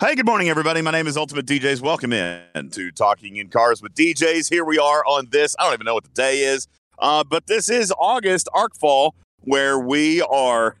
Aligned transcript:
Hey, 0.00 0.14
good 0.14 0.26
morning, 0.26 0.48
everybody. 0.48 0.80
My 0.80 0.92
name 0.92 1.08
is 1.08 1.16
Ultimate 1.16 1.44
DJs. 1.44 1.80
Welcome 1.80 2.12
in 2.12 2.70
to 2.70 2.92
Talking 2.92 3.34
in 3.34 3.48
Cars 3.48 3.82
with 3.82 3.94
DJs. 3.94 4.48
Here 4.48 4.64
we 4.64 4.78
are 4.78 5.04
on 5.04 5.26
this. 5.32 5.56
I 5.58 5.64
don't 5.64 5.74
even 5.74 5.86
know 5.86 5.94
what 5.94 6.04
the 6.04 6.10
day 6.10 6.42
is, 6.42 6.68
uh, 7.00 7.24
but 7.24 7.48
this 7.48 7.68
is 7.68 7.92
August 7.98 8.48
Arcfall, 8.54 9.10
where 9.40 9.76
we 9.76 10.22
are 10.22 10.76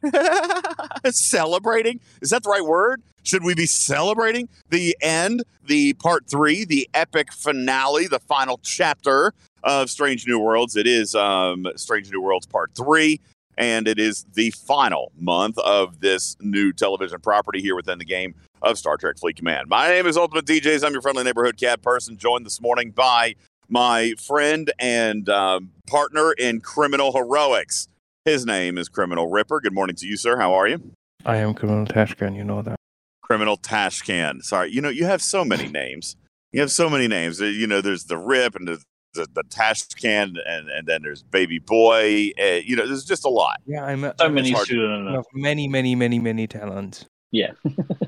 celebrating. 1.10 1.98
Is 2.22 2.30
that 2.30 2.44
the 2.44 2.50
right 2.50 2.64
word? 2.64 3.02
Should 3.24 3.42
we 3.42 3.56
be 3.56 3.66
celebrating 3.66 4.48
the 4.70 4.96
end, 5.00 5.42
the 5.66 5.94
part 5.94 6.28
three, 6.30 6.64
the 6.64 6.88
epic 6.94 7.32
finale, 7.32 8.06
the 8.06 8.20
final 8.20 8.60
chapter 8.62 9.34
of 9.64 9.90
Strange 9.90 10.28
New 10.28 10.38
Worlds? 10.38 10.76
It 10.76 10.86
is 10.86 11.16
um, 11.16 11.66
Strange 11.74 12.08
New 12.12 12.22
Worlds 12.22 12.46
part 12.46 12.70
three 12.76 13.20
and 13.58 13.88
it 13.88 13.98
is 13.98 14.24
the 14.34 14.50
final 14.52 15.10
month 15.18 15.58
of 15.58 16.00
this 16.00 16.36
new 16.40 16.72
television 16.72 17.18
property 17.20 17.60
here 17.60 17.74
within 17.74 17.98
the 17.98 18.04
game 18.04 18.34
of 18.62 18.78
Star 18.78 18.96
Trek 18.96 19.16
Fleet 19.18 19.36
Command. 19.36 19.68
My 19.68 19.88
name 19.88 20.06
is 20.06 20.16
Ultimate 20.16 20.44
DJs. 20.46 20.84
I'm 20.84 20.92
your 20.92 21.02
friendly 21.02 21.24
neighborhood 21.24 21.56
cat 21.56 21.82
person, 21.82 22.16
joined 22.16 22.46
this 22.46 22.60
morning 22.60 22.90
by 22.90 23.34
my 23.68 24.14
friend 24.18 24.72
and 24.78 25.28
um, 25.28 25.70
partner 25.86 26.32
in 26.32 26.60
criminal 26.60 27.12
heroics. 27.12 27.88
His 28.24 28.44
name 28.46 28.78
is 28.78 28.88
Criminal 28.88 29.28
Ripper. 29.28 29.60
Good 29.60 29.74
morning 29.74 29.96
to 29.96 30.06
you, 30.06 30.16
sir. 30.16 30.36
How 30.38 30.54
are 30.54 30.66
you? 30.68 30.92
I 31.24 31.36
am 31.36 31.54
Criminal 31.54 31.86
Tashcan, 31.86 32.36
you 32.36 32.44
know 32.44 32.62
that. 32.62 32.76
Criminal 33.22 33.56
Tashcan. 33.58 34.42
Sorry, 34.42 34.70
you 34.72 34.80
know, 34.80 34.88
you 34.88 35.04
have 35.04 35.20
so 35.22 35.44
many 35.44 35.68
names. 35.68 36.16
You 36.52 36.60
have 36.60 36.72
so 36.72 36.88
many 36.88 37.08
names. 37.08 37.40
You 37.40 37.66
know, 37.66 37.80
there's 37.80 38.04
the 38.04 38.16
Rip 38.16 38.54
and 38.54 38.66
there's 38.68 38.84
the, 39.14 39.26
the 39.34 39.42
tash 39.44 39.82
can 39.88 40.36
and, 40.46 40.68
and 40.68 40.86
then 40.86 41.02
there's 41.02 41.22
baby 41.22 41.58
boy 41.58 42.30
uh, 42.40 42.60
you 42.62 42.76
know 42.76 42.86
there's 42.86 43.06
just 43.06 43.24
a 43.24 43.28
lot 43.28 43.58
Yeah, 43.66 43.82
I'm 43.82 44.04
a, 44.04 44.14
So 44.18 44.26
I'm 44.26 44.34
many 44.34 44.52
a 44.52 44.56
students. 44.58 45.26
many, 45.32 45.66
many, 45.66 45.94
many, 45.94 46.18
many 46.18 46.46
talents. 46.46 47.06
Yeah. 47.30 47.52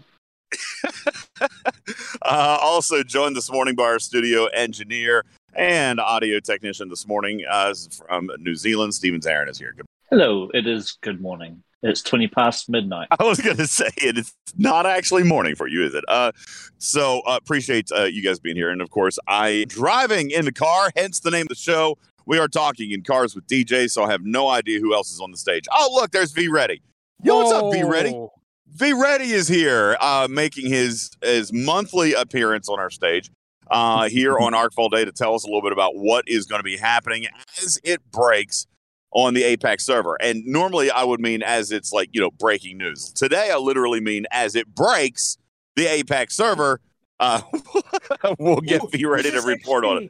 uh, 1.41 2.59
also 2.61 3.03
joined 3.03 3.37
this 3.37 3.51
morning 3.51 3.75
by 3.75 3.85
our 3.85 3.99
studio 3.99 4.47
engineer 4.47 5.25
and 5.55 6.01
audio 6.01 6.41
technician 6.41 6.89
this 6.89 7.07
morning 7.07 7.45
uh, 7.51 7.75
from 8.07 8.31
new 8.39 8.55
zealand. 8.55 8.95
Stevens 8.95 9.27
Aaron 9.27 9.49
is 9.49 9.59
here. 9.59 9.73
Good- 9.77 9.87
Hello, 10.11 10.51
it 10.55 10.67
is 10.67 10.99
good 11.03 11.21
morning. 11.21 11.63
It's 11.83 12.03
20 12.03 12.29
past 12.29 12.69
midnight. 12.69 13.09
i 13.19 13.25
was 13.25 13.41
going 13.41 13.57
to 13.57 13.67
say 13.67 13.89
it 13.97 14.19
is 14.19 14.35
not 14.59 14.85
actually 14.85 15.23
morning 15.23 15.55
for 15.55 15.67
you 15.67 15.85
is 15.85 15.95
it? 15.95 16.05
Uh, 16.09 16.33
so 16.79 17.21
uh, 17.21 17.39
appreciate 17.41 17.91
uh, 17.93 18.05
you 18.05 18.23
guys 18.23 18.39
being 18.39 18.57
here. 18.57 18.71
And 18.71 18.83
of 18.83 18.91
course 18.91 19.19
i 19.27 19.65
driving 19.69 20.31
in 20.31 20.45
the 20.45 20.53
car 20.53 20.91
hence 20.97 21.21
the 21.21 21.31
name 21.31 21.43
of 21.43 21.49
the 21.49 21.55
show. 21.55 21.97
We 22.27 22.39
are 22.39 22.49
talking 22.49 22.91
in 22.91 23.03
cars 23.03 23.35
with 23.35 23.47
dj 23.47 23.91
so 23.91 24.05
i 24.05 24.11
have 24.11 24.23
no 24.25 24.49
idea 24.49 24.79
who 24.79 24.95
else 24.95 25.11
is 25.11 25.21
on 25.21 25.31
the 25.31 25.39
stage. 25.39 25.65
Oh 25.73 25.91
look 25.95 26.11
there's 26.11 26.33
v 26.33 26.49
ready. 26.49 26.83
Yo 27.23 27.37
what's 27.37 27.53
up 27.53 27.73
v 27.73 27.83
ready? 27.83 28.11
Whoa. 28.11 28.33
V 28.73 28.93
Ready 28.93 29.33
is 29.33 29.49
here, 29.49 29.97
uh, 30.01 30.29
making 30.31 30.69
his 30.69 31.11
his 31.23 31.53
monthly 31.53 32.15
appearance 32.15 32.69
on 32.69 32.79
our 32.79 32.91
stage 32.91 33.31
uh, 33.71 34.09
here 34.09 34.39
on 34.39 34.53
Arcfall 34.55 34.91
Day 34.91 35.05
to 35.05 35.13
tell 35.13 35.35
us 35.35 35.45
a 35.45 35.47
little 35.47 35.63
bit 35.63 35.73
about 35.73 35.97
what 35.97 36.29
is 36.29 36.47
going 36.47 36.61
to 36.61 36.65
be 36.65 36.77
happening 36.77 37.27
as 37.59 37.81
it 37.83 38.01
breaks 38.11 38.67
on 39.13 39.35
the 39.35 39.43
Apex 39.43 39.85
server. 39.85 40.17
And 40.21 40.45
normally 40.47 40.91
I 40.91 41.03
would 41.03 41.21
mean 41.21 41.43
as 41.43 41.73
it's 41.73 41.93
like 41.93 42.11
you 42.13 42.21
know 42.21 42.31
breaking 42.31 42.79
news. 42.79 43.13
Today 43.13 43.51
I 43.53 43.57
literally 43.57 44.01
mean 44.01 44.27
as 44.31 44.55
it 44.55 44.73
breaks 44.75 45.37
the 45.77 45.87
Apex 45.87 46.37
server. 46.37 46.81
Uh, 47.19 47.43
we'll 48.39 48.61
get 48.61 48.85
Ooh, 48.85 48.89
V 48.89 49.05
Ready 49.05 49.31
to 49.33 49.41
report 49.43 49.85
on 49.85 50.05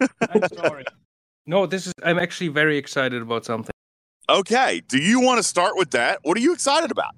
it. 0.00 0.10
I'm 0.28 0.42
sorry. 0.54 0.84
No, 1.46 1.66
this 1.66 1.86
is. 1.86 1.92
I'm 2.02 2.18
actually 2.18 2.48
very 2.48 2.76
excited 2.78 3.22
about 3.22 3.44
something. 3.44 3.72
Okay, 4.28 4.82
do 4.88 4.98
you 4.98 5.20
want 5.20 5.38
to 5.38 5.42
start 5.42 5.76
with 5.76 5.90
that? 5.92 6.18
What 6.22 6.36
are 6.36 6.40
you 6.40 6.52
excited 6.52 6.90
about? 6.90 7.14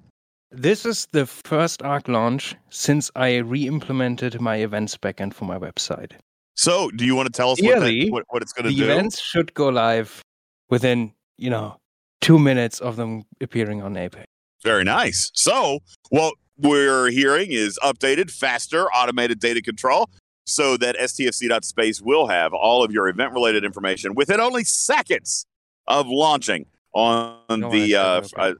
This 0.51 0.85
is 0.85 1.07
the 1.11 1.25
first 1.25 1.81
Arc 1.81 2.07
launch 2.07 2.55
since 2.69 3.11
I 3.15 3.37
re-implemented 3.37 4.39
my 4.39 4.57
events 4.57 4.97
backend 4.97 5.33
for 5.33 5.45
my 5.45 5.57
website. 5.57 6.13
So, 6.53 6.89
do 6.91 7.05
you 7.05 7.15
want 7.15 7.27
to 7.27 7.33
tell 7.33 7.51
us 7.51 7.61
what, 7.61 7.81
that, 7.81 8.07
what, 8.09 8.23
what 8.29 8.41
it's 8.41 8.53
going 8.53 8.65
to 8.65 8.69
do? 8.69 8.85
The 8.85 8.91
events 8.91 9.19
should 9.19 9.53
go 9.53 9.67
live 9.67 10.21
within, 10.69 11.11
you 11.37 11.49
know, 11.49 11.77
two 12.21 12.39
minutes 12.39 12.79
of 12.79 12.95
them 12.95 13.23
appearing 13.41 13.81
on 13.81 13.97
Apex. 13.97 14.27
Very 14.63 14.85
nice. 14.85 15.31
So, 15.33 15.79
what 16.09 16.35
we're 16.57 17.11
hearing 17.11 17.51
is 17.51 17.77
updated, 17.83 18.31
faster, 18.31 18.87
automated 18.91 19.39
data 19.39 19.61
control 19.61 20.09
so 20.45 20.77
that 20.77 20.95
STFC.space 20.95 22.01
will 22.01 22.27
have 22.27 22.53
all 22.53 22.83
of 22.83 22.91
your 22.91 23.09
event 23.09 23.33
related 23.33 23.65
information 23.65 24.15
within 24.15 24.39
only 24.39 24.63
seconds 24.63 25.45
of 25.87 26.07
launching 26.07 26.67
on 26.93 27.37
No, 27.49 27.69
the. 27.69 27.95
Uh, 27.95 28.21
uh, 28.37 28.53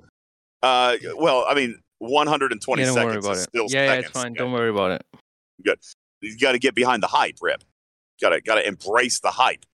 uh, 0.64 0.98
well, 1.16 1.46
I 1.48 1.54
mean, 1.54 1.80
120 2.00 2.82
Yeah, 2.82 2.86
don't 2.88 2.96
worry 2.96 3.06
seconds 3.06 3.26
about 3.26 3.36
is 3.38 3.44
it. 3.44 3.50
still 3.50 3.66
Yeah, 3.70 3.84
yeah, 3.84 3.88
seconds. 3.90 4.06
it's 4.06 4.22
fine. 4.22 4.34
Don't 4.34 4.52
worry 4.52 4.70
about 4.70 4.92
it. 4.92 5.06
Good. 5.64 5.80
You 6.22 6.38
got 6.38 6.54
to 6.54 6.60
get 6.60 6.76
behind 6.76 7.04
the 7.04 7.08
hype, 7.08 7.38
Rip. 7.42 7.64
Got 8.22 8.30
to 8.30 8.42
got 8.42 8.56
to 8.56 8.68
embrace 8.68 9.20
the 9.20 9.32
hype. 9.32 9.66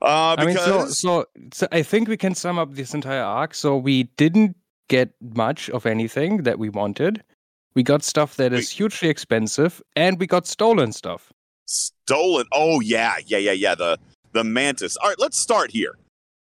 Uh, 0.00 0.36
I 0.38 0.44
mean, 0.44 0.54
because 0.54 0.98
so, 0.98 1.24
so 1.24 1.26
so 1.52 1.68
I 1.72 1.82
think 1.82 2.08
we 2.08 2.16
can 2.16 2.34
sum 2.34 2.58
up 2.58 2.74
this 2.74 2.94
entire 2.94 3.22
arc. 3.22 3.54
So 3.54 3.76
we 3.76 4.04
didn't 4.16 4.56
get 4.88 5.10
much 5.20 5.68
of 5.70 5.86
anything 5.86 6.44
that 6.44 6.58
we 6.58 6.68
wanted. 6.68 7.22
We 7.74 7.82
got 7.82 8.02
stuff 8.02 8.36
that 8.36 8.52
is 8.52 8.70
hugely 8.70 9.08
expensive, 9.08 9.82
and 9.96 10.18
we 10.18 10.26
got 10.26 10.46
stolen 10.46 10.92
stuff. 10.92 11.32
Stolen. 11.66 12.46
Oh 12.52 12.80
yeah, 12.80 13.16
yeah, 13.26 13.38
yeah, 13.38 13.52
yeah. 13.52 13.74
The 13.74 13.98
the 14.32 14.44
Mantis. 14.44 14.96
All 14.98 15.08
right, 15.08 15.18
let's 15.18 15.38
start 15.38 15.70
here. 15.72 15.96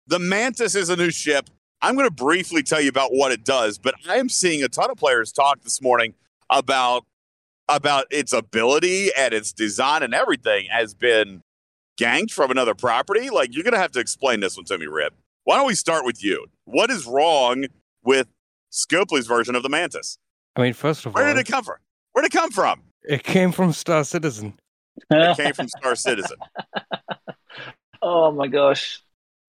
The 0.06 0.19
Mantis 0.19 0.75
is 0.75 0.88
a 0.88 0.96
new 0.96 1.10
ship. 1.10 1.48
I'm 1.86 1.94
going 1.94 2.08
to 2.08 2.12
briefly 2.12 2.64
tell 2.64 2.80
you 2.80 2.88
about 2.88 3.10
what 3.14 3.30
it 3.30 3.44
does, 3.44 3.78
but 3.78 3.94
I 4.08 4.16
am 4.16 4.28
seeing 4.28 4.60
a 4.64 4.69
ton 4.69 4.91
of 4.91 4.97
players 4.97 5.30
talk 5.30 5.62
this 5.62 5.80
morning 5.80 6.14
about 6.50 7.04
about 7.69 8.06
its 8.10 8.32
ability 8.32 9.10
and 9.16 9.32
its 9.32 9.52
design 9.52 10.02
and 10.02 10.12
everything 10.12 10.66
has 10.69 10.94
been 10.94 11.42
ganked 11.96 12.32
from 12.32 12.50
another 12.50 12.75
property. 12.75 13.30
Like 13.30 13.54
you're 13.54 13.62
going 13.62 13.75
to 13.75 13.78
have 13.78 13.92
to 13.92 14.00
explain 14.00 14.41
this 14.41 14.56
one 14.56 14.64
to 14.64 14.78
me, 14.78 14.86
Rip. 14.86 15.14
Why 15.44 15.58
don't 15.58 15.69
we 15.69 15.76
start 15.76 16.04
with 16.04 16.25
you? 16.25 16.46
What 16.64 16.91
is 16.91 17.06
wrong 17.06 17.66
with 18.02 18.26
Scopely's 18.72 19.28
version 19.28 19.54
of 19.54 19.62
the 19.62 19.69
Mantis? 19.69 20.19
I 20.56 20.62
mean, 20.62 20.72
first 20.72 21.06
of 21.06 21.14
Where 21.14 21.22
all, 21.22 21.28
where 21.28 21.34
did 21.36 21.48
it 21.48 21.50
come 21.52 21.62
from? 21.62 21.76
Where 22.14 22.22
did 22.22 22.34
it 22.34 22.36
come 22.36 22.50
from? 22.50 22.82
it 23.04 23.22
came 23.22 23.52
from 23.52 23.72
Star 23.72 24.02
Citizen. 24.02 24.54
It 25.08 25.36
came 25.36 25.52
from 25.52 25.69
Star 25.69 25.94
Citizen. 25.94 26.38
oh 28.02 28.32
my 28.32 28.48
gosh. 28.48 29.02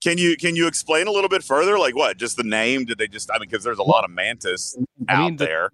Can 0.08 0.18
you 0.18 0.38
can 0.38 0.56
you 0.56 0.68
explain 0.68 1.06
a 1.08 1.12
little 1.12 1.28
bit 1.28 1.44
further? 1.44 1.78
Like 1.78 1.94
what? 1.94 2.16
Just 2.16 2.38
the 2.38 2.44
name? 2.44 2.86
Did 2.86 2.98
they 2.98 3.10
just? 3.10 3.30
I 3.30 3.40
mean, 3.40 3.50
because 3.50 3.66
there's 3.66 3.78
a 3.78 3.84
lot 3.84 4.06
of 4.06 4.10
mantis 4.10 4.78
I 5.10 5.16
out 5.16 5.26
mean, 5.26 5.36
there. 5.36 5.70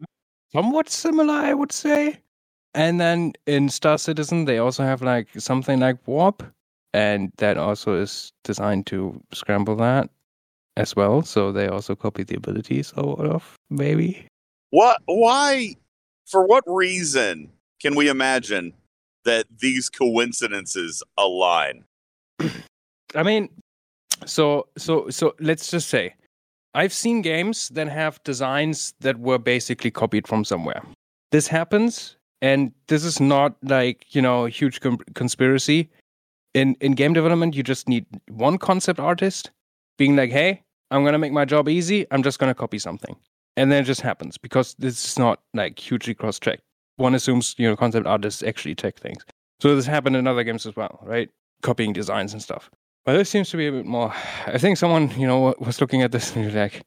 somewhat 0.51 0.89
similar, 0.89 1.35
I 1.35 1.53
would 1.53 1.71
say. 1.71 2.19
And 2.73 2.99
then 2.99 3.33
in 3.45 3.69
Star 3.69 3.99
Citizen, 3.99 4.45
they 4.45 4.57
also 4.57 4.81
have 4.81 5.03
like 5.03 5.27
something 5.37 5.79
like 5.79 5.97
warp, 6.07 6.41
and 6.95 7.31
that 7.37 7.57
also 7.57 7.93
is 7.93 8.31
designed 8.43 8.87
to 8.87 9.21
scramble 9.33 9.75
that 9.75 10.09
as 10.77 10.95
well. 10.95 11.21
So 11.21 11.51
they 11.51 11.67
also 11.67 11.93
copy 11.93 12.23
the 12.23 12.37
abilities 12.37 12.87
sort 12.87 13.27
of, 13.27 13.53
maybe. 13.69 14.25
What? 14.71 14.99
Why? 15.05 15.75
For 16.25 16.47
what 16.47 16.63
reason 16.65 17.51
can 17.79 17.93
we 17.93 18.09
imagine 18.09 18.73
that 19.25 19.45
these 19.59 19.89
coincidences 19.91 21.03
align? 21.19 21.83
I 23.15 23.21
mean, 23.21 23.49
so 24.25 24.67
so 24.77 25.09
so 25.09 25.35
let's 25.39 25.69
just 25.69 25.89
say, 25.89 26.13
I've 26.73 26.93
seen 26.93 27.21
games 27.21 27.69
that 27.69 27.87
have 27.87 28.23
designs 28.23 28.93
that 28.99 29.19
were 29.19 29.37
basically 29.37 29.91
copied 29.91 30.27
from 30.27 30.43
somewhere. 30.43 30.83
This 31.31 31.47
happens, 31.47 32.17
and 32.41 32.71
this 32.87 33.03
is 33.03 33.19
not 33.19 33.55
like 33.63 34.13
you 34.15 34.21
know 34.21 34.45
a 34.45 34.49
huge 34.49 34.81
com- 34.81 34.99
conspiracy. 35.15 35.89
In 36.53 36.75
in 36.81 36.93
game 36.93 37.13
development, 37.13 37.55
you 37.55 37.63
just 37.63 37.89
need 37.89 38.05
one 38.29 38.57
concept 38.57 38.99
artist 38.99 39.51
being 39.97 40.15
like, 40.15 40.31
"Hey, 40.31 40.63
I'm 40.91 41.03
gonna 41.03 41.19
make 41.19 41.31
my 41.33 41.45
job 41.45 41.69
easy. 41.69 42.05
I'm 42.11 42.23
just 42.23 42.39
gonna 42.39 42.53
copy 42.53 42.79
something," 42.79 43.15
and 43.57 43.71
then 43.71 43.83
it 43.83 43.85
just 43.85 44.01
happens 44.01 44.37
because 44.37 44.75
this 44.79 45.03
is 45.03 45.19
not 45.19 45.41
like 45.53 45.79
hugely 45.79 46.13
cross-checked. 46.13 46.61
One 46.97 47.15
assumes 47.15 47.55
you 47.57 47.67
know 47.67 47.75
concept 47.75 48.05
artists 48.05 48.43
actually 48.43 48.75
check 48.75 48.99
things. 48.99 49.23
So 49.61 49.75
this 49.75 49.85
happened 49.85 50.15
in 50.15 50.27
other 50.27 50.43
games 50.43 50.65
as 50.65 50.75
well, 50.75 50.99
right? 51.03 51.29
Copying 51.61 51.93
designs 51.93 52.33
and 52.33 52.41
stuff. 52.41 52.69
But 53.05 53.13
this 53.17 53.29
seems 53.29 53.49
to 53.49 53.57
be 53.57 53.67
a 53.67 53.71
bit 53.71 53.85
more. 53.85 54.13
I 54.45 54.57
think 54.57 54.77
someone, 54.77 55.09
you 55.19 55.27
know, 55.27 55.53
was 55.59 55.81
looking 55.81 56.01
at 56.03 56.11
this 56.11 56.35
and 56.35 56.45
was 56.45 56.55
like, 56.55 56.81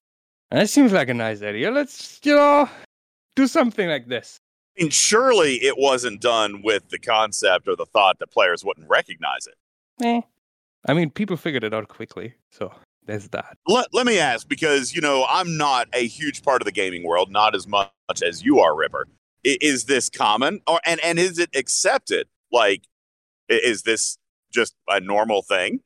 "That 0.51 0.69
seems 0.71 0.93
like 0.93 1.09
a 1.09 1.15
nice 1.15 1.43
idea. 1.43 1.71
Let's, 1.71 2.21
you 2.25 2.35
know, 2.35 2.69
do 3.35 3.47
something 3.47 3.89
like 3.89 4.07
this." 4.09 4.39
I 4.79 4.83
mean, 4.83 4.91
surely 4.91 5.57
it 5.57 5.77
wasn't 5.79 6.21
done 6.21 6.63
with 6.63 6.89
the 6.89 6.99
concept 6.99 7.69
or 7.69 7.77
the 7.77 7.87
thought 7.87 8.19
that 8.19 8.31
players 8.31 8.65
wouldn't 8.65 8.89
recognize 8.89 9.47
it. 9.47 9.55
Eh. 10.05 10.21
I 10.89 10.95
mean, 10.95 11.11
people 11.11 11.37
figured 11.37 11.65
it 11.65 11.75
out 11.75 11.89
quickly, 11.89 12.35
so 12.51 12.73
there's 13.07 13.29
that. 13.29 13.57
Let, 13.67 13.93
let 13.93 14.07
me 14.07 14.19
ask 14.19 14.49
because 14.49 14.95
you 14.95 15.01
know 15.03 15.27
I'm 15.29 15.57
not 15.59 15.89
a 15.93 16.07
huge 16.07 16.43
part 16.43 16.63
of 16.63 16.67
the 16.67 16.73
gaming 16.73 17.03
world, 17.05 17.31
not 17.31 17.55
as 17.55 17.67
much 17.67 17.91
as 18.25 18.43
you 18.43 18.61
are, 18.61 18.75
Ripper. 18.75 19.07
I- 19.47 19.59
Is 19.61 19.85
this 19.85 20.09
common, 20.09 20.61
or 20.67 20.81
and 20.87 20.99
and 21.05 21.19
is 21.19 21.39
it 21.39 21.51
accepted? 21.55 22.27
Like, 22.51 22.85
is 23.51 23.83
this 23.83 24.17
just 24.51 24.75
a 24.89 24.99
normal 25.01 25.43
thing? 25.43 25.81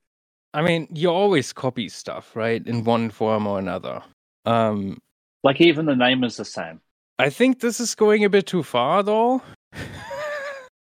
I 0.53 0.63
mean, 0.63 0.89
you 0.93 1.09
always 1.09 1.53
copy 1.53 1.89
stuff, 1.89 2.35
right, 2.35 2.65
in 2.67 2.85
one 2.85 3.11
form 3.11 3.47
or 3.47 3.59
another. 3.59 4.03
Um, 4.45 4.99
Like 5.45 5.61
even 5.61 5.87
the 5.87 5.97
name 5.97 6.25
is 6.25 6.37
the 6.37 6.45
same. 6.45 6.81
I 7.19 7.31
think 7.31 7.61
this 7.61 7.81
is 7.81 7.95
going 7.95 8.25
a 8.25 8.31
bit 8.31 8.47
too 8.47 8.63
far, 8.63 9.03
though. 9.03 9.43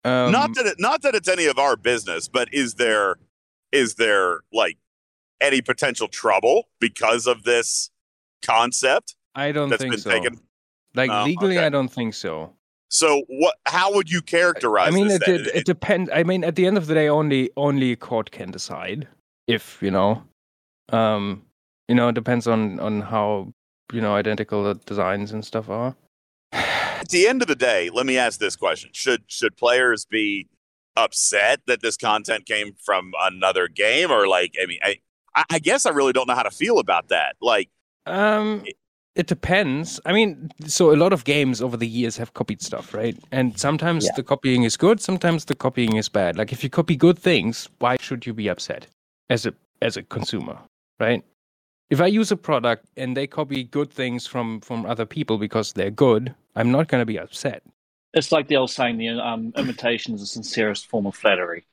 Um, 0.04 0.32
not 0.32 0.54
that 0.56 0.66
it, 0.66 0.80
not 0.80 1.02
that 1.02 1.14
it's 1.14 1.28
any 1.28 1.46
of 1.46 1.58
our 1.58 1.76
business, 1.76 2.26
but 2.26 2.52
is 2.52 2.74
there 2.74 3.18
is 3.70 3.94
there 3.94 4.40
like 4.52 4.76
any 5.40 5.62
potential 5.62 6.08
trouble 6.08 6.64
because 6.80 7.28
of 7.28 7.44
this 7.44 7.88
concept 8.44 9.14
I 9.36 9.52
don't 9.52 9.68
that's 9.68 9.80
think 9.80 9.92
been 9.92 10.00
so. 10.00 10.10
taken? 10.10 10.40
Like 10.94 11.08
Oh, 11.08 11.22
legally, 11.22 11.56
okay. 11.56 11.66
I 11.66 11.68
don't 11.68 11.86
think 11.86 12.14
so. 12.14 12.52
So 12.88 13.22
what? 13.28 13.54
How 13.66 13.94
would 13.94 14.10
you 14.10 14.22
characterize? 14.22 14.88
I 14.88 14.90
mean, 14.90 15.06
this 15.06 15.22
it, 15.22 15.26
then? 15.26 15.34
it, 15.40 15.46
it 15.54 15.64
depends. 15.66 16.10
I 16.12 16.24
mean, 16.24 16.42
at 16.42 16.56
the 16.56 16.66
end 16.66 16.76
of 16.76 16.88
the 16.88 16.94
day, 16.94 17.08
only 17.08 17.50
only 17.56 17.92
a 17.92 17.96
court 17.96 18.32
can 18.32 18.50
decide 18.50 19.06
if 19.46 19.78
you 19.82 19.90
know. 19.90 20.22
Um, 20.90 21.42
you 21.88 21.94
know, 21.94 22.08
it 22.08 22.14
depends 22.14 22.46
on 22.46 22.78
on 22.80 23.00
how 23.02 23.52
you 23.92 24.00
know 24.00 24.14
identical 24.14 24.64
the 24.64 24.74
designs 24.74 25.32
and 25.32 25.44
stuff 25.44 25.68
are. 25.68 25.94
at 26.52 27.08
the 27.08 27.26
end 27.26 27.42
of 27.42 27.48
the 27.48 27.56
day, 27.56 27.90
let 27.92 28.06
me 28.06 28.18
ask 28.18 28.38
this 28.40 28.56
question: 28.56 28.90
Should 28.92 29.24
should 29.26 29.56
players 29.56 30.04
be 30.06 30.48
upset 30.96 31.60
that 31.66 31.80
this 31.80 31.96
content 31.96 32.46
came 32.46 32.74
from 32.84 33.12
another 33.20 33.68
game, 33.68 34.10
or 34.10 34.26
like? 34.28 34.54
I 34.62 34.66
mean, 34.66 34.78
I 34.82 34.96
I- 35.34 35.44
I 35.50 35.58
guess 35.60 35.86
I 35.86 35.90
really 35.90 36.12
don't 36.12 36.28
know 36.28 36.34
how 36.34 36.42
to 36.42 36.50
feel 36.50 36.78
about 36.78 37.08
that. 37.08 37.36
Like, 37.40 37.70
Um, 38.04 38.64
it 39.14 39.26
depends. 39.28 39.98
I 40.04 40.12
mean, 40.12 40.50
so 40.66 40.92
a 40.92 40.96
lot 40.96 41.12
of 41.14 41.24
games 41.24 41.62
over 41.62 41.76
the 41.76 41.86
years 41.88 42.16
have 42.18 42.34
copied 42.34 42.60
stuff, 42.62 42.92
right? 42.94 43.16
And 43.30 43.58
sometimes 43.58 44.04
Yeah. 44.04 44.12
the 44.16 44.22
copying 44.22 44.64
is 44.64 44.76
good, 44.76 45.00
sometimes 45.00 45.44
the 45.46 45.54
copying 45.54 45.96
is 45.96 46.08
bad. 46.10 46.36
Like 46.36 46.52
if 46.52 46.62
you 46.62 46.68
copy 46.70 46.96
good 46.96 47.18
things, 47.18 47.68
why 47.78 47.96
should 48.00 48.26
you 48.26 48.34
be 48.34 48.48
upset 48.48 48.86
as 49.32 49.46
a 49.46 49.52
as 49.80 49.96
a 49.96 50.02
consumer, 50.02 50.56
right? 51.00 51.24
If 51.90 52.00
I 52.00 52.06
use 52.20 52.30
a 52.32 52.36
product 52.36 52.86
and 52.96 53.16
they 53.16 53.26
copy 53.26 53.64
good 53.64 53.90
things 53.90 54.26
from 54.26 54.60
from 54.60 54.86
other 54.86 55.06
people 55.06 55.38
because 55.38 55.72
they're 55.72 55.90
good, 56.06 56.34
I'm 56.56 56.70
not 56.70 56.88
going 56.88 57.00
to 57.02 57.06
be 57.06 57.18
upset. 57.18 57.62
It's 58.14 58.30
like 58.30 58.46
the 58.48 58.56
old 58.56 58.70
saying: 58.70 58.98
the 58.98 59.08
um, 59.10 59.52
imitation 59.56 60.14
is 60.14 60.20
the 60.20 60.26
sincerest 60.26 60.86
form 60.86 61.06
of 61.06 61.14
flattery. 61.16 61.64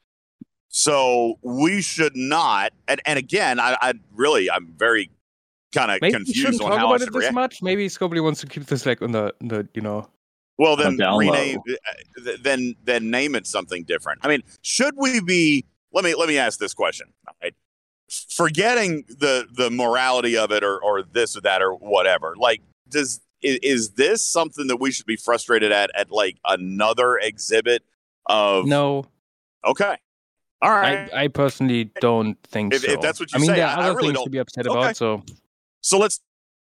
so 0.69 1.35
we 1.41 1.81
should 1.81 2.15
not. 2.15 2.71
And 2.87 3.01
and 3.05 3.19
again, 3.19 3.59
I, 3.59 3.77
I 3.81 3.93
really, 4.15 4.49
I'm 4.49 4.73
very 4.77 5.09
kind 5.73 5.91
of 5.91 5.99
confused 5.99 6.61
on 6.61 6.69
talk 6.69 6.79
how 6.79 6.85
I 6.87 6.89
about 6.95 6.99
should 7.01 7.09
it 7.09 7.13
this 7.13 7.21
react. 7.21 7.35
much. 7.35 7.61
Maybe 7.61 7.87
Scopely 7.87 8.23
wants 8.23 8.39
to 8.41 8.47
keep 8.47 8.65
this 8.65 8.85
like 8.85 9.01
on 9.01 9.11
the, 9.11 9.33
the 9.41 9.67
you 9.73 9.81
know. 9.81 10.07
Well, 10.57 10.75
then 10.75 10.97
rename, 10.97 11.59
low. 11.67 11.75
uh, 11.75 12.23
th- 12.25 12.39
then 12.43 12.75
then 12.83 13.09
name 13.09 13.35
it 13.35 13.47
something 13.47 13.83
different. 13.83 14.19
I 14.23 14.27
mean, 14.27 14.43
should 14.61 14.95
we 14.97 15.21
be? 15.21 15.65
Let 15.91 16.03
me 16.05 16.15
let 16.15 16.27
me 16.29 16.37
ask 16.37 16.59
this 16.59 16.73
question. 16.73 17.13
Right? 17.41 17.53
Forgetting 18.29 19.05
the 19.07 19.47
the 19.51 19.69
morality 19.69 20.37
of 20.37 20.51
it, 20.51 20.63
or 20.63 20.81
or 20.81 21.03
this 21.03 21.37
or 21.37 21.41
that, 21.41 21.61
or 21.61 21.73
whatever. 21.75 22.35
Like, 22.37 22.61
does 22.89 23.19
is, 23.41 23.59
is 23.63 23.89
this 23.91 24.25
something 24.25 24.67
that 24.67 24.77
we 24.77 24.91
should 24.91 25.05
be 25.05 25.15
frustrated 25.15 25.71
at 25.71 25.91
at 25.95 26.11
like 26.11 26.37
another 26.47 27.17
exhibit 27.17 27.83
of? 28.25 28.65
No, 28.65 29.05
Okay. 29.65 29.95
All 30.61 30.71
right. 30.71 31.09
I. 31.13 31.23
I 31.23 31.27
personally 31.29 31.85
don't 32.01 32.37
think 32.43 32.73
If- 32.73 32.81
so. 32.81 32.91
if 32.91 33.01
that's 33.01 33.19
what 33.19 33.31
you 33.31 33.37
I 33.37 33.39
mean, 33.39 33.49
say, 33.49 33.55
there 33.57 33.67
I- 33.67 33.73
are 33.73 33.79
I 33.79 33.83
other 33.89 33.95
really 33.95 34.07
things 34.09 34.15
don't- 34.17 34.23
to 34.25 34.29
be 34.29 34.37
upset 34.39 34.67
Okay. 34.67 34.77
about. 34.77 34.97
So 34.97 35.23
So 35.81 35.97
let's 35.97 36.19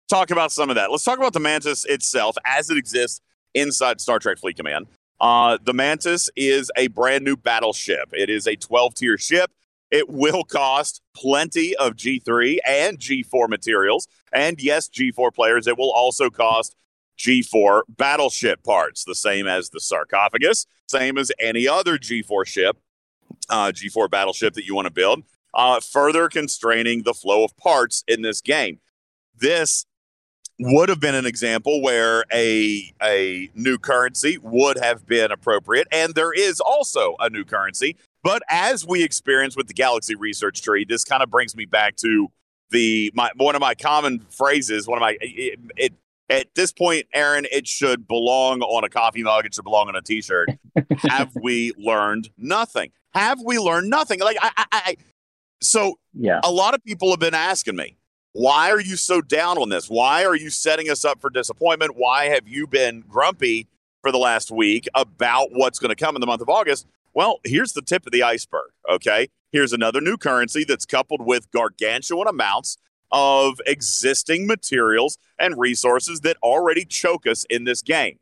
talk 0.09 0.31
about 0.31 0.51
some 0.51 0.69
of 0.69 0.75
that. 0.75 0.89
Let's 0.91 1.03
talk 1.03 1.17
about 1.19 1.33
the 1.33 1.39
Mantis 1.39 1.85
itself 1.85 2.35
as 2.45 2.69
it 2.71 2.77
exists 2.77 3.21
inside 3.53 4.01
Star 4.01 4.17
Trek 4.19 4.39
Fleet 4.39 4.55
Command. 4.57 4.87
Uh, 5.19 5.57
the 5.63 5.73
Mantis 5.73 6.29
is 6.35 6.71
a 6.75 6.87
brand 6.87 7.23
new 7.23 7.35
battleship. 7.35 8.09
It 8.11 8.29
is 8.29 8.47
a 8.47 8.55
12 8.55 8.95
tier 8.95 9.17
ship. 9.17 9.51
It 9.91 10.09
will 10.09 10.43
cost 10.43 11.01
plenty 11.15 11.75
of 11.75 11.93
G3 11.93 12.57
and 12.67 12.99
G4 12.99 13.47
materials. 13.47 14.07
And 14.33 14.61
yes, 14.61 14.89
G4 14.89 15.33
players, 15.33 15.67
it 15.67 15.77
will 15.77 15.91
also 15.91 16.29
cost 16.29 16.75
G4 17.17 17.83
battleship 17.87 18.63
parts, 18.63 19.05
the 19.05 19.15
same 19.15 19.47
as 19.47 19.69
the 19.69 19.79
sarcophagus, 19.79 20.65
same 20.87 21.17
as 21.17 21.31
any 21.39 21.67
other 21.67 21.97
G4 21.97 22.45
ship, 22.45 22.77
uh, 23.49 23.71
G4 23.71 24.09
battleship 24.09 24.53
that 24.55 24.65
you 24.65 24.75
want 24.75 24.87
to 24.87 24.93
build, 24.93 25.23
uh, 25.53 25.79
further 25.79 26.27
constraining 26.27 27.03
the 27.03 27.13
flow 27.13 27.45
of 27.45 27.55
parts 27.55 28.03
in 28.07 28.21
this 28.21 28.41
game 28.41 28.79
this 29.39 29.85
would 30.59 30.89
have 30.89 30.99
been 30.99 31.15
an 31.15 31.25
example 31.25 31.81
where 31.81 32.23
a 32.33 32.93
a 33.03 33.49
new 33.55 33.77
currency 33.77 34.37
would 34.41 34.77
have 34.77 35.05
been 35.05 35.31
appropriate 35.31 35.87
and 35.91 36.15
there 36.15 36.31
is 36.31 36.59
also 36.59 37.15
a 37.19 37.29
new 37.29 37.43
currency. 37.43 37.97
But 38.23 38.41
as 38.49 38.87
we 38.87 39.03
experience 39.03 39.55
with 39.55 39.67
the 39.67 39.73
galaxy 39.73 40.15
research 40.15 40.61
tree 40.61 40.85
this 40.87 41.03
kind 41.03 41.21
of 41.21 41.29
brings 41.29 41.55
me 41.55 41.65
back 41.65 41.95
to 41.97 42.29
the 42.71 43.11
my 43.13 43.31
one 43.35 43.55
of 43.55 43.61
my 43.61 43.75
common 43.75 44.25
phrases 44.29 44.87
one 44.87 44.97
of 44.97 45.01
my 45.01 45.17
it, 45.19 45.59
it 45.75 45.93
at 46.29 46.47
this 46.55 46.71
point 46.71 47.05
aaron 47.13 47.45
it 47.51 47.67
should 47.67 48.07
belong 48.07 48.61
on 48.61 48.83
a 48.83 48.89
coffee 48.89 49.23
mug. 49.23 49.45
It 49.45 49.53
should 49.53 49.65
belong 49.65 49.89
on 49.89 49.95
a 49.95 50.01
t-shirt. 50.01 50.49
Have 51.09 51.31
we 51.41 51.73
learned 51.77 52.29
nothing? 52.37 52.91
Have 53.13 53.39
we 53.43 53.59
learned 53.59 53.89
nothing? 53.89 54.19
Like 54.21 54.37
i 54.41 54.51
i, 54.57 54.65
I 54.71 54.95
so 55.61 55.99
Yeah, 56.13 56.39
a 56.43 56.51
lot 56.51 56.73
of 56.73 56.83
people 56.83 57.09
have 57.09 57.19
been 57.19 57.33
asking 57.33 57.75
me, 57.75 57.97
why 58.35 58.69
are 58.69 58.81
you 58.81 58.97
so 58.97 59.21
down 59.21 59.57
on 59.57 59.69
this? 59.69 59.89
Why 59.89 60.25
are 60.25 60.35
you 60.35 60.49
setting 60.49 60.89
us 60.89 61.05
up 61.05 61.21
for 61.21 61.29
disappointment? 61.29 61.93
Why 61.95 62.25
have 62.25 62.49
you 62.49 62.67
been 62.67 62.99
grumpy 63.07 63.69
for 64.01 64.11
the 64.11 64.17
last 64.17 64.51
week 64.51 64.89
about 64.93 65.53
what's 65.53 65.79
going 65.79 65.87
to 65.87 65.95
come 65.95 66.17
in 66.17 66.19
the 66.19 66.27
month 66.27 66.41
of 66.41 66.49
August? 66.49 66.85
Well, 67.13 67.39
here's 67.45 67.71
the 67.71 67.81
tip 67.81 68.05
of 68.05 68.11
the 68.11 68.23
iceberg. 68.23 68.71
Okay. 68.91 69.29
Here's 69.53 69.71
another 69.71 70.01
new 70.01 70.17
currency 70.17 70.65
that's 70.65 70.85
coupled 70.85 71.25
with 71.25 71.49
gargantuan 71.51 72.27
amounts 72.27 72.75
of 73.09 73.61
existing 73.65 74.47
materials 74.47 75.17
and 75.39 75.57
resources 75.57 76.19
that 76.19 76.35
already 76.43 76.83
choke 76.83 77.25
us 77.25 77.45
in 77.49 77.63
this 77.63 77.81
game. 77.81 78.15
is 78.15 78.17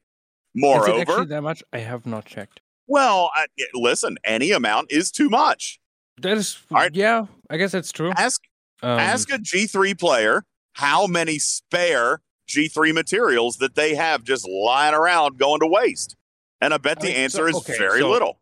it 0.54 0.62
Moreover, 0.62 1.02
actually 1.02 1.26
that 1.26 1.42
much? 1.42 1.64
I 1.74 1.80
have 1.80 2.06
not 2.06 2.26
checked. 2.26 2.62
well, 2.86 3.32
I, 3.34 3.48
listen, 3.74 4.18
any 4.24 4.52
amount 4.52 4.92
is 4.92 5.10
too 5.10 5.28
much. 5.28 5.80
That 6.22 6.38
is, 6.38 6.60
right. 6.70 6.94
yeah, 6.94 7.26
I 7.50 7.58
guess 7.58 7.72
that's 7.72 7.92
true. 7.92 8.12
Ask 8.16 8.43
Um, 8.84 9.00
Ask 9.00 9.32
a 9.32 9.38
G3 9.38 9.98
player 9.98 10.44
how 10.74 11.08
many 11.08 11.40
spare 11.40 12.20
G3 12.50 12.94
materials 12.94 13.58
that 13.58 13.76
they 13.76 13.96
have 13.96 14.24
just 14.24 14.48
lying 14.48 14.94
around 14.94 15.38
going 15.40 15.62
to 15.62 15.68
waste. 15.68 16.16
And 16.60 16.74
I 16.74 16.78
bet 16.78 16.98
I 17.00 17.02
the 17.02 17.08
mean, 17.08 17.16
answer 17.18 17.38
so- 17.52 17.58
is 17.60 17.70
okay, 17.70 17.78
very 17.78 18.00
so- 18.02 18.10
little. 18.12 18.40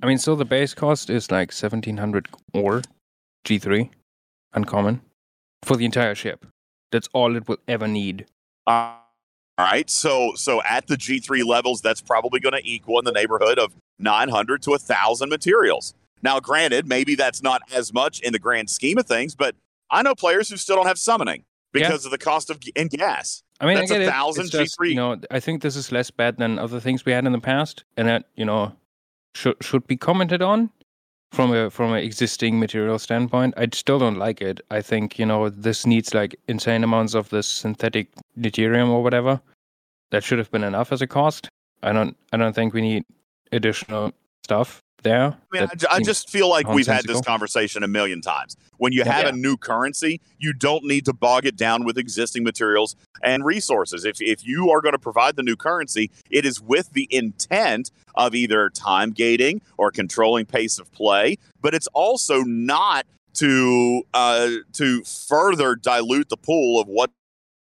I 0.00 0.06
mean, 0.06 0.18
so 0.18 0.36
the 0.36 0.44
base 0.44 0.74
cost 0.74 1.10
is 1.10 1.28
like 1.28 1.50
seventeen 1.50 1.96
hundred 1.96 2.28
or 2.54 2.82
G 3.44 3.58
three, 3.58 3.90
uncommon, 4.52 5.00
for 5.64 5.76
the 5.76 5.84
entire 5.84 6.14
ship. 6.14 6.46
That's 6.92 7.08
all 7.12 7.34
it 7.34 7.48
will 7.48 7.58
ever 7.66 7.88
need. 7.88 8.26
Uh, 8.64 8.70
all 9.58 9.66
right. 9.66 9.90
So 9.90 10.34
so 10.36 10.62
at 10.62 10.86
the 10.86 10.94
G3 10.96 11.44
levels, 11.44 11.80
that's 11.80 12.00
probably 12.00 12.38
going 12.38 12.52
to 12.52 12.60
equal 12.62 13.00
in 13.00 13.06
the 13.06 13.10
neighborhood 13.12 13.58
of 13.58 13.74
900 13.98 14.62
to 14.62 14.70
1,000 14.70 15.28
materials. 15.28 15.94
Now, 16.22 16.38
granted, 16.38 16.86
maybe 16.86 17.16
that's 17.16 17.42
not 17.42 17.62
as 17.74 17.92
much 17.92 18.20
in 18.20 18.32
the 18.32 18.38
grand 18.38 18.70
scheme 18.70 18.98
of 18.98 19.06
things, 19.06 19.34
but 19.34 19.56
I 19.90 20.02
know 20.02 20.14
players 20.14 20.48
who 20.50 20.56
still 20.56 20.76
don't 20.76 20.86
have 20.86 20.98
summoning 20.98 21.44
Yeah. 21.74 21.82
because 21.88 22.04
of 22.04 22.10
the 22.10 22.18
cost 22.18 22.50
of 22.50 22.60
g- 22.60 22.72
and 22.76 22.90
gas. 22.90 23.42
I 23.60 23.66
mean, 23.66 23.76
That's 23.78 23.90
I 23.90 23.96
a 23.96 24.10
thousand 24.10 24.50
just, 24.50 24.78
G3. 24.78 24.88
You 24.90 24.94
know, 24.94 25.20
I 25.30 25.40
think 25.40 25.62
this 25.62 25.74
is 25.76 25.90
less 25.90 26.10
bad 26.10 26.36
than 26.38 26.58
other 26.58 26.78
things 26.80 27.04
we 27.04 27.12
had 27.12 27.26
in 27.26 27.32
the 27.32 27.40
past, 27.40 27.84
and 27.96 28.06
that 28.08 28.24
you 28.36 28.44
know 28.44 28.72
should 29.34 29.56
should 29.60 29.86
be 29.86 29.96
commented 29.96 30.42
on 30.42 30.70
from 31.32 31.52
a 31.52 31.68
from 31.70 31.92
an 31.92 31.98
existing 32.04 32.60
material 32.60 32.98
standpoint. 32.98 33.54
I 33.56 33.66
still 33.72 33.98
don't 33.98 34.16
like 34.18 34.40
it. 34.40 34.60
I 34.70 34.80
think 34.80 35.18
you 35.18 35.26
know 35.26 35.48
this 35.50 35.86
needs 35.86 36.14
like 36.14 36.36
insane 36.48 36.84
amounts 36.84 37.14
of 37.14 37.30
this 37.30 37.46
synthetic 37.48 38.08
deuterium 38.38 38.88
or 38.90 39.02
whatever. 39.02 39.40
That 40.10 40.22
should 40.24 40.38
have 40.38 40.50
been 40.50 40.64
enough 40.64 40.92
as 40.92 41.02
a 41.02 41.06
cost. 41.06 41.48
I 41.82 41.92
don't. 41.92 42.16
I 42.32 42.36
don't 42.36 42.54
think 42.54 42.72
we 42.74 42.80
need 42.80 43.04
additional 43.52 44.12
stuff 44.44 44.80
there. 45.02 45.36
I 45.52 45.58
mean, 45.60 45.68
I, 45.90 45.96
I 45.96 46.00
just 46.00 46.28
feel 46.28 46.48
like 46.48 46.66
we've 46.68 46.86
had 46.86 47.04
this 47.04 47.20
conversation 47.20 47.82
a 47.82 47.88
million 47.88 48.20
times. 48.20 48.56
When 48.78 48.92
you 48.92 49.00
Yeah. 49.04 49.12
have 49.12 49.22
Yeah. 49.24 49.28
a 49.30 49.32
new 49.32 49.56
currency, 49.56 50.20
you 50.38 50.52
don't 50.52 50.84
need 50.84 51.04
to 51.06 51.12
bog 51.12 51.46
it 51.46 51.56
down 51.56 51.84
with 51.84 51.96
existing 51.98 52.44
materials 52.44 52.96
and 53.22 53.44
resources. 53.44 54.04
If, 54.04 54.20
if 54.20 54.46
you 54.46 54.70
are 54.70 54.80
going 54.80 54.92
to 54.92 54.98
provide 54.98 55.36
the 55.36 55.42
new 55.42 55.56
currency, 55.56 56.10
it 56.30 56.44
is 56.44 56.60
with 56.60 56.92
the 56.92 57.06
intent 57.10 57.90
of 58.14 58.34
either 58.34 58.70
time 58.70 59.10
gating 59.10 59.60
or 59.76 59.90
controlling 59.90 60.46
pace 60.46 60.78
of 60.78 60.90
play, 60.92 61.36
but 61.60 61.74
it's 61.74 61.88
also 61.88 62.42
not 62.42 63.06
to 63.34 64.02
uh, 64.14 64.48
to 64.72 65.02
further 65.04 65.76
dilute 65.76 66.28
the 66.28 66.36
pool 66.36 66.80
of 66.80 66.88
what's 66.88 67.12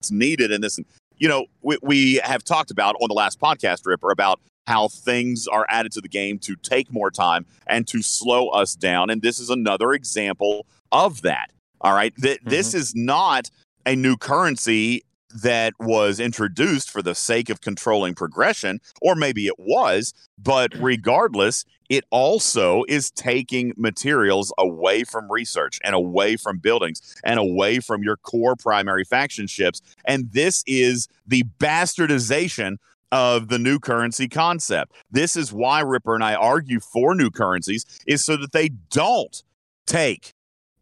needed 0.10 0.52
in 0.52 0.62
this. 0.62 0.80
You 1.18 1.28
know, 1.28 1.48
we, 1.62 1.78
we 1.82 2.16
have 2.24 2.44
talked 2.46 2.72
about 2.72 2.96
on 3.02 3.10
the 3.10 3.14
last 3.14 3.42
podcast, 3.42 3.86
Ripper, 3.86 4.10
about 4.12 4.40
how 4.70 4.88
things 4.88 5.48
are 5.48 5.66
added 5.68 5.92
to 5.92 6.00
the 6.00 6.08
game 6.08 6.38
to 6.38 6.56
take 6.56 6.94
more 6.94 7.10
time 7.10 7.44
and 7.66 7.88
to 7.88 8.04
slow 8.04 8.50
us 8.50 8.76
down. 8.76 9.10
And 9.10 9.24
this 9.24 9.40
is 9.40 9.50
another 9.50 9.94
example 9.94 10.68
of 10.92 11.24
that. 11.24 11.52
All 11.82 11.96
right. 11.96 12.16
Th- 12.16 12.38
mm-hmm. 12.38 12.50
This 12.50 12.76
is 12.76 12.94
not 12.94 13.50
a 13.88 13.96
new 13.96 14.16
currency 14.16 15.02
that 15.42 15.74
was 15.80 16.20
introduced 16.20 16.92
for 16.92 17.02
the 17.02 17.16
sake 17.16 17.50
of 17.50 17.62
controlling 17.62 18.14
progression, 18.14 18.80
or 19.02 19.16
maybe 19.16 19.48
it 19.48 19.58
was, 19.58 20.14
but 20.38 20.72
regardless, 20.80 21.66
it 21.90 22.04
also 22.12 22.84
is 22.88 23.10
taking 23.10 23.74
materials 23.76 24.54
away 24.60 25.04
from 25.04 25.32
research 25.32 25.80
and 25.84 25.96
away 25.96 26.36
from 26.36 26.60
buildings 26.60 27.16
and 27.24 27.40
away 27.40 27.80
from 27.80 28.04
your 28.04 28.18
core 28.18 28.56
primary 28.56 29.04
faction 29.04 29.48
ships. 29.48 29.82
And 30.06 30.32
this 30.32 30.64
is 30.68 31.08
the 31.26 31.44
bastardization 31.60 32.78
of 33.12 33.48
the 33.48 33.60
new 33.60 33.80
currency 33.80 34.28
concept. 34.28 34.94
This 35.10 35.36
is 35.36 35.52
why 35.52 35.82
Ripper 35.82 36.16
and 36.16 36.24
I 36.24 36.36
argue 36.36 36.80
for 36.80 37.16
new 37.16 37.30
currencies 37.30 37.86
is 38.06 38.24
so 38.24 38.38
that 38.38 38.52
they 38.52 38.70
don't 38.70 39.44
take 39.88 40.34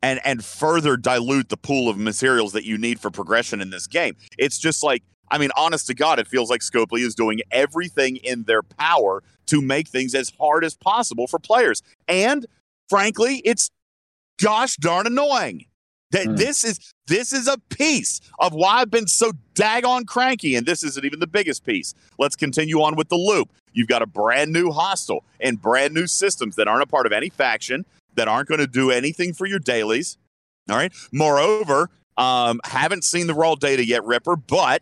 and 0.02 0.20
and 0.24 0.44
further 0.44 0.98
dilute 0.98 1.50
the 1.50 1.58
pool 1.58 1.90
of 1.90 1.98
materials 1.98 2.54
that 2.54 2.66
you 2.66 2.78
need 2.78 3.00
for 3.00 3.10
progression 3.10 3.62
in 3.62 3.70
this 3.70 3.88
game. 3.88 4.16
It's 4.38 4.58
just 4.58 4.84
like 4.84 5.04
I 5.30 5.38
mean, 5.38 5.50
honest 5.58 5.88
to 5.88 5.94
God, 5.94 6.20
it 6.20 6.28
feels 6.28 6.50
like 6.50 6.62
Scopely 6.62 7.02
is 7.02 7.14
doing 7.14 7.42
everything 7.52 8.16
in 8.18 8.44
their 8.44 8.64
power 8.64 9.24
to 9.48 9.62
make 9.62 9.90
things 9.90 10.16
as 10.16 10.32
hard 10.40 10.64
as 10.64 10.76
possible 10.76 11.28
for 11.28 11.38
players. 11.38 11.84
And 12.08 12.46
frankly, 12.90 13.42
it's 13.44 13.70
gosh 14.40 14.78
darn 14.78 15.08
annoying. 15.08 15.66
That 16.12 16.28
Mm. 16.28 16.38
this 16.38 16.64
is 16.64 16.80
this 17.08 17.34
is 17.34 17.48
a 17.48 17.58
piece 17.70 18.22
of 18.40 18.54
why 18.54 18.82
I've 18.82 18.92
been 18.92 19.08
so 19.08 19.32
daggone 19.56 20.06
cranky, 20.06 20.56
and 20.56 20.66
this 20.66 20.84
isn't 20.84 21.06
even 21.06 21.20
the 21.20 21.28
biggest 21.28 21.66
piece. 21.66 21.94
Let's 22.18 22.36
continue 22.36 22.82
on 22.82 22.96
with 22.96 23.10
the 23.10 23.18
loop. 23.18 23.50
You've 23.74 23.88
got 23.88 24.02
a 24.02 24.06
brand 24.06 24.52
new 24.52 24.72
hostile 24.72 25.24
and 25.40 25.62
brand 25.62 25.94
new 25.94 26.08
systems 26.08 26.56
that 26.56 26.68
aren't 26.68 26.84
a 26.84 26.88
part 26.88 27.06
of 27.06 27.12
any 27.12 27.30
faction, 27.30 27.86
that 28.16 28.28
aren't 28.28 28.48
going 28.48 28.60
to 28.60 28.68
do 28.68 28.92
anything 28.92 29.34
for 29.34 29.46
your 29.46 29.60
dailies. 29.60 30.18
All 30.70 30.76
right. 30.76 30.94
Moreover, 31.14 31.90
um, 32.18 32.60
haven't 32.66 33.04
seen 33.04 33.28
the 33.28 33.34
raw 33.34 33.56
data 33.56 33.86
yet, 33.86 34.04
Ripper, 34.04 34.36
but 34.36 34.82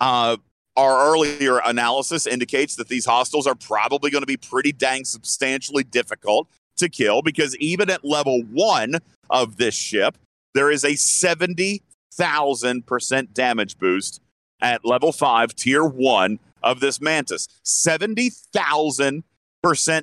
uh, 0.00 0.36
our 0.76 1.12
earlier 1.12 1.58
analysis 1.64 2.26
indicates 2.26 2.76
that 2.76 2.88
these 2.88 3.04
hostiles 3.04 3.46
are 3.46 3.54
probably 3.54 4.10
going 4.10 4.22
to 4.22 4.26
be 4.26 4.36
pretty 4.36 4.72
dang 4.72 5.04
substantially 5.04 5.84
difficult 5.84 6.48
to 6.76 6.88
kill 6.88 7.22
because 7.22 7.56
even 7.58 7.88
at 7.88 8.04
level 8.04 8.42
one 8.50 8.96
of 9.30 9.56
this 9.56 9.74
ship, 9.74 10.18
there 10.54 10.70
is 10.70 10.84
a 10.84 10.92
70,000% 10.92 13.32
damage 13.32 13.78
boost 13.78 14.20
at 14.60 14.84
level 14.84 15.12
five, 15.12 15.54
tier 15.54 15.84
one 15.84 16.38
of 16.62 16.80
this 16.80 17.00
Mantis. 17.00 17.48
70,000% 17.64 19.22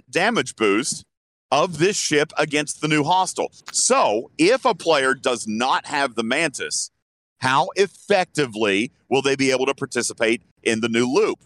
damage 0.10 0.56
boost 0.56 1.06
of 1.52 1.80
this 1.80 1.98
ship 1.98 2.32
against 2.38 2.82
the 2.82 2.88
new 2.88 3.04
hostile. 3.04 3.52
So 3.72 4.32
if 4.38 4.66
a 4.66 4.76
player 4.76 5.14
does 5.14 5.48
not 5.48 5.88
have 5.88 6.16
the 6.16 6.24
Mantis, 6.24 6.92
how 7.40 7.70
effectively 7.76 8.92
will 9.10 9.22
they 9.22 9.36
be 9.36 9.52
able 9.52 9.66
to 9.66 9.74
participate 9.74 10.42
in 10.62 10.82
the 10.82 10.90
new 10.90 11.12
loop? 11.12 11.40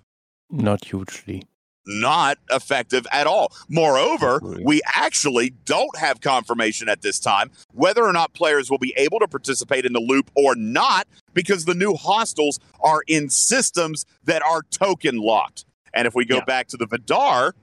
Not 0.50 0.86
hugely. 0.86 1.44
Not 1.86 2.38
effective 2.50 3.06
at 3.12 3.28
all. 3.28 3.52
Moreover, 3.68 4.40
we 4.62 4.82
actually 4.96 5.50
don't 5.66 5.98
have 5.98 6.22
confirmation 6.22 6.88
at 6.88 7.02
this 7.02 7.20
time 7.20 7.52
whether 7.74 8.04
or 8.06 8.13
not 8.13 8.34
players 8.34 8.70
will 8.72 8.78
be 8.78 8.94
able 8.96 9.20
to 9.20 9.28
participate 9.28 9.86
in 9.86 9.92
the 9.92 10.00
loop 10.00 10.32
or 10.36 10.56
not 10.56 11.08
because 11.34 11.66
the 11.66 11.74
new 11.74 11.94
hostiles 11.96 12.60
are 12.80 13.04
in 13.08 13.30
systems 13.30 14.06
that 14.24 14.42
are 14.44 14.62
token 14.72 15.18
locked. 15.18 15.66
And 15.94 16.08
if 16.08 16.16
we 16.16 16.24
go 16.25 16.38
Yeah. 16.38 16.46
back 16.46 16.68
to 16.70 16.78
the 16.78 16.86
Vidar, 16.86 17.54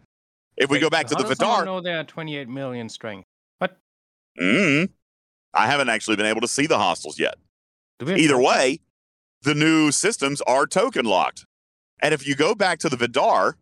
if 0.56 0.68
we 0.68 0.74
Wait, 0.76 0.80
go 0.82 0.90
back 0.90 1.06
to 1.06 1.14
how 1.14 1.22
the 1.22 1.28
does 1.28 1.38
someone 1.38 1.56
Vidar, 1.60 1.64
know 1.64 1.80
they 1.80 1.94
are 1.94 2.04
28 2.04 2.48
million 2.48 2.88
strength. 2.90 3.24
mm, 4.38 4.88
I 5.54 5.66
haven't 5.66 5.88
actually 5.88 6.16
been 6.16 6.26
able 6.26 6.40
to 6.42 6.48
see 6.48 6.66
the 6.66 6.78
hostiles 6.78 7.18
yet. 7.18 7.36
Do 7.98 8.06
we 8.06 8.12
have 8.12 8.20
Either 8.20 8.34
tokens? 8.34 8.46
way, 8.48 8.80
the 9.42 9.54
new 9.54 9.90
systems 9.90 10.40
are 10.42 10.66
token 10.66 11.04
locked. 11.06 11.46
And 12.00 12.14
if 12.14 12.26
you 12.26 12.34
go 12.36 12.54
back 12.54 12.78
to 12.80 12.88
the 12.88 12.96
Vidar, 12.96 13.56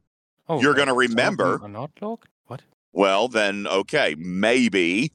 oh, 0.49 0.61
you're 0.61 0.75
gonna 0.75 0.90
some 0.93 0.99
of 1.02 1.09
them 1.09 1.17
remember- 1.17 1.69
not 1.69 1.90
locked? 2.00 2.28
What? 2.47 2.62
well, 2.93 3.28
then, 3.28 3.67
okay, 3.67 4.14
maybe 4.19 5.12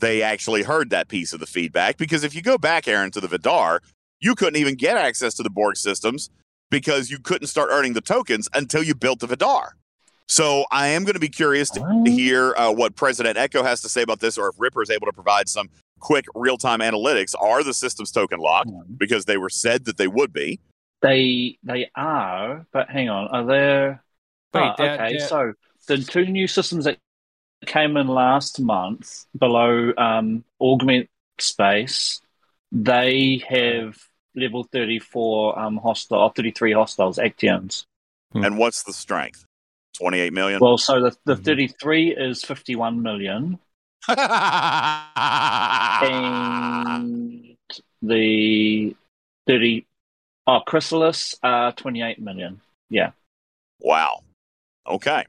they 0.00 0.22
actually 0.22 0.62
heard 0.64 0.90
that 0.90 1.08
piece 1.08 1.32
of 1.32 1.40
the 1.40 1.46
feedback. 1.46 1.96
Because 1.96 2.24
if 2.24 2.34
you 2.34 2.42
go 2.42 2.58
back, 2.58 2.88
Aaron, 2.88 3.10
to 3.12 3.20
the 3.20 3.28
Vidar, 3.28 3.80
you 4.20 4.34
couldn't 4.34 4.56
even 4.56 4.74
get 4.74 4.96
access 4.96 5.34
to 5.34 5.42
the 5.42 5.50
Borg 5.50 5.76
systems 5.76 6.28
because 6.70 7.10
you 7.10 7.18
couldn't 7.18 7.46
start 7.46 7.68
earning 7.70 7.92
the 7.92 8.00
tokens 8.00 8.48
until 8.54 8.82
you 8.82 8.94
built 8.94 9.20
the 9.20 9.26
Vidar. 9.28 9.76
So 10.26 10.64
I 10.72 10.88
am 10.88 11.04
going 11.04 11.14
to 11.14 11.20
be 11.20 11.28
curious 11.28 11.70
to 11.70 11.80
What? 11.80 12.08
hear 12.08 12.54
uh, 12.56 12.72
what 12.72 12.96
President 12.96 13.36
Echo 13.36 13.62
has 13.62 13.80
to 13.82 13.88
say 13.88 14.02
about 14.02 14.20
this, 14.20 14.38
or 14.38 14.48
if 14.48 14.54
Ripper 14.58 14.82
is 14.82 14.90
able 14.90 15.06
to 15.06 15.12
provide 15.12 15.48
some 15.48 15.68
quick 16.00 16.24
real 16.34 16.56
time 16.56 16.80
analytics. 16.80 17.34
Are 17.40 17.62
the 17.62 17.74
systems 17.74 18.10
token 18.10 18.40
locked? 18.40 18.70
Because 18.96 19.26
they 19.26 19.36
were 19.36 19.50
said 19.50 19.84
that 19.84 19.98
they 19.98 20.08
would 20.08 20.32
be. 20.32 20.58
They 21.02 21.58
they 21.62 21.90
are, 21.96 22.66
but 22.72 22.88
hang 22.90 23.08
on, 23.08 23.28
are 23.28 23.44
there? 23.44 24.01
Wait, 24.54 24.72
they're- 24.76 24.90
okay, 24.94 25.16
they're- 25.18 25.28
so 25.28 25.52
the 25.86 25.98
two 25.98 26.26
new 26.26 26.46
systems 26.46 26.84
that 26.84 26.98
came 27.66 27.96
in 27.96 28.08
last 28.08 28.60
month 28.60 29.26
below 29.38 29.92
um, 29.96 30.44
augment 30.60 31.08
space, 31.38 32.20
they 32.70 33.42
have 33.48 33.96
level 34.34 34.64
thirty 34.64 34.98
four 34.98 35.58
um 35.58 35.76
hostile, 35.76 36.28
33 36.30 36.72
hostiles, 36.72 37.18
Actions. 37.18 37.86
Hmm. 38.32 38.44
And 38.44 38.58
what's 38.58 38.82
the 38.82 38.92
strength? 38.92 39.44
28 39.98 40.32
million? 40.32 40.58
Well, 40.60 40.78
so 40.78 41.00
the 41.02 41.16
the 41.26 41.36
thirty 41.36 41.68
three 41.68 42.14
is 42.16 42.42
fifty 42.42 42.74
one 42.76 43.02
million, 43.02 43.58
and 46.02 47.56
the 48.00 48.96
thirty 49.46 49.86
oh 50.46 50.60
Chrysalis 50.66 51.34
uh 51.42 51.72
twenty 51.72 52.02
eight 52.02 52.18
million. 52.20 52.60
Yeah. 52.88 53.10
Wow. 53.80 54.20
Okay. 54.86 55.24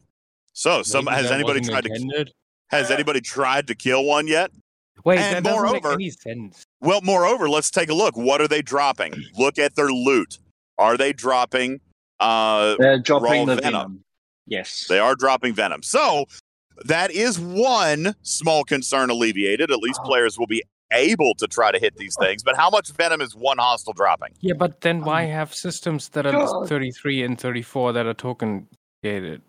So, 0.54 0.84
some 0.84 1.06
Maybe 1.06 1.16
has 1.18 1.32
anybody 1.32 1.60
wasn't 1.62 1.84
tried 1.86 2.26
to 2.26 2.26
has 2.68 2.92
anybody 2.92 3.22
tried 3.22 3.68
to 3.68 3.76
kill 3.76 4.04
one 4.04 4.28
yet? 4.28 4.52
Wait, 5.04 5.20
And 5.20 5.46
that 5.46 5.52
moreover- 5.52 5.90
make 5.90 5.94
any 5.96 6.10
sense. 6.10 6.64
Well, 6.82 7.02
moreover, 7.02 7.50
let's 7.50 7.70
take 7.72 7.90
a 7.90 7.94
look. 7.94 8.16
What 8.16 8.42
are 8.42 8.48
they 8.48 8.62
dropping? 8.62 9.14
Look 9.38 9.60
at 9.60 9.76
their 9.76 9.90
loot. 9.90 10.40
Are 10.78 10.98
they 10.98 11.14
dropping? 11.14 11.82
Uh, 12.20 12.76
They're 12.80 13.00
dropping 13.00 13.48
the 13.48 13.56
venom. 13.56 13.62
venom. 13.74 14.04
Yes. 14.46 14.88
they 14.90 15.00
are 15.00 15.16
dropping 15.16 15.54
venom. 15.54 15.84
So 15.84 16.26
that 16.86 17.12
is 17.12 17.40
one 17.40 18.16
small 18.24 18.64
concern 18.64 19.10
alleviated. 19.10 19.72
At 19.72 19.80
least 19.80 20.00
Oh. 20.04 20.08
players 20.08 20.38
will 20.38 20.48
be 20.48 20.64
able 20.92 21.34
to 21.36 21.48
try 21.48 21.72
to 21.72 21.80
hit 21.80 21.96
these 21.98 22.16
things. 22.20 22.44
But 22.44 22.56
how 22.56 22.70
much 22.70 22.90
venom 22.92 23.22
is 23.22 23.36
one 23.36 23.58
hostile 23.58 23.94
dropping? 23.94 24.34
Yeah, 24.42 24.54
but 24.54 24.82
then 24.82 25.02
why 25.04 25.24
have 25.24 25.54
systems 25.54 26.10
that 26.10 26.26
are 26.26 26.32
God. 26.32 26.68
33 26.70 27.24
and 27.24 27.40
34 27.40 27.94
that 27.94 28.06
are 28.06 28.14
token 28.14 28.68
gated? 29.04 29.42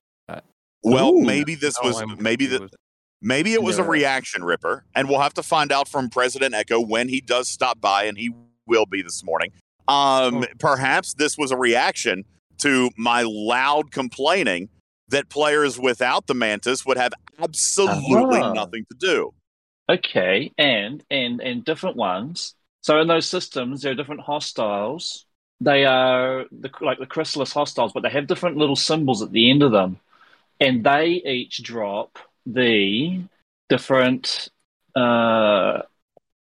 Well, 0.83 1.15
Ooh. 1.15 1.23
maybe 1.23 1.55
this 1.55 1.77
was 1.83 2.03
I'm 2.03 2.23
maybe 2.23 2.45
the 2.47 2.59
confused. 2.59 2.77
Maybe 3.23 3.55
it 3.55 3.63
was 3.63 3.79
a 3.79 3.83
reaction, 3.85 4.45
Ripper, 4.45 4.85
and 4.95 5.09
we'll 5.09 5.21
have 5.21 5.33
to 5.35 5.43
find 5.43 5.73
out 5.73 5.89
from 5.89 6.11
President 6.11 6.55
Echo 6.55 6.79
when 6.79 7.09
he 7.09 7.23
does 7.23 7.49
stop 7.49 7.81
by, 7.81 8.05
and 8.05 8.19
he 8.19 8.31
will 8.67 8.85
be 8.85 9.01
this 9.01 9.25
morning. 9.25 9.51
Um, 9.89 10.43
Oh. 10.43 10.47
Perhaps 10.59 11.15
this 11.15 11.39
was 11.39 11.51
a 11.51 11.57
reaction 11.57 12.27
to 12.59 12.91
my 12.99 13.23
loud 13.27 13.93
complaining 13.93 14.69
that 15.09 15.31
players 15.31 15.79
without 15.81 16.27
the 16.27 16.35
Mantis 16.35 16.85
would 16.85 16.99
have 16.99 17.15
absolutely 17.43 18.41
Ah. 18.41 18.53
nothing 18.53 18.85
to 18.91 18.97
do. 18.99 19.33
Okay, 19.89 20.53
and 20.59 21.03
and 21.11 21.41
and 21.41 21.65
different 21.65 21.97
ones. 21.97 22.55
So 22.83 23.01
in 23.01 23.09
those 23.09 23.27
systems, 23.27 23.81
there 23.81 23.93
are 23.93 23.95
different 23.95 24.21
hostiles. 24.21 25.25
They 25.65 25.87
are 25.87 26.45
the, 26.53 26.71
like 26.83 26.99
the 26.99 27.07
chrysalis 27.07 27.55
hostiles, 27.55 27.93
but 27.93 28.03
they 28.03 28.11
have 28.11 28.27
different 28.27 28.59
little 28.59 28.77
symbols 28.77 29.23
at 29.23 29.33
the 29.33 29.51
end 29.51 29.63
of 29.63 29.73
them, 29.73 29.99
and 30.61 30.85
they 30.85 31.07
each 31.25 31.63
drop 31.63 32.19
the 32.45 33.23
different 33.71 34.51
uh, 34.95 35.83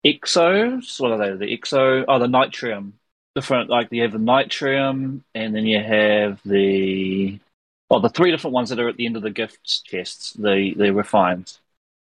exos. 0.06 1.00
What 1.00 1.12
are 1.12 1.18
they? 1.18 1.46
The 1.46 1.58
exo, 1.58 2.03
oh, 2.08 2.20
the 2.20 2.27
nitrium. 2.27 2.94
Different, 3.36 3.70
like 3.70 3.88
you 3.92 4.03
have 4.03 4.12
the 4.12 4.20
nitrium, 4.20 5.22
and 5.34 5.56
then 5.56 5.65
you 5.65 5.82
have 5.82 6.39
the 6.46 7.39
oh, 7.89 8.00
the 8.00 8.10
three 8.10 8.32
different 8.32 8.53
ones 8.53 8.70
that 8.70 8.80
are 8.80 8.89
at 8.89 8.98
the 8.98 9.06
end 9.06 9.15
of 9.15 9.24
the 9.24 9.32
gift 9.32 9.86
chests. 9.86 10.34
The 10.34 10.74
the 10.75 10.92
refined. 10.94 11.58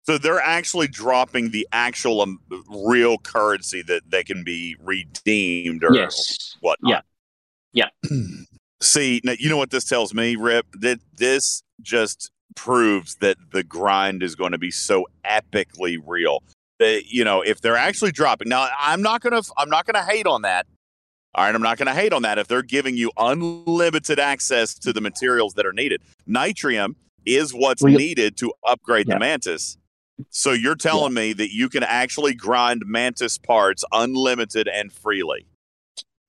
So 0.06 0.18
they're 0.18 0.40
actually 0.40 0.88
dropping 0.88 1.50
the 1.50 1.68
actual 1.70 2.22
um, 2.22 2.40
real 2.68 3.18
currency 3.18 3.82
that 3.82 4.10
they 4.10 4.24
can 4.24 4.42
be 4.42 4.74
redeemed 4.82 5.84
or 5.84 5.94
Yes. 5.94 6.56
whatnot. 6.60 6.90
Yeah. 6.90 7.00
See, 8.82 9.20
now, 9.24 9.34
you 9.38 9.48
know 9.50 9.56
what 9.58 9.70
this 9.70 9.84
tells 9.84 10.14
me, 10.14 10.36
Rip? 10.36 10.66
That 10.80 11.00
this 11.14 11.62
just 11.82 12.30
proves 12.56 13.16
that 13.16 13.36
the 13.52 13.62
grind 13.62 14.22
is 14.22 14.34
going 14.34 14.52
to 14.52 14.58
be 14.58 14.70
so 14.70 15.06
epically 15.24 15.98
real. 16.06 16.42
That 16.78 17.04
you 17.08 17.24
know, 17.24 17.42
if 17.42 17.60
they're 17.60 17.76
actually 17.76 18.12
dropping 18.12 18.48
now, 18.48 18.68
I'm 18.78 19.02
not 19.02 19.20
gonna, 19.20 19.42
I'm 19.58 19.68
not 19.68 19.84
gonna 19.86 20.02
hate 20.04 20.26
on 20.26 20.42
that. 20.42 20.66
All 21.34 21.44
right, 21.44 21.54
I'm 21.54 21.60
not 21.62 21.76
gonna 21.76 21.94
hate 21.94 22.12
on 22.14 22.22
that. 22.22 22.38
If 22.38 22.48
they're 22.48 22.62
giving 22.62 22.96
you 22.96 23.12
unlimited 23.18 24.18
access 24.18 24.74
to 24.78 24.92
the 24.92 25.00
materials 25.02 25.54
that 25.54 25.66
are 25.66 25.74
needed, 25.74 26.00
nitrium 26.26 26.94
is 27.26 27.52
what's 27.52 27.82
Well, 27.82 27.92
needed 27.92 28.38
to 28.38 28.52
upgrade 28.66 29.08
Yeah. 29.08 29.14
the 29.16 29.20
mantis. 29.20 29.76
So 30.30 30.52
you're 30.52 30.74
telling 30.74 31.12
me 31.14 31.34
that 31.34 31.52
you 31.52 31.68
can 31.68 31.82
actually 31.82 32.34
grind 32.34 32.82
mantis 32.86 33.36
parts 33.36 33.84
unlimited 33.92 34.66
and 34.66 34.90
freely. 34.90 35.46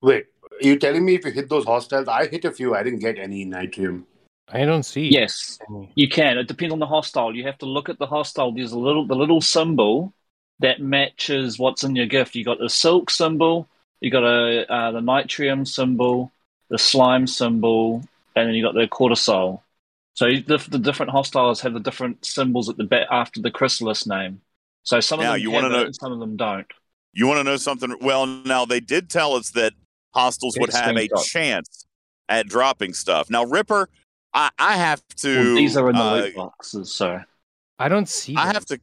Wait, 0.01 0.25
are 0.25 0.30
you 0.61 0.77
telling 0.77 1.05
me 1.05 1.15
if 1.15 1.25
you 1.25 1.31
hit 1.31 1.49
those 1.49 1.65
hostiles? 1.65 2.07
I 2.07 2.27
hit 2.27 2.45
a 2.45 2.51
few. 2.51 2.75
I 2.75 2.83
didn't 2.83 2.99
get 2.99 3.17
any 3.17 3.45
nitrium. 3.45 4.03
I 4.47 4.65
don't 4.65 4.83
see. 4.83 5.07
Yes, 5.07 5.59
any. 5.69 5.91
you 5.95 6.09
can. 6.09 6.37
It 6.37 6.47
depends 6.47 6.73
on 6.73 6.79
the 6.79 6.85
hostile. 6.85 7.35
You 7.35 7.45
have 7.45 7.57
to 7.59 7.65
look 7.65 7.89
at 7.89 7.99
the 7.99 8.05
hostile. 8.05 8.51
There's 8.51 8.73
a 8.73 8.79
little 8.79 9.07
the 9.07 9.15
little 9.15 9.41
symbol 9.41 10.13
that 10.59 10.79
matches 10.79 11.57
what's 11.57 11.83
in 11.83 11.95
your 11.95 12.05
gift. 12.05 12.35
You 12.35 12.45
got 12.45 12.59
the 12.59 12.69
silk 12.69 13.09
symbol, 13.09 13.67
you 13.99 14.11
got 14.11 14.23
a 14.23 14.71
uh, 14.71 14.91
the 14.91 14.99
nitrium 14.99 15.67
symbol, 15.67 16.31
the 16.69 16.77
slime 16.77 17.27
symbol, 17.27 18.03
and 18.35 18.47
then 18.47 18.55
you 18.55 18.63
got 18.63 18.73
the 18.73 18.87
cortisol. 18.87 19.61
So 20.13 20.29
the, 20.29 20.57
the 20.69 20.79
different 20.79 21.11
hostiles 21.11 21.61
have 21.61 21.73
the 21.73 21.79
different 21.79 22.25
symbols 22.25 22.69
at 22.69 22.77
the 22.77 22.83
back 22.83 23.07
after 23.09 23.41
the 23.41 23.51
chrysalis 23.51 24.05
name. 24.05 24.41
So 24.83 24.99
some 24.99 25.19
of 25.19 25.25
them 25.25 25.39
you 25.39 25.51
have 25.51 25.65
it 25.65 25.69
know- 25.69 25.85
and 25.85 25.95
some 25.95 26.11
of 26.11 26.19
them 26.19 26.37
don't. 26.37 26.67
You 27.13 27.27
want 27.27 27.39
to 27.39 27.43
know 27.43 27.57
something? 27.57 27.97
Well, 27.99 28.25
now 28.25 28.63
they 28.63 28.79
did 28.79 29.09
tell 29.09 29.33
us 29.33 29.49
that 29.51 29.73
hostiles 30.13 30.57
would 30.59 30.71
have 30.73 30.95
a 30.95 31.07
screenshot. 31.07 31.25
chance 31.25 31.85
at 32.29 32.47
dropping 32.47 32.93
stuff. 32.93 33.29
Now, 33.29 33.43
Ripper, 33.45 33.89
I, 34.33 34.49
I 34.57 34.77
have 34.77 35.01
to. 35.17 35.35
Well, 35.35 35.55
these 35.55 35.75
are 35.77 35.89
in 35.89 35.95
the 35.95 36.01
uh, 36.01 36.15
loot 36.15 36.35
boxes, 36.35 36.93
so 36.93 37.19
I 37.79 37.89
don't 37.89 38.07
see. 38.07 38.35
I 38.35 38.45
them. 38.45 38.53
have 38.55 38.65
to. 38.65 38.79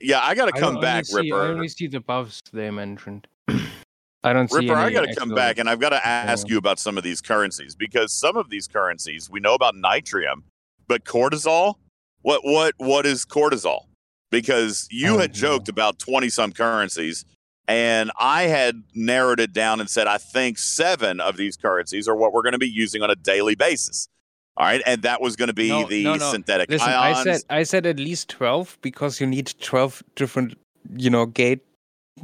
Yeah, 0.00 0.20
I 0.22 0.34
got 0.34 0.46
to 0.46 0.52
come 0.60 0.80
back, 0.80 1.06
see, 1.06 1.16
I 1.16 1.20
Ripper. 1.20 1.42
only 1.42 1.68
see 1.68 1.86
the 1.88 2.00
buffs 2.00 2.40
they 2.52 2.70
mentioned. 2.70 3.26
I 4.24 4.32
don't 4.32 4.48
see. 4.50 4.58
Ripper, 4.58 4.74
I 4.76 4.90
got 4.90 5.02
to 5.06 5.14
come 5.14 5.30
back 5.30 5.58
and 5.58 5.68
I've 5.70 5.80
got 5.80 5.90
to 5.90 6.04
ask 6.06 6.46
Yeah. 6.48 6.52
you 6.54 6.58
about 6.58 6.78
some 6.78 6.96
of 6.98 7.04
these 7.04 7.20
currencies 7.20 7.74
because 7.74 8.12
some 8.12 8.36
of 8.36 8.50
these 8.50 8.66
currencies 8.68 9.28
we 9.30 9.40
know 9.40 9.54
about 9.54 9.74
nitrium, 9.74 10.42
but 10.86 11.04
cortisol. 11.04 11.74
What 12.22 12.40
what 12.44 12.74
what 12.78 13.06
is 13.06 13.24
cortisol? 13.24 13.82
Because 14.30 14.88
you 14.90 15.14
Oh, 15.14 15.18
had 15.18 15.32
joked 15.32 15.68
about 15.68 15.98
twenty 16.00 16.28
some 16.28 16.52
currencies, 16.52 17.24
and 17.68 18.10
I 18.18 18.44
had 18.44 18.82
narrowed 18.94 19.38
it 19.38 19.52
down 19.52 19.78
and 19.78 19.88
said 19.88 20.06
I 20.06 20.16
think 20.18 20.58
seven 20.58 21.20
of 21.20 21.36
these 21.36 21.56
currencies 21.56 22.08
are 22.08 22.16
what 22.16 22.32
we're 22.32 22.42
going 22.42 22.54
to 22.54 22.58
be 22.58 22.68
using 22.68 23.02
on 23.02 23.10
a 23.10 23.14
daily 23.14 23.54
basis. 23.54 24.08
All 24.56 24.66
right, 24.66 24.82
and 24.86 25.02
that 25.02 25.20
was 25.20 25.36
going 25.36 25.46
to 25.48 25.54
be 25.54 25.68
No, 25.68 25.86
the 25.86 26.02
no, 26.02 26.14
no. 26.16 26.32
synthetic 26.32 26.68
Listen, 26.68 26.88
ions. 26.88 27.18
I 27.18 27.32
said 27.32 27.42
I 27.50 27.62
said 27.62 27.86
at 27.86 27.98
least 28.00 28.28
twelve 28.28 28.76
because 28.82 29.20
you 29.20 29.26
need 29.26 29.54
twelve 29.60 30.02
different, 30.16 30.58
you 30.96 31.10
know, 31.10 31.26
gate 31.26 31.60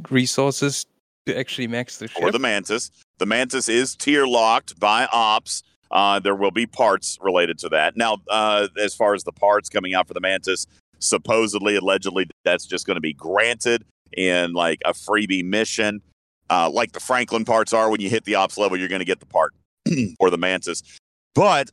resources 0.09 0.85
to 1.27 1.37
actually 1.37 1.67
max 1.67 1.99
the 1.99 2.07
ship. 2.09 2.21
or 2.21 2.31
the 2.31 2.39
mantis. 2.39 2.91
The 3.19 3.25
mantis 3.25 3.69
is 3.69 3.95
tier 3.95 4.27
locked 4.27 4.77
by 4.79 5.07
ops. 5.13 5.63
Uh, 5.91 6.19
there 6.19 6.35
will 6.35 6.51
be 6.51 6.65
parts 6.65 7.17
related 7.21 7.57
to 7.59 7.69
that. 7.69 7.95
Now, 7.95 8.17
uh, 8.29 8.67
as 8.77 8.93
far 8.93 9.13
as 9.13 9.23
the 9.23 9.31
parts 9.31 9.69
coming 9.69 9.93
out 9.93 10.07
for 10.07 10.13
the 10.13 10.19
mantis, 10.19 10.67
supposedly, 10.99 11.77
allegedly, 11.77 12.27
that's 12.43 12.65
just 12.65 12.85
going 12.85 12.95
to 12.95 13.01
be 13.01 13.13
granted 13.13 13.85
in 14.15 14.53
like 14.53 14.81
a 14.85 14.93
freebie 14.93 15.43
mission, 15.43 16.01
uh, 16.49 16.69
like 16.69 16.91
the 16.93 16.99
Franklin 16.99 17.45
parts 17.45 17.73
are. 17.73 17.89
When 17.89 18.01
you 18.01 18.09
hit 18.09 18.23
the 18.25 18.35
ops 18.35 18.57
level, 18.57 18.77
you're 18.77 18.87
going 18.87 18.99
to 18.99 19.05
get 19.05 19.19
the 19.19 19.25
part 19.25 19.53
or 20.19 20.29
the 20.29 20.37
mantis. 20.37 20.81
But 21.33 21.69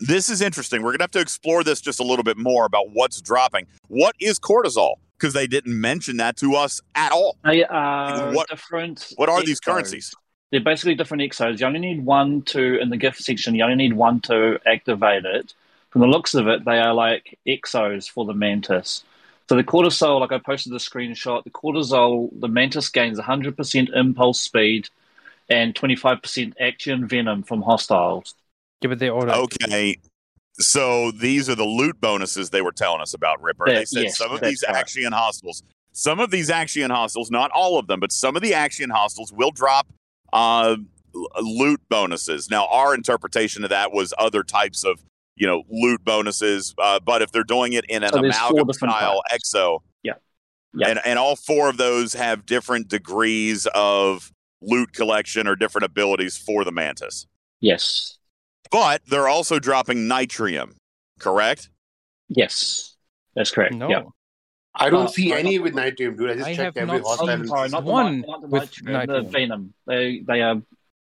this 0.00 0.28
is 0.28 0.40
interesting. 0.40 0.82
We're 0.82 0.90
going 0.90 0.98
to 0.98 1.04
have 1.04 1.10
to 1.12 1.20
explore 1.20 1.62
this 1.64 1.80
just 1.80 2.00
a 2.00 2.04
little 2.04 2.22
bit 2.24 2.36
more 2.36 2.64
about 2.64 2.90
what's 2.92 3.20
dropping. 3.20 3.66
What 3.88 4.14
is 4.20 4.38
cortisol? 4.38 4.94
Because 5.18 5.34
they 5.34 5.46
didn't 5.46 5.78
mention 5.78 6.16
that 6.16 6.36
to 6.38 6.54
us 6.54 6.80
at 6.94 7.12
all. 7.12 7.36
they 7.44 7.64
are 7.64 8.32
What- 8.32 8.48
different. 8.48 9.12
What 9.16 9.28
are 9.28 9.42
these 9.42 9.60
currencies? 9.60 10.14
They're 10.50 10.60
basically 10.60 10.96
different 10.96 11.22
exos. 11.22 11.60
You 11.60 11.66
only 11.66 11.78
need 11.78 12.04
one 12.04 12.42
to 12.42 12.80
in 12.80 12.88
the 12.90 12.96
gift 12.96 13.22
section. 13.22 13.54
You 13.54 13.62
only 13.62 13.76
need 13.76 13.92
one 13.92 14.20
to 14.22 14.58
activate 14.66 15.24
it. 15.24 15.54
From 15.90 16.00
the 16.00 16.08
looks 16.08 16.34
of 16.34 16.48
it, 16.48 16.64
they 16.64 16.78
are 16.78 16.92
like 16.92 17.38
exos 17.46 18.10
for 18.10 18.24
the 18.24 18.34
mantis. 18.34 19.04
So 19.50 19.56
the 19.56 19.64
cortisol, 19.64 20.20
like 20.20 20.30
I 20.30 20.38
posted 20.38 20.72
the 20.72 20.76
screenshot, 20.76 21.42
the 21.42 21.50
cortisol, 21.50 22.30
the 22.38 22.46
mantis 22.46 22.88
gains 22.88 23.18
100% 23.18 23.96
impulse 23.96 24.40
speed 24.40 24.88
and 25.48 25.74
25% 25.74 26.52
action 26.60 27.08
venom 27.08 27.42
from 27.42 27.60
hostiles. 27.60 28.36
Give 28.80 28.92
it 28.92 29.00
the 29.00 29.08
order. 29.08 29.32
Okay. 29.32 29.98
So 30.52 31.10
these 31.10 31.50
are 31.50 31.56
the 31.56 31.64
loot 31.64 32.00
bonuses 32.00 32.50
they 32.50 32.62
were 32.62 32.70
telling 32.70 33.00
us 33.00 33.12
about, 33.12 33.42
Ripper. 33.42 33.64
Yeah, 33.66 33.74
they 33.80 33.84
said 33.86 34.02
yes, 34.04 34.18
some 34.18 34.30
of 34.30 34.40
these 34.40 34.62
right. 34.68 34.86
Axion 34.86 35.10
hostiles, 35.10 35.64
some 35.90 36.20
of 36.20 36.30
these 36.30 36.48
Axion 36.48 36.90
hostiles, 36.90 37.32
not 37.32 37.50
all 37.50 37.76
of 37.76 37.88
them, 37.88 37.98
but 37.98 38.12
some 38.12 38.36
of 38.36 38.42
the 38.42 38.52
Axion 38.52 38.92
hostiles 38.92 39.32
will 39.32 39.50
drop 39.50 39.88
uh, 40.32 40.76
loot 41.42 41.80
bonuses. 41.88 42.52
Now, 42.52 42.68
our 42.68 42.94
interpretation 42.94 43.64
of 43.64 43.70
that 43.70 43.90
was 43.90 44.14
other 44.16 44.44
types 44.44 44.84
of, 44.84 45.02
you 45.40 45.46
know, 45.46 45.62
loot 45.70 46.04
bonuses. 46.04 46.74
Uh, 46.78 47.00
but 47.00 47.22
if 47.22 47.32
they're 47.32 47.42
doing 47.42 47.72
it 47.72 47.84
in 47.88 48.02
an 48.04 48.10
So 48.12 48.18
amalgam 48.18 48.70
style 48.74 49.22
types. 49.30 49.52
exo, 49.54 49.78
Yeah. 50.02 50.12
Yeah. 50.74 50.88
and 50.88 51.00
and 51.04 51.18
all 51.18 51.34
four 51.34 51.70
of 51.70 51.78
those 51.78 52.12
have 52.12 52.44
different 52.44 52.88
degrees 52.88 53.66
of 53.74 54.30
loot 54.60 54.92
collection 54.92 55.46
or 55.48 55.56
different 55.56 55.86
abilities 55.86 56.36
for 56.36 56.62
the 56.64 56.70
mantis. 56.70 57.26
Yes. 57.60 58.18
But 58.70 59.00
they're 59.08 59.28
also 59.28 59.58
dropping 59.58 60.06
nitrium, 60.06 60.74
correct? 61.18 61.70
Yes. 62.28 62.94
That's 63.34 63.50
correct. 63.50 63.74
No, 63.74 63.88
Yeah. 63.88 64.02
I 64.74 64.90
don't 64.90 65.06
Uh, 65.06 65.08
see 65.08 65.32
I- 65.32 65.38
any 65.38 65.58
with 65.58 65.74
nitrium, 65.74 66.16
dude. 66.18 66.30
I 66.30 66.34
just 66.34 66.46
I 66.46 66.54
checked 66.54 66.76
have 66.76 66.88
every 66.88 67.00
not 67.00 67.06
hostile. 67.18 67.46
Sorry, 67.46 67.68
not 67.70 67.82
One 67.84 68.20
nit- 68.20 68.28
not 68.28 68.40
the 68.42 68.46
with 68.48 68.70
nitrium, 68.72 69.06
the 69.06 69.22
venom. 69.22 69.74
They 69.86 70.20
they 70.20 70.42
are 70.42 70.62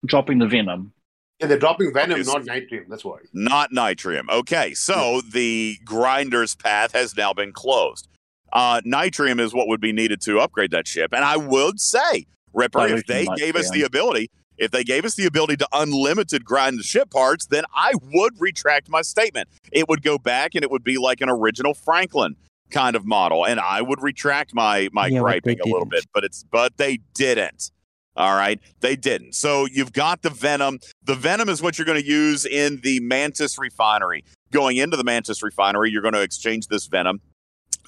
dropping 0.07 0.39
the 0.39 0.47
venom. 0.47 0.93
Yeah, 1.41 1.47
they're 1.47 1.59
dropping 1.59 1.93
venom, 1.93 2.21
not 2.23 2.43
nitrium. 2.43 2.87
That's 2.89 3.05
why. 3.05 3.19
Not 3.33 3.73
nitrium. 3.73 4.29
Okay, 4.29 4.75
so 4.75 5.23
the 5.23 5.79
grinder's 5.85 6.55
path 6.55 6.93
has 6.93 7.17
now 7.17 7.33
been 7.33 7.53
closed. 7.53 8.09
Uh, 8.53 8.81
nitrium 8.83 9.41
is 9.41 9.55
what 9.55 9.69
would 9.69 9.81
be 9.81 9.93
needed 9.93 10.21
to 10.23 10.41
upgrade 10.41 10.71
that 10.73 10.87
ship. 10.87 11.13
And 11.15 11.25
I 11.25 11.37
would 11.37 11.81
say, 11.81 12.27
Ripper, 12.53 12.87
if 12.89 13.07
they 13.07 13.25
Dilution 13.25 13.37
gave 13.37 13.57
us 13.57 13.71
the 13.71 13.83
ability, 13.83 14.31
if 14.59 14.71
they 14.71 14.85
gave 14.85 15.05
us 15.05 15.15
the 15.15 15.25
ability 15.25 15.57
to 15.59 15.69
unlimited 15.73 16.45
grind 16.45 16.79
the 16.79 16.83
ship 16.83 17.11
parts, 17.11 17.47
then 17.47 17.65
I 17.75 17.93
would 18.13 18.35
retract 18.39 18.91
my 18.91 19.03
statement. 19.03 19.49
It 19.73 19.89
would 19.89 20.03
go 20.03 20.19
back 20.19 20.55
and 20.55 20.63
it 20.63 20.71
would 20.71 20.85
be 20.85 20.99
like 20.99 21.21
an 21.23 21.31
original 21.31 21.73
Franklin 21.73 22.37
kind 22.71 22.95
of 22.95 23.07
model, 23.07 23.47
and 23.47 23.59
I 23.59 23.81
would 23.83 24.03
retract 24.03 24.55
my 24.55 24.89
my 24.93 25.07
Yeah, 25.07 25.21
griping 25.21 25.61
a 25.61 25.67
little 25.67 25.87
bit. 25.87 26.07
But 26.13 26.25
it's 26.25 26.45
but 26.45 26.77
they 26.77 26.99
didn't. 27.15 27.71
All 28.17 28.35
right, 28.35 28.61
they 28.81 28.97
didn't. 28.97 29.35
So 29.35 29.67
you've 29.67 29.93
got 29.93 30.23
the 30.23 30.31
venom. 30.31 30.81
The 31.05 31.15
venom 31.15 31.49
is 31.49 31.63
what 31.63 31.79
you're 31.79 31.87
going 31.87 32.01
to 32.01 32.07
use 32.07 32.45
in 32.45 32.81
the 32.83 33.01
Mantis 33.01 33.59
refinery. 33.59 34.25
Going 34.51 34.77
into 34.79 34.97
the 34.97 35.05
Mantis 35.05 35.43
refinery, 35.43 35.91
you're 35.91 36.03
going 36.03 36.15
to 36.15 36.23
exchange 36.23 36.67
this 36.67 36.87
venom 36.87 37.21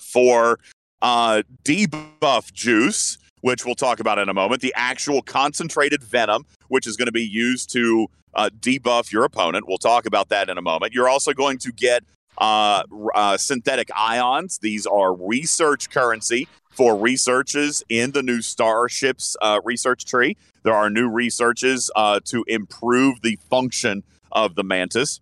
for 0.00 0.58
uh, 1.02 1.42
debuff 1.64 2.52
juice, 2.52 3.18
which 3.40 3.66
we'll 3.66 3.74
talk 3.74 3.98
about 3.98 4.18
in 4.18 4.28
a 4.28 4.34
moment. 4.34 4.62
The 4.62 4.72
actual 4.76 5.22
concentrated 5.22 6.04
venom, 6.04 6.46
which 6.68 6.86
is 6.86 6.96
going 6.96 7.06
to 7.06 7.12
be 7.12 7.24
used 7.24 7.70
to 7.72 8.06
uh, 8.34 8.50
debuff 8.60 9.12
your 9.12 9.24
opponent. 9.24 9.66
We'll 9.66 9.78
talk 9.78 10.06
about 10.06 10.28
that 10.28 10.48
in 10.48 10.56
a 10.56 10.62
moment. 10.62 10.94
You're 10.94 11.08
also 11.08 11.32
going 11.32 11.58
to 11.58 11.72
get 11.72 12.04
uh, 12.38 12.84
uh, 13.14 13.36
synthetic 13.36 13.90
ions. 13.94 14.58
These 14.58 14.86
are 14.86 15.14
research 15.14 15.90
currency 15.90 16.48
for 16.72 16.96
researches 16.96 17.82
in 17.88 18.12
the 18.12 18.22
new 18.22 18.40
Starships 18.40 19.36
uh, 19.40 19.60
research 19.64 20.04
tree. 20.04 20.36
There 20.62 20.74
are 20.74 20.90
new 20.90 21.08
researches 21.08 21.90
uh, 21.96 22.20
to 22.26 22.44
improve 22.46 23.20
the 23.22 23.38
function 23.50 24.02
of 24.30 24.54
the 24.54 24.64
Mantis. 24.64 25.20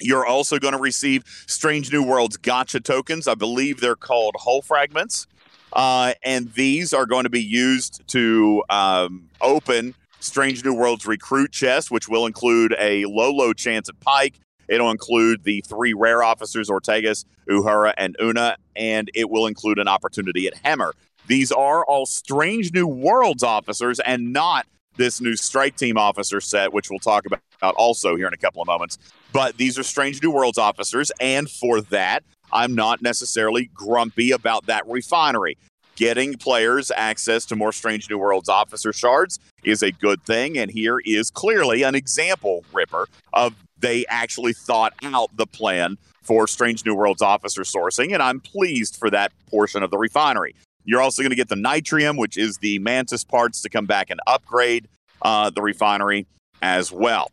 You're 0.00 0.26
also 0.26 0.58
going 0.58 0.74
to 0.74 0.80
receive 0.80 1.24
Strange 1.46 1.92
New 1.92 2.02
Worlds 2.02 2.36
gotcha 2.36 2.80
tokens. 2.80 3.26
I 3.26 3.34
believe 3.34 3.80
they're 3.80 3.96
called 3.96 4.36
hull 4.38 4.62
fragments. 4.62 5.26
Uh, 5.72 6.14
and 6.22 6.52
these 6.54 6.94
are 6.94 7.04
going 7.04 7.24
to 7.24 7.30
be 7.30 7.42
used 7.42 8.06
to 8.08 8.62
um, 8.70 9.28
open 9.40 9.94
Strange 10.20 10.64
New 10.64 10.74
Worlds 10.74 11.06
recruit 11.06 11.52
chest, 11.52 11.90
which 11.90 12.08
will 12.08 12.26
include 12.26 12.74
a 12.78 13.04
low, 13.06 13.30
low 13.32 13.52
chance 13.52 13.88
at 13.88 13.98
Pike. 14.00 14.34
It'll 14.68 14.90
include 14.90 15.44
the 15.44 15.62
three 15.66 15.94
rare 15.94 16.22
officers, 16.22 16.68
Ortegas, 16.68 17.24
Uhura, 17.48 17.94
and 17.96 18.16
Una, 18.20 18.56
and 18.78 19.10
it 19.14 19.28
will 19.28 19.46
include 19.46 19.78
an 19.78 19.88
opportunity 19.88 20.46
at 20.46 20.54
Hemmer. 20.54 20.92
These 21.26 21.52
are 21.52 21.84
all 21.84 22.06
Strange 22.06 22.72
New 22.72 22.86
Worlds 22.86 23.42
officers 23.42 24.00
and 24.00 24.32
not 24.32 24.66
this 24.96 25.20
new 25.20 25.36
Strike 25.36 25.76
Team 25.76 25.98
officer 25.98 26.40
set, 26.40 26.72
which 26.72 26.88
we'll 26.88 26.98
talk 26.98 27.26
about 27.26 27.74
also 27.76 28.16
here 28.16 28.26
in 28.26 28.32
a 28.32 28.38
couple 28.38 28.62
of 28.62 28.66
moments. 28.66 28.98
But 29.32 29.56
these 29.58 29.78
are 29.78 29.82
Strange 29.82 30.22
New 30.22 30.30
Worlds 30.30 30.58
officers, 30.58 31.12
and 31.20 31.50
for 31.50 31.82
that, 31.82 32.24
I'm 32.52 32.74
not 32.74 33.02
necessarily 33.02 33.70
grumpy 33.74 34.30
about 34.30 34.66
that 34.66 34.86
refinery. 34.88 35.58
Getting 35.96 36.34
players 36.34 36.90
access 36.96 37.44
to 37.46 37.56
more 37.56 37.72
Strange 37.72 38.08
New 38.08 38.18
Worlds 38.18 38.48
officer 38.48 38.92
shards 38.92 39.38
is 39.64 39.82
a 39.82 39.90
good 39.90 40.22
thing, 40.24 40.56
and 40.56 40.70
here 40.70 41.00
is 41.04 41.30
clearly 41.30 41.82
an 41.82 41.94
example, 41.94 42.64
Ripper, 42.72 43.08
of 43.32 43.54
they 43.78 44.06
actually 44.08 44.52
thought 44.52 44.94
out 45.02 45.36
the 45.36 45.46
plan 45.46 45.98
for 46.28 46.46
Strange 46.46 46.84
New 46.84 46.94
Worlds 46.94 47.22
officer 47.22 47.62
sourcing, 47.62 48.12
and 48.12 48.22
I'm 48.22 48.38
pleased 48.38 48.96
for 48.96 49.08
that 49.08 49.32
portion 49.50 49.82
of 49.82 49.90
the 49.90 49.96
refinery. 49.96 50.54
You're 50.84 51.00
also 51.00 51.22
going 51.22 51.30
to 51.30 51.36
get 51.36 51.48
the 51.48 51.54
nitrium, 51.54 52.18
which 52.18 52.36
is 52.36 52.58
the 52.58 52.78
mantis 52.80 53.24
parts 53.24 53.62
to 53.62 53.70
come 53.70 53.86
back 53.86 54.10
and 54.10 54.20
upgrade 54.26 54.88
uh, 55.22 55.48
the 55.48 55.62
refinery 55.62 56.26
as 56.60 56.92
well. 56.92 57.30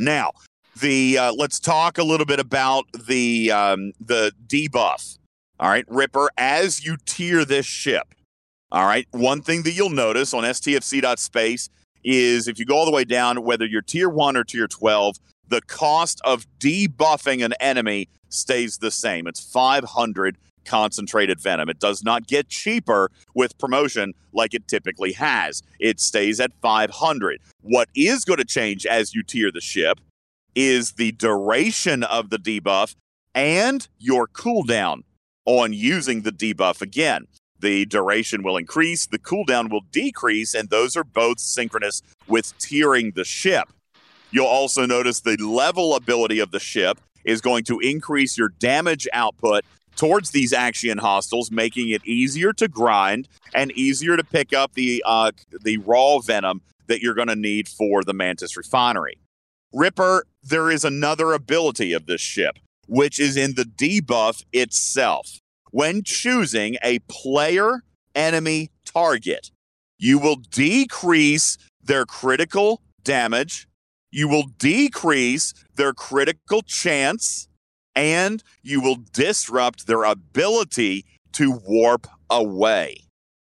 Now, 0.00 0.32
the 0.80 1.16
uh, 1.16 1.32
let's 1.32 1.60
talk 1.60 1.98
a 1.98 2.02
little 2.02 2.26
bit 2.26 2.40
about 2.40 2.86
the 3.06 3.52
um, 3.52 3.92
the 4.00 4.32
debuff. 4.48 5.18
All 5.60 5.68
right, 5.68 5.84
Ripper, 5.88 6.30
as 6.36 6.84
you 6.84 6.96
tier 7.06 7.44
this 7.44 7.66
ship. 7.66 8.14
All 8.72 8.84
right, 8.84 9.06
one 9.12 9.42
thing 9.42 9.62
that 9.62 9.72
you'll 9.72 9.90
notice 9.90 10.34
on 10.34 10.42
stfc.space 10.42 11.70
is 12.02 12.48
if 12.48 12.58
you 12.58 12.64
go 12.64 12.76
all 12.76 12.84
the 12.84 12.92
way 12.92 13.04
down, 13.04 13.42
whether 13.44 13.64
you're 13.64 13.80
tier 13.80 14.08
one 14.08 14.36
or 14.36 14.42
tier 14.42 14.66
12, 14.66 15.16
the 15.48 15.62
cost 15.62 16.20
of 16.24 16.46
debuffing 16.58 17.44
an 17.44 17.54
enemy 17.60 18.08
stays 18.28 18.78
the 18.78 18.90
same. 18.90 19.26
It's 19.26 19.40
500 19.40 20.36
concentrated 20.64 21.40
venom. 21.40 21.68
It 21.68 21.78
does 21.78 22.04
not 22.04 22.26
get 22.26 22.48
cheaper 22.48 23.10
with 23.34 23.56
promotion 23.58 24.12
like 24.32 24.54
it 24.54 24.68
typically 24.68 25.12
has. 25.12 25.62
It 25.80 25.98
stays 25.98 26.40
at 26.40 26.52
500. 26.60 27.40
What 27.62 27.88
is 27.94 28.24
going 28.24 28.38
to 28.38 28.44
change 28.44 28.84
as 28.84 29.14
you 29.14 29.22
tier 29.22 29.50
the 29.50 29.60
ship 29.60 30.00
is 30.54 30.92
the 30.92 31.12
duration 31.12 32.02
of 32.04 32.30
the 32.30 32.38
debuff 32.38 32.94
and 33.34 33.88
your 33.98 34.26
cooldown 34.26 35.02
on 35.46 35.72
using 35.72 36.22
the 36.22 36.32
debuff 36.32 36.82
again. 36.82 37.26
The 37.60 37.86
duration 37.86 38.42
will 38.42 38.56
increase, 38.56 39.06
the 39.06 39.18
cooldown 39.18 39.70
will 39.70 39.80
decrease, 39.90 40.54
and 40.54 40.68
those 40.68 40.96
are 40.96 41.04
both 41.04 41.40
synchronous 41.40 42.02
with 42.28 42.56
tiering 42.58 43.14
the 43.14 43.24
ship. 43.24 43.68
You'll 44.30 44.46
also 44.46 44.86
notice 44.86 45.20
the 45.20 45.36
level 45.36 45.94
ability 45.94 46.38
of 46.38 46.50
the 46.50 46.60
ship 46.60 46.98
is 47.24 47.40
going 47.40 47.64
to 47.64 47.78
increase 47.80 48.36
your 48.36 48.50
damage 48.58 49.08
output 49.12 49.64
towards 49.96 50.30
these 50.30 50.52
Axion 50.52 50.98
hostiles, 50.98 51.50
making 51.50 51.88
it 51.90 52.04
easier 52.06 52.52
to 52.54 52.68
grind 52.68 53.28
and 53.52 53.72
easier 53.72 54.16
to 54.16 54.24
pick 54.24 54.52
up 54.52 54.74
the 54.74 55.02
uh, 55.04 55.32
the 55.62 55.78
raw 55.78 56.18
venom 56.18 56.62
that 56.86 57.00
you're 57.00 57.14
going 57.14 57.28
to 57.28 57.36
need 57.36 57.68
for 57.68 58.02
the 58.02 58.14
Mantis 58.14 58.56
refinery. 58.56 59.18
Ripper, 59.72 60.24
there 60.42 60.70
is 60.70 60.84
another 60.84 61.32
ability 61.32 61.92
of 61.92 62.06
this 62.06 62.22
ship, 62.22 62.58
which 62.86 63.20
is 63.20 63.36
in 63.36 63.54
the 63.54 63.64
debuff 63.64 64.44
itself. 64.52 65.38
When 65.70 66.02
choosing 66.02 66.78
a 66.82 67.00
player 67.00 67.82
enemy 68.14 68.70
target, 68.86 69.50
you 69.98 70.18
will 70.18 70.36
decrease 70.36 71.58
their 71.82 72.06
critical 72.06 72.80
damage, 73.04 73.67
you 74.10 74.28
will 74.28 74.46
decrease 74.58 75.52
their 75.76 75.92
critical 75.92 76.62
chance, 76.62 77.48
and 77.94 78.42
you 78.62 78.80
will 78.80 78.98
disrupt 79.12 79.86
their 79.86 80.04
ability 80.04 81.04
to 81.32 81.60
warp 81.66 82.06
away. 82.30 82.96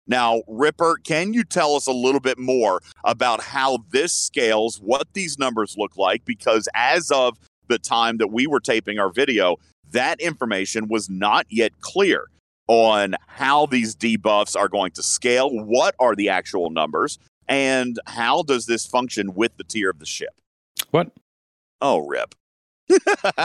Now, 0.06 0.42
Ripper, 0.48 0.98
can 1.04 1.32
you 1.32 1.44
tell 1.44 1.76
us 1.76 1.86
a 1.86 1.92
little 1.92 2.20
bit 2.20 2.38
more 2.38 2.80
about 3.04 3.40
how 3.40 3.78
this 3.90 4.12
scales, 4.12 4.78
what 4.78 5.06
these 5.12 5.38
numbers 5.38 5.76
look 5.78 5.96
like? 5.96 6.24
Because 6.24 6.68
as 6.74 7.12
of 7.12 7.38
the 7.68 7.78
time 7.78 8.16
that 8.16 8.32
we 8.32 8.46
were 8.48 8.58
taping 8.58 8.98
our 8.98 9.12
video, 9.12 9.56
that 9.92 10.20
information 10.20 10.88
was 10.88 11.08
not 11.08 11.46
yet 11.48 11.80
clear 11.80 12.26
on 12.66 13.14
how 13.26 13.66
these 13.66 13.94
debuffs 13.94 14.56
are 14.56 14.68
going 14.68 14.92
to 14.92 15.02
scale, 15.02 15.50
what 15.50 15.94
are 15.98 16.16
the 16.16 16.28
actual 16.28 16.70
numbers, 16.70 17.18
and 17.48 17.98
how 18.06 18.42
does 18.42 18.66
this 18.66 18.86
function 18.86 19.34
with 19.34 19.56
the 19.56 19.64
tier 19.64 19.90
of 19.90 19.98
the 19.98 20.06
ship? 20.06 20.34
What? 20.90 21.10
Oh, 21.80 22.06
rip. 22.06 22.34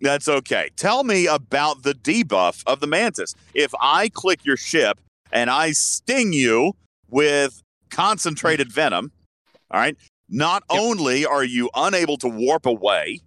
That's 0.00 0.28
okay. 0.28 0.70
Tell 0.76 1.04
me 1.04 1.26
about 1.26 1.82
the 1.82 1.92
debuff 1.92 2.62
of 2.66 2.80
the 2.80 2.86
mantis. 2.86 3.34
If 3.54 3.72
I 3.80 4.08
click 4.08 4.44
your 4.44 4.56
ship 4.56 4.98
and 5.30 5.50
I 5.50 5.72
sting 5.72 6.32
you 6.32 6.74
with 7.10 7.62
concentrated 7.90 8.72
venom, 8.72 9.12
all 9.70 9.80
right, 9.80 9.96
not 10.28 10.62
Yep. 10.70 10.80
only 10.80 11.26
are 11.26 11.44
you 11.44 11.68
unable 11.74 12.16
to 12.18 12.28
warp 12.28 12.64
away, 12.66 13.20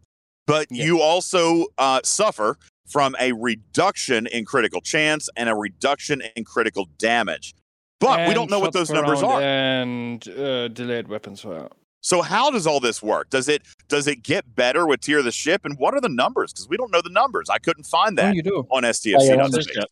but 0.47 0.67
Yep. 0.71 0.85
you 0.85 0.99
also 1.01 1.67
uh, 1.77 2.01
suffer 2.03 2.57
from 2.87 3.15
a 3.19 3.33
reduction 3.33 4.25
in 4.27 4.43
critical 4.45 4.81
chance 4.81 5.29
and 5.35 5.49
a 5.49 5.55
reduction 5.55 6.23
in 6.35 6.43
critical 6.43 6.87
damage. 6.97 7.53
But 7.99 8.27
we 8.27 8.33
don't 8.33 8.49
know 8.49 8.59
what 8.59 8.73
those 8.73 8.89
numbers 8.89 9.23
are. 9.23 9.41
And 9.41 10.27
uh, 10.27 10.67
delayed 10.69 11.07
weapons 11.07 11.41
fire. 11.41 11.69
So 12.03 12.21
how 12.21 12.51
does 12.51 12.67
all 12.67 12.79
this 12.79 13.01
work? 13.01 13.29
Does 13.29 13.47
it 13.49 13.63
does 13.87 14.07
it 14.07 14.17
get 14.23 14.55
better 14.55 14.85
with 14.85 14.99
tier 15.01 15.19
of 15.19 15.25
the 15.25 15.31
ship? 15.31 15.61
And 15.65 15.77
what 15.79 15.93
are 15.93 16.01
the 16.01 16.09
numbers? 16.09 16.51
Because 16.53 16.67
we 16.69 16.77
don't 16.77 16.91
know 16.91 17.01
the 17.01 17.09
numbers. 17.09 17.49
I 17.49 17.57
couldn't 17.59 17.85
find 17.85 18.19
Oh, 18.19 18.23
that 18.23 18.35
you 18.35 18.43
do. 18.43 18.67
on 18.69 18.83
Oh, 18.83 18.87
yeah, 18.87 18.91
STFC. 18.91 19.43
on 19.43 19.51
this 19.51 19.65
ship. 19.65 19.85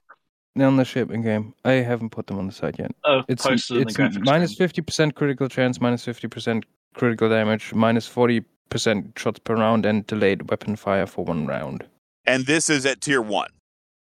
On 0.60 0.76
the 0.76 0.84
ship 0.86 1.10
in 1.10 1.22
game. 1.22 1.54
I 1.64 1.74
haven't 1.74 2.10
put 2.10 2.28
them 2.28 2.38
on 2.38 2.46
the 2.48 2.52
site 2.54 2.78
yet. 2.78 2.92
Oh, 3.06 3.24
It's 3.30 3.46
posted 3.46 3.78
in 3.78 3.84
the 3.84 3.90
it's 3.90 3.98
graphics. 3.98 4.26
minus 4.26 4.54
fifty 4.56 4.82
percent 4.82 5.16
critical 5.16 5.48
chance, 5.48 5.80
minus 5.80 6.04
fifty 6.04 6.28
percent 6.28 6.66
critical 6.94 7.30
damage, 7.30 7.74
minus 7.74 8.06
forty 8.08 8.44
percent 8.70 9.14
shots 9.18 9.40
per 9.40 9.56
round, 9.56 9.86
and 9.86 10.06
delayed 10.08 10.50
weapon 10.50 10.76
fire 10.76 11.08
for 11.08 11.24
one 11.24 11.48
round. 11.48 11.86
and 12.26 12.46
this 12.46 12.70
is 12.70 12.86
at 12.86 13.00
tier 13.02 13.22
one. 13.22 13.50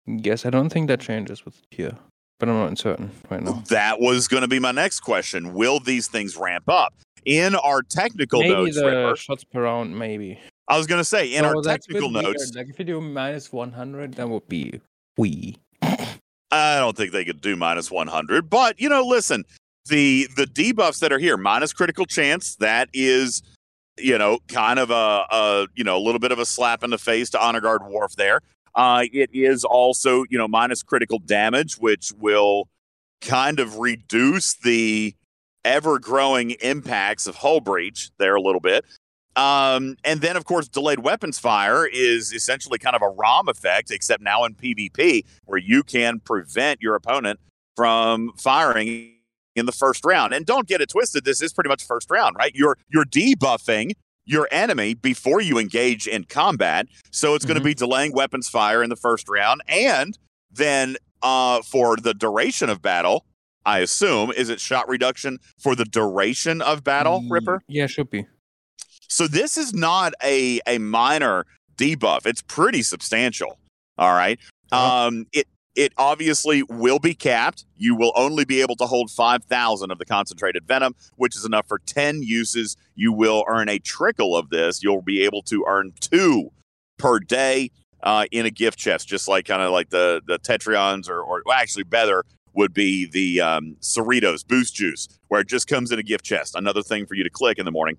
Yes, 0.07 0.47
I 0.47 0.51
don't 0.51 0.71
think 0.71 0.89
that 0.89 1.01
changes 1.01 1.45
with 1.45 1.61
tier, 1.71 1.99
but 2.39 2.49
I'm 2.49 2.57
not 2.57 2.79
certain 2.79 3.11
right 3.31 3.43
now. 3.43 3.63
That 3.69 4.01
was 4.01 4.29
going 4.29 4.43
to 4.43 4.49
be 4.49 4.59
my 4.59 4.73
next 4.73 5.01
question. 5.01 5.55
Will 5.55 5.81
these 5.81 6.09
things 6.09 6.37
ramp 6.37 6.69
up? 6.69 6.95
In 7.25 7.57
our 7.57 7.83
technical 7.83 8.41
Maybe 8.41 8.55
notes, 8.55 8.77
the 8.77 8.87
Ripper, 8.87 9.17
shots 9.17 9.45
per 9.45 9.65
round, 9.65 9.99
maybe. 9.99 10.39
I 10.69 10.79
was 10.79 10.87
going 10.87 11.01
to 11.01 11.05
say 11.05 11.35
in 11.35 11.43
So 11.43 11.49
our 11.49 11.63
that's 11.63 11.87
a 11.87 11.93
bit 11.93 12.01
technical 12.01 12.23
notes, 12.23 12.55
like 12.55 12.69
if 12.69 12.79
you 12.79 12.85
do 12.85 13.01
minus 13.01 13.53
one 13.53 13.73
hundred, 13.73 14.15
that 14.15 14.29
would 14.29 14.49
be 14.49 14.81
we. 15.17 15.57
I 16.51 16.79
don't 16.79 16.97
think 16.97 17.13
they 17.13 17.25
could 17.25 17.41
do 17.41 17.57
minus 17.57 17.91
100. 17.91 18.49
But 18.49 18.81
you 18.81 18.89
know, 18.89 19.03
listen, 19.03 19.45
the 19.87 20.29
the 20.37 20.47
debuffs 20.47 21.01
that 21.01 21.13
are 21.13 21.19
here, 21.19 21.37
minus 21.37 21.73
critical 21.73 22.07
chance, 22.07 22.57
that 22.57 22.89
is, 22.95 23.43
you 23.99 24.17
know, 24.17 24.39
kind 24.49 24.79
of 24.79 24.91
a, 24.91 25.27
a 25.31 25.67
you 25.75 25.85
know 25.85 25.97
a 25.97 26.01
little 26.01 26.21
bit 26.21 26.33
of 26.33 26.39
a 26.39 26.47
slap 26.47 26.83
in 26.83 26.91
the 26.91 26.99
face 26.99 27.31
to 27.31 27.45
honor 27.45 27.61
guard 27.61 27.83
Worf 27.85 28.17
there. 28.17 28.41
Uh, 28.79 29.03
it 29.13 29.29
is 29.33 29.65
also 29.65 30.25
you 30.31 30.39
know 30.39 30.49
minus 30.49 30.83
critical 30.83 31.19
damage, 31.19 31.75
which 31.75 32.13
will 32.17 32.69
kind 33.21 33.59
of 33.59 33.77
reduce 33.79 34.55
the 34.55 35.15
ever 35.65 35.99
growing 35.99 36.53
impacts 36.63 37.27
of 37.27 37.35
hull 37.35 37.61
breach 37.61 38.11
there 38.19 38.37
a 38.37 38.41
little 38.41 38.61
bit. 38.61 38.85
Um, 39.35 39.97
and 40.05 40.21
then, 40.21 40.37
of 40.37 40.45
course, 40.45 40.69
delayed 40.69 41.01
weapons 41.01 41.39
fire 41.39 41.87
is 41.87 42.33
essentially 42.33 42.79
kind 42.79 42.97
of 42.97 43.03
a 43.03 43.09
ROM 43.09 43.49
effect, 43.49 43.91
except 43.91 44.23
now 44.23 44.45
in 44.45 44.55
PvP, 44.55 45.25
where 45.45 45.59
you 45.59 45.83
can 45.83 46.21
prevent 46.21 46.81
your 46.81 46.95
opponent 46.95 47.39
from 47.77 48.33
firing 48.37 49.15
in 49.55 49.67
the 49.67 49.73
first 49.73 50.05
round. 50.05 50.33
And 50.33 50.47
don't 50.47 50.69
get 50.69 50.81
it 50.81 50.89
twisted, 50.89 51.25
this 51.25 51.43
is 51.43 51.53
pretty 51.53 51.69
much 51.69 51.85
first 51.85 52.11
round, 52.11 52.37
right? 52.39 52.53
You're 52.55 52.79
you're 52.89 53.05
debuffing 53.05 53.93
your 54.29 54.47
enemy 54.51 54.95
before 54.95 55.41
you 55.41 55.59
engage 55.59 56.07
in 56.07 56.25
combat. 56.25 56.87
So 57.11 57.35
it's 57.35 57.45
going 57.45 57.59
to 57.59 57.65
be 57.65 57.75
delaying 57.75 58.13
weapons 58.13 58.49
fire 58.49 58.83
in 58.83 58.91
the 58.91 58.97
first 58.97 59.29
round. 59.29 59.63
And 59.67 60.19
then 60.51 60.97
uh, 61.23 61.63
for 61.63 61.97
the 61.97 62.15
duration 62.15 62.69
of 62.69 62.83
battle, 62.83 63.25
I 63.65 63.79
assume, 63.81 64.31
is 64.31 64.49
it 64.51 64.61
shot 64.61 64.89
reduction 64.89 65.39
for 65.59 65.75
the 65.75 65.85
duration 65.85 66.63
of 66.63 66.85
battle, 66.85 67.21
Ye- 67.23 67.29
Ripper? 67.31 67.63
Yeah, 67.69 67.87
should 67.87 68.11
be. 68.11 68.27
So 69.09 69.27
this 69.27 69.57
is 69.57 69.73
not 69.73 70.13
a 70.23 70.61
a 70.67 70.79
minor 70.79 71.47
debuff. 71.77 72.27
It's 72.27 72.43
pretty 72.43 72.83
substantial. 72.83 73.59
All 73.97 74.13
right. 74.13 74.39
Uh-huh. 74.71 75.07
Um 75.07 75.27
it 75.33 75.49
it 75.79 75.93
obviously 75.97 76.65
will 76.65 76.99
be 76.99 77.15
capped. 77.15 77.65
You 77.77 77.95
will 77.95 78.13
only 78.17 78.45
be 78.45 78.61
able 78.61 78.75
to 78.77 78.85
hold 78.85 79.13
5,000 79.13 79.93
of 79.93 79.99
the 79.99 80.05
concentrated 80.05 80.67
venom, 80.67 80.97
which 81.15 81.37
is 81.37 81.45
enough 81.45 81.69
for 81.69 81.79
10 81.79 82.21
uses. 82.25 82.77
You 82.97 83.13
will 83.13 83.45
earn 83.47 83.69
a 83.69 83.79
trickle 83.79 84.37
of 84.37 84.51
this. 84.51 84.83
You'll 84.83 85.03
be 85.03 85.23
able 85.23 85.41
to 85.43 85.65
earn 85.69 85.93
two 86.01 86.51
per 86.99 87.21
day 87.21 87.71
uh, 88.03 88.25
in 88.33 88.45
a 88.45 88.51
gift 88.51 88.77
chest, 88.77 89.07
just 89.07 89.29
like 89.29 89.47
kind 89.47 89.63
of 89.63 89.71
like 89.71 89.91
the 89.91 90.21
the 90.27 90.41
Tetrions 90.41 91.09
or, 91.09 91.23
or 91.23 91.43
well, 91.47 91.57
actually 91.57 91.85
better 91.85 92.25
would 92.55 92.75
be 92.75 93.07
the 93.07 93.41
um, 93.41 93.77
Cerritos 93.81 94.45
Boost 94.45 94.75
Juice, 94.75 95.07
where 95.29 95.41
it 95.43 95.49
just 95.49 95.69
comes 95.69 95.93
in 95.93 96.01
a 96.01 96.03
gift 96.03 96.25
chest. 96.25 96.57
Another 96.57 96.83
thing 96.83 97.07
for 97.07 97.15
you 97.15 97.23
to 97.23 97.31
click 97.31 97.57
in 97.57 97.65
the 97.65 97.71
morning. 97.71 97.97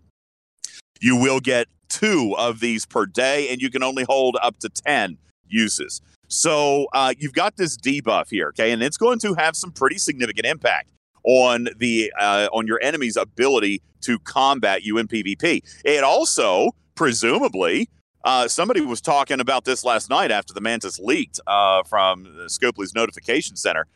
You 1.00 1.16
will 1.16 1.40
get 1.40 1.68
two 1.88 2.36
of 2.38 2.60
these 2.60 2.86
per 2.86 3.06
day, 3.06 3.48
and 3.50 3.62
you 3.62 3.70
can 3.70 3.84
only 3.84 4.04
hold 4.04 4.38
up 4.42 4.60
to 4.60 4.68
10 4.68 5.18
uses. 5.48 6.02
So 6.30 6.88
uh, 6.94 7.14
you've 7.18 7.34
got 7.34 7.58
this 7.58 7.76
debuff 7.76 8.30
here, 8.30 8.50
okay, 8.50 8.72
and 8.72 8.82
it's 8.82 8.98
going 8.98 9.20
to 9.20 9.34
have 9.34 9.56
some 9.56 9.72
pretty 9.72 9.98
significant 9.98 10.46
impact 10.46 10.90
on 11.24 11.68
the 11.78 12.14
uh, 12.18 12.48
on 12.54 12.68
your 12.68 12.80
enemy's 12.82 13.18
ability 13.18 13.82
to 14.02 14.20
combat 14.20 14.84
you 14.84 14.98
in 15.00 15.08
PvP. 15.08 15.62
It 15.84 16.04
also, 16.04 16.72
presumably, 16.96 17.90
uh, 18.24 18.48
somebody 18.48 18.82
was 18.82 19.02
talking 19.02 19.40
about 19.40 19.66
this 19.66 19.84
last 19.84 20.10
night 20.10 20.32
after 20.32 20.54
the 20.54 20.62
Mantis 20.62 21.00
leaked 21.00 21.40
uh, 21.48 21.84
from 21.84 22.26
Scopely's 22.46 22.94
notification 22.94 23.56
center. 23.56 23.88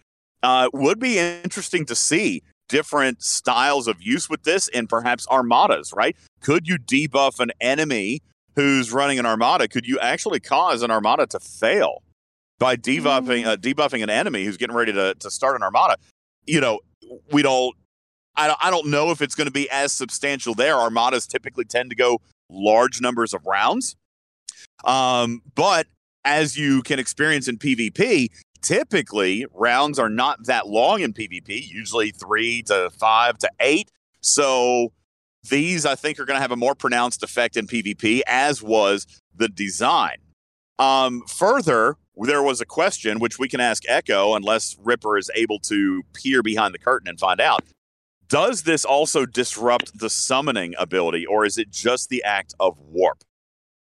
Uh, 0.41 0.69
would 0.73 0.99
be 0.99 1.19
interesting 1.19 1.85
to 1.85 1.95
see 1.95 2.41
different 2.67 3.21
styles 3.21 3.87
of 3.87 4.01
use 4.01 4.29
with 4.29 4.43
this 4.43 4.67
and 4.69 4.89
perhaps 4.89 5.27
armadas, 5.27 5.93
right? 5.93 6.15
Could 6.41 6.67
you 6.67 6.77
debuff 6.77 7.39
an 7.39 7.51
enemy 7.61 8.21
who's 8.55 8.91
running 8.91 9.19
an 9.19 9.25
armada? 9.25 9.67
Could 9.67 9.87
you 9.87 9.99
actually 9.99 10.39
cause 10.39 10.81
an 10.81 10.91
armada 10.91 11.27
to 11.27 11.39
fail 11.39 12.02
by 12.63 12.77
debuffing 12.77 13.45
uh, 13.45 13.57
debuffing 13.57 14.01
an 14.01 14.09
enemy 14.09 14.45
who's 14.45 14.55
getting 14.55 14.73
ready 14.73 14.93
to, 14.93 15.13
to 15.15 15.29
start 15.29 15.57
an 15.57 15.63
armada? 15.63 15.97
You 16.45 16.61
know, 16.61 16.79
we 17.29 17.41
don't. 17.41 17.75
I 18.35 18.47
don't, 18.47 18.59
I 18.63 18.71
don't 18.71 18.87
know 18.87 19.11
if 19.11 19.21
it's 19.21 19.35
going 19.35 19.47
to 19.47 19.51
be 19.51 19.69
as 19.69 19.91
substantial 19.91 20.55
there. 20.55 20.75
Armadas 20.75 21.27
typically 21.27 21.65
tend 21.65 21.89
to 21.89 21.95
go 21.95 22.21
large 22.49 23.01
numbers 23.01 23.33
of 23.33 23.45
rounds. 23.45 23.95
Um, 24.85 25.41
but 25.53 25.87
as 26.25 26.57
you 26.57 26.81
can 26.81 26.99
experience 26.99 27.47
in 27.47 27.57
PvP, 27.57 28.29
typically 28.61 29.45
rounds 29.53 29.99
are 29.99 30.09
not 30.09 30.45
that 30.45 30.67
long 30.67 31.01
in 31.01 31.13
PvP, 31.13 31.67
usually 31.67 32.11
three 32.11 32.63
to 32.63 32.89
five 32.97 33.37
to 33.39 33.49
eight. 33.59 33.91
So 34.21 34.93
these, 35.49 35.85
I 35.85 35.95
think, 35.95 36.17
are 36.17 36.25
going 36.25 36.37
to 36.37 36.41
have 36.41 36.51
a 36.51 36.55
more 36.55 36.75
pronounced 36.75 37.23
effect 37.23 37.57
in 37.57 37.67
PvP, 37.67 38.21
as 38.25 38.63
was 38.63 39.05
the 39.35 39.49
design. 39.49 40.17
Um, 40.79 41.23
further, 41.27 41.97
there 42.15 42.43
was 42.43 42.61
a 42.61 42.65
question 42.65 43.19
which 43.19 43.39
we 43.39 43.47
can 43.47 43.59
ask 43.59 43.83
Echo, 43.87 44.35
unless 44.35 44.77
Ripper 44.81 45.17
is 45.17 45.31
able 45.35 45.59
to 45.59 46.03
peer 46.13 46.43
behind 46.43 46.73
the 46.73 46.79
curtain 46.79 47.07
and 47.07 47.19
find 47.19 47.41
out. 47.41 47.63
Does 48.27 48.63
this 48.63 48.85
also 48.85 49.25
disrupt 49.25 49.99
the 49.99 50.09
summoning 50.09 50.73
ability, 50.77 51.25
or 51.25 51.45
is 51.45 51.57
it 51.57 51.69
just 51.69 52.09
the 52.09 52.23
act 52.23 52.53
of 52.59 52.77
warp? 52.79 53.23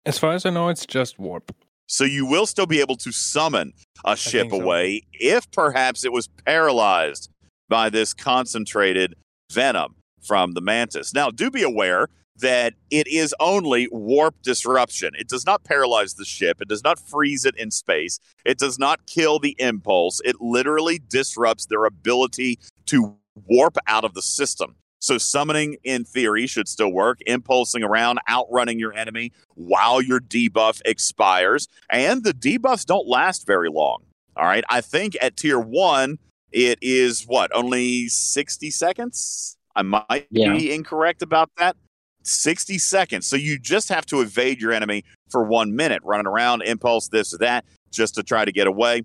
As 0.04 0.18
far 0.18 0.32
as 0.32 0.44
I 0.44 0.50
know, 0.50 0.68
it's 0.68 0.84
just 0.84 1.18
warp. 1.18 1.54
So 1.86 2.04
you 2.04 2.26
will 2.26 2.46
still 2.46 2.66
be 2.66 2.80
able 2.80 2.96
to 2.96 3.12
summon 3.12 3.72
a 4.04 4.16
ship 4.16 4.50
so. 4.50 4.60
away 4.60 5.02
if 5.12 5.50
perhaps 5.50 6.04
it 6.04 6.12
was 6.12 6.28
paralyzed 6.44 7.30
by 7.68 7.90
this 7.90 8.14
concentrated 8.14 9.14
venom 9.52 9.94
from 10.22 10.52
the 10.52 10.60
mantis. 10.60 11.14
Now, 11.14 11.30
do 11.30 11.50
be 11.50 11.62
aware 11.62 12.08
that 12.36 12.74
it 12.90 13.06
is 13.06 13.34
only 13.40 13.88
warp 13.90 14.34
disruption. 14.42 15.12
It 15.18 15.28
does 15.28 15.46
not 15.46 15.64
paralyze 15.64 16.14
the 16.14 16.24
ship, 16.24 16.60
it 16.60 16.68
does 16.68 16.82
not 16.82 16.98
freeze 16.98 17.44
it 17.44 17.56
in 17.56 17.70
space, 17.70 18.18
it 18.44 18.58
does 18.58 18.78
not 18.78 19.06
kill 19.06 19.38
the 19.38 19.56
impulse. 19.58 20.20
It 20.24 20.40
literally 20.40 21.00
disrupts 21.08 21.66
their 21.66 21.84
ability 21.84 22.58
to 22.86 23.14
warp 23.46 23.76
out 23.86 24.04
of 24.04 24.14
the 24.14 24.22
system. 24.22 24.74
So, 24.98 25.18
summoning 25.18 25.78
in 25.82 26.04
theory 26.04 26.46
should 26.46 26.68
still 26.68 26.92
work, 26.92 27.18
impulsing 27.26 27.82
around, 27.82 28.20
outrunning 28.30 28.78
your 28.78 28.92
enemy 28.94 29.32
while 29.56 30.00
your 30.00 30.20
debuff 30.20 30.80
expires. 30.84 31.66
And 31.90 32.22
the 32.22 32.32
debuffs 32.32 32.86
don't 32.86 33.08
last 33.08 33.44
very 33.44 33.68
long. 33.68 34.04
All 34.36 34.44
right. 34.44 34.62
I 34.70 34.80
think 34.80 35.16
at 35.20 35.36
tier 35.36 35.58
one, 35.58 36.18
it 36.52 36.78
is 36.80 37.24
what, 37.26 37.50
only 37.54 38.08
60 38.08 38.70
seconds? 38.70 39.56
I 39.74 39.82
might 39.82 40.26
Yeah. 40.30 40.52
be 40.52 40.72
incorrect 40.72 41.22
about 41.22 41.50
that. 41.58 41.76
60 42.26 42.78
seconds. 42.78 43.26
So 43.26 43.36
you 43.36 43.58
just 43.58 43.88
have 43.88 44.06
to 44.06 44.20
evade 44.20 44.60
your 44.60 44.72
enemy 44.72 45.04
for 45.30 45.44
one 45.44 45.74
minute, 45.74 46.02
running 46.04 46.26
around, 46.26 46.62
impulse, 46.62 47.08
this 47.08 47.34
or 47.34 47.38
that, 47.38 47.64
just 47.90 48.14
to 48.16 48.22
try 48.22 48.44
to 48.44 48.52
get 48.52 48.66
away 48.66 49.02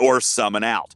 or 0.00 0.20
summon 0.20 0.64
out. 0.64 0.94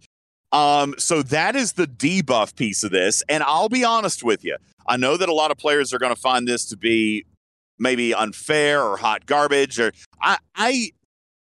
Um, 0.53 0.95
so 0.99 1.23
that 1.23 1.57
is 1.57 1.73
the 1.73 1.87
debuff 1.87 2.57
piece 2.57 2.83
of 2.85 2.90
this. 2.90 3.23
And 3.29 3.42
I'll 3.42 3.69
be 3.69 3.85
honest 3.85 4.23
with 4.23 4.45
you. 4.45 4.57
I 4.88 4.97
know 4.97 5.16
that 5.16 5.29
a 5.29 5.35
lot 5.35 5.51
of 5.51 5.59
players 5.59 5.92
are 5.92 5.99
going 5.99 6.14
to 6.14 6.21
find 6.21 6.47
this 6.47 6.66
to 6.66 6.77
be 6.77 7.27
maybe 7.79 8.14
unfair 8.14 8.83
or 8.83 8.97
hot 8.97 9.27
garbage 9.27 9.79
or 9.79 9.92
I 10.21 10.38
I 10.55 10.92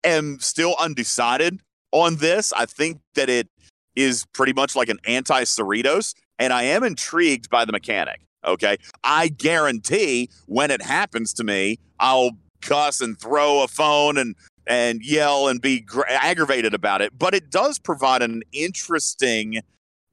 am 0.03 0.39
still 0.39 0.75
undecided 0.79 1.59
on 1.91 2.17
this. 2.17 2.51
I 2.53 2.65
think 2.65 2.99
that 3.15 3.29
it 3.29 3.47
is 3.95 4.25
pretty 4.33 4.53
much 4.53 4.75
like 4.75 4.89
an 4.89 4.99
anti 5.05 5.43
Cerritos, 5.43 6.15
and 6.39 6.51
I 6.51 6.63
am 6.63 6.83
intrigued 6.83 7.49
by 7.49 7.65
the 7.65 7.71
mechanic. 7.71 8.21
Okay. 8.45 8.77
I 9.03 9.29
guarantee 9.29 10.29
when 10.45 10.71
it 10.71 10.81
happens 10.81 11.33
to 11.33 11.43
me, 11.43 11.79
I'll 11.99 12.31
cuss 12.61 13.01
and 13.01 13.19
throw 13.19 13.63
a 13.63 13.67
phone 13.67 14.17
and 14.17 14.35
and 14.65 15.03
yell 15.03 15.49
and 15.49 15.61
be 15.61 15.81
gr- 15.81 16.07
aggravated 16.07 16.73
about 16.73 17.01
it. 17.01 17.17
But 17.17 17.33
it 17.33 17.49
does 17.49 17.79
provide 17.79 18.21
an 18.21 18.43
interesting 18.53 19.61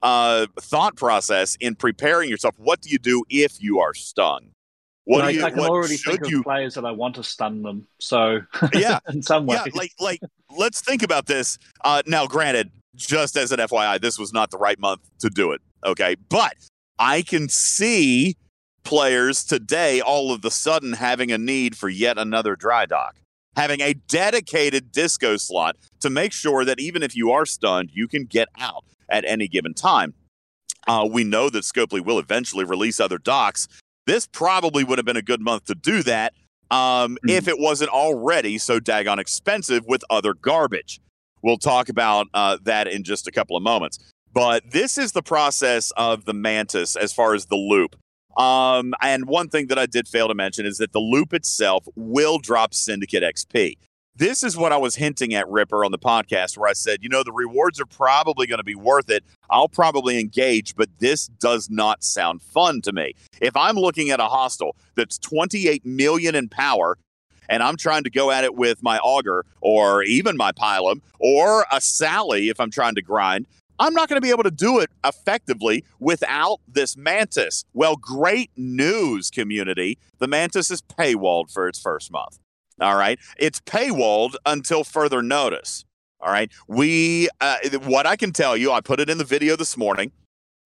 uh, 0.03 0.47
thought 0.59 0.97
process 0.97 1.57
in 1.61 1.75
preparing 1.77 2.29
yourself. 2.29 2.55
What 2.59 2.81
do 2.81 2.91
you 2.91 2.99
do 2.99 3.25
if 3.29 3.63
you 3.63 3.79
are 3.79 3.95
stung? 3.95 4.51
What 5.05 5.27
do 5.27 5.35
you? 5.35 5.45
I 5.45 5.51
can 5.51 5.59
what 5.59 5.71
already 5.71 5.97
think 5.97 6.21
of 6.25 6.43
players 6.43 6.75
that 6.75 6.85
I 6.85 6.93
want 6.93 7.17
to 7.17 7.23
stun 7.23 7.63
them. 7.63 7.87
So 7.99 8.41
Yeah, 8.75 9.01
in 9.09 9.23
some 9.23 9.47
way, 9.47 9.57
yeah. 9.57 9.73
Like, 9.75 9.93
like, 9.99 10.21
let's 10.57 10.81
think 10.81 11.03
about 11.03 11.27
this. 11.27 11.59
Uh, 11.85 12.03
now, 12.07 12.27
granted, 12.27 12.71
just 12.95 13.37
as 13.37 13.51
an 13.51 13.59
FYI, 13.59 14.01
this 14.01 14.19
was 14.19 14.33
not 14.33 14.51
the 14.51 14.59
right 14.59 14.79
month 14.79 15.01
to 15.21 15.31
do 15.31 15.53
it. 15.53 15.61
Okay, 15.85 16.17
but 16.29 16.55
I 17.01 17.23
can 17.23 17.49
see 17.49 18.37
players 18.85 19.43
today 19.43 20.01
all 20.03 20.33
of 20.33 20.43
the 20.43 20.51
sudden 20.51 20.93
having 20.93 21.33
a 21.33 21.39
need 21.39 21.77
for 21.77 21.89
yet 21.89 22.19
another 22.19 22.57
dry 22.57 22.85
dock, 22.85 23.17
having 23.57 23.81
a 23.81 23.95
dedicated 23.95 24.93
disco 24.93 25.39
slot 25.39 25.77
to 26.01 26.11
make 26.11 26.33
sure 26.33 26.65
that 26.65 26.79
even 26.79 27.03
if 27.03 27.17
you 27.17 27.31
are 27.31 27.47
stunned, 27.47 27.91
you 27.93 28.07
can 28.07 28.25
get 28.27 28.49
out 28.59 28.85
at 29.09 29.25
any 29.25 29.49
given 29.49 29.73
time. 29.73 30.13
Uh, 30.87 31.09
we 31.11 31.25
know 31.25 31.49
that 31.51 31.65
Scopely 31.65 32.05
will 32.05 32.19
eventually 32.19 32.65
release 32.65 33.01
other 33.01 33.19
docks. 33.19 33.67
This 34.07 34.27
probably 34.27 34.85
would 34.85 34.99
have 34.99 35.07
been 35.07 35.17
a 35.17 35.23
good 35.23 35.41
month 35.41 35.65
to 35.67 35.75
do 35.75 36.03
that 36.03 36.35
um, 36.71 37.17
Mhm. 37.25 37.31
if 37.31 37.49
it 37.49 37.59
wasn't 37.59 37.91
already 37.91 38.59
so 38.59 38.79
daggone 38.79 39.19
expensive 39.19 39.85
with 39.87 40.03
other 40.11 40.35
garbage. 40.35 41.01
We'll 41.43 41.59
talk 41.59 41.89
about 41.89 42.29
uh, 42.35 42.59
that 42.63 42.87
in 42.89 43.05
just 43.05 43.27
a 43.27 43.31
couple 43.33 43.57
of 43.57 43.63
moments. 43.63 43.99
But 44.33 44.71
this 44.71 44.97
is 44.97 45.13
the 45.13 45.23
process 45.23 45.91
of 45.97 46.25
the 46.25 46.35
mantis 46.35 46.97
as 46.97 47.13
far 47.13 47.35
as 47.35 47.47
the 47.47 47.57
loop. 47.57 47.97
Um, 48.37 48.95
and 49.03 49.27
one 49.27 49.49
thing 49.49 49.67
that 49.67 49.79
I 49.79 49.87
did 49.87 50.07
fail 50.07 50.29
to 50.29 50.35
mention 50.35 50.65
is 50.65 50.79
that 50.79 50.93
the 50.93 51.01
loop 51.01 51.35
itself 51.35 51.87
will 51.97 52.39
drop 52.39 52.75
Syndicate 52.75 53.23
XP. 53.23 53.77
This 54.17 54.43
is 54.43 54.57
what 54.57 54.73
I 54.73 54.77
was 54.77 54.97
hinting 54.97 55.35
at, 55.35 55.49
Ripper, 55.49 55.85
on 55.85 55.93
the 55.93 55.99
podcast, 55.99 56.59
where 56.59 56.69
I 56.69 56.75
said, 56.75 56.99
you 57.03 57.09
know, 57.09 57.23
the 57.23 57.33
rewards 57.33 57.81
are 57.81 57.87
probably 57.87 58.47
going 58.47 58.59
to 58.59 58.65
be 58.65 58.75
worth 58.75 59.09
it. 59.09 59.25
I'll 59.49 59.69
probably 59.69 60.19
engage, 60.19 60.77
but 60.77 60.91
this 60.99 61.27
does 61.27 61.71
not 61.71 62.05
sound 62.05 62.43
fun 62.43 62.83
to 62.83 62.93
me. 62.93 63.15
If 63.41 63.57
I'm 63.57 63.77
looking 63.77 64.11
at 64.11 64.21
a 64.21 64.25
hostile 64.25 64.77
that's 64.95 65.17
28 65.19 65.87
million 65.87 66.35
in 66.35 66.49
power, 66.49 66.99
and 67.49 67.63
I'm 67.63 67.77
trying 67.77 68.05
to 68.05 68.11
go 68.11 68.31
at 68.31 68.45
it 68.45 68.55
with 68.55 68.83
my 68.83 68.99
augur 68.99 69.45
or 69.61 70.03
even 70.05 70.37
my 70.37 70.53
pilum 70.53 71.01
or 71.19 71.67
a 71.73 71.81
Sally 71.81 72.49
if 72.49 72.61
I'm 72.61 72.71
trying 72.71 72.95
to 72.95 73.03
grind, 73.03 73.47
I'm 73.81 73.95
not 73.95 74.11
going 74.11 74.19
to 74.19 74.25
be 74.25 74.31
able 74.31 74.43
to 74.43 74.51
do 74.51 74.79
it 74.79 74.91
effectively 75.05 75.85
without 75.99 76.61
this 76.69 76.99
mantis. 76.99 77.65
Well, 77.73 77.97
great 77.97 78.51
news, 78.55 79.31
community. 79.31 79.99
The 80.19 80.29
mantis 80.29 80.71
is 80.71 80.83
paywalled 80.83 81.51
for 81.51 81.67
its 81.67 81.81
first 81.81 82.13
month. 82.13 82.39
All 82.79 82.97
right. 82.97 83.19
It's 83.39 83.61
paywalled 83.61 84.37
until 84.45 84.85
further 84.85 85.23
notice. 85.23 85.87
All 86.21 86.31
right. 86.31 86.53
We, 86.69 87.31
uh, 87.41 87.57
what 87.85 88.07
I 88.07 88.17
can 88.17 88.33
tell 88.33 88.55
you, 88.55 88.71
I 88.71 88.83
put 88.83 89.01
it 89.01 89.09
in 89.09 89.17
the 89.17 89.25
video 89.25 89.57
this 89.57 89.79
morning. 89.79 90.13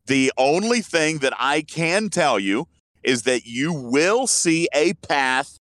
The 0.07 0.33
only 0.37 0.81
thing 0.81 1.19
that 1.19 1.35
I 1.39 1.63
can 1.63 2.11
tell 2.11 2.41
you 2.41 2.67
is 3.05 3.23
that 3.23 3.47
you 3.47 3.73
will 3.73 4.27
see 4.27 4.69
a 4.75 4.95
path 4.95 5.59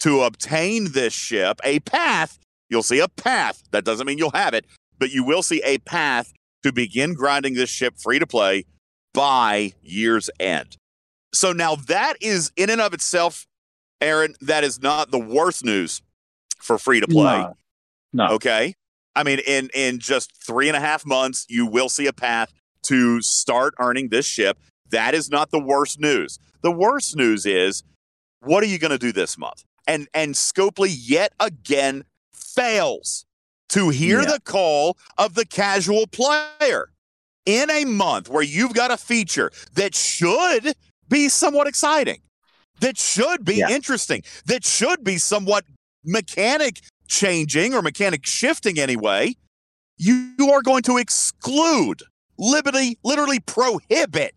to 0.00 0.22
obtain 0.22 0.92
this 0.92 1.12
ship. 1.12 1.60
A 1.62 1.80
path. 1.80 2.38
You'll 2.70 2.82
see 2.82 3.00
a 3.00 3.08
path. 3.08 3.62
That 3.70 3.84
doesn't 3.84 4.06
mean 4.06 4.16
you'll 4.16 4.30
have 4.30 4.54
it, 4.54 4.64
but 4.98 5.10
you 5.10 5.24
will 5.24 5.42
see 5.42 5.62
a 5.62 5.78
path 5.78 6.32
to 6.66 6.72
begin 6.72 7.14
grinding 7.14 7.54
this 7.54 7.70
ship 7.70 7.94
free 7.96 8.18
to 8.18 8.26
play 8.26 8.64
by 9.14 9.72
year's 9.82 10.28
end. 10.40 10.76
So 11.32 11.52
now 11.52 11.76
that 11.76 12.14
is 12.20 12.50
in 12.56 12.70
and 12.70 12.80
of 12.80 12.92
itself, 12.92 13.46
Aaron, 14.00 14.34
that 14.40 14.64
is 14.64 14.82
not 14.82 15.10
the 15.10 15.18
worst 15.18 15.64
news 15.64 16.02
for 16.58 16.76
free 16.76 17.00
to 17.00 17.06
play. 17.06 17.38
No. 17.38 17.56
No. 18.12 18.26
Okay. 18.34 18.74
I 19.14 19.22
mean, 19.22 19.38
in 19.46 19.70
in 19.74 19.98
just 19.98 20.32
three 20.44 20.68
and 20.68 20.76
a 20.76 20.80
half 20.80 21.06
months, 21.06 21.46
you 21.48 21.66
will 21.66 21.88
see 21.88 22.06
a 22.06 22.12
path 22.12 22.52
to 22.84 23.20
start 23.22 23.74
earning 23.78 24.08
this 24.08 24.26
ship. 24.26 24.58
That 24.90 25.14
is 25.14 25.30
not 25.30 25.50
the 25.50 25.60
worst 25.60 26.00
news. 26.00 26.38
The 26.62 26.72
worst 26.72 27.16
news 27.16 27.46
is, 27.46 27.84
what 28.40 28.62
are 28.62 28.66
you 28.66 28.78
going 28.78 28.90
to 28.90 28.98
do 28.98 29.12
this 29.12 29.38
month? 29.38 29.64
And 29.86 30.08
and 30.12 30.34
Scopely 30.34 30.94
yet 30.98 31.32
again 31.38 32.04
fails 32.32 33.25
to 33.70 33.88
hear 33.90 34.20
Yeah. 34.20 34.32
the 34.32 34.40
call 34.40 34.96
of 35.18 35.34
the 35.34 35.44
casual 35.44 36.06
player 36.06 36.90
in 37.44 37.70
a 37.70 37.84
month 37.84 38.28
where 38.28 38.42
you've 38.42 38.74
got 38.74 38.90
a 38.90 38.96
feature 38.96 39.50
that 39.74 39.94
should 39.94 40.74
be 41.08 41.28
somewhat 41.28 41.66
exciting, 41.66 42.20
that 42.80 42.98
should 42.98 43.44
be 43.44 43.56
Yeah. 43.56 43.70
interesting, 43.70 44.22
that 44.46 44.64
should 44.64 45.04
be 45.04 45.18
somewhat 45.18 45.64
mechanic 46.04 46.80
changing 47.08 47.74
or 47.74 47.82
mechanic 47.82 48.26
shifting 48.26 48.78
anyway, 48.78 49.34
you, 49.98 50.32
you 50.38 50.50
are 50.52 50.62
going 50.62 50.82
to 50.82 50.96
exclude, 50.98 52.02
literally, 52.38 52.98
literally 53.02 53.40
prohibit 53.40 54.34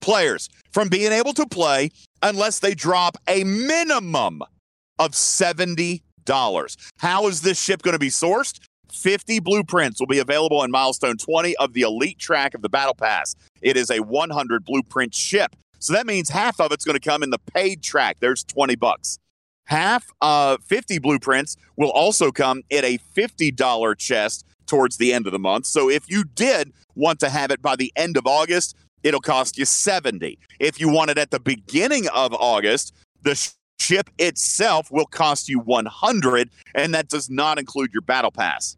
players 0.00 0.48
from 0.72 0.88
being 0.88 1.12
able 1.12 1.32
to 1.32 1.46
play 1.46 1.90
unless 2.22 2.58
they 2.58 2.74
drop 2.74 3.16
a 3.28 3.44
minimum 3.44 4.42
of 4.98 5.12
$70. 5.12 6.02
How 6.98 7.26
is 7.26 7.42
this 7.42 7.60
ship 7.60 7.82
going 7.82 7.94
to 7.94 7.98
be 7.98 8.08
sourced? 8.08 8.60
50 8.92 9.40
blueprints 9.40 10.00
will 10.00 10.06
be 10.06 10.18
available 10.18 10.62
in 10.62 10.70
milestone 10.70 11.16
20 11.16 11.56
of 11.56 11.72
the 11.72 11.82
elite 11.82 12.18
track 12.18 12.54
of 12.54 12.62
the 12.62 12.68
battle 12.68 12.94
pass. 12.94 13.34
It 13.62 13.76
is 13.76 13.90
a 13.90 14.00
100 14.00 14.64
blueprint 14.64 15.14
ship. 15.14 15.56
So 15.78 15.92
that 15.94 16.06
means 16.06 16.28
half 16.28 16.60
of 16.60 16.72
it's 16.72 16.84
going 16.84 16.98
to 16.98 17.00
come 17.00 17.22
in 17.22 17.30
the 17.30 17.38
paid 17.38 17.82
track. 17.82 18.18
There's 18.20 18.44
20 18.44 18.76
bucks. 18.76 19.18
Half 19.64 20.10
uh 20.20 20.58
50 20.66 20.98
blueprints 20.98 21.56
will 21.76 21.90
also 21.90 22.30
come 22.30 22.62
in 22.68 22.84
a 22.84 22.98
$50 23.16 23.96
chest 23.96 24.44
towards 24.66 24.96
the 24.96 25.12
end 25.12 25.26
of 25.26 25.32
the 25.32 25.38
month. 25.38 25.66
So 25.66 25.88
if 25.88 26.10
you 26.10 26.24
did 26.24 26.72
want 26.94 27.20
to 27.20 27.30
have 27.30 27.50
it 27.50 27.62
by 27.62 27.76
the 27.76 27.92
end 27.96 28.16
of 28.16 28.26
August, 28.26 28.76
it'll 29.02 29.20
cost 29.20 29.58
you 29.58 29.64
70. 29.64 30.38
If 30.60 30.80
you 30.80 30.88
want 30.88 31.10
it 31.10 31.18
at 31.18 31.30
the 31.30 31.40
beginning 31.40 32.08
of 32.08 32.34
August, 32.34 32.94
the 33.22 33.52
ship 33.82 34.10
itself 34.18 34.90
will 34.90 35.06
cost 35.06 35.48
you 35.48 35.58
100 35.58 36.50
and 36.74 36.94
that 36.94 37.08
does 37.08 37.28
not 37.28 37.58
include 37.58 37.92
your 37.92 38.02
battle 38.02 38.30
pass. 38.30 38.76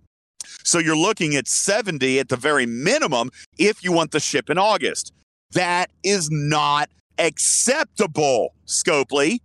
So 0.63 0.79
you're 0.79 0.97
looking 0.97 1.35
at 1.37 1.47
70 1.47 2.19
at 2.19 2.29
the 2.29 2.37
very 2.37 2.67
minimum 2.67 3.31
if 3.59 3.85
you 3.85 3.93
want 3.93 4.11
the 4.11 4.21
ship 4.21 4.51
in 4.51 4.59
August. 4.59 5.13
That 5.53 5.91
is 6.03 6.31
not 6.31 6.91
acceptable, 7.19 8.55
Scopely. 8.67 9.41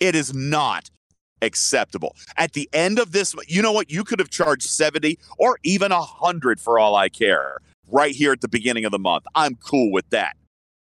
It 0.00 0.14
is 0.14 0.34
not 0.34 0.90
acceptable. 1.42 2.14
At 2.36 2.52
the 2.52 2.68
end 2.72 2.98
of 2.98 3.12
this, 3.12 3.34
you 3.46 3.62
know 3.62 3.72
what? 3.72 3.90
You 3.90 4.04
could 4.04 4.18
have 4.18 4.30
charged 4.30 4.68
70 4.68 5.18
or 5.38 5.58
even 5.62 5.92
100 5.92 6.60
for 6.60 6.78
all 6.78 6.94
I 6.94 7.08
care 7.08 7.58
right 7.90 8.14
here 8.14 8.32
at 8.32 8.40
the 8.40 8.48
beginning 8.48 8.84
of 8.84 8.92
the 8.92 8.98
month. 8.98 9.24
I'm 9.34 9.54
cool 9.56 9.90
with 9.90 10.08
that. 10.10 10.36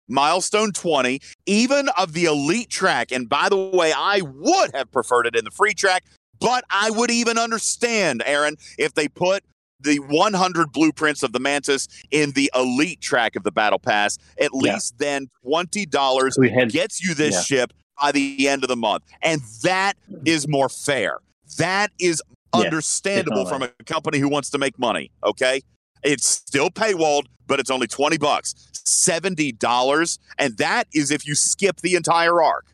Milestone 0.08 0.72
20, 0.72 1.20
even 1.46 1.88
of 1.98 2.12
the 2.12 2.24
elite 2.24 2.70
track. 2.70 3.12
And 3.12 3.28
by 3.28 3.48
the 3.48 3.56
way, 3.56 3.92
I 3.96 4.22
would 4.22 4.74
have 4.74 4.90
preferred 4.90 5.26
it 5.26 5.36
in 5.36 5.44
the 5.44 5.50
free 5.50 5.74
track, 5.74 6.04
But 6.40 6.64
I 6.70 6.90
would 6.92 7.10
even 7.10 7.36
understand, 7.36 8.22
Aaron, 8.24 8.56
if 8.78 8.94
they 8.94 9.08
put 9.08 9.42
the 9.80 9.98
100 9.98 10.72
blueprints 10.72 11.22
of 11.22 11.32
the 11.32 11.40
Mantis 11.40 11.88
in 12.10 12.30
the 12.32 12.50
elite 12.54 13.00
track 13.00 13.36
of 13.36 13.42
the 13.44 13.50
Battle 13.52 13.78
Pass. 13.78 14.18
At 14.40 14.50
Yeah. 14.54 14.74
least 14.74 14.98
then 14.98 15.28
$20 15.44 16.36
We 16.38 16.50
had 16.50 16.70
gets 16.70 17.02
you 17.02 17.14
this 17.14 17.34
Yeah. 17.34 17.42
ship 17.42 17.72
by 18.00 18.12
the 18.12 18.48
end 18.48 18.62
of 18.64 18.68
the 18.68 18.76
month. 18.76 19.04
And 19.22 19.40
that 19.62 19.96
is 20.24 20.46
more 20.48 20.68
fair. 20.68 21.18
That 21.58 21.90
is 21.98 22.22
Yeah, 22.54 22.62
understandable 22.62 23.44
from 23.46 23.62
a 23.62 23.68
company 23.84 24.18
who 24.18 24.28
wants 24.28 24.50
to 24.50 24.58
make 24.58 24.78
money. 24.78 25.10
Okay. 25.24 25.62
It's 26.02 26.26
still 26.26 26.70
paywalled, 26.70 27.26
but 27.46 27.60
it's 27.60 27.70
only 27.70 27.86
20 27.86 28.18
bucks, 28.18 28.54
$70. 28.74 30.18
And 30.38 30.56
that 30.58 30.84
is 30.94 31.10
if 31.10 31.26
you 31.26 31.34
skip 31.34 31.80
the 31.80 31.94
entire 31.94 32.42
arc. 32.42 32.66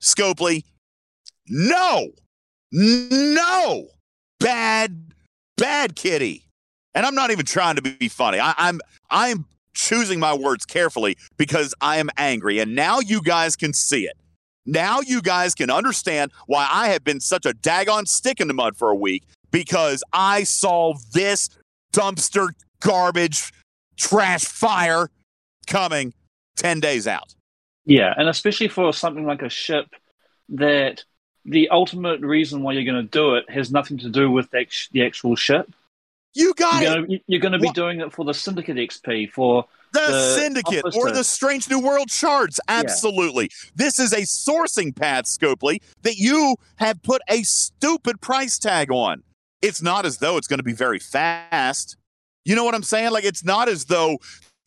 Scopely, 0.00 0.64
no, 1.48 2.10
no, 2.72 3.88
bad, 4.40 5.12
bad 5.56 5.96
kitty. 5.96 6.44
And 6.94 7.04
I'm 7.04 7.14
not 7.14 7.30
even 7.30 7.46
trying 7.46 7.76
to 7.76 7.82
be 7.82 8.08
funny. 8.08 8.38
I, 8.38 8.54
I'm, 8.56 8.80
I'm 9.10 9.46
choosing 9.74 10.20
my 10.20 10.34
words 10.34 10.64
carefully 10.64 11.16
because 11.36 11.74
I 11.80 11.98
am 11.98 12.08
angry. 12.16 12.60
And 12.60 12.74
now 12.74 13.00
you 13.00 13.20
guys 13.20 13.56
can 13.56 13.72
see 13.72 14.06
it. 14.06 14.16
Now 14.66 15.00
you 15.00 15.20
guys 15.20 15.54
can 15.54 15.70
understand 15.70 16.32
why 16.46 16.66
I 16.70 16.88
have 16.88 17.04
been 17.04 17.20
such 17.20 17.44
a 17.44 17.52
daggone 17.52 18.08
stick 18.08 18.40
in 18.40 18.48
the 18.48 18.54
mud 18.54 18.76
for 18.76 18.90
a 18.90 18.94
week 18.94 19.24
because 19.50 20.02
I 20.12 20.44
saw 20.44 20.94
this 21.12 21.50
dumpster 21.92 22.48
garbage 22.84 23.52
trash 23.96 24.44
fire 24.44 25.10
coming 25.66 26.12
10 26.56 26.80
days 26.80 27.06
out. 27.06 27.34
Yeah, 27.86 28.14
and 28.16 28.28
especially 28.28 28.68
for 28.68 28.92
something 28.92 29.26
like 29.26 29.42
a 29.42 29.48
ship 29.48 29.86
that 30.50 31.04
the 31.44 31.68
ultimate 31.70 32.20
reason 32.20 32.62
why 32.62 32.72
you're 32.72 32.90
going 32.90 33.04
to 33.04 33.10
do 33.10 33.34
it 33.34 33.48
has 33.50 33.70
nothing 33.70 33.98
to 33.98 34.08
do 34.08 34.30
with 34.30 34.50
the 34.50 34.66
the 34.92 35.04
actual 35.04 35.36
ship. 35.36 35.70
You 36.36 36.52
got 36.54 36.82
You're 36.82 36.92
it. 36.92 36.94
going, 36.96 37.10
to, 37.10 37.18
you're 37.28 37.40
going 37.40 37.52
to 37.52 37.58
be 37.58 37.66
What- 37.66 37.74
doing 37.76 38.00
it 38.00 38.12
for 38.12 38.24
the 38.24 38.34
Syndicate 38.34 38.76
XP, 38.76 39.30
for 39.30 39.66
The, 39.92 40.00
the 40.00 40.34
Syndicate 40.34 40.84
or 40.96 41.12
the 41.12 41.22
Strange 41.22 41.70
New 41.70 41.78
World 41.78 42.10
shards. 42.10 42.58
Absolutely. 42.66 43.50
This 43.76 44.00
is 44.00 44.12
a 44.12 44.22
sourcing 44.22 44.96
path, 44.96 45.26
Scopely, 45.26 45.80
that 46.02 46.16
you 46.16 46.56
have 46.76 47.00
put 47.02 47.22
a 47.28 47.42
stupid 47.44 48.20
price 48.20 48.58
tag 48.58 48.90
on. 48.90 49.22
It's 49.62 49.80
not 49.80 50.04
as 50.06 50.18
though 50.18 50.36
it's 50.36 50.48
going 50.48 50.58
to 50.58 50.64
be 50.64 50.72
very 50.72 50.98
fast. 50.98 51.96
You 52.44 52.54
know 52.54 52.64
what 52.64 52.74
I'm 52.74 52.82
saying? 52.82 53.10
Like, 53.12 53.24
it's 53.24 53.44
not 53.44 53.68
as 53.68 53.86
though 53.86 54.18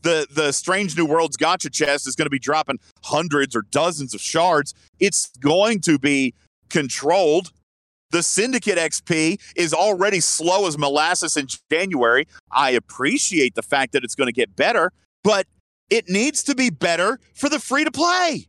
the, 0.01 0.27
the 0.31 0.51
Strange 0.51 0.97
New 0.97 1.05
Worlds 1.05 1.37
gotcha 1.37 1.69
chest 1.69 2.07
is 2.07 2.15
going 2.15 2.25
to 2.25 2.31
be 2.31 2.39
dropping 2.39 2.79
hundreds 3.03 3.55
or 3.55 3.63
dozens 3.71 4.13
of 4.13 4.21
shards. 4.21 4.73
It's 4.99 5.29
going 5.39 5.81
to 5.81 5.99
be 5.99 6.33
controlled. 6.69 7.51
The 8.11 8.23
Syndicate 8.23 8.77
XP 8.77 9.39
is 9.55 9.73
already 9.73 10.21
slow 10.21 10.67
as 10.67 10.77
molasses 10.77 11.35
in 11.35 11.47
January. 11.69 12.25
I 12.51 12.71
appreciate 12.71 13.55
the 13.55 13.61
fact 13.61 13.91
that 13.93 14.03
it's 14.03 14.15
going 14.15 14.27
to 14.27 14.33
get 14.33 14.55
better, 14.55 14.91
but 15.23 15.45
it 15.89 16.07
needs 16.09 16.41
to 16.43 16.55
be 16.55 16.69
better 16.69 17.19
for 17.33 17.49
the 17.49 17.59
free 17.59 17.83
to 17.83 17.91
play. 17.91 18.47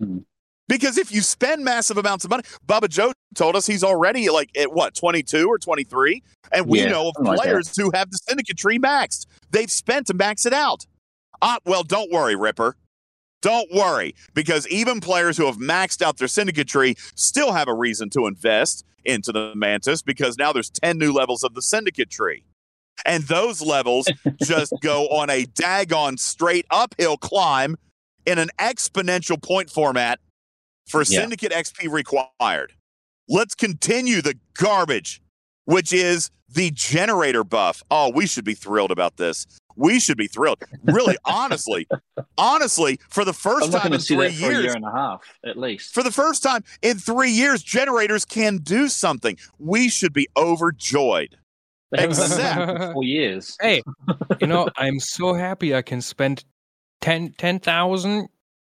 Mhm. 0.00 0.24
Because 0.68 0.96
if 0.96 1.12
you 1.12 1.20
spend 1.20 1.64
massive 1.64 1.98
amounts 1.98 2.24
of 2.24 2.30
money, 2.30 2.42
Baba 2.66 2.88
Joe 2.88 3.12
told 3.34 3.54
us 3.56 3.66
he's 3.66 3.84
already 3.84 4.30
like 4.30 4.50
at 4.56 4.72
what, 4.72 4.94
22 4.94 5.46
or 5.46 5.58
23? 5.58 6.22
And 6.52 6.66
we 6.68 6.80
Yeah, 6.80 6.90
know 6.90 7.08
of 7.08 7.14
something 7.16 7.36
like 7.36 7.40
players 7.40 7.76
who 7.76 7.90
have 7.94 8.10
the 8.10 8.18
syndicate 8.28 8.56
tree 8.56 8.78
maxed. 8.78 9.26
They've 9.50 9.70
spent 9.70 10.06
to 10.06 10.14
max 10.14 10.46
it 10.46 10.52
out. 10.52 10.86
Ah, 11.42 11.58
well, 11.66 11.82
don't 11.82 12.10
worry, 12.10 12.36
Ripper. 12.36 12.76
Don't 13.42 13.70
worry, 13.74 14.14
because 14.32 14.66
even 14.68 15.00
players 15.00 15.36
who 15.36 15.44
have 15.44 15.56
maxed 15.58 16.00
out 16.00 16.16
their 16.16 16.28
syndicate 16.28 16.66
tree 16.66 16.96
still 17.14 17.52
have 17.52 17.68
a 17.68 17.74
reason 17.74 18.08
to 18.10 18.26
invest 18.26 18.86
into 19.04 19.32
the 19.32 19.52
Mantis 19.54 20.00
because 20.00 20.38
now 20.38 20.50
there's 20.50 20.70
10 20.70 20.96
new 20.96 21.12
levels 21.12 21.44
of 21.44 21.52
the 21.52 21.60
syndicate 21.60 22.08
tree. 22.08 22.44
And 23.04 23.24
those 23.24 23.60
levels 23.60 24.10
just 24.42 24.72
go 24.80 25.08
on 25.08 25.28
a 25.28 25.44
daggone 25.44 26.18
straight 26.18 26.64
uphill 26.70 27.18
climb 27.18 27.76
in 28.24 28.38
an 28.38 28.48
exponential 28.58 29.42
point 29.42 29.68
format 29.68 30.20
for 30.86 31.00
Yeah. 31.02 31.20
syndicate 31.20 31.52
XP 31.52 31.88
required. 31.90 32.72
Let's 33.28 33.54
continue 33.54 34.20
the 34.22 34.38
garbage, 34.54 35.22
which 35.64 35.92
is 35.92 36.30
the 36.48 36.70
generator 36.72 37.42
buff. 37.44 37.82
Oh, 37.90 38.10
we 38.14 38.26
should 38.26 38.44
be 38.44 38.54
thrilled 38.54 38.90
about 38.90 39.16
this. 39.16 39.46
We 39.76 39.98
should 39.98 40.16
be 40.18 40.28
thrilled. 40.28 40.58
Really, 40.84 41.16
honestly, 41.24 41.88
honestly, 42.38 43.00
for 43.08 43.24
the 43.24 43.30
I'm 43.30 43.34
first 43.34 43.72
time 43.72 43.92
in 43.92 43.98
three 44.00 44.16
that 44.28 44.34
for 44.34 44.46
a 44.46 44.50
years, 44.50 44.64
year 44.64 44.72
and 44.76 44.84
a 44.84 44.90
half 44.92 45.22
at 45.44 45.58
least. 45.58 45.92
for 45.94 46.02
the 46.04 46.12
first 46.12 46.42
time 46.44 46.62
in 46.82 46.98
three 46.98 47.30
years, 47.30 47.62
generators 47.62 48.24
can 48.24 48.58
do 48.58 48.88
something. 48.88 49.36
We 49.58 49.88
should 49.88 50.12
be 50.12 50.28
overjoyed. 50.36 51.36
They 51.90 52.02
haven't 52.02 52.16
done 52.16 52.26
Exact- 52.26 52.66
that 52.68 52.78
for 52.78 52.92
four 52.92 53.04
years. 53.04 53.56
hey, 53.60 53.82
you 54.40 54.46
know, 54.46 54.68
I'm 54.76 55.00
so 55.00 55.32
happy 55.34 55.74
I 55.74 55.82
can 55.82 56.00
spend 56.00 56.44
10 57.00 57.32
10,000 57.36 58.28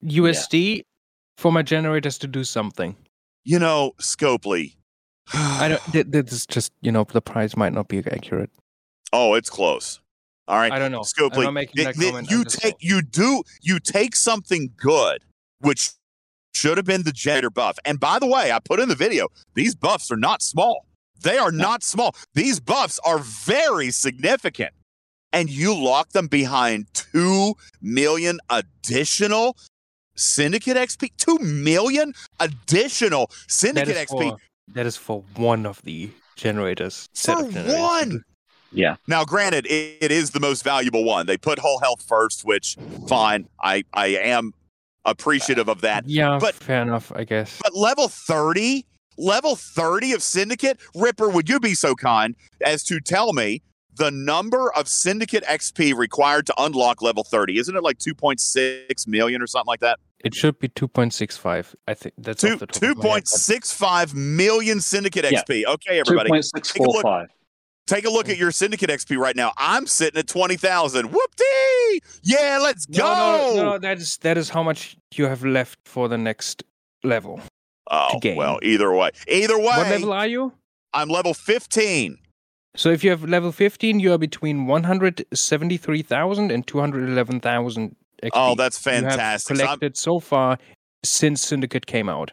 USD 0.04 0.84
for 1.38 1.52
my 1.52 1.62
generators 1.62 2.18
to 2.20 2.28
do 2.28 2.44
something. 2.44 2.96
You 3.46 3.60
know, 3.60 3.94
Scopely. 4.00 4.76
I 5.34 5.68
don't. 5.70 6.12
This 6.12 6.34
is 6.34 6.46
just 6.46 6.74
you 6.82 6.92
know 6.92 7.06
the 7.06 7.22
price 7.22 7.56
might 7.56 7.74
not 7.74 7.88
be 7.88 8.00
accurate. 8.00 8.50
Oh, 9.14 9.36
it's 9.36 9.50
close. 9.50 10.00
All 10.48 10.58
right. 10.58 10.72
I 10.72 10.80
don't 10.80 10.92
know. 10.92 11.04
I'm 11.20 11.44
not 11.44 11.52
making 11.52 11.84
that 11.84 11.96
th- 11.96 12.00
th- 12.00 12.12
comment. 12.12 12.32
you 12.32 12.40
I'm 12.40 12.46
take 12.46 12.76
you 12.80 13.02
do 13.02 13.44
you 13.62 13.80
take 13.80 14.16
something 14.16 14.72
good, 14.78 15.24
which 15.60 15.92
should 16.54 16.78
have 16.78 16.86
been 16.86 17.04
the 17.04 17.12
generator 17.12 17.50
buff. 17.50 17.78
And 17.86 18.00
by 18.00 18.20
the 18.20 18.26
way, 18.26 18.52
I 18.52 18.60
put 18.60 18.80
in 18.80 18.90
the 18.90 18.96
video, 18.96 19.28
these 19.54 19.76
buffs 19.76 20.12
are 20.12 20.18
not 20.18 20.42
small. 20.42 20.86
They 21.22 21.38
are 21.38 21.52
not 21.52 21.84
small. 21.84 22.16
These 22.34 22.60
buffs 22.60 23.00
are 23.06 23.20
very 23.20 23.92
significant. 23.92 24.72
And 25.34 25.50
you 25.50 25.76
lock 25.76 26.10
them 26.10 26.28
behind 26.28 26.88
two 26.94 27.56
million 27.82 28.40
additional 28.50 29.58
syndicate 30.18 30.76
XP. 30.78 31.12
Two 31.18 31.38
million 31.40 32.14
additional 32.40 33.28
that 33.28 33.52
syndicate 33.52 33.90
is 33.96 34.06
XP 34.10 34.32
for 34.32 34.38
that 34.74 34.86
is 34.86 34.98
for 34.98 35.24
one 35.36 35.66
of 35.66 35.82
the 35.84 36.10
generators. 36.36 37.08
set 37.14 37.38
for 37.38 37.46
of 37.46 37.54
generators. 37.54 37.80
one. 37.80 38.24
Yeah. 38.74 38.98
Now, 39.08 39.24
granted, 39.24 39.66
it, 39.68 39.98
it 40.02 40.12
is 40.12 40.32
the 40.32 40.42
most 40.42 40.64
valuable 40.64 41.06
one. 41.06 41.26
They 41.26 41.38
put 41.38 41.58
whole 41.60 41.80
health 41.80 42.04
first, 42.06 42.44
which 42.44 42.76
fine. 43.08 43.48
I 43.64 43.84
I 43.94 44.08
am 44.08 44.54
appreciative 45.06 45.70
of 45.70 45.82
that. 45.82 46.04
Yeah, 46.08 46.38
But- 46.40 46.56
fair 46.56 46.82
enough, 46.82 47.12
I 47.16 47.24
guess. 47.24 47.60
But 47.64 47.74
level 47.76 48.10
30, 48.10 48.86
level 49.18 49.56
30 49.56 50.12
of 50.12 50.22
Syndicate, 50.22 50.78
Ripper, 50.96 51.30
would 51.30 51.48
you 51.48 51.62
be 51.62 51.74
so 51.76 51.96
kind 51.96 52.36
as 52.62 52.84
to 52.86 53.00
tell 53.00 53.32
me 53.32 53.62
the 53.96 54.12
number 54.12 54.72
of 54.74 54.90
Syndicate 54.90 55.46
XP 55.46 55.96
required 55.96 56.46
to 56.48 56.54
unlock 56.58 57.02
level 57.02 57.24
30? 57.24 57.58
Isn't 57.58 57.76
it 57.78 57.84
like 57.84 58.00
2.6 58.00 59.08
million 59.08 59.42
or 59.42 59.48
something 59.48 59.68
like 59.68 59.80
that? 59.80 59.98
It 60.24 60.34
should 60.34 60.58
be 60.60 60.68
2.65. 60.70 61.76
I 61.88 61.94
think 61.94 62.16
that's 62.18 62.42
Two 62.42 62.56
the 62.56 62.66
top 62.66 62.76
of 62.76 62.82
my 62.82 62.88
head, 62.88 62.98
but- 62.98 63.24
2.65 63.26 64.14
million 64.16 64.82
Syndicate 64.82 65.26
Yeah. 65.32 65.42
XP. 65.42 65.66
Okay, 65.66 65.94
Two 65.96 66.00
everybody. 66.00 66.30
point 66.30 66.46
six 66.46 66.72
four 66.72 67.02
five. 67.02 67.28
Take 67.86 68.06
a 68.06 68.10
look 68.10 68.28
at 68.28 68.36
mm. 68.36 68.40
your 68.40 68.52
Syndicate 68.52 68.90
XP 68.90 69.18
right 69.18 69.36
now. 69.36 69.54
I'm 69.58 69.88
sitting 69.88 70.20
at 70.20 70.28
20,000. 70.28 71.06
Whoop-dee! 71.06 72.02
Yeah, 72.22 72.60
let's 72.62 72.86
go! 72.86 72.98
No, 72.98 73.56
no, 73.56 73.64
no, 73.72 73.78
that 73.78 73.98
is 73.98 74.18
that 74.18 74.38
is 74.38 74.50
how 74.50 74.62
much 74.62 74.98
you 75.14 75.26
have 75.26 75.46
left 75.46 75.80
for 75.86 76.10
the 76.10 76.18
next 76.18 76.64
level. 77.04 77.40
Oh, 77.90 78.10
to 78.12 78.20
gain. 78.20 78.36
well, 78.36 78.60
either 78.62 78.92
way. 78.94 79.12
Either 79.30 79.58
way, 79.58 79.64
What 79.64 79.88
level 79.90 80.12
are 80.12 80.28
you? 80.28 80.52
I'm 80.94 81.08
level 81.08 81.34
15. 81.34 82.18
So 82.76 82.90
if 82.90 83.04
you 83.04 83.10
have 83.10 83.24
level 83.24 83.52
15, 83.54 84.02
you 84.02 84.12
are 84.12 84.18
between 84.18 84.68
173,000 84.68 86.52
and 86.52 86.68
211,000 86.68 87.90
XP. 87.90 87.96
Oh, 88.34 88.56
that's 88.56 88.78
fantastic. 88.78 89.58
So 89.58 89.62
I'm- 89.62 89.68
collected 89.68 89.98
so 89.98 90.20
far 90.20 90.58
since 91.04 91.42
Syndicate 91.42 91.86
came 91.86 92.10
out. 92.10 92.32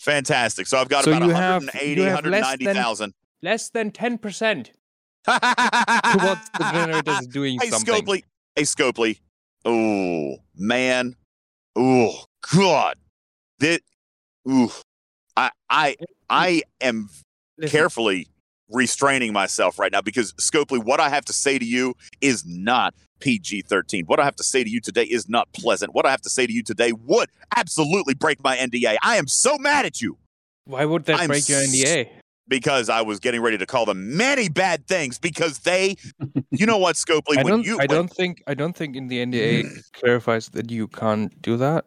fantastic. 0.00 0.66
So 0.66 0.78
I've 0.78 0.88
got 0.88 1.04
So 1.04 1.10
about 1.12 1.22
180, 1.28 2.00
you 2.00 2.06
have 2.06 2.24
less 2.24 2.42
than- 2.58 2.66
190,000. 2.76 3.12
Less 3.42 3.68
than 3.70 3.90
10% 3.90 4.70
towards 5.26 6.50
the 6.58 6.70
generators 6.72 7.26
doing 7.28 7.58
hey, 7.60 7.68
something. 7.70 7.94
Scopely. 7.94 8.22
Hey, 8.54 8.62
Scopely. 8.62 9.20
Oh, 9.64 10.36
man. 10.56 11.16
Oh, 11.74 12.24
God. 12.54 12.96
This, 13.58 13.80
ooh. 14.48 14.70
I, 15.36 15.50
I, 15.68 15.96
I 16.30 16.62
am 16.80 17.10
Listen, 17.58 17.70
carefully 17.76 18.28
restraining 18.70 19.32
myself 19.32 19.78
right 19.78 19.92
now 19.92 20.00
because 20.00 20.32
Scopely, 20.34 20.82
what 20.82 21.00
I 21.00 21.08
have 21.08 21.24
to 21.26 21.32
say 21.32 21.58
to 21.58 21.64
you 21.64 21.94
is 22.20 22.44
not 22.46 22.94
PG 23.20 23.62
13. 23.62 24.04
What 24.06 24.20
I 24.20 24.24
have 24.24 24.36
to 24.36 24.44
say 24.44 24.62
to 24.64 24.70
you 24.70 24.80
today 24.80 25.04
is 25.04 25.28
not 25.28 25.52
pleasant. 25.52 25.94
What 25.94 26.06
I 26.06 26.10
have 26.10 26.20
to 26.22 26.30
say 26.30 26.46
to 26.46 26.52
you 26.52 26.62
today 26.62 26.92
would 26.92 27.28
absolutely 27.56 28.14
break 28.14 28.42
my 28.42 28.56
NDA. 28.56 28.96
I 29.02 29.16
am 29.16 29.26
so 29.26 29.56
mad 29.58 29.86
at 29.86 30.00
you 30.00 30.18
Why 30.64 30.84
would 30.84 31.04
that 31.06 31.20
I'm 31.20 31.28
break 31.28 31.48
your 31.48 31.60
NDA? 31.60 32.08
because 32.48 32.88
I 32.88 33.02
was 33.02 33.18
getting 33.18 33.40
ready 33.42 33.58
to 33.58 33.66
call 33.66 33.86
them 33.86 34.16
many 34.16 34.48
bad 34.48 34.86
things 34.86 35.18
because 35.18 35.58
they, 35.60 35.96
you 36.50 36.64
know 36.66 36.78
what, 36.78 36.94
Scopely, 36.96 37.38
I 37.38 37.42
when 37.42 37.46
don't. 37.46 37.66
you 37.66 37.74
I 37.76 37.78
when- 37.78 37.88
don't 37.88 38.12
think. 38.12 38.42
I 38.46 38.54
don't 38.54 38.76
think 38.76 38.94
in 38.96 39.08
the 39.08 39.18
NDA 39.24 39.68
clarifies 39.92 40.48
that 40.50 40.70
you 40.70 40.86
can't 40.88 41.40
do 41.42 41.56
that. 41.56 41.86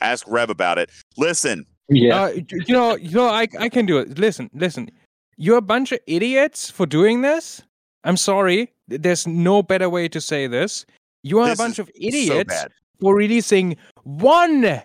ask 0.00 0.24
Rev 0.28 0.50
about 0.50 0.78
it. 0.78 0.90
Listen, 1.16 1.64
Yeah. 1.88 2.22
Uh, 2.24 2.28
you 2.66 2.72
know. 2.74 2.96
You 2.96 3.10
know. 3.16 3.28
I. 3.28 3.46
I 3.58 3.68
can 3.68 3.86
do 3.86 3.98
it. 3.98 4.18
Listen. 4.18 4.50
Listen. 4.54 4.90
you're 5.36 5.58
a 5.58 5.62
bunch 5.62 5.92
of 5.92 5.98
idiots 6.06 6.70
for 6.70 6.86
doing 6.86 7.22
this. 7.22 7.62
I'm 8.04 8.16
sorry. 8.16 8.72
There's 8.90 9.26
no 9.26 9.62
better 9.62 9.88
way 9.88 10.08
to 10.08 10.20
say 10.20 10.46
this. 10.46 10.84
You 11.22 11.38
are 11.40 11.46
This 11.48 11.58
a 11.58 11.62
bunch 11.62 11.78
of 11.78 11.90
idiots 11.94 12.52
bad. 12.52 12.72
for 13.00 13.14
releasing 13.14 13.76
one 14.04 14.82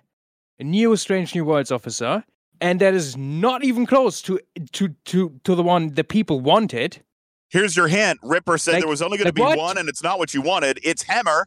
new 0.60 0.96
Strange 0.96 1.34
New 1.36 1.44
Worlds 1.46 1.72
officer, 1.72 2.24
and 2.62 2.80
that 2.82 2.94
is 2.94 3.18
not 3.18 3.64
even 3.64 3.86
close 3.86 4.22
to 4.24 4.40
to 4.74 4.90
to 5.06 5.40
to 5.44 5.56
the 5.56 5.64
one 5.64 5.94
the 5.94 6.04
people 6.04 6.40
wanted. 6.42 7.02
Here's 7.50 7.76
your 7.76 7.88
hint. 7.88 8.20
Ripper 8.24 8.58
said 8.58 8.74
Like- 8.74 8.82
there 8.82 8.90
was 8.90 9.02
only 9.02 9.18
going 9.18 9.28
to 9.28 9.34
be 9.34 9.42
what? 9.42 9.58
one, 9.58 9.78
and 9.78 9.88
it's 9.90 10.04
not 10.04 10.20
what 10.20 10.34
you 10.34 10.42
wanted. 10.42 10.80
It's 10.84 11.04
Hemmer, 11.04 11.46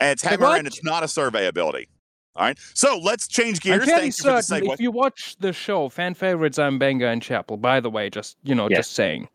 and 0.00 0.10
it's 0.12 0.24
Hemmer, 0.24 0.40
what? 0.40 0.58
and 0.58 0.66
it's 0.66 0.82
not 0.82 1.02
a 1.04 1.08
survey 1.08 1.46
ability. 1.46 1.88
All 2.34 2.44
right. 2.44 2.58
So 2.74 2.98
let's 2.98 3.26
change 3.28 3.60
gears. 3.60 3.82
I'm 3.82 3.88
Thank 3.88 4.04
you 4.06 4.12
for 4.12 4.30
the 4.32 4.42
certain 4.42 4.68
segue. 4.68 4.74
if 4.74 4.80
you 4.80 4.90
watch 4.90 5.36
the 5.40 5.52
show, 5.52 5.88
fan 5.88 6.14
favorites 6.14 6.58
I'm 6.58 6.78
Benga 6.78 7.08
and 7.08 7.20
Chapel. 7.22 7.56
By 7.56 7.80
the 7.80 7.90
way, 7.90 8.08
just 8.10 8.36
you 8.44 8.54
know, 8.54 8.68
Yeah. 8.70 8.76
just 8.78 8.92
saying. 8.92 9.28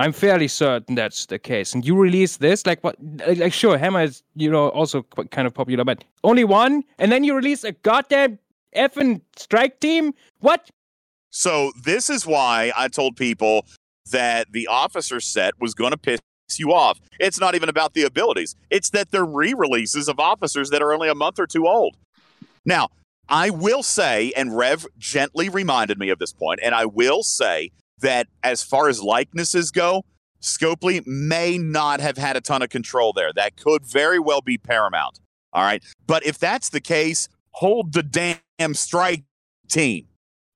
I'm 0.00 0.12
fairly 0.12 0.48
certain 0.48 0.94
that's 0.94 1.26
the 1.26 1.38
case. 1.38 1.74
And 1.74 1.84
you 1.84 1.96
release 1.96 2.36
this, 2.36 2.64
like 2.64 2.82
what? 2.84 2.96
Like, 3.26 3.52
sure, 3.52 3.76
Hemmer 3.76 4.04
is 4.04 4.22
you 4.36 4.50
know 4.50 4.68
also 4.68 5.02
kind 5.02 5.46
of 5.46 5.54
popular, 5.54 5.84
but 5.84 6.04
only 6.22 6.44
one, 6.44 6.84
and 6.98 7.10
then 7.10 7.24
you 7.24 7.34
release 7.34 7.64
a 7.64 7.72
goddamn 7.72 8.38
effing 8.76 9.20
strike 9.36 9.80
team. 9.80 10.14
What? 10.40 10.70
So 11.30 11.72
this 11.84 12.08
is 12.08 12.26
why 12.26 12.72
I 12.76 12.88
told 12.88 13.16
people 13.16 13.66
that 14.10 14.52
the 14.52 14.66
officer 14.68 15.20
set 15.20 15.54
was 15.60 15.74
going 15.74 15.90
to 15.90 15.98
piss 15.98 16.20
you 16.56 16.72
off. 16.72 16.98
It's 17.20 17.38
not 17.38 17.54
even 17.54 17.68
about 17.68 17.92
the 17.92 18.04
abilities. 18.04 18.56
It's 18.70 18.90
that 18.90 19.10
they're 19.10 19.24
re-releases 19.24 20.08
of 20.08 20.18
officers 20.18 20.70
that 20.70 20.80
are 20.80 20.92
only 20.92 21.08
a 21.08 21.14
month 21.14 21.38
or 21.38 21.46
two 21.46 21.66
old. 21.66 21.96
Now, 22.64 22.88
I 23.28 23.50
will 23.50 23.82
say, 23.82 24.32
and 24.34 24.56
Rev 24.56 24.86
gently 24.96 25.50
reminded 25.50 25.98
me 25.98 26.08
of 26.08 26.18
this 26.18 26.32
point, 26.32 26.60
and 26.62 26.74
I 26.74 26.86
will 26.86 27.22
say 27.22 27.70
that 28.00 28.28
as 28.42 28.62
far 28.62 28.88
as 28.88 29.02
likenesses 29.02 29.70
go, 29.70 30.04
Scopely 30.40 31.04
may 31.06 31.58
not 31.58 32.00
have 32.00 32.16
had 32.16 32.36
a 32.36 32.40
ton 32.40 32.62
of 32.62 32.68
control 32.68 33.12
there. 33.12 33.32
That 33.32 33.56
could 33.56 33.84
very 33.84 34.18
well 34.18 34.40
be 34.40 34.56
paramount. 34.56 35.20
All 35.52 35.62
right. 35.62 35.82
But 36.06 36.24
if 36.24 36.38
that's 36.38 36.68
the 36.68 36.80
case, 36.80 37.28
hold 37.50 37.92
the 37.92 38.02
damn 38.02 38.74
strike 38.74 39.24
team. 39.68 40.06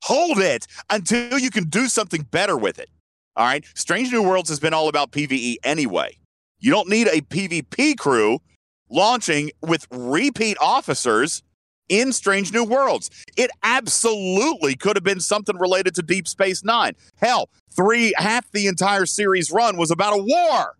Hold 0.04 0.38
it 0.38 0.66
until 0.90 1.38
you 1.38 1.50
can 1.50 1.64
do 1.64 1.88
something 1.88 2.22
better 2.30 2.56
with 2.56 2.78
it. 2.78 2.90
All 3.36 3.46
right. 3.46 3.64
Strange 3.74 4.12
New 4.12 4.22
Worlds 4.22 4.48
has 4.48 4.60
been 4.60 4.74
all 4.74 4.88
about 4.88 5.12
PvE 5.12 5.56
anyway. 5.64 6.18
You 6.58 6.70
don't 6.70 6.88
need 6.88 7.08
a 7.08 7.20
PvP 7.22 7.98
crew 7.98 8.40
launching 8.88 9.50
with 9.62 9.86
repeat 9.90 10.56
officers 10.60 11.42
in 11.88 12.12
Strange 12.12 12.52
New 12.52 12.64
Worlds. 12.64 13.10
It 13.36 13.50
absolutely 13.62 14.74
could 14.76 14.96
have 14.96 15.04
been 15.04 15.20
something 15.20 15.56
related 15.58 15.94
to 15.96 16.02
Deep 16.02 16.26
Space 16.28 16.64
Nine. 16.64 16.94
Hell, 17.16 17.48
three 17.70 18.14
half 18.16 18.50
the 18.52 18.66
entire 18.66 19.06
series 19.06 19.50
run 19.50 19.76
was 19.76 19.90
about 19.90 20.18
a 20.18 20.22
war. 20.22 20.76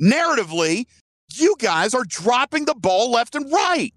Narratively, 0.00 0.86
you 1.34 1.54
guys 1.58 1.94
are 1.94 2.04
dropping 2.04 2.64
the 2.64 2.74
ball 2.74 3.10
left 3.10 3.34
and 3.34 3.50
right. 3.52 3.92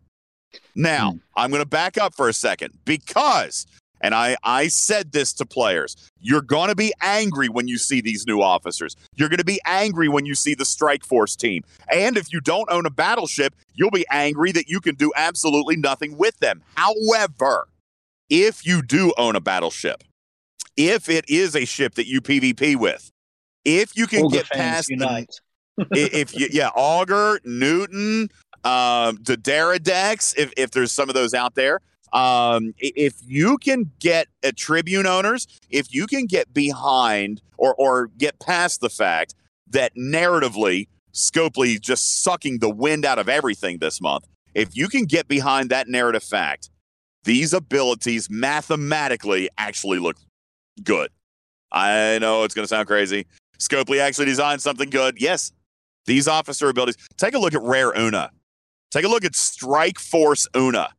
Now, 0.76 1.12
hmm. 1.12 1.18
I'm 1.36 1.50
going 1.50 1.64
to 1.64 1.70
back 1.70 1.98
up 1.98 2.16
for 2.16 2.30
a 2.30 2.34
second 2.34 2.78
because, 2.86 3.66
and 4.04 4.14
I, 4.14 4.36
I 4.44 4.68
said 4.68 5.14
this 5.14 5.32
to 5.34 5.46
players, 5.46 5.96
you're 6.20 6.42
going 6.42 6.68
to 6.68 6.76
be 6.76 6.94
angry 7.02 7.48
when 7.48 7.70
you 7.70 7.78
see 7.78 8.02
these 8.02 8.28
new 8.28 8.42
officers. 8.42 8.98
You're 9.16 9.30
going 9.30 9.40
to 9.40 9.46
be 9.46 9.62
angry 9.66 10.10
when 10.10 10.26
you 10.26 10.36
see 10.36 10.54
the 10.54 10.66
Strike 10.66 11.06
Force 11.06 11.38
team. 11.38 11.64
And 11.90 12.18
if 12.18 12.32
you 12.32 12.42
don't 12.42 12.70
own 12.70 12.86
a 12.86 12.92
battleship, 12.92 13.56
you'll 13.74 13.92
be 13.92 14.06
angry 14.12 14.52
that 14.52 14.68
you 14.68 14.82
can 14.82 14.96
do 14.96 15.14
absolutely 15.16 15.78
nothing 15.78 16.18
with 16.18 16.38
them. 16.40 16.62
However, 16.76 17.70
if 18.30 18.66
you 18.66 18.82
do 18.82 19.14
own 19.18 19.38
a 19.38 19.42
battleship, 19.42 20.04
if 20.76 21.08
it 21.08 21.24
is 21.30 21.56
a 21.56 21.66
ship 21.66 21.96
that 21.96 22.08
you 22.08 22.20
PvP 22.20 22.76
with, 22.76 23.10
if 23.64 23.96
you 23.96 24.06
can 24.06 24.28
get 24.28 24.50
past 24.50 24.90
the 24.90 25.30
if 25.92 26.38
you, 26.38 26.48
yeah, 26.52 26.70
Augur, 26.76 27.40
Newton, 27.46 28.30
um, 28.66 29.18
the 29.24 29.38
Daradex, 29.38 30.38
if 30.38 30.52
if 30.58 30.72
there's 30.72 30.92
some 30.92 31.10
of 31.10 31.16
those 31.16 31.34
out 31.34 31.56
there, 31.56 31.80
um, 32.14 32.74
if 32.78 33.16
you 33.28 33.58
can 33.58 33.92
get 34.00 34.28
a 34.44 34.52
Tribune 34.52 35.08
owners, 35.08 35.48
if 35.70 35.94
you 35.94 36.08
can 36.08 36.26
get 36.26 36.54
behind 36.54 37.42
or 37.58 37.76
or 37.76 38.08
get 38.18 38.40
past 38.40 38.82
the 38.82 38.90
fact 38.90 39.36
that 39.70 39.96
narratively 39.96 40.88
Scopely 41.14 41.80
just 41.80 42.24
sucking 42.24 42.58
the 42.58 42.70
wind 42.70 43.06
out 43.06 43.20
of 43.20 43.30
everything 43.30 43.78
this 43.78 44.02
month, 44.02 44.26
if 44.56 44.76
you 44.76 44.88
can 44.88 45.06
get 45.06 45.28
behind 45.28 45.70
that 45.70 45.88
narrative 45.88 46.24
fact, 46.24 46.72
these 47.24 47.54
abilities 47.54 48.30
mathematically 48.32 49.48
actually 49.58 50.00
look 50.00 50.18
good. 50.84 51.12
I 51.72 52.18
know 52.20 52.44
it's 52.44 52.56
going 52.56 52.64
to 52.64 52.68
sound 52.68 52.88
crazy. 52.88 53.28
Scopely 53.60 54.00
actually 54.00 54.26
designed 54.26 54.62
something 54.62 54.90
good. 54.90 55.22
Yes, 55.22 55.52
these 56.06 56.28
officer 56.28 56.70
abilities. 56.70 56.98
Take 57.18 57.36
a 57.36 57.40
look 57.40 57.54
at 57.54 57.62
Rare 57.62 57.96
Una. 57.98 58.32
Take 58.90 59.06
a 59.06 59.08
look 59.08 59.24
at 59.24 59.36
Strike 59.36 60.00
Force 60.00 60.48
Una. 60.56 60.90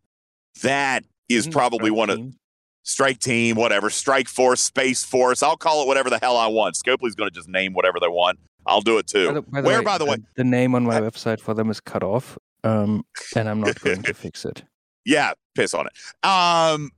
That 0.62 1.04
is 1.28 1.38
Isn't 1.40 1.52
probably 1.52 1.88
Strike 1.88 1.96
one 1.98 2.10
of 2.10 2.16
Team? 2.18 2.34
Strike 2.82 3.18
Team, 3.18 3.56
whatever. 3.56 3.88
Strike 3.90 4.28
Force, 4.28 4.60
Space 4.62 5.04
Force. 5.04 5.42
I'll 5.42 5.56
call 5.56 5.82
it 5.82 5.86
whatever 5.86 6.10
the 6.10 6.18
hell 6.20 6.36
I 6.36 6.46
want. 6.48 6.76
Scopely's 6.76 7.14
going 7.14 7.30
to 7.30 7.34
just 7.34 7.48
name 7.48 7.72
whatever 7.72 7.98
they 8.00 8.08
want. 8.08 8.38
I'll 8.66 8.80
do 8.82 8.98
it 8.98 9.06
too. 9.06 9.26
By 9.28 9.32
the- 9.34 9.42
by 9.42 9.60
the 9.60 9.66
Where, 9.68 9.78
way, 9.78 9.84
by 9.84 9.98
the 9.98 10.04
way, 10.06 10.16
the 10.36 10.44
name 10.44 10.74
on 10.74 10.84
my 10.84 11.00
website 11.00 11.40
for 11.40 11.54
them 11.54 11.70
is 11.70 11.80
cut 11.80 12.02
off, 12.02 12.38
um, 12.62 13.04
and 13.36 13.48
I'm 13.48 13.60
not 13.60 13.78
going 13.80 14.02
to 14.02 14.14
fix 14.14 14.44
it. 14.44 14.64
yeah, 15.04 15.32
piss 15.54 15.74
on 15.74 15.86
it. 15.86 16.26
Um, 16.28 16.90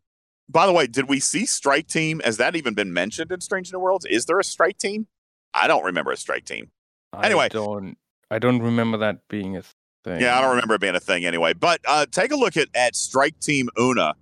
by 0.48 0.66
the 0.66 0.72
way, 0.72 0.86
did 0.86 1.08
we 1.08 1.18
see 1.18 1.44
Strike 1.46 1.88
Team? 1.88 2.20
Has 2.24 2.36
that 2.36 2.54
even 2.54 2.74
been 2.74 2.92
mentioned 2.92 3.32
in 3.32 3.40
Strange 3.40 3.72
New 3.72 3.80
Worlds? 3.80 4.04
Is 4.06 4.26
there 4.26 4.38
a 4.38 4.44
Strike 4.44 4.78
Team? 4.78 5.08
I 5.54 5.66
don't 5.66 5.82
remember 5.84 6.12
a 6.12 6.16
Strike 6.16 6.44
Team. 6.44 6.70
Anyway. 7.20 7.46
I 7.46 7.48
don't, 7.48 7.96
I 8.30 8.38
don't 8.38 8.60
remember 8.62 8.98
that 8.98 9.20
being 9.28 9.56
a 9.56 9.62
thing. 10.06 10.20
Yeah, 10.20 10.38
I 10.38 10.40
don't 10.40 10.50
remember 10.50 10.74
it 10.74 10.80
being 10.80 10.94
a 10.94 11.00
thing 11.00 11.24
anyway. 11.26 11.52
But 11.52 11.80
uh, 11.86 12.06
take 12.10 12.32
a 12.32 12.36
look 12.36 12.56
at, 12.56 12.68
at 12.74 12.96
Strike 12.96 13.38
Team 13.40 13.68
Una 13.78 14.14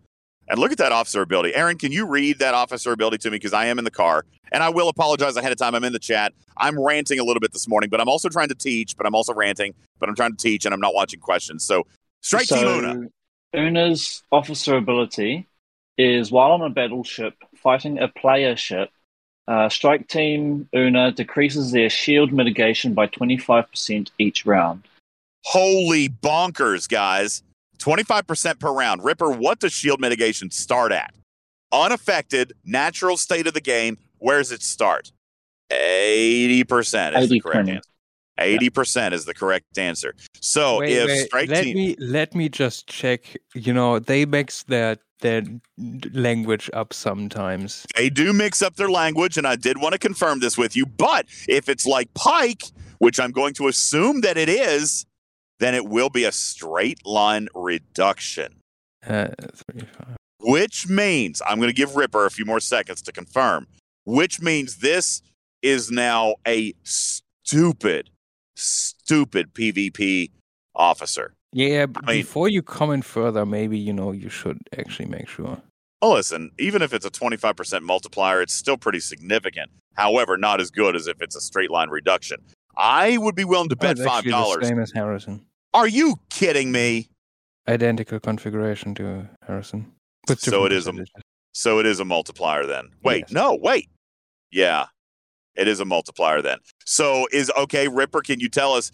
and 0.49 0.59
look 0.59 0.72
at 0.72 0.78
that 0.78 0.93
officer 0.93 1.22
ability. 1.22 1.55
Aaron, 1.55 1.78
can 1.78 1.93
you 1.93 2.07
read 2.07 2.39
that 2.39 2.55
officer 2.55 2.93
ability 2.93 3.18
to 3.18 3.30
me? 3.30 3.37
Because 3.37 3.53
I 3.53 3.66
am 3.66 3.78
in 3.78 3.85
the 3.85 3.91
car. 3.91 4.24
And 4.53 4.62
I 4.62 4.68
will 4.68 4.89
apologize 4.89 5.37
ahead 5.37 5.53
of 5.53 5.59
time. 5.59 5.74
I'm 5.74 5.85
in 5.85 5.93
the 5.93 5.99
chat. 5.99 6.32
I'm 6.57 6.78
ranting 6.78 7.18
a 7.18 7.24
little 7.24 7.41
bit 7.41 7.53
this 7.53 7.66
morning, 7.66 7.91
but 7.91 8.01
I'm 8.01 8.09
also 8.09 8.28
trying 8.28 8.49
to 8.49 8.55
teach, 8.55 8.97
but 8.97 9.07
I'm 9.07 9.14
also 9.14 9.35
ranting, 9.35 9.74
but 9.99 10.09
I'm 10.09 10.14
trying 10.14 10.30
to 10.32 10.37
teach 10.37 10.64
and 10.64 10.72
I'm 10.72 10.80
not 10.80 10.95
watching 10.95 11.18
questions. 11.20 11.64
So, 11.64 11.87
Strike 12.20 12.47
Team 12.47 12.66
Una. 12.66 13.09
Una's 13.53 14.22
officer 14.32 14.76
ability 14.76 15.47
is 15.99 16.30
while 16.30 16.53
on 16.53 16.62
a 16.62 16.70
battleship 16.70 17.35
fighting 17.57 17.99
a 17.99 18.09
player 18.09 18.57
ship, 18.57 18.91
uh, 19.49 19.68
Strike 19.68 20.09
Team 20.09 20.68
Una 20.74 21.12
decreases 21.12 21.72
their 21.72 21.91
shield 21.91 22.32
mitigation 22.32 22.95
by 22.95 23.07
25% 23.07 24.11
each 24.18 24.47
round. 24.47 24.82
Holy 25.45 26.09
bonkers, 26.09 26.88
guys. 26.88 27.42
25% 27.78 28.59
per 28.61 28.72
round. 28.72 29.05
Ripper, 29.05 29.30
what 29.30 29.61
does 29.61 29.72
shield 29.72 30.01
mitigation 30.01 30.51
start 30.51 30.92
at? 30.92 31.14
Unaffected, 31.72 32.53
natural 32.64 33.16
state 33.16 33.47
of 33.47 33.55
the 33.55 33.61
game. 33.61 33.99
Where 34.18 34.38
does 34.38 34.53
it 34.53 34.62
start? 34.62 35.12
80% 35.70 37.18
is 37.20 37.28
the 37.28 37.40
correct 37.40 37.68
80%. 37.68 37.74
answer. 37.74 37.90
80% 38.40 39.12
is 39.12 39.24
the 39.24 39.34
correct 39.34 39.78
answer. 39.78 40.14
So 40.40 40.80
Wait, 40.80 40.92
if 40.92 41.07
wait, 41.07 41.26
strike 41.26 41.49
let 41.51 41.64
team. 41.64 41.76
me 41.76 41.97
let 42.01 42.34
me 42.34 42.49
just 42.49 42.86
check. 42.88 43.36
You 43.55 43.72
know, 43.72 43.99
they 43.99 44.24
mix 44.24 44.64
their 44.64 44.97
their 45.20 45.42
language 46.12 46.68
up 46.74 46.92
sometimes. 46.92 47.86
they 47.97 48.11
do 48.11 48.32
mix 48.32 48.61
up 48.61 48.76
their 48.76 48.90
language, 48.90 49.38
and 49.38 49.47
I 49.47 49.57
did 49.57 49.80
want 49.80 49.92
to 49.92 49.99
confirm 49.99 50.40
this 50.40 50.59
with 50.59 50.76
you. 50.76 50.84
But 50.84 51.26
if 51.49 51.68
it's 51.68 51.86
like 51.86 52.12
Pike, 52.14 52.64
which 52.99 53.20
I'm 53.20 53.30
going 53.30 53.55
to 53.55 53.68
assume 53.68 54.20
that 54.22 54.36
it 54.36 54.49
is, 54.49 55.07
then 55.61 55.74
it 55.74 55.86
will 55.86 56.11
be 56.11 56.24
a 56.24 56.32
straight 56.32 57.05
line 57.07 57.48
reduction. 57.55 58.57
Uh, 59.07 59.28
three, 59.55 59.80
five. 59.80 60.16
which 60.40 60.88
means 60.88 61.42
I'm 61.46 61.59
going 61.59 61.68
to 61.68 61.74
give 61.74 61.96
Ripper 61.96 62.24
a 62.26 62.30
few 62.30 62.44
more 62.44 62.61
seconds 62.61 63.02
to 63.02 63.12
confirm, 63.12 63.66
which 64.05 64.40
means 64.40 64.76
this 64.76 65.20
is 65.62 65.90
now 65.90 66.36
a 66.46 66.74
stupid, 66.82 68.11
stupid 68.57 69.52
PvP 69.55 70.30
officer. 70.74 71.34
Yeah, 71.52 71.86
I 72.05 72.12
mean- 72.12 72.22
before 72.22 72.48
you 72.48 72.62
comment 72.62 73.05
further, 73.05 73.46
maybe 73.46 73.78
you 73.78 73.92
know 73.92 74.12
you 74.12 74.28
should 74.28 74.59
actually 74.76 75.07
make 75.07 75.28
sure. 75.28 75.61
Well, 76.02 76.12
listen, 76.14 76.50
even 76.59 76.82
if 76.82 76.92
it's 76.92 77.07
a 77.07 77.11
25% 77.11 77.80
multiplier, 77.82 78.42
it's 78.42 78.52
still 78.52 78.76
pretty 78.76 79.00
significant. 79.00 79.70
However, 79.94 80.36
not 80.36 80.61
as 80.61 80.70
good 80.70 80.96
as 80.96 81.07
if 81.07 81.22
it's 81.22 81.36
a 81.36 81.40
straight 81.40 81.70
line 81.70 81.88
reduction. 81.88 82.38
I 82.77 83.16
would 83.18 83.35
be 83.35 83.45
willing 83.45 83.68
to 83.70 83.77
bet 83.77 83.99
five 83.99 84.25
dollars. 84.25 84.66
Same 84.66 84.79
as 84.81 84.93
Harrison. 84.93 85.45
Are 85.72 85.89
you 85.89 86.16
kidding 86.31 86.70
me? 86.72 87.09
Identical 87.68 88.20
configuration 88.20 88.95
to 88.97 89.29
Harrison. 89.47 89.93
So 90.39 90.64
it 90.64 90.72
is 90.72 90.87
a- 90.87 90.93
So 91.53 91.79
it 91.79 91.87
is 91.87 92.01
a 92.01 92.05
multiplier 92.05 92.66
then. 92.66 92.89
Wait, 93.03 93.20
Yes. 93.29 93.33
no, 93.33 93.55
wait. 93.55 93.89
Yeah, 94.51 94.87
it 95.55 95.68
is 95.68 95.79
a 95.81 95.85
multiplier 95.85 96.43
then. 96.43 96.59
So 96.85 97.29
is 97.33 97.51
okay, 97.57 97.87
Ripper. 97.89 98.22
Can 98.22 98.41
you 98.41 98.49
tell 98.49 98.72
us 98.75 98.91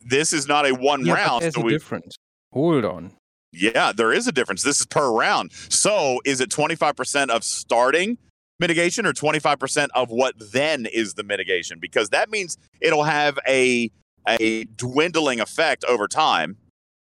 this 0.00 0.32
is 0.32 0.46
not 0.46 0.66
a 0.66 0.72
one 0.74 1.04
Yeah, 1.04 1.14
round? 1.14 1.42
there's 1.42 1.54
So 1.54 1.60
a 1.60 1.64
we, 1.64 1.72
difference. 1.72 2.16
Hold 2.52 2.84
on. 2.84 3.12
yeah, 3.52 3.92
there 3.92 4.12
is 4.12 4.26
a 4.28 4.32
difference. 4.32 4.62
This 4.62 4.80
is 4.80 4.86
per 4.86 5.10
round. 5.10 5.52
So 5.68 6.20
is 6.24 6.40
it 6.40 6.50
twenty 6.50 6.76
five 6.76 6.94
percent 6.96 7.30
of 7.30 7.42
starting 7.44 8.16
mitigation 8.64 9.04
or 9.06 9.12
25% 9.12 9.88
of 9.94 10.10
what 10.10 10.34
then 10.52 10.86
is 10.86 11.14
the 11.14 11.22
mitigation? 11.22 11.78
Because 11.78 12.08
that 12.10 12.30
means 12.30 12.56
it'll 12.80 13.04
have 13.04 13.38
a 13.46 13.90
a 14.26 14.64
dwindling 14.76 15.40
effect 15.40 15.84
over 15.84 16.08
time. 16.08 16.56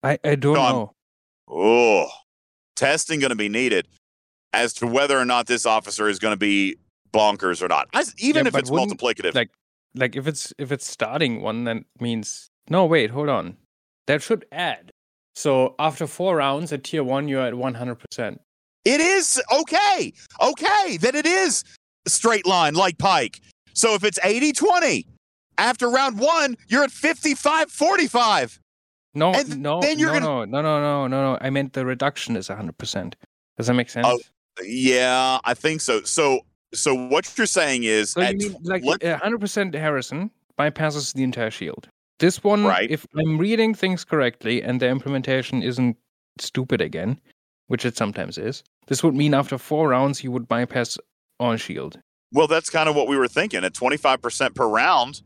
I, 0.04 0.18
I 0.22 0.36
don't 0.36 0.54
So 0.54 0.62
know. 0.62 0.92
Oh, 1.48 2.08
testing 2.76 3.18
going 3.18 3.30
to 3.30 3.36
be 3.36 3.48
needed 3.48 3.88
as 4.52 4.72
to 4.74 4.86
whether 4.86 5.18
or 5.18 5.24
not 5.24 5.46
this 5.48 5.66
officer 5.66 6.08
is 6.08 6.20
going 6.20 6.32
to 6.32 6.38
be 6.38 6.76
bonkers 7.12 7.60
or 7.62 7.66
not. 7.68 7.88
I, 7.92 8.04
even 8.18 8.44
Yeah, 8.44 8.48
if 8.48 8.56
it's 8.56 8.70
multiplicative. 8.70 9.34
like- 9.34 9.50
Like 9.96 10.14
if 10.14 10.28
it's 10.28 10.52
if 10.56 10.70
it's 10.70 10.86
starting 10.88 11.42
one, 11.42 11.64
that 11.64 11.78
means 11.98 12.48
no. 12.68 12.86
Wait, 12.86 13.10
hold 13.10 13.28
on. 13.28 13.56
That 14.06 14.22
should 14.22 14.44
add. 14.52 14.90
So 15.34 15.74
after 15.80 16.06
four 16.06 16.36
rounds 16.36 16.72
at 16.72 16.84
tier 16.84 17.02
one, 17.02 17.26
you're 17.26 17.42
at 17.44 17.54
one 17.54 17.74
hundred 17.74 17.96
percent. 17.98 18.40
It 18.84 19.00
is 19.00 19.40
okay. 19.52 20.12
Okay. 20.40 20.96
Then 20.96 21.14
it 21.14 21.26
is 21.26 21.64
straight 22.06 22.46
line 22.46 22.74
like 22.74 22.98
Pike. 22.98 23.40
So 23.74 23.94
if 23.94 24.04
it's 24.04 24.18
80 24.22 24.52
20, 24.52 25.06
after 25.58 25.88
round 25.90 26.18
one, 26.18 26.56
you're 26.68 26.82
at 26.84 26.90
55 26.90 27.70
45. 27.70 28.58
No, 29.14 29.32
And 29.34 29.60
no, 29.60 29.80
then 29.80 29.98
you're 29.98 30.14
no, 30.14 30.20
gonna- 30.20 30.46
no, 30.46 30.62
no, 30.62 30.62
no, 30.62 30.80
no, 30.80 31.06
no, 31.08 31.32
no. 31.32 31.38
I 31.40 31.50
meant 31.50 31.72
the 31.72 31.84
reduction 31.84 32.36
is 32.36 32.48
hundred 32.48 32.78
percent. 32.78 33.16
Does 33.56 33.66
that 33.66 33.74
make 33.74 33.90
sense? 33.90 34.06
Oh, 34.08 34.18
Yeah, 34.62 35.38
I 35.44 35.54
think 35.54 35.80
so. 35.80 36.02
So, 36.02 36.40
so 36.72 36.94
what 36.94 37.32
you're 37.36 37.46
saying 37.46 37.82
is, 37.84 38.12
So 38.12 38.20
you 38.22 38.36
mean 38.36 38.56
like 38.62 38.84
let- 38.84 39.02
hundred 39.20 39.40
percent 39.40 39.74
Harrison 39.74 40.30
bypasses 40.58 41.12
the 41.14 41.24
entire 41.24 41.50
shield. 41.50 41.88
This 42.20 42.44
one, 42.44 42.64
Right. 42.64 42.90
if 42.90 43.04
I'm 43.18 43.36
reading 43.38 43.74
things 43.74 44.04
correctly 44.04 44.62
and 44.62 44.78
the 44.80 44.88
implementation 44.88 45.62
isn't 45.62 45.96
stupid 46.38 46.80
again, 46.80 47.18
which 47.70 47.84
it 47.84 47.96
sometimes 47.96 48.36
is, 48.36 48.64
this 48.88 49.04
would 49.04 49.14
mean 49.14 49.32
after 49.32 49.56
four 49.56 49.90
rounds 49.90 50.24
you 50.24 50.32
would 50.32 50.48
bypass 50.48 50.98
on 51.38 51.56
shield. 51.56 52.00
well, 52.32 52.48
that's 52.48 52.68
kind 52.68 52.88
of 52.88 52.96
what 52.96 53.06
we 53.06 53.16
were 53.16 53.28
thinking 53.28 53.62
at 53.64 53.74
25% 53.74 54.56
per 54.56 54.66
round, 54.66 55.22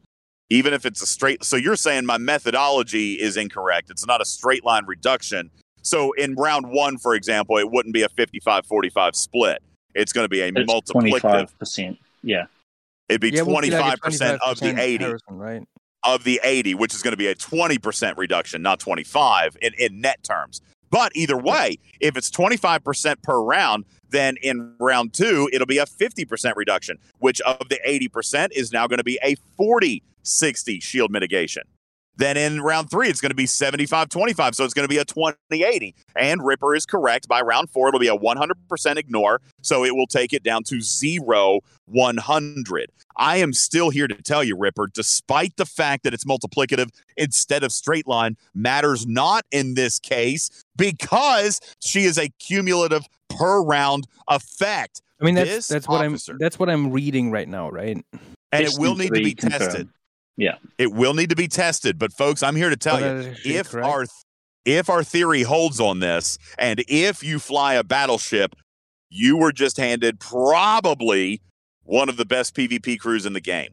even 0.51 0.75
if 0.75 0.85
it's 0.85 1.01
a 1.01 1.07
straight. 1.07 1.43
So 1.43 1.57
you're 1.57 1.75
saying 1.75 2.05
my 2.05 2.19
methodology 2.19 3.15
is 3.15 3.39
incorrect. 3.39 3.89
It's 3.89 4.07
not 4.07 4.21
a 4.21 4.27
straight 4.27 4.63
line 4.63 4.85
reduction. 4.87 5.51
So 5.81 6.13
in 6.13 6.35
round 6.35 6.67
one, 6.69 6.99
for 6.99 7.15
example, 7.15 7.57
it 7.57 7.71
wouldn't 7.71 7.95
be 7.95 8.03
a 8.03 8.11
55 8.11 8.67
45 8.67 9.17
split. 9.17 9.63
It's 9.95 10.13
going 10.13 10.27
to 10.27 10.29
be 10.29 10.43
a 10.43 10.49
It's 10.49 10.71
multiplicative. 10.71 11.51
25%. 11.63 11.97
Yeah. 12.23 12.45
It'd 13.09 13.23
be 13.23 13.31
Yeah, 13.31 13.41
it 13.41 13.47
would 13.47 13.63
be 13.63 13.71
like 13.71 14.01
25% 14.01 14.39
of 14.45 14.61
the 14.61 14.79
80. 14.79 15.15
Right? 15.31 15.63
of 16.05 16.23
the 16.25 16.39
80, 16.45 16.75
which 16.75 16.95
is 16.95 17.03
going 17.03 17.13
to 17.13 17.17
be 17.17 17.29
a 17.29 17.35
20% 17.35 18.19
reduction, 18.19 18.61
not 18.61 18.79
25 18.79 19.57
in, 19.63 19.73
in 19.79 20.03
net 20.03 20.23
terms. 20.23 20.61
But 20.95 21.11
either 21.17 21.37
way, 21.37 21.79
if 21.99 22.17
it's 22.17 22.31
25% 22.31 23.21
per 23.21 23.43
round, 23.43 23.85
then 24.11 24.37
in 24.41 24.77
round 24.79 25.13
two, 25.13 25.51
it'll 25.53 25.67
be 25.67 25.79
a 25.79 25.87
50% 25.87 26.53
reduction, 26.55 27.01
which 27.19 27.41
of 27.41 27.69
the 27.69 27.81
80% 27.85 28.51
is 28.53 28.71
now 28.71 28.87
going 28.87 28.99
to 28.99 29.05
be 29.05 29.19
a 29.21 29.35
40 29.57 30.05
60 30.23 30.79
shield 30.79 31.11
mitigation. 31.11 31.65
Then 32.17 32.37
in 32.37 32.61
round 32.61 32.91
three, 32.91 33.09
it's 33.09 33.21
going 33.21 33.31
to 33.31 33.37
be 33.37 33.47
75 33.47 34.09
25. 34.09 34.55
So 34.55 34.65
it's 34.65 34.75
going 34.75 34.85
to 34.85 34.89
be 34.89 34.99
a 34.99 35.05
20 35.05 35.37
80. 35.51 35.95
And 36.17 36.45
Ripper 36.45 36.75
is 36.75 36.87
correct. 36.87 37.29
By 37.29 37.41
round 37.41 37.71
four, 37.71 37.89
it'll 37.89 38.01
be 38.01 38.09
a 38.09 38.17
100% 38.17 38.97
ignore. 38.97 39.41
So 39.63 39.85
it 39.85 39.95
will 39.95 40.07
take 40.07 40.33
it 40.33 40.43
down 40.43 40.63
to 40.65 40.81
zero 40.81 41.61
100. 41.87 42.91
I 43.17 43.37
am 43.37 43.53
still 43.53 43.91
here 43.91 44.09
to 44.09 44.15
tell 44.23 44.43
you, 44.43 44.57
Ripper, 44.57 44.89
despite 44.93 45.57
the 45.57 45.67
fact 45.67 46.05
that 46.05 46.15
it's 46.15 46.25
multiplicative 46.25 46.91
instead 47.17 47.63
of 47.63 47.73
straight 47.73 48.07
line, 48.07 48.37
matters 48.55 49.07
not 49.07 49.45
in 49.51 49.75
this 49.75 49.99
case 49.99 50.65
because 50.77 51.61
she 51.81 52.05
is 52.05 52.19
a 52.19 52.29
cumulative 52.41 53.05
per 53.29 53.63
round 53.63 54.07
effect. 54.29 55.01
I 55.21 55.25
mean 55.25 55.37
that's 55.37 55.49
This 55.49 55.69
that's 55.69 55.89
what 55.89 56.05
officer- 56.05 56.33
I'm 56.33 56.39
that's 56.39 56.59
what 56.59 56.69
I'm 56.69 56.91
reading 56.91 57.31
right 57.31 57.49
now, 57.49 57.71
right? 57.71 57.97
And 58.53 58.67
it 58.67 58.75
will 58.79 58.95
need 58.97 59.09
to 59.09 59.15
be 59.15 59.35
SC3 59.35 59.39
confirmed. 59.39 59.63
tested. 59.63 59.89
Yeah. 60.37 60.57
It 60.79 60.93
will 60.93 61.15
need 61.15 61.31
to 61.31 61.37
be 61.37 61.49
tested. 61.49 61.99
But 61.99 62.13
folks, 62.13 62.43
I'm 62.43 62.57
here 62.57 62.71
to 62.71 62.77
tell 62.77 62.97
oh, 62.97 63.01
But 63.01 63.07
you, 63.07 63.13
that 63.15 63.17
is 63.17 63.27
actually 63.27 63.57
if 63.57 63.71
correct. 63.71 63.89
our 63.89 64.07
if 64.65 64.89
our 64.89 65.05
theory 65.05 65.43
holds 65.43 65.79
on 65.79 66.01
this, 66.01 66.39
and 66.59 66.83
if 66.89 67.23
you 67.23 67.39
fly 67.39 67.75
a 67.75 67.85
battleship, 67.85 68.57
you 69.11 69.37
were 69.37 69.53
just 69.53 69.77
handed 69.77 70.19
probably 70.21 71.43
one 71.83 72.09
of 72.09 72.17
the 72.17 72.25
best 72.25 72.55
PvP 72.57 72.99
crews 72.99 73.27
in 73.27 73.35
the 73.35 73.41
game. 73.41 73.71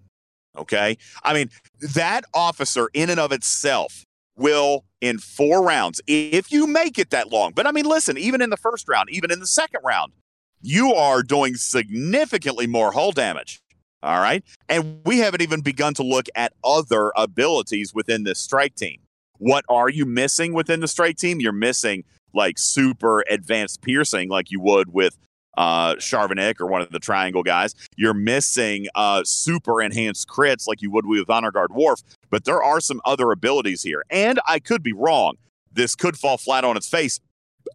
Okay, 0.57 0.97
I 1.23 1.33
mean 1.33 1.49
that 1.95 2.25
officer 2.33 2.89
in 2.93 3.09
and 3.09 3.19
of 3.19 3.31
itself 3.31 4.03
will 4.35 4.83
in 4.99 5.17
four 5.17 5.63
rounds, 5.63 6.01
if 6.07 6.51
you 6.51 6.67
make 6.67 6.99
it 6.99 7.09
that 7.11 7.31
long. 7.31 7.53
But 7.55 7.67
I 7.67 7.71
mean, 7.71 7.85
listen, 7.85 8.17
even 8.17 8.41
in 8.41 8.49
the 8.49 8.57
first 8.57 8.87
round, 8.87 9.09
even 9.09 9.31
in 9.31 9.39
the 9.39 9.47
second 9.47 9.81
round, 9.83 10.13
you 10.61 10.93
are 10.93 11.23
doing 11.23 11.55
significantly 11.55 12.67
more 12.67 12.91
hull 12.91 13.11
damage. 13.11 13.60
All 14.03 14.19
right. 14.19 14.43
And 14.67 15.01
we 15.05 15.19
haven't 15.19 15.41
even 15.41 15.61
begun 15.61 15.93
to 15.95 16.03
look 16.03 16.27
at 16.35 16.53
other 16.63 17.11
abilities 17.15 17.93
within 17.93 18.23
this 18.23 18.39
strike 18.39 18.75
team. 18.75 18.99
What 19.37 19.65
are 19.69 19.89
you 19.89 20.05
missing 20.05 20.53
within 20.53 20.79
the 20.79 20.87
strike 20.87 21.17
team? 21.17 21.39
You're 21.39 21.51
missing 21.51 22.03
like 22.33 22.57
super 22.57 23.23
advanced 23.29 23.81
piercing, 23.81 24.29
like 24.29 24.51
you 24.51 24.59
would 24.61 24.93
with 24.93 25.17
uh 25.57 25.95
Charvanek 25.95 26.61
or 26.61 26.65
one 26.65 26.81
of 26.81 26.91
the 26.91 26.99
triangle 26.99 27.43
guys. 27.43 27.75
You're 27.97 28.13
missing 28.13 28.87
uh 28.95 29.23
super 29.25 29.81
enhanced 29.81 30.27
crits 30.27 30.67
like 30.67 30.81
you 30.81 30.89
would 30.91 31.05
with 31.05 31.29
Honor 31.29 31.51
Guard 31.51 31.73
Worf, 31.73 32.01
but 32.29 32.45
there 32.45 32.63
are 32.63 32.79
some 32.79 33.01
other 33.03 33.31
abilities 33.31 33.83
here. 33.83 34.03
And 34.09 34.39
I 34.47 34.59
could 34.59 34.81
be 34.81 34.93
wrong. 34.93 35.35
This 35.71 35.95
could 35.95 36.17
fall 36.17 36.37
flat 36.37 36.63
on 36.63 36.77
its 36.77 36.87
face 36.87 37.19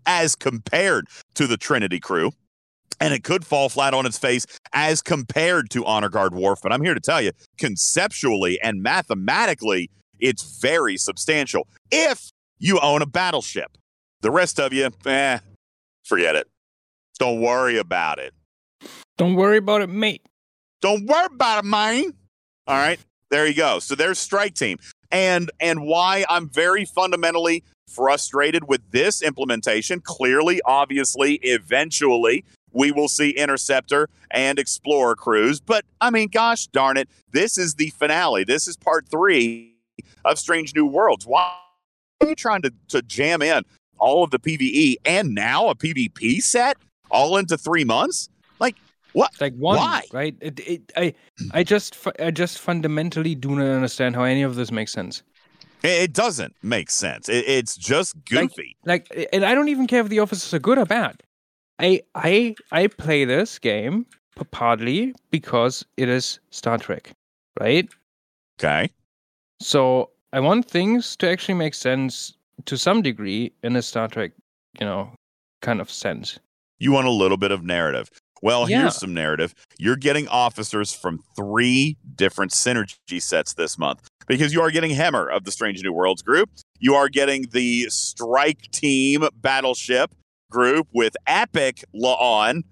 as 0.06 0.34
compared 0.34 1.06
to 1.34 1.46
the 1.46 1.56
Trinity 1.56 2.00
crew. 2.00 2.32
And 3.00 3.12
it 3.12 3.24
could 3.24 3.44
fall 3.44 3.68
flat 3.68 3.92
on 3.92 4.06
its 4.06 4.18
face 4.18 4.46
as 4.72 5.02
compared 5.02 5.70
to 5.70 5.84
Honor 5.84 6.08
Guard 6.08 6.34
Worf. 6.34 6.60
But 6.62 6.72
I'm 6.72 6.82
here 6.82 6.94
to 6.94 7.00
tell 7.00 7.20
you, 7.20 7.32
conceptually 7.58 8.58
and 8.60 8.82
mathematically, 8.82 9.90
it's 10.18 10.60
very 10.60 10.96
substantial 10.96 11.68
if 11.90 12.30
you 12.58 12.80
own 12.80 13.02
a 13.02 13.06
battleship. 13.06 13.76
The 14.22 14.30
rest 14.30 14.58
of 14.58 14.72
you, 14.72 14.90
eh, 15.04 15.38
forget 16.04 16.36
it. 16.36 16.48
Don't 17.18 17.40
worry 17.40 17.78
about 17.78 18.18
it. 18.18 18.32
Don't 19.18 19.34
worry 19.34 19.58
about 19.58 19.82
it, 19.82 19.88
mate. 19.88 20.22
Don't 20.80 21.06
worry 21.06 21.26
about 21.26 21.64
it, 21.64 21.68
man. 21.68 22.12
All 22.66 22.76
right, 22.76 22.98
there 23.30 23.46
you 23.46 23.54
go. 23.54 23.78
So 23.78 23.94
there's 23.94 24.18
strike 24.18 24.54
team, 24.54 24.78
and 25.10 25.50
and 25.60 25.82
why 25.82 26.24
I'm 26.28 26.48
very 26.48 26.84
fundamentally 26.84 27.64
frustrated 27.88 28.68
with 28.68 28.90
this 28.90 29.22
implementation. 29.22 30.00
Clearly, 30.00 30.60
obviously, 30.64 31.34
eventually 31.36 32.44
we 32.76 32.92
will 32.92 33.08
see 33.08 33.30
interceptor 33.30 34.08
and 34.30 34.58
explorer 34.58 35.16
crews. 35.16 35.60
But 35.60 35.84
I 36.00 36.10
mean, 36.10 36.28
gosh 36.28 36.66
darn 36.68 36.96
it, 36.96 37.08
this 37.32 37.56
is 37.56 37.74
the 37.74 37.90
finale. 37.90 38.44
This 38.44 38.68
is 38.68 38.76
part 38.76 39.08
three 39.08 39.74
of 40.24 40.38
Strange 40.38 40.74
New 40.74 40.86
Worlds. 40.86 41.26
Why 41.26 41.52
are 42.20 42.28
you 42.28 42.34
trying 42.34 42.62
to 42.62 42.72
to 42.88 43.02
jam 43.02 43.42
in 43.42 43.62
all 43.98 44.22
of 44.22 44.30
the 44.30 44.38
PVE 44.38 44.96
and 45.04 45.34
now 45.34 45.68
a 45.68 45.74
PvP 45.74 46.42
set 46.42 46.76
all 47.10 47.38
into 47.38 47.56
three 47.56 47.84
months? 47.84 48.28
Like 48.60 48.76
what? 49.12 49.32
one, 49.40 49.78
Why? 49.78 50.02
right? 50.12 50.36
It, 50.42 50.60
it, 50.60 50.92
I, 50.94 51.14
I 51.52 51.62
just, 51.64 51.96
I 52.20 52.30
just 52.30 52.58
fundamentally 52.58 53.34
do 53.34 53.56
not 53.56 53.66
understand 53.66 54.14
how 54.14 54.24
any 54.24 54.42
of 54.42 54.56
this 54.56 54.70
makes 54.70 54.92
sense. 54.92 55.22
It, 55.82 56.12
doesn't 56.12 56.54
make 56.62 56.90
sense. 56.90 57.28
It, 57.30 57.44
it's 57.48 57.76
just 57.76 58.14
Like- 58.30 58.50
goofy. 58.50 58.76
Like, 58.84 59.28
and 59.32 59.42
I 59.44 59.54
don't 59.54 59.68
even 59.68 59.86
care 59.86 60.00
if 60.00 60.10
the 60.10 60.18
officers 60.18 60.52
are 60.52 60.58
good 60.58 60.76
or 60.76 60.84
bad. 60.84 61.22
I, 61.78 62.02
I, 62.14 62.54
I 62.72 62.86
play 62.86 63.24
this 63.24 63.58
game 63.58 64.06
partly 64.50 65.14
because 65.30 65.84
it 65.96 66.08
is 66.08 66.40
Star 66.50 66.78
Trek, 66.78 67.10
right? 67.60 67.88
okay. 68.60 68.90
So 69.60 70.10
I 70.32 70.40
want 70.40 70.68
things 70.70 71.16
to 71.16 71.28
actually 71.30 71.54
make 71.54 71.74
sense 71.74 72.34
to 72.66 72.76
some 72.76 73.00
degree 73.02 73.52
in 73.62 73.76
a 73.76 73.82
Star 73.82 74.08
Trek, 74.08 74.32
you 74.78 74.86
know, 74.86 75.10
kind 75.62 75.80
of 75.80 75.90
sense. 75.90 76.38
You 76.78 76.92
want 76.92 77.06
a 77.06 77.10
little 77.10 77.38
bit 77.38 77.50
of 77.50 77.62
narrative. 77.64 78.10
Well, 78.42 78.68
Yeah. 78.68 78.80
here's 78.82 78.96
some 78.96 79.14
narrative. 79.14 79.54
You're 79.78 79.96
getting 79.96 80.28
officers 80.28 80.92
from 80.92 81.20
three 81.34 81.96
different 82.14 82.52
synergy 82.52 83.20
sets 83.22 83.54
this 83.54 83.78
month 83.78 84.06
because 84.26 84.52
you 84.52 84.60
are 84.60 84.70
getting 84.70 84.90
Hemmer 84.90 85.34
of 85.34 85.44
the 85.44 85.52
Strange 85.52 85.82
New 85.82 85.92
Worlds 85.92 86.20
group. 86.22 86.50
You 86.78 86.94
are 86.94 87.08
getting 87.08 87.46
the 87.52 87.86
Strike 87.88 88.70
Team 88.72 89.26
Battleship 89.40 90.14
group 90.50 90.88
with 90.92 91.16
Epic 91.26 91.84
La'an, 91.94 92.62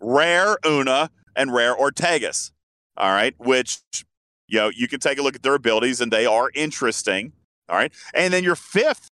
Rare 0.00 0.58
Una, 0.66 1.10
and 1.36 1.52
Rare 1.52 1.74
Ortegas. 1.76 2.52
All 2.96 3.12
right, 3.12 3.34
which 3.38 3.78
you 4.48 4.58
know 4.58 4.70
you 4.74 4.88
can 4.88 5.00
take 5.00 5.18
a 5.18 5.22
look 5.22 5.36
at 5.36 5.42
their 5.42 5.54
abilities 5.54 6.00
and 6.00 6.12
they 6.12 6.26
are 6.26 6.50
interesting. 6.54 7.32
All 7.68 7.76
right, 7.76 7.92
and 8.14 8.32
then 8.32 8.42
your 8.44 8.56
fifth 8.56 9.08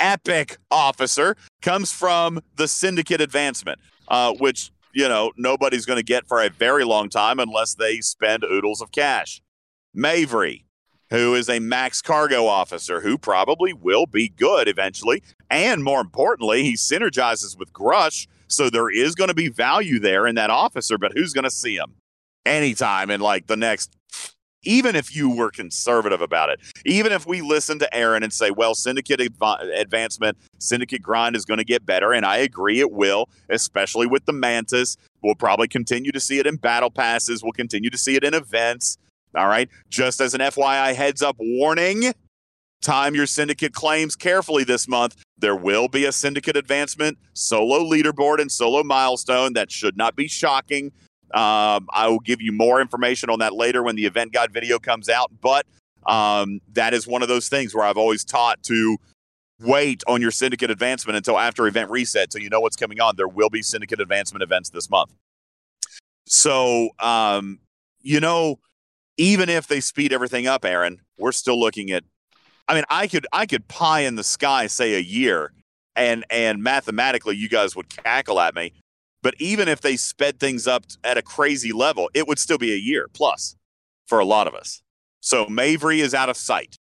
epic 0.00 0.58
officer 0.70 1.36
comes 1.62 1.92
from 1.92 2.40
the 2.56 2.68
Syndicate 2.68 3.20
Advancement, 3.20 3.78
uh, 4.08 4.32
which 4.34 4.70
you 4.92 5.08
know 5.08 5.32
nobody's 5.36 5.86
going 5.86 5.98
to 5.98 6.04
get 6.04 6.26
for 6.26 6.42
a 6.42 6.48
very 6.48 6.84
long 6.84 7.08
time 7.08 7.38
unless 7.38 7.74
they 7.74 8.00
spend 8.00 8.44
oodles 8.44 8.80
of 8.80 8.90
cash. 8.90 9.40
Mavery, 9.96 10.64
who 11.10 11.34
is 11.34 11.48
a 11.48 11.58
max 11.58 12.02
cargo 12.02 12.46
officer 12.46 13.00
who 13.00 13.16
probably 13.18 13.72
will 13.72 14.06
be 14.06 14.28
good 14.28 14.68
eventually, 14.68 15.22
and 15.50 15.82
more 15.82 16.00
importantly, 16.00 16.62
he 16.62 16.74
synergizes 16.74 17.58
with 17.58 17.72
Grush, 17.72 18.26
So 18.46 18.70
there 18.70 18.90
is 18.90 19.14
going 19.14 19.28
to 19.28 19.34
be 19.34 19.48
value 19.48 19.98
there 19.98 20.26
in 20.26 20.34
that 20.36 20.50
officer, 20.50 20.98
but 20.98 21.12
who's 21.14 21.32
going 21.32 21.44
to 21.44 21.50
see 21.50 21.76
him 21.76 21.94
anytime 22.46 23.10
in 23.10 23.20
like 23.20 23.46
the 23.46 23.56
next 23.56 23.94
even 24.64 24.96
if 24.96 25.14
you 25.14 25.30
were 25.30 25.50
conservative 25.50 26.20
about 26.20 26.50
it, 26.50 26.60
even 26.84 27.12
if 27.12 27.26
we 27.26 27.40
listen 27.40 27.78
to 27.78 27.94
Aaron 27.94 28.22
and 28.22 28.32
say, 28.32 28.50
well, 28.50 28.74
syndicate 28.74 29.20
adv- 29.20 29.60
advancement, 29.74 30.36
syndicate 30.58 31.00
grind 31.00 31.36
is 31.36 31.44
going 31.44 31.58
to 31.58 31.64
get 31.64 31.86
better, 31.86 32.12
and 32.12 32.26
I 32.26 32.38
agree 32.38 32.80
it 32.80 32.90
will, 32.90 33.28
especially 33.48 34.06
with 34.06 34.24
the 34.26 34.32
Mantis. 34.32 34.96
We'll 35.22 35.36
probably 35.36 35.68
continue 35.68 36.12
to 36.12 36.20
see 36.20 36.38
it 36.38 36.46
in 36.46 36.56
battle 36.56 36.90
passes. 36.90 37.42
We'll 37.42 37.52
continue 37.52 37.90
to 37.90 37.98
see 37.98 38.16
it 38.16 38.24
in 38.24 38.34
events. 38.34 38.98
All 39.34 39.48
right. 39.48 39.68
Just 39.88 40.20
as 40.20 40.34
an 40.34 40.40
FYI 40.40 40.94
heads 40.94 41.22
up 41.22 41.36
warning, 41.38 42.12
time 42.80 43.14
your 43.14 43.26
syndicate 43.26 43.74
claims 43.74 44.16
carefully 44.16 44.64
this 44.64 44.88
month. 44.88 45.16
There 45.38 45.56
will 45.56 45.88
be 45.88 46.04
a 46.06 46.12
syndicate 46.12 46.56
advancement, 46.56 47.18
solo 47.34 47.80
leaderboard, 47.80 48.40
and 48.40 48.50
solo 48.50 48.82
milestone. 48.82 49.52
That 49.52 49.70
should 49.70 49.96
not 49.96 50.16
be 50.16 50.28
shocking. 50.28 50.92
Um, 51.34 51.86
I 51.92 52.08
will 52.08 52.20
give 52.20 52.40
you 52.40 52.52
more 52.52 52.80
information 52.80 53.28
on 53.30 53.38
that 53.40 53.54
later 53.54 53.82
when 53.82 53.96
the 53.96 54.06
event 54.06 54.32
guide 54.32 54.52
video 54.52 54.78
comes 54.78 55.08
out. 55.08 55.30
But 55.40 55.66
um, 56.06 56.60
that 56.72 56.94
is 56.94 57.06
one 57.06 57.22
of 57.22 57.28
those 57.28 57.48
things 57.48 57.74
where 57.74 57.84
I've 57.84 57.98
always 57.98 58.24
taught 58.24 58.62
to 58.64 58.96
wait 59.60 60.02
on 60.06 60.22
your 60.22 60.30
syndicate 60.30 60.70
advancement 60.70 61.16
until 61.16 61.38
after 61.38 61.66
event 61.66 61.90
reset 61.90 62.32
so 62.32 62.38
you 62.38 62.48
know 62.48 62.60
what's 62.60 62.76
coming 62.76 63.00
on. 63.00 63.16
There 63.16 63.28
will 63.28 63.50
be 63.50 63.62
syndicate 63.62 64.00
advancement 64.00 64.42
events 64.42 64.70
this 64.70 64.88
month. 64.88 65.12
So, 66.26 66.90
um, 66.98 67.58
you 68.00 68.20
know, 68.20 68.58
even 69.18 69.48
if 69.48 69.66
they 69.66 69.80
speed 69.80 70.12
everything 70.12 70.46
up, 70.46 70.64
Aaron, 70.64 71.00
we're 71.18 71.32
still 71.32 71.58
looking 71.60 71.90
at. 71.90 72.04
I 72.68 72.74
mean, 72.74 72.84
I 72.88 73.06
could 73.08 73.26
I 73.32 73.46
could 73.46 73.68
pie 73.68 74.00
in 74.00 74.14
the 74.14 74.24
sky 74.24 74.66
say 74.66 74.94
a 74.94 75.00
year, 75.00 75.52
and 75.96 76.24
and 76.30 76.62
mathematically 76.62 77.36
you 77.36 77.48
guys 77.48 77.76
would 77.76 77.88
cackle 77.88 78.40
at 78.40 78.54
me. 78.54 78.72
But 79.22 79.34
even 79.38 79.68
if 79.68 79.80
they 79.80 79.96
sped 79.96 80.38
things 80.38 80.66
up 80.66 80.84
at 81.02 81.18
a 81.18 81.22
crazy 81.22 81.72
level, 81.72 82.08
it 82.14 82.28
would 82.28 82.38
still 82.38 82.58
be 82.58 82.72
a 82.72 82.76
year 82.76 83.08
plus 83.12 83.56
for 84.06 84.20
a 84.20 84.24
lot 84.24 84.46
of 84.46 84.54
us. 84.54 84.80
So 85.20 85.46
Mavry 85.46 85.98
is 85.98 86.14
out 86.14 86.28
of 86.28 86.36
sight. 86.36 86.76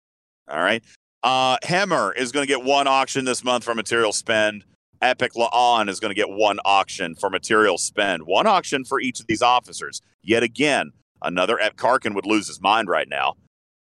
All 0.49 0.59
right. 0.59 0.83
Uh, 1.21 1.57
Hemmer 1.63 2.11
is 2.17 2.31
going 2.31 2.45
to 2.45 2.51
get 2.51 2.65
one 2.65 2.87
auction 2.87 3.23
this 3.23 3.43
month 3.43 3.63
for 3.63 3.75
material 3.75 4.11
spend. 4.11 4.65
Epic 5.01 5.33
La'an 5.33 5.89
is 5.89 5.99
going 5.99 6.09
to 6.09 6.15
get 6.15 6.29
one 6.29 6.59
auction 6.65 7.15
for 7.15 7.29
material 7.29 7.77
spend. 7.77 8.23
One 8.23 8.47
auction 8.47 8.83
for 8.83 8.99
each 8.99 9.19
of 9.19 9.27
these 9.27 9.41
officers. 9.41 10.01
Yet 10.23 10.43
again, 10.43 10.91
another 11.23 11.57
Karkin 11.77 12.13
would 12.15 12.25
lose 12.25 12.47
his 12.47 12.61
mind 12.61 12.87
right 12.87 13.07
now. 13.09 13.35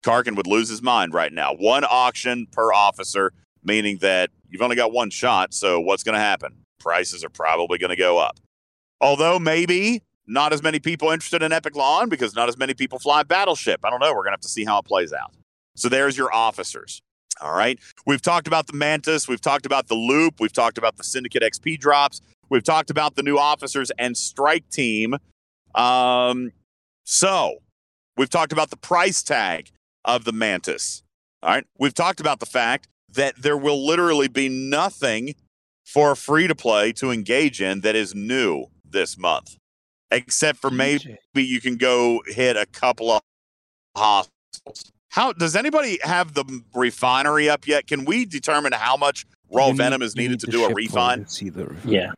Karkin 0.06 0.36
would 0.36 0.48
lose 0.48 0.70
his 0.70 0.82
mind 0.82 1.14
right 1.14 1.32
now. 1.32 1.54
One 1.54 1.86
auction 1.86 2.48
per 2.52 2.74
officer, 2.74 3.32
meaning 3.64 4.00
that 4.02 4.30
you've 4.50 4.62
only 4.62 4.76
got 4.76 4.92
one 4.92 5.10
shot. 5.10 5.54
So 5.54 5.80
what's 5.80 6.04
going 6.04 6.16
to 6.16 6.20
happen? 6.20 6.64
prices 6.84 7.24
are 7.24 7.30
probably 7.30 7.80
going 7.80 7.90
to 7.90 7.96
go 7.96 8.20
up. 8.20 8.40
Although 9.02 9.40
maybe 9.40 10.04
not 10.28 10.54
as 10.54 10.62
many 10.62 10.80
people 10.80 11.10
interested 11.10 11.42
in 11.42 11.52
Epic 11.52 11.74
La'an 11.74 12.10
because 12.10 12.36
not 12.36 12.50
as 12.50 12.58
many 12.58 12.74
people 12.74 13.00
fly 13.00 13.24
Battleship. 13.24 13.80
I 13.84 13.90
don't 13.90 14.00
know. 14.00 14.10
We're 14.10 14.24
going 14.24 14.32
to 14.32 14.32
have 14.32 14.42
to 14.42 14.50
see 14.50 14.66
how 14.66 14.80
it 14.80 14.86
plays 14.86 15.12
out. 15.14 15.34
So 15.76 15.90
there's 15.90 16.18
your 16.18 16.34
officers. 16.34 17.02
All 17.42 17.56
right. 17.56 17.80
We've 18.06 18.22
talked 18.22 18.48
about 18.48 18.68
the 18.68 18.74
Mantis. 18.74 19.28
We've 19.28 19.42
talked 19.42 19.66
about 19.66 19.88
the 19.88 19.96
Loop. 19.96 20.40
We've 20.40 20.54
talked 20.54 20.78
about 20.78 20.98
the 20.98 21.04
Syndicate 21.04 21.42
XP 21.42 21.80
drops. 21.80 22.22
We've 22.50 22.64
talked 22.64 22.92
about 22.92 23.16
the 23.16 23.24
new 23.24 23.38
officers 23.38 23.92
and 23.98 24.16
strike 24.16 24.70
team. 24.70 25.16
Um, 25.74 26.52
so 27.04 27.58
we've 28.18 28.30
talked 28.30 28.52
about 28.52 28.70
the 28.70 28.78
price 28.78 29.24
tag 29.24 29.72
of 30.06 30.26
the 30.26 30.32
Mantis. 30.32 31.04
All 31.42 31.50
right. 31.50 31.66
We've 31.78 31.94
talked 31.94 32.20
about 32.20 32.40
the 32.40 32.46
fact 32.46 32.88
that 33.10 33.36
there 33.42 33.58
will 33.58 33.86
literally 33.86 34.28
be 34.28 34.50
nothing 34.50 35.36
for 35.86 36.16
free 36.16 36.48
to 36.48 36.56
play 36.56 36.92
to 36.94 37.12
engage 37.12 37.62
in 37.62 37.82
that 37.82 37.96
is 37.96 38.16
new 38.16 38.68
this 38.90 39.18
month, 39.18 39.58
except 40.12 40.60
for 40.60 40.72
maybe 40.72 41.18
you 41.36 41.60
can 41.60 41.76
go 41.76 42.22
hit 42.28 42.56
a 42.56 42.66
couple 42.66 43.12
of 43.12 43.22
hospitals. 43.96 44.92
How 45.10 45.34
does 45.34 45.56
anybody 45.56 46.00
have 46.02 46.34
the 46.34 46.46
refinery 46.74 47.50
up 47.50 47.68
yet? 47.68 47.86
Can 47.86 48.06
we 48.06 48.26
determine 48.26 48.72
how 48.72 48.98
much 48.98 49.26
raw 49.52 49.68
You 49.68 49.76
venom 49.76 50.02
is 50.02 50.16
needed 50.16 50.32
need 50.32 50.40
to 50.42 50.46
the 50.48 50.52
do 50.54 50.64
a 50.66 50.68
ship 50.70 50.76
refine? 50.78 51.20
code 51.20 51.32
see 51.32 51.50
the 51.50 51.76
Yeah. 51.86 52.14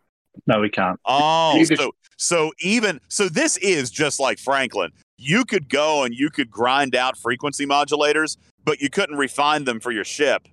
No, 0.48 0.60
we 0.60 0.70
can't. 0.70 1.00
Oh, 1.06 1.64
could- 1.68 1.78
so 1.78 1.92
so 2.18 2.52
even 2.60 3.00
so, 3.10 3.28
this 3.28 3.58
is 3.58 3.92
just 3.92 4.20
like 4.20 4.40
Franklin. 4.40 4.92
You 5.18 5.44
could 5.46 5.70
go 5.70 6.04
and 6.04 6.14
you 6.14 6.30
could 6.30 6.50
grind 6.50 6.96
out 6.96 7.18
frequency 7.18 7.66
modulators, 7.66 8.38
but 8.64 8.80
you 8.82 8.90
couldn't 8.90 9.18
refine 9.18 9.66
them 9.66 9.80
for 9.80 9.92
your 9.92 10.04
ship. 10.06 10.48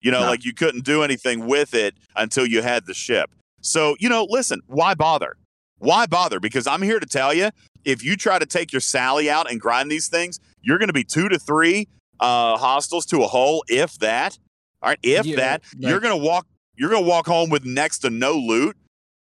You 0.00 0.10
know, 0.10 0.20
No. 0.20 0.26
like 0.26 0.44
you 0.44 0.54
couldn't 0.54 0.84
do 0.84 1.02
anything 1.02 1.46
with 1.46 1.74
it 1.74 1.94
until 2.16 2.46
you 2.46 2.62
had 2.62 2.86
the 2.86 2.94
ship. 2.94 3.30
So 3.60 3.96
you 3.98 4.08
know, 4.08 4.26
listen, 4.28 4.60
why 4.66 4.94
bother? 4.94 5.36
Why 5.78 6.06
bother? 6.06 6.40
Because 6.40 6.66
I'm 6.66 6.82
here 6.82 6.98
to 7.00 7.06
tell 7.06 7.32
you, 7.32 7.50
if 7.84 8.02
you 8.04 8.16
try 8.16 8.38
to 8.38 8.46
take 8.46 8.72
your 8.72 8.80
Sally 8.80 9.30
out 9.30 9.50
and 9.50 9.60
grind 9.60 9.90
these 9.90 10.08
things, 10.08 10.40
you're 10.60 10.78
going 10.78 10.88
to 10.88 10.92
be 10.92 11.04
two 11.04 11.28
to 11.28 11.38
three 11.38 11.86
uh, 12.20 12.56
hostiles 12.58 13.06
to 13.06 13.22
a 13.22 13.28
hole, 13.28 13.64
if 13.68 13.96
that. 14.00 14.36
All 14.82 14.88
right, 14.90 14.98
if 15.02 15.24
Yeah, 15.26 15.36
that, 15.36 15.62
you're 15.76 16.00
going 16.00 16.18
to 16.18 16.24
walk. 16.24 16.46
You're 16.76 16.90
going 16.90 17.02
to 17.04 17.08
walk 17.08 17.26
home 17.26 17.48
with 17.50 17.64
next 17.64 17.98
to 18.00 18.10
no 18.10 18.32
loot. 18.34 18.76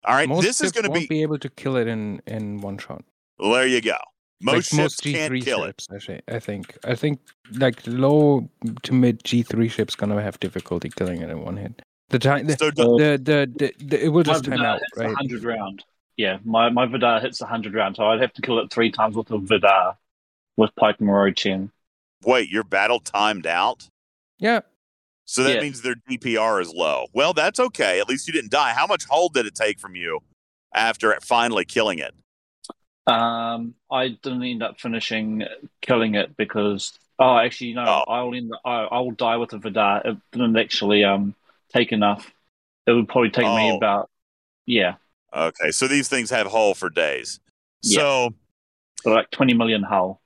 All 0.07 0.15
right, 0.15 0.29
most 0.29 0.45
this 0.45 0.61
is 0.61 0.69
ships 0.69 0.73
going 0.73 0.85
to 0.85 0.91
won't 0.91 1.09
be 1.09 1.17
be 1.17 1.23
able 1.23 1.39
to 1.39 1.49
kill 1.51 1.77
it 1.77 1.87
in 1.89 2.21
in 2.27 2.61
one 2.61 2.79
shot. 2.79 3.05
well, 3.39 3.53
there 3.53 3.67
you 3.67 3.81
go. 3.81 3.97
Most 4.41 4.73
like 4.73 4.83
ships 4.83 5.01
can't 5.01 5.33
G3 5.33 5.43
kill 5.45 5.65
it. 5.65 5.67
ships, 5.69 5.89
Actually, 5.95 6.21
I 6.29 6.39
think 6.39 6.77
I 6.85 6.95
think 6.95 7.21
like 7.53 7.81
low 7.87 8.49
to 8.83 8.93
mid 8.93 9.25
G 9.25 9.43
three 9.43 9.69
ships 9.69 9.97
gonna 9.97 10.21
have 10.23 10.39
difficulty 10.41 10.91
killing 10.91 11.23
it 11.23 11.31
in 11.31 11.41
one 11.41 11.57
hit. 11.57 11.83
The 12.11 12.19
time 12.19 12.47
the, 12.47 12.57
So 12.57 12.71
do- 12.71 12.97
the, 12.99 13.19
the, 13.19 13.53
the, 13.57 13.85
the 13.85 14.05
it 14.05 14.09
will 14.11 14.23
just 14.23 14.45
time 14.45 14.61
out, 14.61 14.81
right? 14.97 15.07
100 15.07 15.43
round. 15.43 15.85
Yeah, 16.17 16.39
my, 16.45 16.71
my 16.71 16.87
Vidar 16.87 17.21
hits 17.21 17.41
100 17.41 17.75
round, 17.75 17.97
so 17.97 18.05
I'd 18.05 18.21
have 18.21 18.33
to 18.35 18.43
kill 18.43 18.59
it 18.61 18.73
three 18.73 18.91
times 18.91 19.17
with 19.17 19.31
a 19.31 19.39
Vidar 19.39 19.99
with 20.57 20.75
Pike 20.77 20.97
and 21.01 21.37
Chen. 21.37 21.71
wait, 22.25 22.49
your 22.49 22.65
battle 22.65 23.01
timed 23.01 23.47
out. 23.47 23.89
Yeah, 24.39 24.61
So 25.27 25.43
that 25.43 25.57
Yeah. 25.57 25.61
means 25.61 25.83
their 25.83 25.97
DPR 26.09 26.61
is 26.61 26.73
low. 26.73 27.07
Well, 27.13 27.33
that's 27.35 27.59
okay. 27.61 28.01
At 28.01 28.09
least 28.09 28.27
you 28.27 28.33
didn't 28.33 28.51
die. 28.53 28.73
How 28.73 28.87
much 28.87 29.05
hold 29.05 29.35
did 29.35 29.45
it 29.45 29.55
take 29.55 29.79
from 29.81 29.95
you 29.97 30.21
after 30.73 31.17
finally 31.21 31.65
killing 31.65 31.99
it? 31.99 32.15
Um, 33.07 33.75
I 33.91 34.09
didn't 34.09 34.43
end 34.43 34.63
up 34.63 34.81
finishing 34.81 35.45
killing 35.81 36.15
it 36.17 36.37
because 36.37 36.99
oh, 37.19 37.37
actually 37.39 37.75
no, 37.75 37.85
Oh. 37.87 38.05
I'll 38.13 38.35
end 38.35 38.53
I, 38.65 38.83
I 38.85 39.01
will 39.01 39.13
die 39.13 39.37
with 39.37 39.53
a 39.53 39.59
Vidar. 39.59 40.03
It 40.05 40.17
didn't 40.33 40.57
actually 40.57 41.05
um 41.05 41.35
take 41.73 41.93
enough. 41.93 42.33
It 42.87 42.93
would 42.93 43.09
probably 43.09 43.31
take 43.31 43.45
me 43.47 43.71
Oh. 43.73 43.77
about 43.77 44.11
yeah, 44.65 44.95
Okay, 45.33 45.71
so 45.71 45.87
these 45.87 46.09
things 46.09 46.31
have 46.31 46.49
hull 46.49 46.75
for 46.75 46.91
days. 46.91 47.39
Yeah. 47.83 47.99
So 48.01 48.35
so 49.03 49.11
like 49.13 49.31
20 49.31 49.55
million 49.55 49.83
hull. 49.85 50.21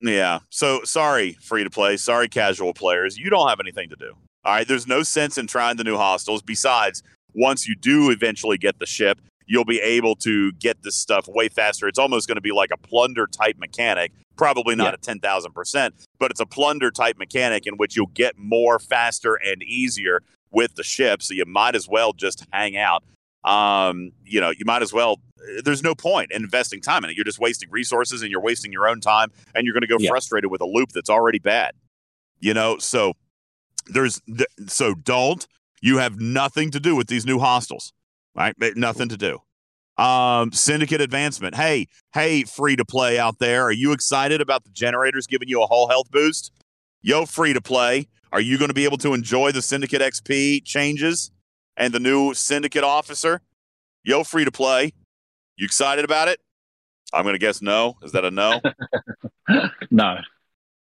yeah. 0.00 0.38
So 0.48 0.82
sorry, 0.84 1.32
free 1.42 1.64
to 1.64 1.70
play. 1.70 1.96
Sorry, 1.98 2.28
casual 2.28 2.72
players. 2.72 3.18
You 3.18 3.28
don't 3.28 3.48
have 3.48 3.60
anything 3.60 3.90
to 3.90 3.96
do. 3.96 4.14
All 4.44 4.54
right. 4.54 4.66
There's 4.66 4.86
no 4.86 5.02
sense 5.02 5.38
in 5.38 5.46
trying 5.46 5.76
the 5.76 5.84
new 5.84 5.96
hostiles. 5.96 6.42
Besides, 6.42 7.02
once 7.34 7.66
you 7.68 7.74
do 7.74 8.10
eventually 8.10 8.58
get 8.58 8.78
the 8.78 8.86
ship, 8.86 9.20
you'll 9.46 9.64
be 9.64 9.80
able 9.80 10.14
to 10.16 10.52
get 10.52 10.82
this 10.82 10.96
stuff 10.96 11.26
way 11.28 11.48
faster. 11.48 11.86
It's 11.88 11.98
almost 11.98 12.26
going 12.28 12.36
to 12.36 12.40
be 12.42 12.52
like 12.52 12.70
a 12.72 12.76
plunder 12.76 13.26
type 13.26 13.56
mechanic. 13.58 14.12
Probably 14.36 14.74
not 14.74 14.98
Yeah. 15.06 15.14
thousand 15.20 15.52
percent, 15.52 15.94
but 16.18 16.30
it's 16.30 16.40
a 16.40 16.46
plunder 16.46 16.90
type 16.90 17.18
mechanic 17.18 17.66
in 17.66 17.74
which 17.76 17.96
you'll 17.96 18.06
get 18.06 18.38
more 18.38 18.78
faster 18.78 19.34
and 19.34 19.62
easier 19.62 20.22
with 20.50 20.74
the 20.74 20.82
ship. 20.82 21.22
So 21.22 21.34
you 21.34 21.44
might 21.44 21.74
as 21.74 21.88
well 21.88 22.12
just 22.12 22.44
hang 22.52 22.76
out. 22.76 23.04
Um, 23.44 24.12
you 24.24 24.40
know, 24.40 24.50
you 24.50 24.64
might 24.64 24.82
as 24.82 24.92
well. 24.92 25.20
There's 25.64 25.82
no 25.82 25.94
point 25.94 26.30
in 26.30 26.42
investing 26.44 26.80
time 26.80 27.02
in 27.04 27.10
it. 27.10 27.16
You're 27.16 27.24
just 27.24 27.40
wasting 27.40 27.68
resources 27.70 28.22
and 28.22 28.30
you're 28.30 28.40
wasting 28.40 28.72
your 28.72 28.88
own 28.88 29.00
time, 29.00 29.30
and 29.54 29.66
you're 29.66 29.74
going 29.74 29.82
to 29.82 29.88
go 29.88 29.96
Yeah. 29.98 30.10
frustrated 30.10 30.50
with 30.50 30.60
a 30.60 30.66
loop 30.66 30.90
that's 30.92 31.10
already 31.10 31.38
bad. 31.40 31.72
You 32.38 32.54
know, 32.54 32.78
so 32.78 33.14
there's 33.86 34.20
th- 34.26 34.48
so 34.66 34.94
don't. 34.94 35.46
You 35.80 35.98
have 35.98 36.20
nothing 36.20 36.70
to 36.70 36.80
do 36.80 36.94
with 36.94 37.08
these 37.08 37.26
new 37.26 37.38
hostiles, 37.38 37.92
right? 38.34 38.54
Nothing 38.76 39.08
to 39.08 39.16
do. 39.16 39.40
Um, 40.02 40.52
syndicate 40.52 41.00
advancement. 41.00 41.56
Hey, 41.56 41.88
hey, 42.14 42.44
free 42.44 42.76
to 42.76 42.84
play 42.84 43.18
out 43.18 43.38
there. 43.40 43.64
Are 43.64 43.72
you 43.72 43.92
excited 43.92 44.40
about 44.40 44.64
the 44.64 44.70
generators 44.70 45.26
giving 45.26 45.48
you 45.48 45.62
a 45.62 45.66
whole 45.66 45.88
health 45.88 46.10
boost? 46.10 46.52
Yo, 47.02 47.26
free 47.26 47.52
to 47.52 47.60
play. 47.60 48.08
Are 48.32 48.40
you 48.40 48.58
going 48.58 48.68
to 48.68 48.74
be 48.74 48.84
able 48.84 48.96
to 48.98 49.12
enjoy 49.12 49.52
the 49.52 49.60
syndicate 49.60 50.00
XP 50.00 50.64
changes 50.64 51.30
and 51.76 51.92
the 51.92 52.00
new 52.00 52.32
syndicate 52.32 52.84
officer? 52.84 53.42
Yo, 54.04 54.24
free 54.24 54.44
to 54.44 54.52
play. 54.52 54.92
You 55.56 55.66
excited 55.66 56.04
about 56.04 56.28
it? 56.28 56.40
I'm 57.12 57.24
going 57.24 57.34
to 57.34 57.38
guess 57.38 57.60
no. 57.60 57.96
Is 58.02 58.12
that 58.12 58.24
a 58.24 58.30
no? 58.30 58.60
no. 59.90 60.16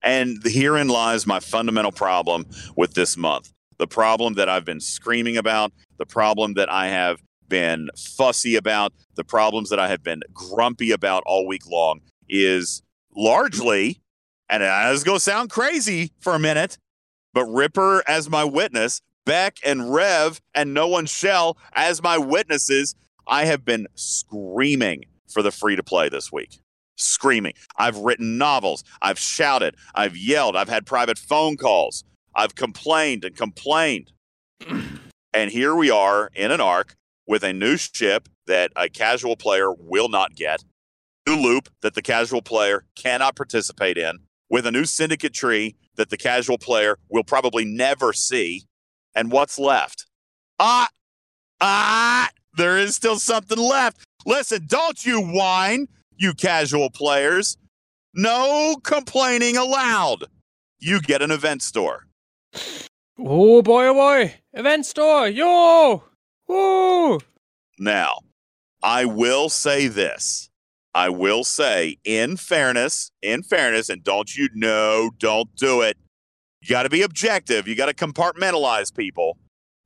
And 0.02 0.42
herein 0.44 0.88
lies 0.88 1.28
my 1.28 1.40
fundamental 1.40 1.92
problem 1.92 2.46
with 2.76 2.94
this 2.94 3.18
month. 3.18 3.52
The 3.78 3.88
problem 3.88 4.34
that 4.36 4.50
I've 4.50 4.66
been 4.66 4.80
screaming 4.80 5.38
about, 5.38 5.72
the 5.98 6.06
problem 6.06 6.54
that 6.54 6.72
I 6.72 6.88
have 6.88 7.22
been 7.48 7.90
fussy 7.98 8.56
about, 8.56 8.94
the 9.16 9.24
problems 9.24 9.70
that 9.70 9.80
I 9.80 9.88
have 9.90 10.04
been 10.04 10.22
grumpy 10.34 10.92
about 10.92 11.24
all 11.26 11.48
week 11.48 11.66
long 11.68 12.02
is 12.30 12.82
largely, 13.16 14.02
and 14.50 14.64
it's 14.64 15.04
going 15.04 15.18
to 15.18 15.24
sound 15.24 15.50
crazy 15.50 16.12
for 16.20 16.34
a 16.34 16.40
minute, 16.40 16.78
but 17.34 17.46
Ripper 17.46 18.04
as 18.08 18.30
my 18.30 18.44
witness, 18.44 19.02
Beck 19.26 19.58
and 19.66 19.94
Rev 19.94 20.40
and 20.54 20.74
No 20.74 20.88
One 20.88 21.06
Shell 21.06 21.58
as 21.74 22.02
my 22.02 22.18
witnesses 22.18 22.96
I 23.28 23.46
have 23.46 23.64
been 23.64 23.88
screaming 23.96 25.06
for 25.28 25.42
the 25.42 25.52
free 25.52 25.76
to 25.76 25.84
play 25.84 26.10
this 26.10 26.32
week. 26.32 26.60
Screaming. 27.00 27.54
I've 27.78 27.98
written 27.98 28.38
novels. 28.38 28.84
I've 29.02 29.18
shouted. 29.18 29.76
I've 29.96 30.18
yelled. 30.18 30.58
I've 30.58 30.68
had 30.68 30.86
private 30.86 31.18
phone 31.18 31.56
calls. 31.56 32.04
I've 32.36 32.56
complained 32.56 33.24
and 33.24 33.36
complained. 33.36 34.12
and 35.34 35.50
here 35.50 35.74
we 35.76 35.90
are 35.90 36.30
in 36.36 36.52
an 36.52 36.60
arc 36.60 36.96
with 37.26 37.44
a 37.44 37.54
new 37.54 37.78
ship 37.78 38.28
that 38.48 38.72
a 38.76 38.90
casual 38.90 39.38
player 39.38 39.72
will 39.72 40.10
not 40.10 40.36
get, 40.36 40.66
new 41.26 41.36
loop 41.36 41.70
that 41.82 41.94
the 41.94 42.02
casual 42.02 42.42
player 42.42 42.84
cannot 42.96 43.36
participate 43.36 43.98
in, 43.98 44.20
with 44.50 44.66
a 44.66 44.72
new 44.72 44.84
syndicate 44.84 45.34
tree 45.34 45.76
that 45.96 46.10
the 46.10 46.18
casual 46.18 46.58
player 46.58 46.98
will 47.08 47.24
probably 47.24 47.64
never 47.64 48.12
see. 48.12 48.64
And 49.16 49.32
what's 49.32 49.58
left? 49.58 50.06
Ah, 50.60 50.90
ah, 51.62 52.30
there 52.58 52.78
is 52.78 52.96
still 52.96 53.18
something 53.18 53.58
left. 53.58 54.02
Listen, 54.26 54.66
don't 54.68 55.06
you 55.06 55.22
whine, 55.22 55.88
you 56.20 56.34
casual 56.34 56.90
players. 56.90 57.58
No 58.14 58.76
complaining 58.84 59.58
allowed. 59.58 60.26
You 60.80 61.02
get 61.02 61.22
an 61.22 61.32
event 61.32 61.62
store. 61.62 62.06
Oh 63.18 63.62
boy, 63.62 63.88
oh 63.88 63.94
boy! 63.94 64.36
Event 64.54 64.86
store, 64.86 65.28
yo! 65.28 66.04
Woo! 66.48 67.20
Now, 67.78 68.20
I 68.82 69.06
will 69.06 69.50
say 69.50 69.88
this. 69.88 70.50
I 70.96 71.10
will 71.10 71.44
say, 71.44 71.98
in 72.04 72.38
fairness, 72.38 73.12
in 73.22 73.44
fairness, 73.44 73.90
and 73.90 74.04
don't 74.04 74.36
you 74.36 74.50
know, 74.54 75.12
don't 75.20 75.54
do 75.56 75.82
it. 75.82 75.98
You 76.62 76.70
got 76.70 76.84
to 76.84 76.90
be 76.90 77.04
objective. 77.04 77.68
You 77.68 77.76
got 77.76 77.86
to 77.86 77.94
compartmentalize 77.94 78.94
people. 78.94 79.38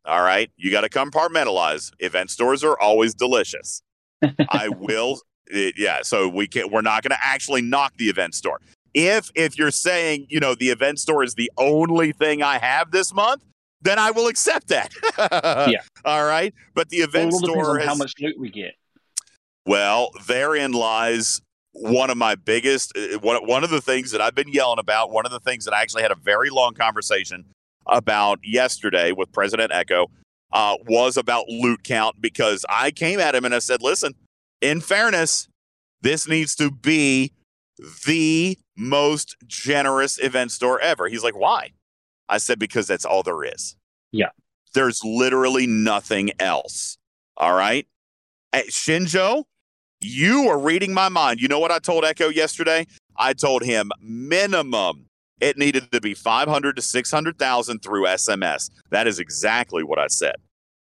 All 0.06 0.22
right. 0.22 0.50
You 0.58 0.72
got 0.72 0.82
to 0.82 0.90
compartmentalize. 0.90 1.92
Event 2.00 2.30
stores 2.30 2.64
are 2.64 2.80
always 2.80 3.14
delicious. 3.14 3.82
I 4.50 4.70
will. 4.70 5.20
It, 5.48 5.76
yeah. 5.78 6.02
So 6.04 6.28
we 6.28 6.48
can't. 6.48 6.72
We're 6.72 6.82
not 6.82 7.04
going 7.04 7.12
to 7.12 7.24
actually 7.24 7.62
knock 7.62 7.94
the 7.98 8.06
event 8.10 8.36
store. 8.36 8.60
If 8.94 9.32
if 9.36 9.58
you're 9.58 9.72
saying 9.72 10.28
you 10.30 10.40
know 10.40 10.56
the 10.56 10.70
event 10.70 11.00
store 11.00 11.24
is 11.24 11.36
the 11.36 11.52
only 11.58 12.12
thing 12.12 12.44
I 12.44 12.58
have 12.60 12.92
this 12.92 13.14
month, 13.14 13.44
then 13.82 14.00
I 14.00 14.12
will 14.12 14.28
accept 14.28 14.68
that. 14.70 14.94
Yeah. 15.70 15.82
All 16.06 16.26
right. 16.26 16.54
But 16.74 16.90
the 16.90 16.98
event 16.98 17.32
depends 17.32 17.50
store 17.50 17.80
has, 17.80 17.88
how 17.88 17.96
much 17.96 18.14
loot 18.20 18.38
we 18.38 18.50
get. 18.50 18.74
well, 19.66 20.10
therein 20.28 20.74
lies 20.74 21.42
one 21.74 22.10
of 22.10 22.18
my 22.18 22.36
biggest 22.36 22.96
uh, 22.96 23.18
one, 23.20 23.46
one 23.48 23.64
of 23.64 23.70
the 23.70 23.82
things 23.82 24.12
that 24.12 24.22
I've 24.22 24.36
been 24.36 24.50
yelling 24.50 24.80
about, 24.80 25.12
one 25.12 25.26
of 25.26 25.32
the 25.32 25.40
things 25.40 25.66
that 25.66 25.74
I 25.74 25.82
actually 25.82 26.04
had 26.04 26.12
a 26.12 26.16
very 26.16 26.50
long 26.50 26.74
conversation 26.74 27.46
about 27.88 28.40
yesterday 28.44 29.12
with 29.12 29.32
President 29.32 29.72
Echo 29.74 30.10
uh, 30.52 30.76
was 30.88 31.18
about 31.18 31.50
loot 31.50 31.84
count 31.84 32.22
because 32.22 32.66
I 32.70 32.92
came 32.92 33.20
at 33.20 33.36
him 33.36 33.44
and 33.44 33.56
I 33.56 33.60
said, 33.60 33.82
listen, 33.82 34.14
in 34.64 34.80
fairness, 34.80 35.50
this 36.02 36.28
needs 36.28 36.56
to 36.56 36.72
be 36.72 37.34
the 38.08 38.58
most 38.78 39.36
generous 39.46 40.18
event 40.20 40.52
store 40.52 40.80
ever. 40.80 41.08
He's 41.08 41.24
like, 41.24 41.38
why? 41.38 41.72
I 42.30 42.38
said, 42.38 42.58
because 42.60 42.88
that's 42.88 43.06
all 43.06 43.24
there 43.24 43.44
is. 43.44 43.76
Yeah. 44.12 44.30
There's 44.74 45.04
literally 45.04 45.68
nothing 45.68 46.32
else. 46.40 46.98
All 47.38 47.54
right. 47.54 47.86
Hey, 48.52 48.64
Shinjo, 48.70 49.44
you 50.02 50.50
are 50.50 50.60
reading 50.60 50.94
my 50.94 51.10
mind. 51.10 51.42
You 51.42 51.48
know 51.48 51.60
what 51.60 51.72
I 51.72 51.80
told 51.80 52.06
Echo 52.06 52.30
yesterday? 52.30 52.88
I 53.18 53.34
told 53.34 53.64
him 53.64 53.92
minimum 54.02 55.08
it 55.42 55.58
needed 55.58 55.92
to 55.92 56.00
be 56.00 56.14
500 56.14 56.76
to 56.78 56.82
600,000 56.82 57.80
through 57.80 58.06
SMS. 58.06 58.72
That 58.92 59.08
is 59.08 59.20
exactly 59.20 59.84
what 59.84 60.00
I 60.00 60.08
said. 60.08 60.36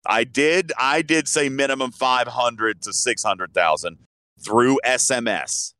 I 0.08 0.24
did 0.24 0.72
I 0.78 1.02
did 1.02 1.28
say 1.28 1.48
minimum 1.48 1.92
500 1.92 2.82
to 2.82 2.92
600,000 2.92 3.98
through 4.40 4.78
SMS. 4.84 5.74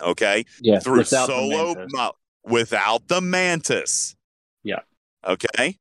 Okay? 0.00 0.44
Yeah, 0.60 0.78
through 0.80 0.98
without 0.98 1.26
the 1.26 1.32
solo 1.32 1.74
mantis. 1.74 1.92
mo- 1.92 2.12
without 2.44 3.08
the 3.08 3.20
mantis. 3.20 4.16
Yeah. 4.62 4.80
Okay. 5.26 5.76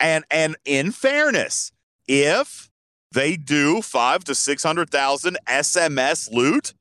And 0.00 0.24
and 0.30 0.56
in 0.64 0.92
fairness, 0.92 1.72
if 2.06 2.70
they 3.12 3.36
do 3.36 3.82
five 3.82 4.22
to 4.24 4.34
six 4.34 4.62
hundred 4.62 4.90
thousand 4.90 5.38
SMS 5.48 6.30
loot, 6.32 6.74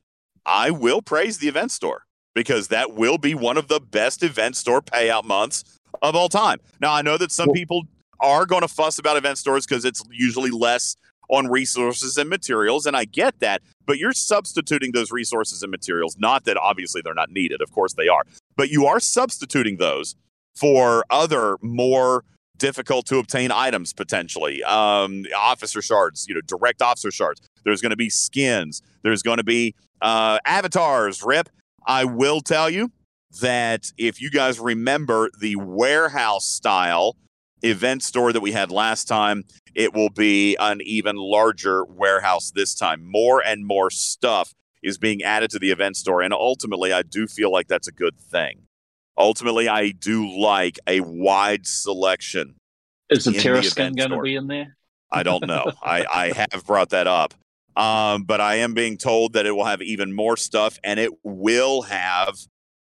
I 0.45 0.69
will 0.71 1.01
praise 1.01 1.39
the 1.39 1.47
event 1.47 1.71
store 1.71 2.03
because 2.35 2.67
that 2.67 2.93
will 2.93 3.17
be 3.17 3.33
one 3.33 3.57
of 3.57 3.67
the 3.69 3.79
best 3.79 4.21
event 4.21 4.55
store 4.55 4.81
payout 4.81 5.23
months 5.23 5.63
of 6.03 6.15
all 6.15 6.29
time. 6.29 6.59
Now 6.79 6.93
I 6.93 7.01
know 7.01 7.17
that 7.17 7.31
some 7.31 7.47
Well- 7.47 7.55
people 7.55 7.83
are 8.19 8.45
going 8.45 8.61
to 8.61 8.67
fuss 8.67 8.99
about 8.99 9.17
event 9.17 9.37
stores 9.37 9.65
because 9.65 9.85
it's 9.85 10.03
usually 10.11 10.51
less 10.51 10.95
on 11.29 11.47
resources 11.47 12.17
and 12.17 12.29
materials, 12.29 12.85
and 12.85 12.95
I 12.95 13.05
get 13.05 13.39
that. 13.39 13.61
But 13.85 13.97
you're 13.97 14.13
substituting 14.13 14.91
those 14.93 15.11
resources 15.11 15.61
and 15.61 15.71
materials. 15.71 16.17
Not 16.17 16.45
that 16.45 16.57
obviously 16.57 17.01
they're 17.01 17.13
not 17.13 17.31
needed, 17.31 17.61
of 17.61 17.71
course 17.71 17.93
they 17.93 18.07
are, 18.07 18.23
but 18.55 18.69
you 18.69 18.85
are 18.85 18.99
substituting 18.99 19.77
those 19.77 20.15
for 20.55 21.05
other 21.09 21.57
more 21.61 22.23
difficult 22.57 23.05
to 23.07 23.17
obtain 23.19 23.51
items 23.51 23.93
potentially. 23.93 24.63
Um, 24.63 25.25
officer 25.35 25.81
shards, 25.81 26.25
you 26.27 26.35
know, 26.35 26.41
direct 26.41 26.81
officer 26.81 27.11
shards. 27.11 27.41
There's 27.63 27.81
going 27.81 27.91
to 27.91 27.97
be 27.97 28.09
skins. 28.09 28.81
There's 29.03 29.21
going 29.21 29.37
to 29.37 29.43
be 29.43 29.75
uh, 30.01 30.39
avatars. 30.45 31.23
Rip. 31.23 31.49
I 31.85 32.05
will 32.05 32.41
tell 32.41 32.69
you 32.69 32.91
that 33.41 33.91
if 33.97 34.21
you 34.21 34.31
guys 34.31 34.59
remember 34.59 35.29
the 35.39 35.55
warehouse 35.57 36.45
style 36.45 37.15
event 37.61 38.03
store 38.03 38.33
that 38.33 38.41
we 38.41 38.51
had 38.51 38.71
last 38.71 39.05
time, 39.05 39.43
it 39.75 39.93
will 39.93 40.09
be 40.09 40.55
an 40.59 40.81
even 40.83 41.15
larger 41.15 41.85
warehouse 41.85 42.51
this 42.51 42.75
time. 42.75 43.05
More 43.05 43.41
and 43.45 43.65
more 43.65 43.89
stuff 43.89 44.53
is 44.83 44.97
being 44.97 45.23
added 45.23 45.49
to 45.51 45.59
the 45.59 45.71
event 45.71 45.97
store. 45.97 46.21
And 46.21 46.33
ultimately, 46.33 46.93
I 46.93 47.01
do 47.01 47.27
feel 47.27 47.51
like 47.51 47.67
that's 47.67 47.87
a 47.87 47.91
good 47.91 48.19
thing. 48.19 48.63
Ultimately, 49.17 49.67
I 49.67 49.91
do 49.91 50.29
like 50.39 50.79
a 50.87 51.01
wide 51.01 51.65
selection. 51.65 52.55
Is 53.09 53.25
the 53.25 53.33
Terra 53.33 53.63
skin 53.63 53.93
going 53.93 54.11
to 54.11 54.21
be 54.21 54.35
in 54.35 54.47
there? 54.47 54.77
I 55.11 55.23
don't 55.23 55.47
know. 55.47 55.71
I, 55.81 56.05
I 56.11 56.47
have 56.51 56.65
brought 56.65 56.89
that 56.89 57.07
up. 57.07 57.33
Um, 57.75 58.23
but 58.23 58.41
I 58.41 58.55
am 58.55 58.73
being 58.73 58.97
told 58.97 59.33
that 59.33 59.45
it 59.45 59.51
will 59.51 59.65
have 59.65 59.81
even 59.81 60.11
more 60.11 60.35
stuff 60.35 60.79
and 60.83 60.99
it 60.99 61.11
will 61.23 61.83
have 61.83 62.35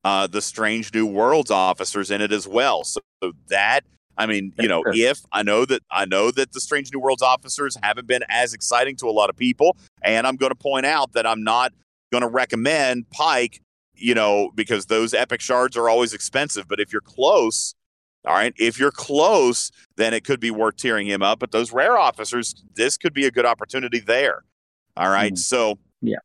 uh, 0.04 0.26
the 0.26 0.42
Strange 0.42 0.92
New 0.92 1.06
Worlds 1.06 1.52
officers 1.52 2.10
in 2.10 2.20
it 2.20 2.32
as 2.32 2.48
well. 2.48 2.82
So 2.82 3.00
that, 3.48 3.84
I 4.18 4.26
mean, 4.26 4.52
you 4.58 4.68
know, 4.68 4.82
if 4.86 5.20
I 5.32 5.42
know 5.42 5.64
that 5.64 5.82
I 5.90 6.04
know 6.04 6.30
that 6.30 6.52
the 6.52 6.60
Strange 6.60 6.92
New 6.92 7.00
Worlds 7.00 7.22
officers 7.22 7.76
haven't 7.82 8.06
been 8.06 8.22
as 8.28 8.52
exciting 8.52 8.96
to 8.96 9.06
a 9.06 9.10
lot 9.10 9.30
of 9.30 9.36
people, 9.36 9.76
and 10.02 10.26
I'm 10.26 10.36
going 10.36 10.50
to 10.50 10.56
point 10.56 10.86
out 10.86 11.12
that 11.14 11.26
I'm 11.26 11.42
not 11.42 11.72
going 12.12 12.22
to 12.22 12.28
recommend 12.28 13.08
Pike, 13.10 13.62
you 13.94 14.14
know, 14.14 14.50
because 14.54 14.86
those 14.86 15.14
epic 15.14 15.40
shards 15.40 15.76
are 15.76 15.88
always 15.88 16.12
expensive. 16.12 16.68
But 16.68 16.78
if 16.78 16.92
you're 16.92 17.00
close, 17.00 17.74
all 18.26 18.34
right, 18.34 18.52
if 18.58 18.78
you're 18.78 18.90
close, 18.90 19.70
then 19.96 20.12
it 20.12 20.24
could 20.24 20.40
be 20.40 20.50
worth 20.50 20.76
tearing 20.76 21.06
him 21.06 21.22
up. 21.22 21.38
But 21.38 21.50
those 21.52 21.72
rare 21.72 21.96
officers, 21.96 22.54
this 22.74 22.96
could 22.98 23.14
be 23.14 23.24
a 23.26 23.30
good 23.30 23.46
opportunity 23.46 23.98
there. 23.98 24.44
All 24.96 25.08
right, 25.08 25.32
Mhm. 25.32 25.38
so 25.38 25.78
Yeah. 26.02 26.18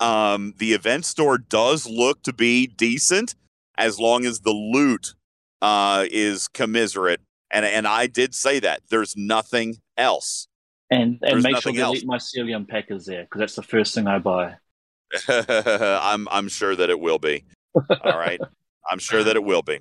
um, 0.00 0.54
the 0.58 0.72
event 0.72 1.04
store 1.04 1.36
does 1.38 1.86
look 1.86 2.22
to 2.22 2.32
be 2.32 2.66
decent 2.66 3.34
as 3.76 4.00
long 4.00 4.24
as 4.24 4.40
the 4.40 4.52
loot 4.52 5.14
uh, 5.62 6.06
is 6.10 6.48
commiserate. 6.48 7.20
And 7.50 7.64
and 7.64 7.86
I 7.86 8.06
did 8.06 8.34
say 8.34 8.60
that 8.60 8.80
there's 8.90 9.16
nothing 9.16 9.76
else. 9.96 10.48
And 10.90 11.18
and 11.22 11.42
There's 11.42 11.44
make 11.44 11.56
sure 11.58 11.72
you 11.72 11.82
else. 11.82 12.02
leave 12.02 12.04
mycelium 12.04 12.68
packers 12.68 13.06
there 13.06 13.24
because 13.24 13.38
that's 13.38 13.54
the 13.54 13.62
first 13.62 13.94
thing 13.94 14.06
I 14.06 14.18
buy. 14.18 14.56
I'm 15.28 16.28
I'm 16.30 16.48
sure 16.48 16.76
that 16.76 16.90
it 16.90 17.00
will 17.00 17.18
be. 17.18 17.44
All 17.74 18.18
right. 18.18 18.40
I'm 18.90 18.98
sure 18.98 19.24
that 19.24 19.36
it 19.36 19.44
will 19.44 19.62
be. 19.62 19.80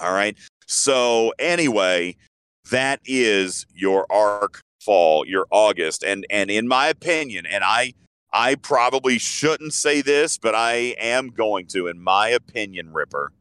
All 0.00 0.12
right. 0.12 0.36
So 0.66 1.32
anyway, 1.38 2.16
that 2.70 3.00
is 3.04 3.66
your 3.74 4.06
arc 4.10 4.62
fall, 4.80 5.26
your 5.26 5.46
August. 5.50 6.02
And 6.02 6.26
and 6.30 6.50
in 6.50 6.66
my 6.66 6.88
opinion, 6.88 7.46
and 7.46 7.62
I 7.62 7.94
I 8.32 8.56
probably 8.56 9.18
shouldn't 9.18 9.74
say 9.74 10.02
this, 10.02 10.38
but 10.38 10.54
I 10.56 10.96
am 10.98 11.28
going 11.28 11.66
to, 11.68 11.86
in 11.86 12.02
my 12.02 12.28
opinion, 12.30 12.92
Ripper, 12.92 13.32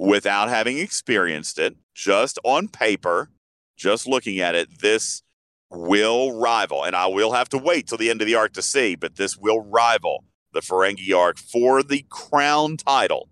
without 0.00 0.48
having 0.48 0.78
experienced 0.78 1.58
it, 1.58 1.76
just 1.94 2.38
on 2.42 2.68
paper, 2.68 3.28
just 3.76 4.06
looking 4.06 4.40
at 4.40 4.54
it, 4.54 4.80
this 4.80 5.22
will 5.70 6.40
rival, 6.40 6.84
and 6.84 6.96
I 6.96 7.06
will 7.06 7.32
have 7.32 7.50
to 7.50 7.58
wait 7.58 7.86
till 7.86 7.98
the 7.98 8.08
end 8.08 8.22
of 8.22 8.26
the 8.26 8.34
arc 8.34 8.54
to 8.54 8.62
see, 8.62 8.96
but 8.96 9.16
this 9.16 9.36
will 9.36 9.60
rival 9.60 10.24
the 10.52 10.60
Ferengi 10.60 11.14
arc 11.14 11.38
for 11.38 11.82
the 11.82 12.06
crown 12.08 12.78
title 12.78 13.28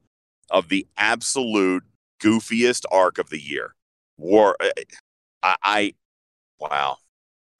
of 0.51 0.69
the 0.69 0.87
absolute 0.99 1.85
goofiest 2.21 2.85
arc 2.93 3.17
of 3.17 3.31
the 3.31 3.41
year. 3.41 3.75
War, 4.19 4.55
eh, 4.61 4.71
I, 5.43 5.57
I 5.65 5.95
wow. 6.61 6.99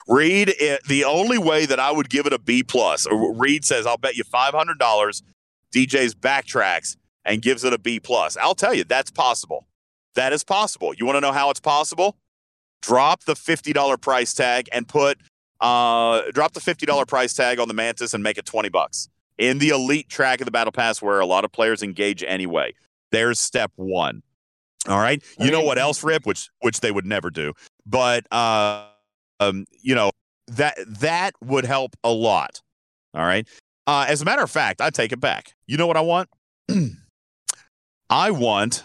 Reed, 0.07 0.55
it, 0.59 0.85
the 0.85 1.05
only 1.05 1.39
way 1.39 1.65
that 1.67 1.81
I 1.81 1.91
would 1.91 2.11
give 2.11 2.27
it 2.27 2.33
a 2.33 2.39
B 2.39 2.63
plus, 2.63 3.07
uh, 3.07 3.15
Reed 3.15 3.65
says, 3.65 3.87
"I'll 3.87 3.99
bet 3.99 4.17
you 4.17 4.25
five 4.25 4.55
hundred 4.55 4.79
dollars." 4.79 5.23
DJ's 5.75 6.15
backtracks 6.15 6.97
and 7.29 7.43
gives 7.43 7.63
it 7.63 7.73
a 7.73 7.79
B 7.79 8.01
plus. 8.01 8.37
I'll 8.37 8.57
tell 8.57 8.75
you, 8.75 8.83
that's 8.83 9.13
possible. 9.13 9.69
That 10.17 10.33
is 10.33 10.43
possible. 10.43 10.95
You 10.95 11.07
want 11.07 11.17
to 11.17 11.21
know 11.21 11.33
how 11.33 11.51
it's 11.51 11.61
possible? 11.61 12.17
Drop 12.83 13.25
the 13.25 13.37
fifty 13.37 13.73
dollar 13.73 13.97
price 13.97 14.35
tag 14.35 14.69
and 14.73 14.89
put 14.89 15.19
Uh, 15.61 16.23
drop 16.33 16.53
the 16.53 16.61
fifty 16.61 16.87
dollar 16.87 17.05
price 17.05 17.35
tag 17.35 17.59
on 17.61 17.69
the 17.69 17.75
Mantis 17.75 18.15
and 18.15 18.23
make 18.23 18.39
it 18.39 18.47
twenty 18.47 18.69
bucks 18.69 19.09
in 19.39 19.59
the 19.59 19.69
elite 19.71 20.09
track 20.09 20.41
of 20.41 20.45
the 20.45 20.51
Battle 20.51 20.73
Pass, 20.73 21.03
where 21.03 21.21
a 21.21 21.27
lot 21.27 21.45
of 21.45 21.53
players 21.53 21.83
engage 21.83 22.23
anyway. 22.25 22.73
There's 23.11 23.41
step 23.41 23.73
one. 23.77 24.23
All 24.89 24.99
right. 25.01 25.23
You 25.39 25.51
know 25.51 25.63
what 25.63 25.79
else, 25.79 26.03
Rip? 26.05 26.27
Which 26.27 26.49
which 26.61 26.81
they 26.81 26.93
would 26.93 27.07
never 27.07 27.31
do. 27.31 27.53
But 27.85 28.33
uh, 28.33 28.87
um, 29.41 29.67
you 29.83 29.95
know 29.95 30.13
that 30.47 30.79
that 31.01 31.35
would 31.43 31.65
help 31.65 31.97
a 32.05 32.11
lot. 32.13 32.63
All 33.15 33.25
right. 33.25 33.47
Uh, 33.87 34.07
as 34.09 34.23
a 34.23 34.25
matter 34.25 34.43
of 34.43 34.51
fact, 34.51 34.81
I 34.81 34.91
take 34.91 35.13
it 35.13 35.21
back. 35.21 35.55
You 35.67 35.77
know 35.77 35.87
what 35.87 35.97
I 35.97 36.03
want? 36.03 36.29
I 38.11 38.31
want 38.31 38.85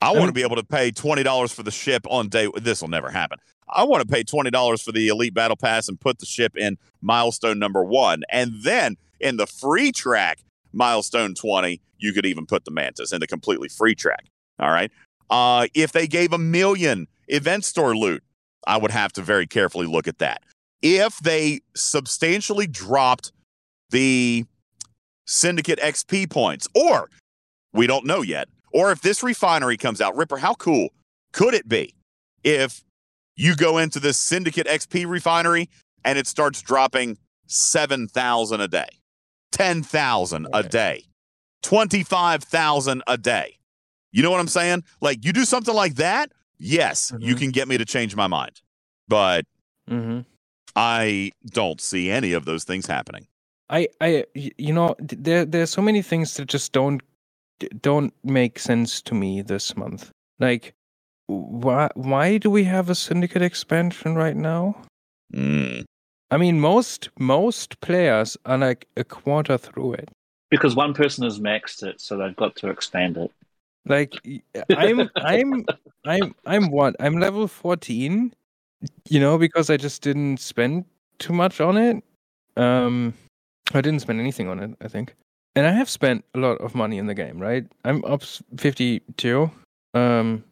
I 0.00 0.12
want 0.12 0.26
to 0.26 0.32
be 0.32 0.42
able 0.42 0.56
to 0.56 0.64
pay 0.64 0.90
twenty 0.90 1.22
dollars 1.22 1.52
for 1.52 1.62
the 1.62 1.70
ship 1.70 2.06
on 2.08 2.28
day. 2.28 2.48
This 2.56 2.80
will 2.80 2.88
never 2.88 3.10
happen. 3.10 3.38
I 3.68 3.84
want 3.84 4.06
to 4.06 4.08
pay 4.12 4.22
twenty 4.22 4.50
dollars 4.50 4.82
for 4.82 4.92
the 4.92 5.08
elite 5.08 5.34
battle 5.34 5.56
pass 5.56 5.88
and 5.88 6.00
put 6.00 6.18
the 6.18 6.26
ship 6.26 6.56
in 6.56 6.78
milestone 7.00 7.58
number 7.58 7.84
one, 7.84 8.22
and 8.30 8.52
then 8.62 8.96
in 9.20 9.36
the 9.36 9.46
free 9.46 9.92
track 9.92 10.44
milestone 10.72 11.34
twenty, 11.34 11.80
you 11.98 12.12
could 12.12 12.26
even 12.26 12.46
put 12.46 12.64
the 12.64 12.70
mantis 12.70 13.12
in 13.12 13.20
the 13.20 13.26
completely 13.26 13.68
free 13.68 13.94
track. 13.94 14.26
All 14.58 14.70
right. 14.70 14.90
Uh, 15.30 15.66
if 15.74 15.92
they 15.92 16.06
gave 16.06 16.32
a 16.32 16.38
million 16.38 17.06
event 17.28 17.64
store 17.64 17.96
loot, 17.96 18.22
I 18.66 18.76
would 18.78 18.90
have 18.90 19.12
to 19.14 19.22
very 19.22 19.46
carefully 19.46 19.86
look 19.86 20.08
at 20.08 20.18
that. 20.18 20.42
If 20.80 21.18
they 21.18 21.60
substantially 21.74 22.66
dropped 22.66 23.32
the 23.90 24.44
Syndicate 25.26 25.78
XP 25.80 26.30
points, 26.30 26.68
or 26.74 27.10
we 27.72 27.86
don't 27.86 28.06
know 28.06 28.22
yet, 28.22 28.48
or 28.72 28.90
if 28.92 29.00
this 29.00 29.22
refinery 29.22 29.76
comes 29.76 30.00
out, 30.00 30.16
Ripper, 30.16 30.38
how 30.38 30.54
cool 30.54 30.88
could 31.32 31.54
it 31.54 31.68
be 31.68 31.94
if 32.44 32.82
you 33.36 33.54
go 33.56 33.78
into 33.78 34.00
this 34.00 34.18
Syndicate 34.18 34.66
XP 34.66 35.06
refinery 35.06 35.68
and 36.04 36.18
it 36.18 36.26
starts 36.26 36.60
dropping 36.62 37.18
7,000 37.46 38.60
a 38.60 38.68
day, 38.68 38.88
10,000 39.52 40.48
a 40.52 40.62
day, 40.62 41.04
25,000 41.62 43.02
a 43.06 43.16
day? 43.18 43.58
You 44.12 44.22
know 44.22 44.30
what 44.30 44.40
I'm 44.40 44.48
saying? 44.48 44.84
Like 45.00 45.24
you 45.24 45.32
do 45.32 45.44
something 45.44 45.74
like 45.74 45.94
that, 45.96 46.32
yes, 46.58 47.12
you 47.18 47.34
Mhm. 47.34 47.38
can 47.38 47.50
get 47.50 47.68
me 47.68 47.78
to 47.78 47.84
change 47.84 48.14
my 48.16 48.26
mind. 48.26 48.60
But 49.06 49.44
Mm-hmm. 49.90 50.20
I 50.76 51.32
don't 51.46 51.80
see 51.80 52.10
any 52.10 52.34
of 52.34 52.44
those 52.44 52.62
things 52.64 52.86
happening. 52.86 53.26
I, 53.70 53.88
I, 54.02 54.24
you 54.34 54.72
know, 54.74 54.94
th- 54.98 55.22
there, 55.22 55.44
there's 55.46 55.70
so 55.70 55.80
many 55.80 56.02
things 56.02 56.34
that 56.34 56.44
just 56.46 56.72
don't, 56.72 57.00
don't 57.82 58.12
make 58.24 58.58
sense 58.58 59.02
to 59.02 59.14
me 59.14 59.42
this 59.42 59.76
month. 59.76 60.10
Like, 60.38 60.74
why, 61.26 61.90
why 61.94 62.38
do 62.38 62.50
we 62.50 62.64
have 62.64 62.88
a 62.88 62.94
syndicate 62.94 63.42
expansion 63.42 64.14
right 64.14 64.36
now? 64.36 64.76
Mm. 65.34 65.84
I 66.30 66.36
mean, 66.36 66.60
most, 66.60 67.08
most 67.18 67.80
players 67.80 68.36
are 68.44 68.58
like 68.58 68.86
a 68.96 69.04
quarter 69.04 69.58
through 69.58 69.94
it. 69.94 70.10
Because 70.50 70.74
one 70.74 70.94
person 70.94 71.24
has 71.24 71.40
maxed 71.40 71.82
it, 71.82 72.00
so 72.00 72.16
they've 72.16 72.36
got 72.36 72.56
to 72.56 72.68
expand 72.68 73.16
it. 73.16 73.30
Like, 73.86 74.14
y- 74.24 74.42
I'm, 74.76 75.10
I'm, 75.16 75.66
I'm, 76.04 76.34
I'm 76.46 76.70
what? 76.70 76.96
I'm 77.00 77.18
level 77.18 77.48
14. 77.48 78.34
You 79.08 79.20
know, 79.20 79.38
because 79.38 79.70
I 79.70 79.76
just 79.76 80.02
didn't 80.02 80.38
spend 80.38 80.84
too 81.18 81.32
much 81.32 81.60
on 81.60 81.76
it. 81.76 82.04
Um, 82.56 83.14
I 83.74 83.80
didn't 83.80 84.00
spend 84.00 84.20
anything 84.20 84.48
on 84.48 84.60
it, 84.60 84.70
I 84.80 84.88
think. 84.88 85.14
And 85.54 85.66
I 85.66 85.72
have 85.72 85.88
spent 85.88 86.24
a 86.34 86.38
lot 86.38 86.58
of 86.60 86.74
money 86.74 86.98
in 86.98 87.06
the 87.06 87.14
game, 87.14 87.38
right? 87.38 87.66
I'm 87.84 88.04
up 88.04 88.22
52. 88.56 89.50
Um 89.94 90.44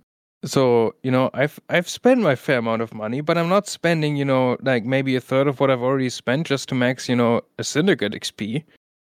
so, 0.45 0.95
you 1.03 1.11
know, 1.11 1.31
I've 1.35 1.59
I've 1.69 1.89
spent 1.89 2.21
my 2.21 2.37
fair 2.37 2.59
amount 2.59 2.83
of 2.83 2.95
money, 2.95 3.21
but 3.21 3.37
I'm 3.37 3.49
not 3.49 3.67
spending, 3.67 4.17
you 4.17 4.25
know, 4.25 4.57
like 4.63 4.85
maybe 4.85 5.17
a 5.17 5.21
third 5.21 5.49
of 5.49 5.59
what 5.61 5.71
I've 5.71 5.83
already 5.83 6.09
spent 6.09 6.47
just 6.47 6.69
to 6.69 6.75
max, 6.75 7.09
you 7.09 7.17
know, 7.17 7.43
a 7.59 7.65
syndicate 7.65 8.13
XP. 8.13 8.65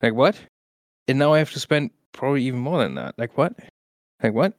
Like 0.03 0.15
what? 0.15 0.37
And 1.07 1.19
now 1.19 1.35
I 1.35 1.39
have 1.39 1.53
to 1.53 1.61
spend 1.61 1.91
probably 2.13 2.43
even 2.45 2.61
more 2.61 2.83
than 2.83 2.95
that. 2.97 3.15
Like 3.19 3.37
what? 3.37 3.55
Like 4.23 4.33
what? 4.33 4.55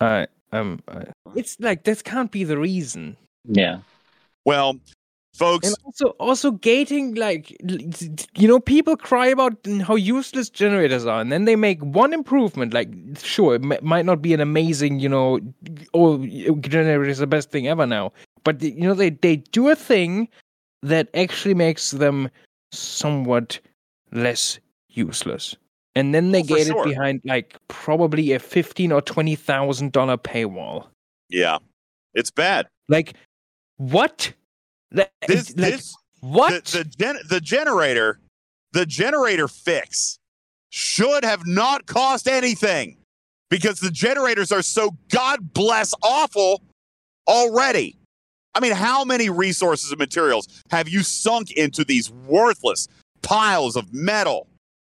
I 0.00 0.26
um 0.52 0.80
I, 0.88 1.04
it's 1.36 1.56
like 1.60 1.84
this 1.84 2.02
can't 2.02 2.30
be 2.30 2.44
the 2.44 2.58
reason. 2.58 3.16
Yeah. 3.44 3.80
Well, 4.44 4.80
folks, 5.34 5.66
And 5.68 5.76
also, 5.84 6.06
also 6.18 6.50
gating, 6.52 7.14
like, 7.14 7.56
you 8.36 8.48
know, 8.48 8.60
people 8.60 8.96
cry 8.96 9.26
about 9.26 9.54
how 9.82 9.94
useless 9.94 10.50
generators 10.50 11.06
are, 11.06 11.20
and 11.20 11.30
then 11.32 11.44
they 11.44 11.56
make 11.56 11.80
one 11.82 12.12
improvement. 12.12 12.72
Like, 12.74 12.88
sure, 13.18 13.54
it 13.54 13.62
m- 13.64 13.78
might 13.82 14.04
not 14.04 14.20
be 14.22 14.34
an 14.34 14.40
amazing, 14.40 15.00
you 15.00 15.08
know, 15.08 15.40
oh, 15.94 16.18
generator 16.60 17.04
is 17.04 17.18
the 17.18 17.26
best 17.26 17.50
thing 17.50 17.68
ever 17.68 17.86
now, 17.86 18.12
but 18.44 18.62
you 18.62 18.80
know, 18.82 18.94
they 18.94 19.10
they 19.10 19.36
do 19.36 19.68
a 19.68 19.76
thing 19.76 20.28
that 20.82 21.08
actually 21.14 21.54
makes 21.54 21.90
them 21.92 22.28
somewhat 22.72 23.60
less 24.12 24.58
useless, 24.88 25.56
and 25.94 26.14
then 26.14 26.32
they 26.32 26.40
Oh, 26.40 26.44
get 26.44 26.66
sure. 26.66 26.86
it 26.86 26.90
behind 26.90 27.20
like 27.24 27.56
probably 27.68 28.32
a 28.32 28.38
fifteen 28.38 28.92
or 28.92 29.00
twenty 29.02 29.36
thousand 29.36 29.92
dollar 29.92 30.16
paywall. 30.16 30.86
yeah, 31.28 31.58
it's 32.14 32.30
bad. 32.30 32.66
Like, 32.88 33.14
what? 33.76 34.32
Like, 34.92 35.10
This, 35.26 35.48
like, 35.56 35.56
this, 35.72 35.94
what? 36.20 36.64
the 36.66 36.78
the, 36.78 36.84
gen, 36.84 37.16
the 37.28 37.40
generator, 37.40 38.18
the 38.72 38.86
generator 38.86 39.48
fix 39.48 40.18
should 40.70 41.24
have 41.24 41.46
not 41.46 41.86
cost 41.86 42.28
anything 42.28 42.96
because 43.50 43.80
the 43.80 43.90
generators 43.90 44.52
are 44.52 44.62
so 44.62 44.96
god 45.10 45.52
bless 45.52 45.94
awful 46.02 46.62
already. 47.26 47.96
I 48.54 48.60
mean, 48.60 48.72
how 48.72 49.04
many 49.04 49.30
resources 49.30 49.90
and 49.90 49.98
materials 49.98 50.48
have 50.70 50.88
you 50.88 51.02
sunk 51.02 51.52
into 51.52 51.84
these 51.84 52.10
worthless 52.10 52.88
piles 53.22 53.76
of 53.76 53.92
metal? 53.92 54.48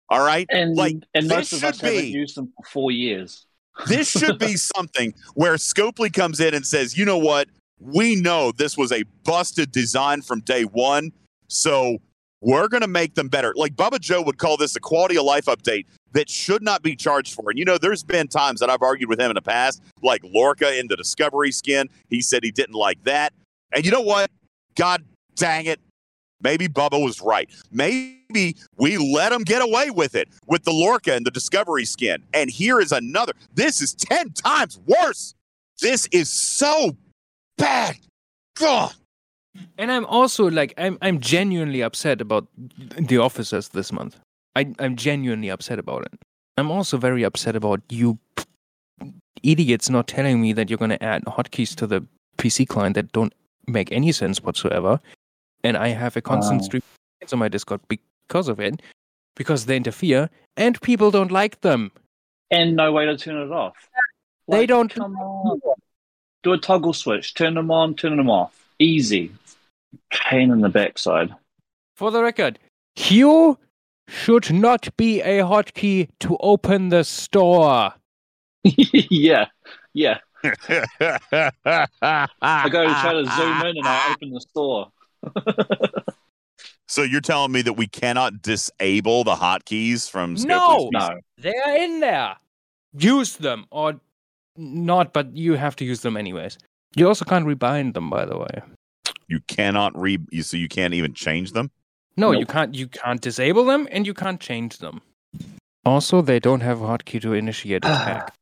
All 0.09 0.25
right, 0.25 0.47
And 0.51 0.75
like 0.75 0.95
and 1.15 1.25
this 1.29 1.51
most 1.51 1.53
of 1.53 1.63
us 1.63 1.75
should 1.79 1.85
haven't 1.85 2.01
be- 2.01 2.07
used 2.09 2.37
them 2.37 2.53
for 2.57 2.65
four 2.69 2.91
years. 2.91 3.45
this 3.87 4.09
should 4.09 4.39
be 4.39 4.55
something 4.75 5.13
where 5.33 5.55
Scopely 5.55 6.13
comes 6.13 6.39
in 6.39 6.53
and 6.53 6.65
says, 6.65 6.97
you 6.97 7.03
know 7.03 7.17
what? 7.17 7.49
We 7.79 8.15
know 8.15 8.51
this 8.51 8.77
was 8.77 8.91
a 8.91 9.03
busted 9.23 9.71
design 9.71 10.21
from 10.21 10.41
day 10.41 10.63
one. 10.63 11.11
So 11.47 11.99
we're 12.41 12.67
going 12.67 12.81
to 12.81 12.87
make 12.87 13.15
them 13.15 13.29
better. 13.29 13.53
Like 13.55 13.75
Bubba 13.75 13.99
Joe 13.99 14.21
would 14.21 14.37
call 14.37 14.57
this 14.57 14.75
a 14.75 14.79
quality 14.79 15.17
of 15.17 15.23
life 15.23 15.45
update 15.45 15.85
that 16.13 16.29
should 16.29 16.61
not 16.61 16.81
be 16.81 16.95
charged 16.95 17.33
for. 17.33 17.49
And 17.49 17.59
you 17.59 17.65
know, 17.65 17.77
there's 17.77 18.03
been 18.03 18.27
times 18.27 18.59
that 18.59 18.69
I've 18.69 18.81
argued 18.81 19.09
with 19.09 19.19
him 19.19 19.31
in 19.31 19.35
the 19.35 19.41
past, 19.41 19.81
like 20.01 20.21
Lorca 20.23 20.77
in 20.77 20.87
the 20.87 20.95
Discovery 20.95 21.51
skin. 21.51 21.89
He 22.09 22.21
said 22.21 22.43
he 22.43 22.51
didn't 22.51 22.75
like 22.75 23.03
that. 23.03 23.33
And 23.71 23.85
you 23.85 23.91
know 23.91 24.01
what? 24.01 24.31
God 24.75 25.03
dang 25.35 25.65
it. 25.65 25.79
Maybe 26.41 26.67
Bubba 26.67 27.03
was 27.03 27.21
right. 27.21 27.49
Maybe 27.71 28.55
we 28.77 28.97
let 28.97 29.31
him 29.31 29.43
get 29.43 29.61
away 29.63 29.89
with 29.89 30.15
it 30.15 30.29
with 30.45 30.63
the 30.63 30.71
Lorca 30.71 31.13
and 31.13 31.25
the 31.25 31.31
Discovery 31.31 31.85
skin. 31.85 32.23
And 32.33 32.49
here 32.49 32.79
is 32.79 32.91
another. 32.91 33.33
This 33.55 33.81
is 33.81 33.93
10 33.95 34.33
times 34.33 34.79
worse. 34.85 35.33
This 35.81 36.07
is 36.11 36.29
so 36.29 36.95
bad. 37.57 37.95
God. 38.59 38.93
And 39.77 39.91
I'm 39.91 40.05
also 40.05 40.49
like 40.49 40.73
I'm 40.77 40.97
I'm 41.01 41.19
genuinely 41.19 41.81
upset 41.81 42.21
about 42.21 42.47
the 43.09 43.17
officers 43.17 43.69
this 43.69 43.91
month. 43.91 44.19
I 44.55 44.73
I'm 44.79 44.95
genuinely 44.95 45.49
upset 45.49 45.79
about 45.79 46.05
it. 46.05 46.13
I'm 46.57 46.71
also 46.71 46.97
very 46.97 47.23
upset 47.23 47.55
about 47.55 47.81
you 47.89 48.17
idiots 49.43 49.89
not 49.89 50.07
telling 50.07 50.41
me 50.41 50.53
that 50.53 50.69
you're 50.69 50.77
going 50.77 50.89
to 50.97 51.03
add 51.03 51.23
hotkeys 51.25 51.75
to 51.75 51.87
the 51.87 52.03
PC 52.37 52.67
client 52.67 52.95
that 52.95 53.11
don't 53.11 53.33
make 53.67 53.91
any 53.91 54.11
sense 54.11 54.41
whatsoever. 54.41 54.99
And 55.63 55.77
I 55.77 55.89
have 55.89 56.15
a 56.17 56.21
constant 56.21 56.61
Wow. 56.61 56.65
stream 56.65 56.81
of 57.21 57.33
on 57.33 57.39
my 57.39 57.47
Discord 57.47 57.81
because 57.87 58.47
of 58.47 58.59
it, 58.59 58.81
because 59.35 59.65
they 59.65 59.75
interfere 59.77 60.29
and 60.55 60.79
people 60.81 61.11
don't 61.11 61.31
like 61.31 61.61
them. 61.61 61.91
And 62.51 62.75
no 62.75 62.91
way 62.91 63.05
to 63.05 63.17
turn 63.17 63.37
it 63.37 63.51
off. 63.51 63.75
They 64.47 64.65
don't- 64.65 64.93
Come 64.93 65.15
on. 65.17 65.59
Do 66.43 66.53
a 66.53 66.57
toggle 66.57 66.93
switch. 66.93 67.33
Turn 67.33 67.55
them 67.55 67.71
on, 67.71 67.95
turn 67.95 68.17
them 68.17 68.29
off. 68.29 68.53
Easy. 68.79 69.31
Pain 70.11 70.51
in 70.51 70.61
the 70.61 70.69
backside. 70.69 71.33
For 71.95 72.11
the 72.11 72.21
record, 72.21 72.59
Q 72.95 73.57
should 74.07 74.51
not 74.53 74.95
be 74.97 75.21
a 75.21 75.39
hotkey 75.39 76.09
to 76.19 76.37
open 76.39 76.89
the 76.89 77.03
store. 77.03 77.93
yeah. 78.63 79.47
Yeah. 79.93 80.19
I 80.43 81.51
I 82.41 82.69
go 82.69 82.87
to 82.87 82.93
try 83.01 83.13
to 83.13 83.25
zoom 83.25 83.61
in 83.61 83.77
and 83.77 83.87
I 83.87 84.11
open 84.11 84.31
the 84.31 84.41
store. 84.41 84.91
So 86.89 87.03
you're 87.03 87.21
telling 87.21 87.51
me 87.51 87.61
that 87.63 87.73
we 87.73 87.87
cannot 87.87 88.41
disable 88.41 89.25
the 89.25 89.35
hotkeys 89.35 90.09
from 90.09 90.35
Scopely's 90.35 90.45
No! 90.45 90.89
PC? 90.89 90.91
No. 90.93 91.09
They 91.37 91.53
are 91.53 91.77
in 91.77 91.99
there. 91.99 92.37
Use 92.97 93.35
them 93.35 93.65
or 93.71 93.99
not, 94.57 95.13
but 95.13 95.35
you 95.35 95.53
have 95.53 95.75
to 95.77 95.85
use 95.85 96.01
them 96.01 96.17
anyways. 96.17 96.57
You 96.95 97.07
also 97.07 97.25
can't 97.25 97.45
rebind 97.45 97.93
them, 97.93 98.09
by 98.09 98.25
the 98.25 98.37
way. 98.37 98.61
You 99.27 99.39
cannot 99.47 99.99
re. 99.99 100.17
You, 100.31 100.41
so 100.43 100.57
you 100.57 100.67
can't 100.67 100.93
even 100.93 101.13
change 101.13 101.51
them. 101.51 101.71
No, 102.15 102.31
you 102.31 102.45
can't. 102.45 102.73
You 102.73 102.87
can't 102.87 103.21
disable 103.21 103.65
them, 103.65 103.87
and 103.91 104.07
you 104.07 104.13
can't 104.13 104.39
change 104.39 104.79
them. 104.79 105.01
Also, 105.85 106.21
they 106.21 106.39
don't 106.39 106.61
have 106.61 106.81
a 106.81 106.85
hotkey 106.85 107.21
to 107.21 107.33
initiate 107.33 107.85
attack. 107.85 108.33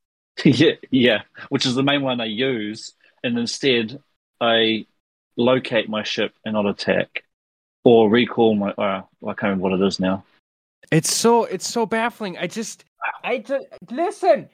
yeah, 0.44 0.74
yeah, 0.92 1.22
which 1.50 1.66
is 1.66 1.76
the 1.76 1.84
main 1.84 2.02
one 2.02 2.22
I 2.22 2.26
use, 2.26 2.94
and 3.24 3.38
instead 3.38 4.00
I 4.40 4.86
locate 5.38 5.90
my 5.90 6.04
ship 6.04 6.34
and 6.46 6.54
not 6.54 6.66
attack. 6.66 7.24
or 7.84 8.10
recall 8.10 8.56
my. 8.56 8.72
Uh, 8.72 9.02
I 9.24 9.34
can't 9.34 9.44
remember 9.44 9.64
what 9.64 9.74
it 9.74 9.86
is 9.86 10.00
now. 10.00 10.24
It's 10.92 11.14
so 11.14 11.46
it's 11.46 11.68
so 11.68 11.86
baffling. 11.86 12.38
I 12.38 12.48
just 12.48 12.86
I 13.24 13.40
just 13.40 13.66
listen. 13.92 14.50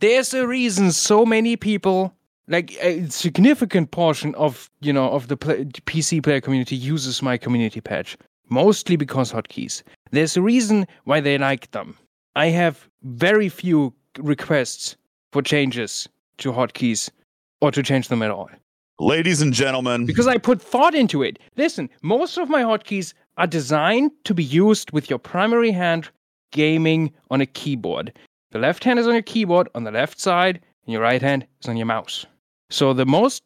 There's 0.00 0.34
a 0.34 0.46
reason 0.46 0.92
so 0.92 1.24
many 1.24 1.56
people 1.56 2.14
like 2.48 2.76
a 2.82 3.08
significant 3.08 3.92
portion 3.92 4.34
of 4.34 4.70
you 4.80 4.92
know 4.92 5.10
of 5.10 5.28
the 5.28 5.36
play, 5.36 5.64
PC 5.64 6.22
player 6.22 6.40
community 6.40 6.76
uses 6.76 7.22
my 7.22 7.36
community 7.36 7.80
patch 7.80 8.16
mostly 8.48 8.96
because 8.96 9.32
hotkeys. 9.32 9.82
There's 10.10 10.36
a 10.36 10.42
reason 10.42 10.86
why 11.04 11.20
they 11.20 11.38
like 11.38 11.70
them. 11.70 11.96
I 12.34 12.46
have 12.46 12.88
very 13.02 13.48
few 13.48 13.94
requests 14.18 14.96
for 15.32 15.42
changes 15.42 16.08
to 16.38 16.52
hotkeys 16.52 17.08
or 17.60 17.70
to 17.70 17.82
change 17.82 18.08
them 18.08 18.22
at 18.22 18.30
all 18.30 18.50
Ladies 19.00 19.40
and 19.40 19.54
gentlemen, 19.54 20.04
because 20.04 20.26
I 20.26 20.36
put 20.36 20.60
thought 20.60 20.94
into 20.94 21.22
it. 21.22 21.38
Listen, 21.56 21.88
most 22.02 22.36
of 22.36 22.50
my 22.50 22.62
hotkeys 22.62 23.14
are 23.38 23.46
designed 23.46 24.10
to 24.24 24.34
be 24.34 24.44
used 24.44 24.92
with 24.92 25.08
your 25.08 25.18
primary 25.18 25.70
hand 25.70 26.10
gaming 26.52 27.10
on 27.30 27.40
a 27.40 27.46
keyboard. 27.46 28.12
The 28.52 28.58
left 28.58 28.82
hand 28.82 28.98
is 28.98 29.06
on 29.06 29.12
your 29.12 29.22
keyboard 29.22 29.68
on 29.74 29.84
the 29.84 29.92
left 29.92 30.18
side, 30.18 30.60
and 30.84 30.92
your 30.92 31.02
right 31.02 31.22
hand 31.22 31.46
is 31.62 31.68
on 31.68 31.76
your 31.76 31.86
mouse. 31.86 32.26
So 32.68 32.92
the 32.92 33.06
most 33.06 33.42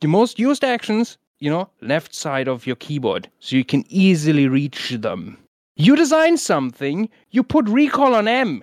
the 0.00 0.08
most 0.08 0.38
used 0.38 0.64
actions, 0.64 1.18
you 1.40 1.50
know, 1.50 1.68
left 1.80 2.14
side 2.14 2.48
of 2.48 2.66
your 2.66 2.76
keyboard, 2.76 3.28
so 3.38 3.56
you 3.56 3.64
can 3.64 3.84
easily 3.88 4.48
reach 4.48 4.90
them. 4.90 5.38
You 5.76 5.94
design 5.94 6.38
something, 6.38 7.10
you 7.30 7.42
put 7.42 7.68
recall 7.68 8.14
on 8.14 8.28
M, 8.28 8.62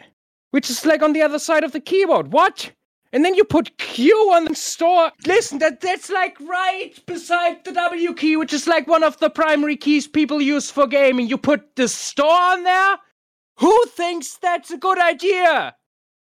which 0.50 0.70
is 0.70 0.86
like 0.86 1.04
on 1.04 1.14
the 1.14 1.22
other 1.22 1.40
side 1.40 1.64
of 1.64 1.74
the 1.74 1.80
keyboard. 1.80 2.34
What? 2.34 2.72
And 3.12 3.24
then 3.24 3.36
you 3.36 3.44
put 3.44 3.78
Q 3.78 4.16
on 4.34 4.46
the 4.46 4.56
store. 4.56 5.12
Listen, 5.28 5.60
that 5.60 5.82
that's 5.82 6.10
like 6.10 6.36
right 6.42 6.94
beside 7.06 7.64
the 7.66 7.72
W 7.72 8.16
key, 8.16 8.36
which 8.36 8.54
is 8.54 8.66
like 8.66 8.88
one 8.88 9.04
of 9.04 9.20
the 9.20 9.30
primary 9.30 9.78
keys 9.78 10.08
people 10.08 10.42
use 10.42 10.72
for 10.72 10.88
gaming. 10.88 11.28
You 11.28 11.38
put 11.38 11.76
the 11.76 11.88
store 11.88 12.42
on 12.54 12.64
there? 12.64 12.98
Who 13.60 13.86
thinks 13.90 14.38
that's 14.38 14.72
a 14.72 14.78
good 14.78 15.00
idea? 15.00 15.76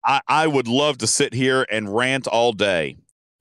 I, 0.05 0.21
I 0.27 0.47
would 0.47 0.69
love 0.69 0.99
to 0.99 1.07
sit 1.07 1.35
here 1.35 1.67
and 1.71 1.95
rant 1.95 2.27
all 2.27 2.53
day. 2.53 2.97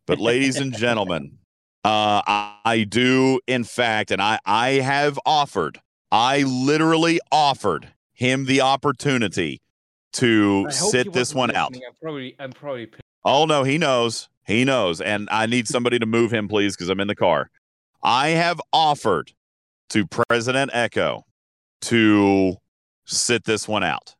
But, 0.05 0.19
ladies 0.19 0.57
and 0.57 0.73
gentlemen, 0.77 1.37
uh, 1.83 2.21
I, 2.25 2.55
I 2.65 2.83
do, 2.83 3.39
in 3.47 3.63
fact, 3.63 4.11
and 4.11 4.21
I, 4.21 4.39
I 4.45 4.69
have 4.71 5.19
offered, 5.25 5.79
I 6.11 6.43
literally 6.43 7.19
offered 7.31 7.89
him 8.13 8.45
the 8.45 8.61
opportunity 8.61 9.61
to 10.13 10.69
sit 10.71 11.13
this 11.13 11.33
one 11.33 11.55
out. 11.55 11.75
I'm 11.75 11.81
probably 12.01 12.35
I'm 12.39 12.51
probably. 12.51 12.89
Oh 13.23 13.45
no, 13.45 13.63
he 13.63 13.77
knows. 13.77 14.27
He 14.45 14.65
knows. 14.65 14.99
And 14.99 15.29
I 15.31 15.45
need 15.45 15.67
somebody 15.67 15.99
to 15.99 16.05
move 16.05 16.33
him, 16.33 16.47
please, 16.47 16.75
because 16.75 16.89
I'm 16.89 16.99
in 16.99 17.07
the 17.07 17.15
car. 17.15 17.49
I 18.01 18.29
have 18.29 18.59
offered 18.73 19.31
to 19.89 20.07
President 20.07 20.71
Echo 20.73 21.25
to 21.81 22.57
sit 23.05 23.43
this 23.45 23.67
one 23.67 23.83
out. 23.83 24.15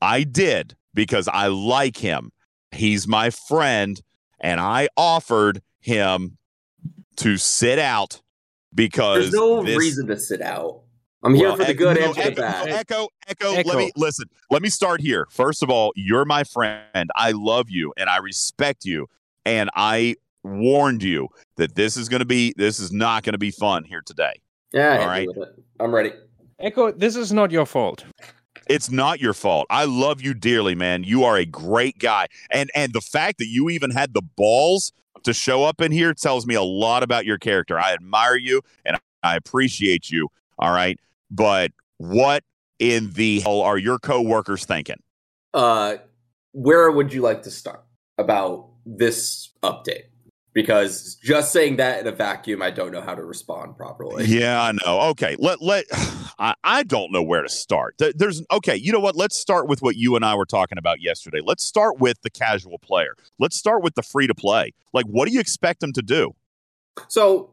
I 0.00 0.22
did 0.22 0.76
because 0.94 1.28
I 1.28 1.48
like 1.48 1.96
him. 1.96 2.30
He's 2.72 3.06
my 3.06 3.30
friend, 3.30 4.00
and 4.40 4.60
I 4.60 4.88
offered 4.96 5.60
him 5.80 6.38
to 7.16 7.36
sit 7.36 7.78
out 7.78 8.20
because 8.74 9.30
There's 9.30 9.34
no 9.34 9.62
this- 9.62 9.78
reason 9.78 10.06
to 10.08 10.18
sit 10.18 10.40
out. 10.40 10.80
I'm 11.22 11.34
here 11.34 11.48
Well, 11.48 11.56
for 11.56 11.64
the 11.64 11.72
good 11.74 11.98
no, 11.98 12.06
and 12.06 12.14
for 12.14 12.20
the 12.20 12.26
Echo, 12.32 12.42
bad. 12.42 12.68
Echo, 12.68 13.08
Echo, 13.28 13.54
Echo. 13.54 13.68
let 13.70 13.78
me 13.78 13.90
listen. 13.96 14.26
Let 14.50 14.60
me 14.60 14.68
start 14.68 15.00
here. 15.00 15.26
First 15.30 15.62
of 15.62 15.70
all, 15.70 15.90
you're 15.96 16.26
my 16.26 16.44
friend. 16.44 17.08
I 17.16 17.30
love 17.32 17.70
you 17.70 17.94
and 17.96 18.10
I 18.10 18.18
respect 18.18 18.84
you. 18.84 19.06
And 19.46 19.70
I 19.74 20.16
warned 20.42 21.02
you 21.02 21.28
that 21.56 21.76
this 21.76 21.96
is 21.96 22.10
going 22.10 22.20
to 22.20 22.26
be, 22.26 22.52
this 22.58 22.78
is 22.78 22.92
not 22.92 23.22
going 23.22 23.32
to 23.32 23.38
be 23.38 23.50
fun 23.50 23.84
here 23.84 24.02
today. 24.04 24.34
Yeah, 24.74 24.88
I 24.88 24.90
All 24.92 24.98
can 24.98 25.08
right. 25.08 25.28
deal 25.28 25.34
with 25.40 25.48
it. 25.48 25.64
I'm 25.80 25.94
ready. 25.94 26.12
Echo, 26.58 26.92
this 26.92 27.16
is 27.16 27.32
not 27.32 27.50
your 27.50 27.64
fault. 27.64 28.04
It's 28.68 28.90
not 28.90 29.20
your 29.20 29.34
fault. 29.34 29.66
I 29.70 29.84
love 29.84 30.22
you 30.22 30.34
dearly, 30.34 30.74
man. 30.74 31.04
You 31.04 31.24
are 31.24 31.36
a 31.36 31.46
great 31.46 31.98
guy. 31.98 32.28
And 32.50 32.70
and 32.74 32.92
the 32.92 33.00
fact 33.00 33.38
that 33.38 33.48
you 33.48 33.70
even 33.70 33.90
had 33.90 34.14
the 34.14 34.22
balls 34.22 34.92
to 35.24 35.32
show 35.32 35.64
up 35.64 35.80
in 35.80 35.92
here 35.92 36.14
tells 36.14 36.46
me 36.46 36.54
a 36.54 36.62
lot 36.62 37.02
about 37.02 37.24
your 37.24 37.38
character. 37.38 37.78
I 37.78 37.92
admire 37.92 38.36
you 38.36 38.62
and 38.84 38.98
I 39.22 39.36
appreciate 39.36 40.10
you. 40.10 40.28
All 40.58 40.72
right. 40.72 40.98
But 41.30 41.72
what 41.98 42.44
in 42.78 43.12
the 43.12 43.40
hell 43.40 43.60
are 43.62 43.78
your 43.78 43.98
coworkers 43.98 44.64
thinking? 44.64 45.02
Uh, 45.52 45.96
where 46.52 46.90
would 46.90 47.12
you 47.12 47.22
like 47.22 47.42
to 47.42 47.50
start 47.50 47.84
about 48.18 48.68
this 48.84 49.50
update? 49.62 50.04
Because 50.54 51.16
just 51.16 51.52
saying 51.52 51.76
that 51.76 52.00
in 52.00 52.06
a 52.06 52.12
vacuum, 52.12 52.62
I 52.62 52.70
don't 52.70 52.92
know 52.92 53.00
how 53.00 53.14
to 53.14 53.24
respond 53.24 53.76
properly. 53.76 54.24
Yeah, 54.24 54.62
I 54.62 54.72
know. 54.72 55.00
Okay, 55.10 55.34
let 55.40 55.60
let 55.60 55.84
I, 56.38 56.54
I 56.62 56.84
don't 56.84 57.12
know 57.12 57.22
where 57.22 57.42
to 57.42 57.48
start. 57.48 57.96
There's 58.14 58.40
okay. 58.52 58.76
You 58.76 58.92
know 58.92 59.00
what? 59.00 59.16
Let's 59.16 59.36
start 59.36 59.66
with 59.66 59.82
what 59.82 59.96
you 59.96 60.14
and 60.14 60.24
I 60.24 60.36
were 60.36 60.46
talking 60.46 60.78
about 60.78 61.00
yesterday. 61.00 61.40
Let's 61.44 61.64
start 61.64 61.98
with 61.98 62.22
the 62.22 62.30
casual 62.30 62.78
player. 62.78 63.16
Let's 63.38 63.56
start 63.56 63.82
with 63.82 63.96
the 63.96 64.02
free 64.02 64.28
to 64.28 64.34
play. 64.34 64.72
Like, 64.92 65.06
what 65.06 65.26
do 65.26 65.34
you 65.34 65.40
expect 65.40 65.80
them 65.80 65.92
to 65.92 66.02
do? 66.02 66.34
So 67.08 67.50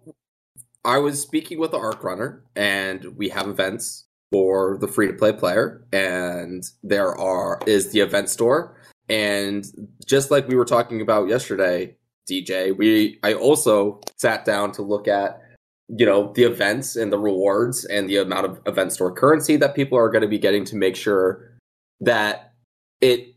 I 0.85 0.99
was 0.99 1.19
speaking 1.19 1.59
with 1.59 1.71
the 1.71 1.79
Arc 1.79 2.03
Runner, 2.03 2.43
and 2.55 3.17
we 3.17 3.29
have 3.29 3.47
events 3.47 4.05
for 4.31 4.77
the 4.77 4.87
free 4.87 5.07
to 5.07 5.13
play 5.13 5.33
player, 5.33 5.83
and 5.91 6.63
there 6.83 7.17
are 7.17 7.59
is 7.65 7.91
the 7.91 7.99
event 7.99 8.29
store, 8.29 8.77
and 9.09 9.65
just 10.05 10.31
like 10.31 10.47
we 10.47 10.55
were 10.55 10.65
talking 10.65 11.01
about 11.01 11.27
yesterday, 11.27 11.95
DJ, 12.31 12.75
we 12.75 13.19
I 13.23 13.33
also 13.33 13.99
sat 14.17 14.45
down 14.45 14.71
to 14.73 14.81
look 14.81 15.07
at 15.07 15.41
you 15.89 16.05
know 16.05 16.31
the 16.33 16.43
events 16.43 16.95
and 16.95 17.11
the 17.11 17.19
rewards 17.19 17.83
and 17.85 18.09
the 18.09 18.17
amount 18.17 18.45
of 18.45 18.61
event 18.65 18.93
store 18.93 19.11
currency 19.11 19.57
that 19.57 19.75
people 19.75 19.97
are 19.97 20.09
going 20.09 20.21
to 20.21 20.27
be 20.27 20.39
getting 20.39 20.63
to 20.65 20.75
make 20.75 20.95
sure 20.95 21.51
that 21.99 22.53
it 23.01 23.35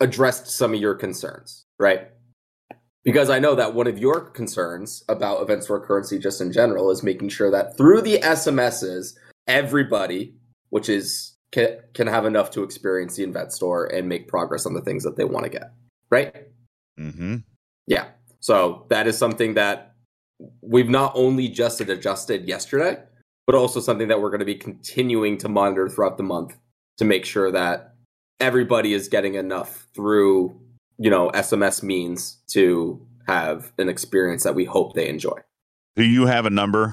addressed 0.00 0.48
some 0.48 0.74
of 0.74 0.80
your 0.80 0.94
concerns, 0.94 1.64
right? 1.78 2.08
Because 3.04 3.30
I 3.30 3.38
know 3.38 3.54
that 3.54 3.74
one 3.74 3.86
of 3.86 3.98
your 3.98 4.20
concerns 4.20 5.04
about 5.08 5.42
event 5.42 5.64
store 5.64 5.84
currency 5.84 6.18
just 6.18 6.40
in 6.40 6.52
general 6.52 6.90
is 6.90 7.02
making 7.02 7.28
sure 7.30 7.50
that 7.50 7.76
through 7.76 8.02
the 8.02 8.18
SMSs, 8.18 9.14
everybody, 9.46 10.34
which 10.70 10.88
is 10.88 11.36
can, 11.52 11.78
can 11.94 12.06
have 12.06 12.26
enough 12.26 12.50
to 12.52 12.62
experience 12.62 13.16
the 13.16 13.24
event 13.24 13.52
store 13.52 13.86
and 13.86 14.08
make 14.08 14.28
progress 14.28 14.66
on 14.66 14.74
the 14.74 14.80
things 14.80 15.04
that 15.04 15.16
they 15.16 15.24
want 15.24 15.44
to 15.44 15.50
get. 15.50 15.72
Right? 16.10 16.48
Mm-hmm. 16.98 17.36
Yeah. 17.86 18.06
So 18.42 18.86
that 18.90 19.06
is 19.06 19.16
something 19.16 19.54
that 19.54 19.94
we've 20.60 20.90
not 20.90 21.12
only 21.14 21.48
just 21.48 21.80
adjusted 21.80 22.46
yesterday, 22.48 22.98
but 23.46 23.54
also 23.54 23.80
something 23.80 24.08
that 24.08 24.20
we're 24.20 24.30
going 24.30 24.40
to 24.40 24.44
be 24.44 24.56
continuing 24.56 25.38
to 25.38 25.48
monitor 25.48 25.88
throughout 25.88 26.16
the 26.16 26.24
month 26.24 26.58
to 26.98 27.04
make 27.04 27.24
sure 27.24 27.50
that 27.52 27.94
everybody 28.40 28.92
is 28.92 29.08
getting 29.08 29.36
enough 29.36 29.86
through, 29.94 30.60
you 30.98 31.08
know, 31.08 31.30
SMS 31.30 31.82
means 31.82 32.42
to 32.48 33.00
have 33.28 33.72
an 33.78 33.88
experience 33.88 34.42
that 34.42 34.56
we 34.56 34.64
hope 34.64 34.94
they 34.94 35.08
enjoy. 35.08 35.38
Do 35.94 36.04
you 36.04 36.26
have 36.26 36.44
a 36.44 36.50
number? 36.50 36.92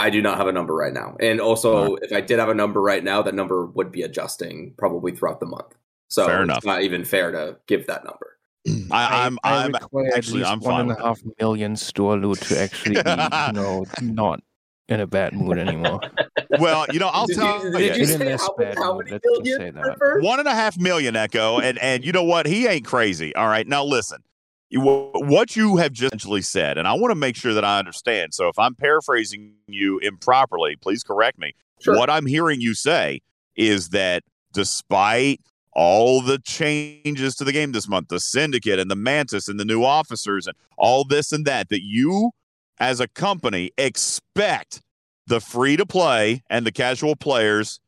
I 0.00 0.10
do 0.10 0.20
not 0.20 0.38
have 0.38 0.48
a 0.48 0.52
number 0.52 0.74
right 0.74 0.92
now. 0.92 1.16
And 1.20 1.40
also, 1.40 1.94
if 1.96 2.12
I 2.12 2.20
did 2.20 2.40
have 2.40 2.48
a 2.48 2.54
number 2.54 2.82
right 2.82 3.04
now, 3.04 3.22
that 3.22 3.34
number 3.34 3.66
would 3.66 3.92
be 3.92 4.02
adjusting 4.02 4.74
probably 4.76 5.12
throughout 5.12 5.38
the 5.38 5.46
month. 5.46 5.76
So 6.08 6.26
Fair 6.26 6.40
it's 6.40 6.44
enough. 6.44 6.64
not 6.64 6.82
even 6.82 7.04
fair 7.04 7.30
to 7.30 7.58
give 7.68 7.86
that 7.86 8.04
number. 8.04 8.37
I, 8.90 9.26
I'm 9.26 9.38
I 9.44 9.64
I'm 9.64 9.72
require 9.72 10.10
actually 10.14 10.42
at 10.42 10.48
I'm 10.48 10.58
least 10.58 10.66
one 10.66 10.72
fine. 10.74 10.80
and 10.80 10.88
with 10.88 10.98
a 10.98 11.02
half 11.02 11.20
million 11.40 11.76
store 11.76 12.16
loot 12.16 12.40
to 12.42 12.58
actually 12.58 13.02
be, 13.02 13.10
you 13.10 13.52
know, 13.52 13.84
not 14.02 14.40
in 14.88 15.00
a 15.00 15.06
bad 15.06 15.32
mood 15.34 15.58
anymore. 15.58 16.00
Well, 16.58 16.86
you 16.90 16.98
know, 16.98 17.08
I'll 17.08 17.26
Did 17.26 17.36
tell 17.36 17.58
you, 17.62 17.72
you. 17.72 17.78
did 17.78 17.96
you 17.98 18.06
say 18.06 18.18
less 18.24 18.40
how, 18.40 18.54
bad 18.54 18.78
how 18.78 18.94
mood, 18.96 19.04
many 19.10 19.20
million 19.22 19.58
say 19.58 19.70
that. 19.70 20.18
one 20.22 20.38
and 20.38 20.48
a 20.48 20.54
half 20.54 20.78
million 20.78 21.14
echo 21.14 21.58
and 21.58 21.78
and 21.78 22.02
you 22.04 22.10
know 22.10 22.24
what 22.24 22.46
he 22.46 22.66
ain't 22.66 22.86
crazy 22.86 23.34
all 23.34 23.48
right 23.48 23.66
now 23.68 23.84
listen 23.84 24.22
you, 24.70 24.80
what 24.80 25.56
you 25.56 25.76
have 25.76 25.92
just 25.92 26.14
essentially 26.14 26.40
said 26.40 26.78
and 26.78 26.88
i 26.88 26.94
want 26.94 27.10
to 27.10 27.14
make 27.14 27.36
sure 27.36 27.52
that 27.52 27.66
i 27.66 27.78
understand 27.78 28.32
so 28.32 28.48
if 28.48 28.58
i'm 28.58 28.74
paraphrasing 28.74 29.52
you 29.66 29.98
improperly 29.98 30.74
please 30.76 31.02
correct 31.02 31.38
me 31.38 31.52
Sure. 31.80 31.94
what 31.96 32.08
i'm 32.08 32.24
hearing 32.24 32.62
you 32.62 32.72
say 32.72 33.20
is 33.54 33.90
that 33.90 34.22
despite 34.54 35.40
all 35.78 36.20
the 36.20 36.40
changes 36.40 37.36
to 37.36 37.44
the 37.44 37.52
game 37.52 37.70
this 37.70 37.88
month 37.88 38.08
the 38.08 38.18
syndicate 38.18 38.80
and 38.80 38.90
the 38.90 38.96
mantis 38.96 39.46
and 39.46 39.60
the 39.60 39.64
new 39.64 39.84
officers 39.84 40.48
and 40.48 40.56
all 40.76 41.04
this 41.04 41.30
and 41.30 41.44
that 41.44 41.68
that 41.68 41.82
you 41.84 42.32
as 42.80 42.98
a 42.98 43.06
company 43.06 43.70
expect 43.78 44.82
the 45.28 45.40
free 45.40 45.76
to 45.76 45.86
play 45.86 46.42
and 46.50 46.66
the 46.66 46.72
casual 46.72 47.14
players 47.14 47.78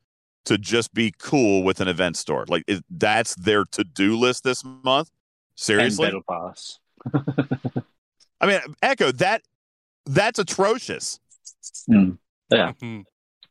to 0.45 0.57
just 0.57 0.95
be 0.95 1.13
cool 1.19 1.65
with 1.65 1.81
an 1.81 1.89
event 1.89 2.17
store. 2.17 2.45
Like 2.47 2.63
is, 2.69 2.81
that's 2.89 3.35
their 3.35 3.65
to-do 3.65 4.17
list 4.17 4.45
this 4.45 4.63
month. 4.65 5.09
And 5.09 5.59
Seriously? 5.59 6.07
Battle 6.07 6.23
Pass. 6.29 6.79
I 8.41 8.47
mean, 8.47 8.61
Echo, 8.83 9.11
that 9.13 9.43
that's 10.07 10.39
atrocious. 10.39 11.19
Hmm. 11.87 12.13
Yeah. 12.51 12.73
Mhm. 12.81 13.05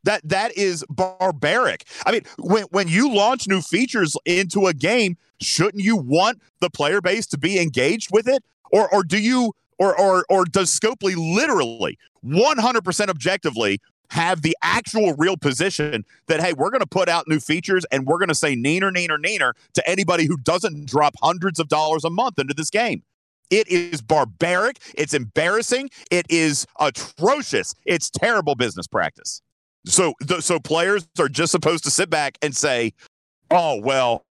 That 0.04 0.22
that 0.28 0.56
is 0.56 0.84
barbaric. 0.88 1.84
I 2.06 2.12
mean, 2.12 2.22
when 2.38 2.64
when 2.64 2.88
you 2.88 3.14
launch 3.14 3.46
new 3.48 3.60
features 3.60 4.16
into 4.24 4.66
a 4.66 4.74
game, 4.74 5.16
shouldn't 5.40 5.84
you 5.84 5.96
want 5.96 6.40
the 6.60 6.70
player 6.70 7.00
base 7.00 7.26
to 7.28 7.38
be 7.38 7.60
engaged 7.60 8.08
with 8.12 8.26
it? 8.26 8.42
Or 8.72 8.92
or 8.92 9.02
do 9.02 9.18
you 9.18 9.52
or 9.78 9.98
or 9.98 10.24
or 10.28 10.44
does 10.44 10.70
Scopely 10.78 11.14
literally 11.16 11.98
100% 12.24 13.08
objectively 13.08 13.80
have 14.10 14.42
the 14.42 14.56
actual 14.60 15.14
real 15.14 15.36
position 15.36 16.04
that 16.26 16.40
hey, 16.40 16.52
we're 16.52 16.70
going 16.70 16.80
to 16.80 16.86
put 16.86 17.08
out 17.08 17.28
new 17.28 17.40
features 17.40 17.84
and 17.92 18.06
we're 18.06 18.18
going 18.18 18.28
to 18.28 18.34
say 18.34 18.56
neener, 18.56 18.92
neener, 18.92 19.18
neener 19.18 19.52
to 19.72 19.88
anybody 19.88 20.26
who 20.26 20.36
doesn't 20.36 20.86
drop 20.86 21.14
hundreds 21.22 21.60
of 21.60 21.68
dollars 21.68 22.04
a 22.04 22.10
month 22.10 22.38
into 22.38 22.54
this 22.54 22.70
game. 22.70 23.02
It 23.50 23.68
is 23.68 24.00
barbaric. 24.00 24.78
It's 24.94 25.14
embarrassing. 25.14 25.90
It 26.10 26.26
is 26.28 26.66
atrocious. 26.78 27.74
It's 27.84 28.10
terrible 28.10 28.54
business 28.54 28.86
practice. 28.86 29.42
So, 29.86 30.14
so 30.40 30.58
players 30.58 31.08
are 31.18 31.28
just 31.28 31.52
supposed 31.52 31.84
to 31.84 31.90
sit 31.90 32.10
back 32.10 32.38
and 32.42 32.54
say, 32.54 32.92
"Oh 33.50 33.80
well, 33.82 34.24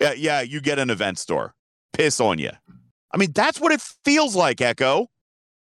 yeah, 0.00 0.12
yeah, 0.12 0.40
you 0.40 0.60
get 0.60 0.78
an 0.78 0.90
event 0.90 1.18
store. 1.18 1.54
Piss 1.92 2.20
on 2.20 2.38
you." 2.38 2.50
I 3.12 3.18
mean, 3.18 3.32
that's 3.32 3.60
what 3.60 3.72
it 3.72 3.80
feels 4.04 4.34
like, 4.34 4.60
Echo. 4.60 5.08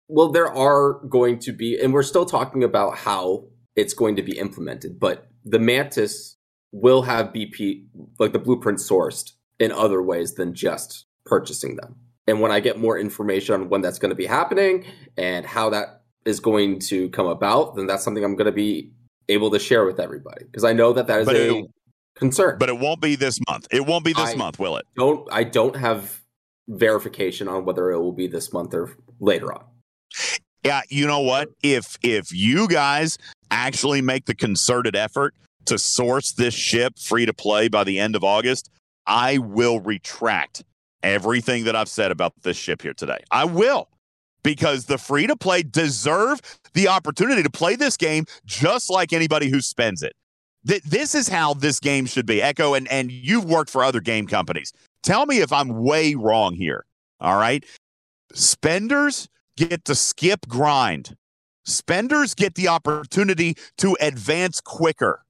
Well, 0.08 0.32
there 0.32 0.52
are 0.52 0.94
going 1.08 1.40
to 1.40 1.52
be, 1.52 1.80
and 1.82 1.94
we're 1.94 2.04
still 2.04 2.26
talking 2.26 2.64
about 2.64 2.98
how 2.98 3.46
it's 3.76 3.94
going 3.94 4.16
to 4.18 4.22
be 4.22 4.38
implemented, 4.38 5.00
but 5.00 5.28
the 5.46 5.60
Mantis 5.60 6.38
will 6.72 7.02
have 7.04 7.28
BP, 7.28 7.86
like 8.20 8.34
the 8.34 8.40
blueprint 8.40 8.80
sourced 8.80 9.32
in 9.60 9.72
other 9.72 10.02
ways 10.02 10.36
than 10.36 10.54
just 10.54 11.06
purchasing 11.26 11.76
them. 11.76 11.96
And 12.28 12.42
when 12.42 12.52
I 12.52 12.60
get 12.60 12.80
more 12.80 12.98
information 12.98 13.56
on 13.56 13.70
when 13.70 13.82
that's 13.82 14.00
going 14.00 14.10
to 14.10 14.16
be 14.16 14.26
happening 14.26 14.86
and 15.18 15.46
how 15.46 15.70
that 15.72 16.04
is 16.26 16.40
going 16.40 16.80
to 16.80 17.10
come 17.10 17.28
about, 17.28 17.76
then 17.76 17.88
that's 17.88 18.04
something 18.04 18.24
I'm 18.24 18.36
going 18.36 18.46
to 18.46 18.52
be 18.52 18.92
able 19.30 19.52
to 19.52 19.60
share 19.60 19.86
with 19.86 20.00
everybody 20.00 20.46
because 20.46 20.64
I 20.64 20.74
know 20.74 20.94
that 20.94 21.08
that 21.08 21.22
is 21.22 21.26
But 21.26 21.36
a 21.36 21.58
it- 21.60 21.66
concern. 22.16 22.58
But 22.60 22.70
it 22.70 22.78
won't 22.80 23.02
be 23.02 23.16
this 23.16 23.40
month. 23.50 23.68
It 23.72 23.86
won't 23.86 24.04
be 24.06 24.14
this 24.14 24.32
I- 24.32 24.36
month, 24.36 24.60
will 24.60 24.78
it? 24.78 24.86
don't 24.96 25.28
I 25.32 25.44
don't 25.44 25.76
have 25.76 26.22
verification 26.68 27.48
on 27.48 27.66
whether 27.66 27.92
it 27.92 28.00
will 28.00 28.12
be 28.14 28.28
this 28.28 28.54
month 28.54 28.74
or 28.74 28.96
later 29.20 29.54
on. 29.54 29.64
Yeah, 30.64 30.82
you 30.90 31.08
know 31.08 31.22
what? 31.22 31.50
If 31.64 31.98
if 32.04 32.32
you 32.32 32.68
guys 32.68 33.18
actually 33.50 34.02
make 34.02 34.26
the 34.26 34.36
concerted 34.36 34.96
effort 34.96 35.34
to 35.66 35.78
source 35.78 36.32
this 36.34 36.54
ship 36.54 36.98
free 37.00 37.26
to 37.26 37.34
play 37.34 37.68
by 37.68 37.84
the 37.84 38.00
end 38.00 38.16
of 38.16 38.24
August, 38.24 38.70
I 39.08 39.38
will 39.40 39.80
retract 39.80 40.64
everything 41.04 41.64
that 41.66 41.76
I've 41.76 41.90
said 41.90 42.12
about 42.12 42.34
this 42.44 42.58
ship 42.58 42.82
here 42.82 42.94
today. 42.94 43.20
I 43.32 43.46
will. 43.46 43.90
Because 44.44 44.86
the 44.86 44.98
free 44.98 45.28
to 45.28 45.36
play 45.36 45.64
deserve 45.64 46.42
the 46.74 46.88
opportunity 46.88 47.44
to 47.44 47.50
play 47.50 47.76
this 47.76 47.98
game 47.98 48.26
just 48.46 48.90
like 48.90 49.14
anybody 49.14 49.50
who 49.50 49.62
spends 49.62 50.02
it. 50.02 50.16
Th- 50.68 50.82
this 50.84 51.16
is 51.16 51.28
how 51.28 51.54
this 51.54 51.80
game 51.80 52.06
should 52.06 52.26
be. 52.26 52.42
Echo, 52.42 52.74
and, 52.74 52.88
and 52.92 53.12
you've 53.12 53.46
worked 53.46 53.70
for 53.70 53.84
other 53.84 54.00
game 54.00 54.28
companies. 54.28 54.74
Tell 55.04 55.26
me 55.26 55.40
if 55.40 55.52
I'm 55.52 55.84
way 55.84 56.16
wrong 56.16 56.56
here. 56.56 56.86
All 57.20 57.38
right. 57.38 57.64
Spenders 58.34 59.30
get 59.58 59.86
to 59.86 59.96
skip 59.96 60.48
grind. 60.48 61.18
Spenders 61.66 62.34
get 62.34 62.56
the 62.56 62.68
opportunity 62.68 63.56
to 63.78 63.96
advance 64.00 64.62
quicker. 64.62 65.24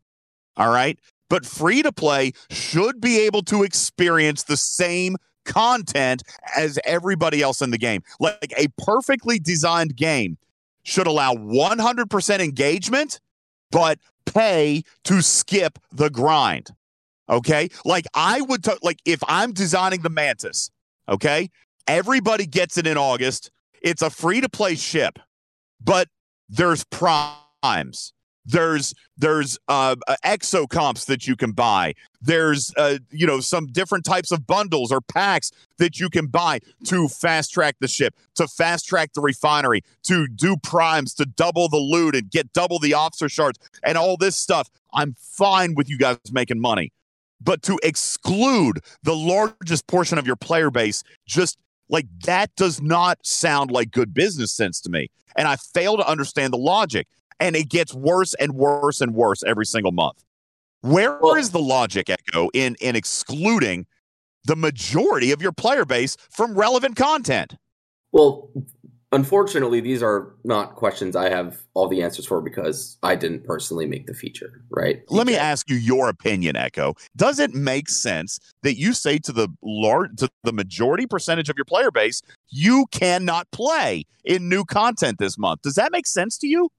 All 0.57 0.71
right. 0.71 0.99
But 1.29 1.45
free 1.45 1.81
to 1.81 1.91
play 1.91 2.33
should 2.49 2.99
be 2.99 3.19
able 3.21 3.41
to 3.43 3.63
experience 3.63 4.43
the 4.43 4.57
same 4.57 5.15
content 5.45 6.23
as 6.55 6.79
everybody 6.85 7.41
else 7.41 7.61
in 7.61 7.71
the 7.71 7.77
game. 7.77 8.01
Like 8.19 8.53
a 8.57 8.67
perfectly 8.77 9.39
designed 9.39 9.95
game 9.95 10.37
should 10.83 11.07
allow 11.07 11.33
100% 11.33 12.39
engagement, 12.39 13.19
but 13.71 13.99
pay 14.25 14.83
to 15.05 15.21
skip 15.21 15.79
the 15.91 16.09
grind. 16.09 16.69
Okay. 17.29 17.69
Like 17.85 18.05
I 18.13 18.41
would, 18.41 18.63
t- 18.63 18.71
like 18.81 18.99
if 19.05 19.21
I'm 19.27 19.53
designing 19.53 20.01
the 20.01 20.09
Mantis, 20.09 20.69
okay, 21.07 21.49
everybody 21.87 22.45
gets 22.45 22.77
it 22.77 22.87
in 22.87 22.97
August. 22.97 23.51
It's 23.81 24.01
a 24.01 24.09
free 24.09 24.41
to 24.41 24.49
play 24.49 24.75
ship, 24.75 25.17
but 25.83 26.07
there's 26.49 26.83
primes. 26.85 28.13
There's 28.45 28.93
there's 29.17 29.57
uh, 29.67 29.95
uh, 30.07 30.15
exocomps 30.25 31.05
that 31.05 31.27
you 31.27 31.35
can 31.35 31.51
buy. 31.51 31.93
There's 32.21 32.73
uh, 32.75 32.97
you 33.11 33.27
know 33.27 33.39
some 33.39 33.67
different 33.67 34.03
types 34.03 34.31
of 34.31 34.47
bundles 34.47 34.91
or 34.91 34.99
packs 34.99 35.51
that 35.77 35.99
you 35.99 36.09
can 36.09 36.27
buy 36.27 36.59
to 36.85 37.07
fast 37.07 37.53
track 37.53 37.75
the 37.79 37.87
ship, 37.87 38.15
to 38.35 38.47
fast 38.47 38.87
track 38.87 39.13
the 39.13 39.21
refinery, 39.21 39.83
to 40.03 40.27
do 40.27 40.57
primes, 40.57 41.13
to 41.15 41.25
double 41.25 41.69
the 41.69 41.77
loot 41.77 42.15
and 42.15 42.31
get 42.31 42.51
double 42.53 42.79
the 42.79 42.93
officer 42.93 43.29
shards 43.29 43.59
and 43.83 43.97
all 43.97 44.17
this 44.17 44.35
stuff. 44.35 44.69
I'm 44.93 45.15
fine 45.19 45.75
with 45.75 45.89
you 45.89 45.97
guys 45.97 46.17
making 46.31 46.59
money, 46.59 46.91
but 47.39 47.61
to 47.63 47.79
exclude 47.83 48.79
the 49.03 49.15
largest 49.15 49.85
portion 49.87 50.17
of 50.17 50.25
your 50.25 50.35
player 50.35 50.71
base, 50.71 51.03
just 51.27 51.59
like 51.89 52.07
that 52.23 52.55
does 52.55 52.81
not 52.81 53.19
sound 53.25 53.69
like 53.69 53.91
good 53.91 54.13
business 54.13 54.51
sense 54.51 54.81
to 54.81 54.89
me. 54.89 55.09
And 55.35 55.47
I 55.47 55.57
fail 55.57 55.97
to 55.97 56.07
understand 56.07 56.53
the 56.53 56.57
logic. 56.57 57.07
And 57.41 57.55
it 57.55 57.69
gets 57.69 57.93
worse 57.93 58.33
and 58.35 58.53
worse 58.53 59.01
and 59.01 59.13
worse 59.15 59.43
every 59.43 59.65
single 59.65 59.91
month. 59.91 60.23
Where 60.81 61.15
is 61.15 61.21
Well- 61.21 61.43
the 61.49 61.59
logic, 61.59 62.09
Echo, 62.09 62.49
in 62.53 62.75
in 62.79 62.95
excluding 62.95 63.87
the 64.45 64.55
majority 64.55 65.31
of 65.31 65.41
your 65.41 65.51
player 65.51 65.85
base 65.85 66.15
from 66.29 66.55
relevant 66.55 66.95
content? 66.95 67.55
Well, 68.11 68.49
unfortunately, 69.11 69.81
these 69.81 70.01
are 70.01 70.33
not 70.43 70.75
questions 70.75 71.15
I 71.15 71.29
have 71.29 71.61
all 71.73 71.87
the 71.87 72.01
answers 72.01 72.25
for 72.25 72.41
because 72.41 72.97
I 73.03 73.15
didn't 73.15 73.43
personally 73.43 73.85
make 73.85 74.07
the 74.07 74.13
feature, 74.13 74.63
right? 74.69 75.01
Let 75.09 75.27
me 75.27 75.35
ask 75.35 75.69
you 75.69 75.75
your 75.75 76.09
opinion, 76.09 76.55
Echo. 76.55 76.95
Does 77.15 77.39
it 77.39 77.53
make 77.53 77.89
sense 77.89 78.39
that 78.63 78.77
you 78.77 78.93
say 78.93 79.17
to 79.19 79.31
the 79.31 79.49
large 79.63 80.15
to 80.17 80.29
the 80.43 80.53
majority 80.53 81.05
percentage 81.07 81.49
of 81.49 81.57
your 81.57 81.65
player 81.65 81.91
base, 81.91 82.21
you 82.49 82.85
cannot 82.91 83.49
play 83.51 84.05
in 84.23 84.49
new 84.49 84.63
content 84.65 85.17
this 85.19 85.37
month? 85.37 85.61
Does 85.61 85.75
that 85.75 85.91
make 85.91 86.07
sense 86.07 86.37
to 86.39 86.47
you? 86.47 86.69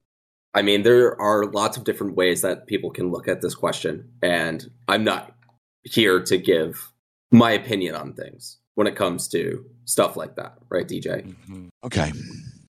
I 0.53 0.61
mean, 0.61 0.83
there 0.83 1.19
are 1.19 1.45
lots 1.45 1.77
of 1.77 1.83
different 1.83 2.15
ways 2.15 2.41
that 2.41 2.67
people 2.67 2.91
can 2.91 3.09
look 3.11 3.27
at 3.27 3.41
this 3.41 3.55
question, 3.55 4.09
and 4.21 4.69
I'm 4.87 5.03
not 5.03 5.35
here 5.83 6.21
to 6.23 6.37
give 6.37 6.91
my 7.31 7.51
opinion 7.51 7.95
on 7.95 8.13
things 8.13 8.59
when 8.75 8.87
it 8.87 8.95
comes 8.95 9.27
to 9.29 9.65
stuff 9.85 10.15
like 10.15 10.35
that, 10.35 10.53
right, 10.69 10.87
DJ? 10.87 11.23
Mhm, 11.49 11.69
Okay. 11.83 12.11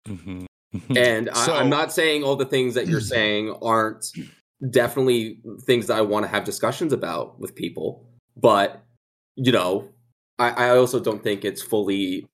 mhm, 0.07 0.45
And 0.95 1.29
So- 1.35 1.53
I, 1.53 1.59
I'm 1.59 1.69
not 1.69 1.91
saying 1.91 2.23
all 2.23 2.35
the 2.35 2.45
things 2.45 2.75
that 2.75 2.87
you're 2.87 3.01
saying 3.01 3.51
aren't 3.61 4.05
definitely 4.69 5.41
things 5.63 5.87
that 5.87 5.97
I 5.97 6.01
want 6.01 6.23
to 6.23 6.29
have 6.29 6.43
discussions 6.43 6.93
about 6.93 7.39
with 7.39 7.55
people, 7.55 8.05
but 8.37 8.83
you 9.35 9.51
know, 9.51 9.89
I, 10.39 10.49
I 10.67 10.69
also 10.77 10.99
don't 10.99 11.23
think 11.23 11.43
it's 11.43 11.61
fully 11.61 12.27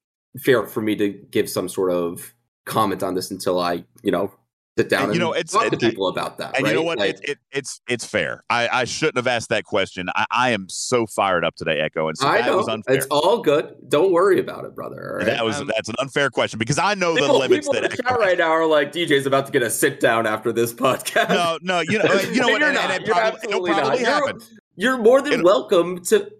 fair 0.43 0.66
for 0.68 0.82
me 0.82 0.95
to 0.98 1.10
give 1.10 1.50
some 1.50 1.70
sort 1.70 1.91
of 1.91 2.34
comment 2.66 3.02
on 3.04 3.16
this 3.16 3.32
until 3.32 3.60
I, 3.60 3.86
you 4.04 4.12
know, 4.12 4.32
sit 4.78 4.89
down 4.89 5.01
And, 5.03 5.09
and, 5.11 5.15
you 5.15 5.19
know, 5.19 5.34
it's- 5.34 5.51
talk 5.51 5.70
to 5.71 5.78
people 5.78 6.08
about 6.08 6.37
that. 6.37 6.55
And 6.55 6.63
right? 6.63 6.70
you 6.71 6.75
know 6.79 6.83
what? 6.83 6.97
Like, 6.99 7.16
it, 7.16 7.29
it, 7.32 7.37
it's 7.51 7.82
it's 7.87 8.05
fair. 8.05 8.43
I, 8.49 8.67
I 8.70 8.83
shouldn't 8.86 9.17
have 9.17 9.28
asked 9.28 9.49
that 9.49 9.63
question. 9.63 10.08
I, 10.16 10.25
I 10.32 10.49
am 10.51 10.67
so 10.70 11.05
fired 11.08 11.43
up 11.43 11.55
today, 11.55 11.79
Echo, 11.79 12.08
and 12.08 12.17
so 12.17 12.28
I 12.28 12.41
that 12.41 12.55
was 12.55 12.67
unfair. 12.67 12.95
it's 12.95 13.08
all 13.09 13.39
good. 13.41 13.75
Don't 13.89 14.12
worry 14.12 14.39
about 14.39 14.66
it, 14.66 14.75
brother. 14.75 15.12
all 15.12 15.17
right? 15.17 15.25
That 15.25 15.43
was 15.45 15.59
Um, 15.62 15.67
that's 15.75 15.89
an 15.89 15.95
unfair 15.99 16.29
question 16.29 16.59
because 16.59 16.78
I 16.78 16.93
know 16.93 17.13
the 17.16 17.21
People, 17.21 17.39
limits 17.39 17.67
people 17.67 17.74
that 17.74 17.83
in 17.83 17.89
the 17.91 17.93
Echo 18.04 18.09
chat 18.09 18.20
right 18.20 18.37
now 18.37 18.49
are 18.51 18.66
like, 18.66 18.91
DJ's 18.91 19.25
about 19.25 19.45
to 19.47 19.51
get 19.51 19.63
a 19.63 19.70
sit 19.70 19.99
down 19.99 20.25
after 20.28 20.51
this 20.54 20.74
podcast. 20.74 21.29
No, 21.29 21.58
no, 21.62 21.79
you 21.82 21.97
know, 21.99 22.13
you 22.32 22.39
know 22.41 22.47
what? 22.49 22.59
You're 22.62 22.70
and- 22.70 22.78
and 22.78 22.89
not. 22.89 23.01
it 23.01 23.08
You're 23.08 23.16
probably, 23.16 23.39
it'll 23.49 23.67
absolutely 23.67 23.71
not. 23.71 23.82
probably 23.83 24.45
You're- 24.45 24.62
You're 24.75 24.97
more 24.97 25.21
than 25.21 25.33
It'll- 25.33 25.45
welcome 25.45 26.04
to 26.05 26.32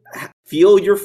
feel 0.46 0.80
your. 0.80 1.00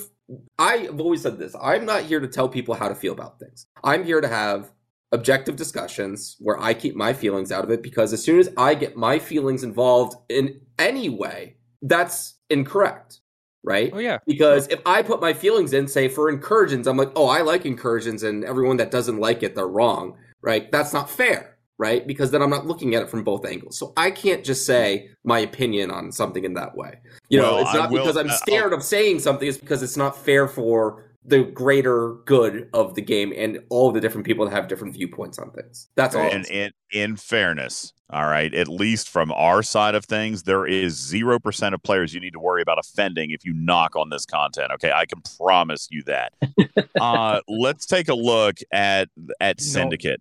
I've 0.59 1.00
always 1.00 1.22
said 1.22 1.38
this. 1.38 1.54
I'm 1.60 1.84
not 1.84 2.02
here 2.04 2.20
to 2.20 2.28
tell 2.28 2.48
people 2.48 2.74
how 2.74 2.88
to 2.88 2.94
feel 2.94 3.12
about 3.12 3.38
things. 3.38 3.66
I'm 3.84 4.04
here 4.04 4.20
to 4.20 4.28
have 4.28 4.70
objective 5.12 5.56
discussions 5.56 6.36
where 6.39 6.60
I 6.60 6.74
keep 6.74 6.94
my 6.97 7.12
feelings 7.12 7.52
out 7.52 7.64
of 7.64 7.70
it 7.70 7.82
because 7.82 8.12
as 8.12 8.24
soon 8.24 8.40
as 8.40 8.48
I 8.56 8.74
get 8.74 8.97
my 8.97 9.18
feelings 9.18 9.62
involved 9.62 10.16
in 10.28 10.60
any 10.78 11.09
way, 11.09 11.56
that's 11.82 12.39
incorrect, 12.51 13.20
right? 13.62 13.90
Oh 13.93 13.98
yeah. 13.98 14.18
Because 14.26 14.68
if 14.68 14.80
I 14.86 15.02
put 15.02 15.20
my 15.20 15.32
feelings 15.32 15.72
in, 15.74 15.86
say 15.86 16.09
for 16.09 16.30
incursions, 16.30 16.86
I'm 16.86 16.97
like, 16.97 17.12
oh, 17.14 17.26
I 17.28 17.43
like 17.43 17.66
incursions, 17.66 18.22
and 18.22 18.44
everyone 18.44 18.78
that 18.78 18.90
doesn't 18.90 19.18
like 19.18 19.43
it, 19.43 19.55
they're 19.55 19.66
wrong, 19.68 20.16
right? 20.40 20.70
That's 20.72 20.93
not 20.93 21.10
fair, 21.10 21.59
right? 21.78 22.06
Because 22.06 22.30
then 22.30 22.40
I'm 22.40 22.51
not 22.51 22.66
looking 22.66 22.94
at 22.94 23.02
it 23.02 23.10
from 23.10 23.22
both 23.24 23.44
angles. 23.44 23.76
So 23.78 23.93
I 23.97 24.10
can't 24.10 24.44
just 24.44 24.64
say 24.64 25.10
my 25.24 25.40
opinion 25.40 25.90
on 25.90 26.10
something 26.12 26.44
in 26.44 26.55
that 26.55 26.74
way. 26.76 27.01
You 27.28 27.39
know, 27.39 27.59
it's 27.59 27.74
not 27.74 27.90
will- 27.90 28.02
because 28.02 28.16
I'm 28.16 28.30
uh, 28.30 28.36
scared 28.36 28.72
of 28.72 28.82
saying 28.82 29.20
something, 29.20 29.47
it's 29.47 29.59
because 29.59 29.82
it's 29.82 29.97
not 29.97 30.16
fair 30.16 30.48
for 30.48 31.11
the 31.24 31.44
greater 31.44 32.15
good 32.24 32.69
of 32.73 32.94
the 32.94 33.03
game 33.03 33.32
and 33.36 33.61
all 33.69 33.93
the 33.93 34.01
different 34.01 34.27
people 34.27 34.44
that 34.44 34.51
have 34.51 34.66
different 34.66 34.94
viewpoints 34.94 35.39
on 35.39 35.51
things. 35.53 35.89
That's 35.94 36.15
all. 36.15 36.23
And 36.23 36.47
in 36.47 36.73
in 36.93 37.16
fairness, 37.16 37.93
all 38.11 38.27
right, 38.27 38.53
at 38.53 38.69
least 38.69 39.09
from 39.09 39.31
our 39.32 39.62
side 39.62 39.94
of 39.94 40.05
things, 40.05 40.43
there 40.43 40.66
is 40.66 40.94
zero 40.94 41.39
percent 41.39 41.74
of 41.74 41.82
players 41.82 42.12
you 42.12 42.20
need 42.20 42.32
to 42.32 42.40
worry 42.40 42.61
about 42.61 42.78
offending 42.78 43.31
if 43.31 43.44
you 43.44 43.53
knock 43.53 43.94
on 43.94 44.11
this 44.11 44.27
content. 44.27 44.73
Okay, 44.73 44.90
I 44.90 45.07
can 45.07 45.23
promise 45.39 45.89
you 45.90 46.03
that. 46.05 46.32
uh, 47.01 47.40
let's 47.49 47.86
take 47.86 48.09
a 48.09 48.15
look 48.15 48.59
at 48.73 49.09
at 49.40 49.61
No. 49.61 49.65
Syndicate. 49.65 50.20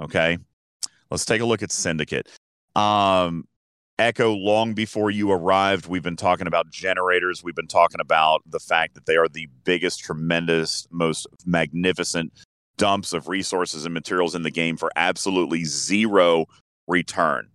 Okay, 0.00 0.38
let's 1.10 1.26
take 1.26 1.42
a 1.42 1.46
look 1.46 1.62
at 1.62 1.70
Syndicate. 1.70 2.28
Um, 2.74 3.46
Echo, 4.00 4.32
long 4.32 4.72
before 4.72 5.10
you 5.10 5.30
arrived, 5.30 5.86
we've 5.86 6.02
been 6.02 6.16
talking 6.16 6.46
about 6.46 6.70
generators. 6.70 7.44
We've 7.44 7.54
been 7.54 7.66
talking 7.66 8.00
about 8.00 8.40
the 8.46 8.58
fact 8.58 8.94
that 8.94 9.04
they 9.04 9.16
are 9.16 9.28
the 9.28 9.46
biggest, 9.64 10.00
tremendous, 10.00 10.88
most 10.90 11.26
magnificent 11.44 12.32
dumps 12.78 13.12
of 13.12 13.28
resources 13.28 13.84
and 13.84 13.92
materials 13.92 14.34
in 14.34 14.42
the 14.42 14.50
game 14.50 14.78
for 14.78 14.90
absolutely 14.96 15.64
zero 15.64 16.46
return. 16.88 17.50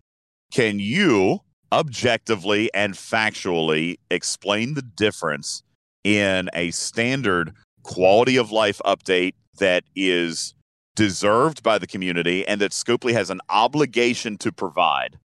can 0.52 0.78
you 0.78 1.40
objectively 1.72 2.72
and 2.76 2.94
factually 2.94 3.96
explain 4.12 4.76
the 4.76 4.84
difference 4.84 5.64
in 6.04 6.48
a 6.54 6.70
standard 6.70 7.54
quality 7.82 8.38
of 8.38 8.52
life 8.52 8.80
update 8.86 9.34
that 9.58 9.84
is 9.96 10.54
deserved 10.96 11.64
by 11.64 11.80
the 11.80 11.88
community 11.88 12.48
and 12.48 12.62
that 12.62 12.70
Scopely 12.70 13.14
has 13.14 13.32
an 13.32 13.42
obligation 13.50 14.38
to 14.38 14.52
provide? 14.52 15.18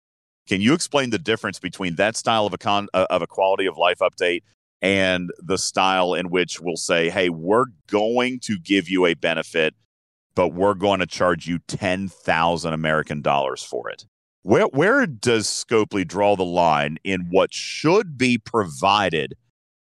Can 0.50 0.60
you 0.60 0.74
explain 0.74 1.10
the 1.10 1.18
difference 1.20 1.60
between 1.60 1.94
that 1.94 2.16
style 2.16 2.44
of 2.44 2.52
a 2.52 2.58
con- 2.58 2.88
uh, 2.92 3.06
of 3.08 3.22
a 3.22 3.28
quality 3.28 3.66
of 3.66 3.78
life 3.78 4.00
update 4.00 4.42
and 4.82 5.30
the 5.38 5.56
style 5.56 6.12
in 6.12 6.28
which 6.28 6.60
we'll 6.60 6.74
say, 6.74 7.08
"Hey, 7.08 7.28
we're 7.28 7.66
going 7.86 8.40
to 8.40 8.58
give 8.58 8.88
you 8.88 9.06
a 9.06 9.14
benefit, 9.14 9.76
but 10.34 10.48
we're 10.48 10.74
going 10.74 10.98
to 10.98 11.06
charge 11.06 11.46
you 11.46 11.60
10,000 11.68 12.72
American 12.72 13.22
dollars 13.22 13.62
for 13.62 13.90
it." 13.90 14.06
Where 14.42 14.66
where 14.66 15.06
does 15.06 15.46
Scopely 15.46 16.04
draw 16.04 16.34
the 16.34 16.44
line 16.44 16.98
in 17.04 17.28
what 17.30 17.54
should 17.54 18.18
be 18.18 18.36
provided 18.36 19.36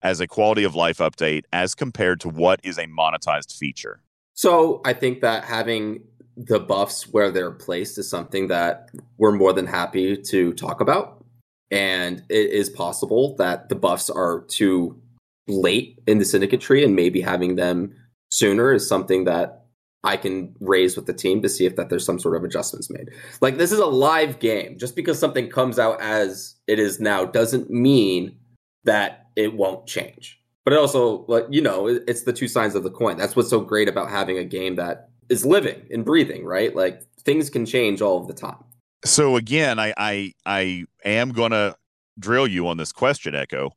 as 0.03 0.19
a 0.19 0.27
quality 0.27 0.63
of 0.63 0.75
life 0.75 0.99
update 0.99 1.41
as 1.51 1.73
compared 1.73 2.19
to 2.19 2.29
what 2.29 2.59
is 2.61 2.77
a 2.77 2.85
monetized 2.85 3.57
feature? 3.57 4.03
So 4.35 4.81
I 4.85 4.93
think 4.93 5.21
that 5.21 5.43
having 5.43 6.03
the 6.37 6.59
buffs 6.59 7.03
where 7.09 7.31
they're 7.31 7.51
placed 7.51 7.97
is 7.97 8.09
something 8.09 8.47
that 8.47 8.89
we're 9.17 9.31
more 9.31 9.53
than 9.53 9.67
happy 9.67 10.17
to 10.17 10.53
talk 10.53 10.81
about. 10.81 11.23
And 11.69 12.23
it 12.29 12.49
is 12.51 12.69
possible 12.69 13.35
that 13.37 13.69
the 13.69 13.75
buffs 13.75 14.09
are 14.09 14.41
too 14.49 15.01
late 15.47 15.99
in 16.07 16.17
the 16.19 16.25
syndicate 16.25 16.61
tree 16.61 16.83
and 16.83 16.95
maybe 16.95 17.21
having 17.21 17.55
them 17.55 17.95
sooner 18.29 18.73
is 18.73 18.87
something 18.87 19.25
that 19.25 19.65
I 20.03 20.17
can 20.17 20.55
raise 20.59 20.95
with 20.95 21.05
the 21.05 21.13
team 21.13 21.41
to 21.43 21.49
see 21.49 21.65
if 21.65 21.75
that 21.75 21.89
there's 21.89 22.05
some 22.05 22.19
sort 22.19 22.35
of 22.35 22.43
adjustments 22.43 22.89
made. 22.89 23.09
Like 23.39 23.57
this 23.57 23.71
is 23.71 23.79
a 23.79 23.85
live 23.85 24.39
game. 24.39 24.77
Just 24.79 24.95
because 24.95 25.19
something 25.19 25.49
comes 25.49 25.77
out 25.77 26.01
as 26.01 26.55
it 26.67 26.79
is 26.79 26.99
now 26.99 27.25
doesn't 27.25 27.69
mean 27.69 28.37
that 28.83 29.27
it 29.35 29.53
won't 29.53 29.85
change. 29.85 30.39
But 30.65 30.73
it 30.73 30.79
also, 30.79 31.25
like 31.27 31.45
you 31.49 31.61
know, 31.61 31.87
it's 31.87 32.23
the 32.23 32.33
two 32.33 32.47
sides 32.47 32.75
of 32.75 32.83
the 32.83 32.91
coin. 32.91 33.17
That's 33.17 33.35
what's 33.35 33.49
so 33.49 33.61
great 33.61 33.87
about 33.87 34.09
having 34.09 34.37
a 34.37 34.43
game 34.43 34.75
that 34.75 35.10
is 35.31 35.45
living 35.45 35.81
and 35.89 36.03
breathing, 36.03 36.43
right? 36.43 36.75
Like 36.75 37.01
things 37.21 37.49
can 37.49 37.65
change 37.65 38.01
all 38.01 38.17
of 38.17 38.27
the 38.27 38.33
time. 38.33 38.63
So 39.05 39.37
again, 39.37 39.79
I 39.79 39.93
I, 39.97 40.33
I 40.45 40.85
am 41.05 41.31
going 41.31 41.51
to 41.51 41.75
drill 42.19 42.47
you 42.47 42.67
on 42.67 42.77
this 42.77 42.91
question, 42.91 43.33
Echo. 43.33 43.71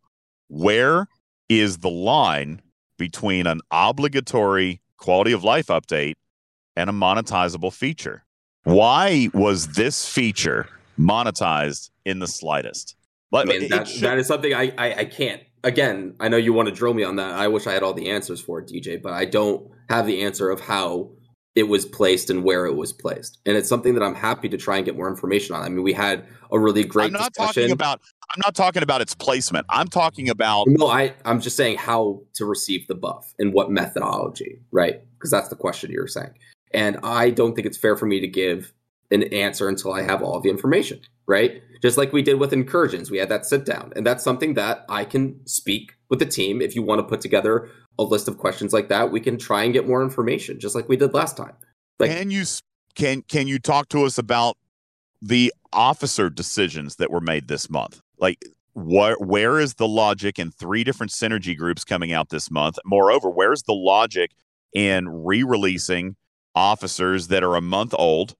Where 0.48 1.06
is 1.48 1.78
the 1.78 1.89
line 1.89 2.60
between 2.98 3.47
an 3.47 3.60
obligatory 3.70 4.82
quality 4.98 5.32
of 5.32 5.44
life 5.44 5.68
update 5.68 6.14
and 6.76 6.90
a 6.90 6.93
monetizable 6.93 7.72
feature? 7.72 8.24
Why 8.64 9.28
was 9.32 9.68
this 9.68 10.09
feature 10.09 10.68
monetized 10.98 11.90
in 12.05 12.18
the 12.18 12.26
slightest? 12.26 12.97
I 13.32 13.44
mean, 13.44 13.68
that, 13.68 13.89
should... 13.89 14.02
that 14.02 14.18
is 14.18 14.26
something 14.26 14.55
I, 14.55 14.72
I, 14.76 14.94
I 15.01 15.05
can't. 15.05 15.43
Again, 15.62 16.14
I 16.20 16.28
know 16.28 16.36
you 16.36 16.52
want 16.52 16.68
to 16.68 16.74
drill 16.74 16.94
me 16.94 17.05
on 17.05 17.16
that. 17.16 17.32
I 17.32 17.48
wish 17.48 17.66
I 17.66 17.72
had 17.72 17.82
all 17.82 17.94
the 17.94 18.10
answers 18.10 18.40
for 18.40 18.60
it, 18.60 18.68
DJ, 18.68 19.01
but 19.01 19.12
I 19.12 19.24
don't 19.24 19.70
have 19.89 20.06
the 20.06 20.22
answer 20.22 20.51
of 20.51 20.60
how 20.60 21.10
it 21.55 21.64
was 21.64 21.86
placed 21.86 22.31
and 22.31 22.43
where 22.43 22.66
it 22.66 22.74
was 22.74 22.93
placed. 22.93 23.39
And 23.47 23.56
it's 23.56 23.68
something 23.68 23.94
that 23.94 24.02
I'm 24.02 24.14
happy 24.14 24.48
to 24.48 24.56
try 24.56 24.76
and 24.76 24.85
get 24.85 24.97
more 24.97 25.09
information 25.09 25.55
on. 25.55 25.62
I 25.62 25.68
mean, 25.68 25.82
we 25.82 25.93
had 25.93 26.26
a 26.51 26.59
really 26.59 26.85
great. 26.85 27.06
I'm 27.06 27.12
not 27.12 27.32
discussion. 27.32 27.62
talking 27.62 27.72
about. 27.72 28.01
I'm 28.31 28.40
not 28.44 28.55
talking 28.55 28.82
about 28.82 29.01
its 29.01 29.14
placement. 29.14 29.66
I'm 29.68 29.86
talking 29.86 30.28
about. 30.28 30.66
No, 30.68 30.89
I. 30.89 31.14
I'm 31.24 31.40
just 31.40 31.56
saying 31.56 31.78
how 31.78 32.22
to 32.35 32.44
receive 32.44 32.86
the 32.89 32.94
buff 32.94 33.32
and 33.39 33.52
what 33.52 33.70
methodology, 33.70 34.60
right? 34.72 35.01
Because 35.14 35.31
that's 35.31 35.48
the 35.48 35.56
question 35.56 35.90
you're 35.90 36.09
saying. 36.09 36.35
And 36.72 36.98
I 37.05 37.31
don't 37.31 37.55
think 37.55 37.66
it's 37.66 37.78
fair 37.78 37.97
for 37.97 38.06
me 38.06 38.18
to 38.20 38.26
give 38.26 38.72
an 39.10 39.22
answer 39.32 39.68
until 39.68 39.93
I 39.93 40.02
have 40.02 40.22
all 40.22 40.40
the 40.40 40.51
information, 40.51 41.01
right? 41.26 41.62
Just 41.82 41.97
like 41.97 42.12
we 42.12 42.22
did 42.22 42.40
with 42.40 42.52
incursions, 42.52 43.10
we 43.10 43.18
had 43.18 43.28
that 43.28 43.47
sit 43.47 43.64
down, 43.64 43.93
and 43.94 44.05
that's 44.05 44.24
something 44.24 44.55
that 44.55 44.85
I 44.89 45.05
can 45.05 45.47
speak 45.47 45.93
with 46.09 46.18
the 46.18 46.26
team. 46.26 46.60
If 46.60 46.74
you 46.74 46.82
want 46.82 46.98
to 46.98 47.05
put 47.05 47.20
together 47.20 47.70
a 47.99 48.03
list 48.03 48.29
of 48.29 48.39
questions 48.39 48.73
like 48.73 48.89
that, 48.89 49.11
we 49.11 49.21
can 49.21 49.39
try 49.39 49.65
and 49.65 49.73
get 49.73 49.87
more 49.87 50.03
information, 50.03 50.59
just 50.59 50.75
like 50.75 50.89
we 50.89 50.97
did 50.97 51.15
last 51.15 51.37
time. 51.37 51.55
Like, 51.99 52.11
can 52.11 52.31
you 52.31 52.45
can 52.95 53.23
can 53.23 53.47
you 53.47 53.59
talk 53.59 53.89
to 53.91 54.05
us 54.05 54.19
about 54.19 54.57
the 55.23 55.53
officer 55.73 56.29
decisions 56.31 56.97
that 56.97 57.11
were 57.11 57.21
made 57.21 57.49
this 57.49 57.71
month? 57.71 58.01
Like, 58.19 58.39
where 58.75 59.16
where 59.16 59.61
is 59.61 59.75
the 59.75 59.89
logic 59.89 60.39
in 60.39 60.51
three 60.51 60.85
different 60.85 61.12
synergy 61.12 61.57
groups 61.57 61.85
coming 61.85 62.12
out 62.12 62.31
this 62.31 62.51
month? 62.51 62.79
Moreover, 62.85 63.31
where's 63.31 63.62
the 63.62 63.75
logic 63.75 64.33
in 64.73 65.09
re-releasing 65.09 66.16
officers 66.55 67.29
that 67.29 67.45
are 67.45 67.55
a 67.55 67.61
month 67.61 67.95
old? 67.97 68.35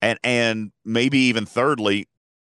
And 0.00 0.18
and 0.22 0.72
maybe 0.84 1.18
even 1.18 1.46
thirdly, 1.46 2.06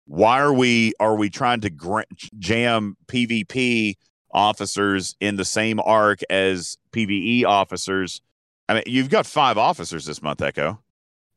why 0.05 0.39
are 0.39 0.53
we 0.53 0.93
are 0.99 1.15
we 1.15 1.29
trying 1.29 1.61
to 1.61 2.03
jam 2.37 2.95
PvP 3.07 3.95
officers 4.33 5.15
in 5.19 5.35
the 5.35 5.45
same 5.45 5.79
arc 5.79 6.19
as 6.29 6.77
PVE 6.91 7.45
officers. 7.45 8.21
I 8.69 8.75
mean, 8.75 8.83
you've 8.85 9.09
got 9.09 9.25
five 9.25 9.57
officers 9.57 10.05
this 10.05 10.21
month, 10.21 10.41
Echo, 10.41 10.79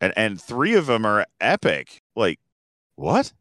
and 0.01 0.13
and 0.17 0.41
three 0.41 0.75
of 0.75 0.87
them 0.87 1.05
are 1.05 1.27
epic. 1.41 2.03
Like, 2.15 2.39
what? 2.97 3.33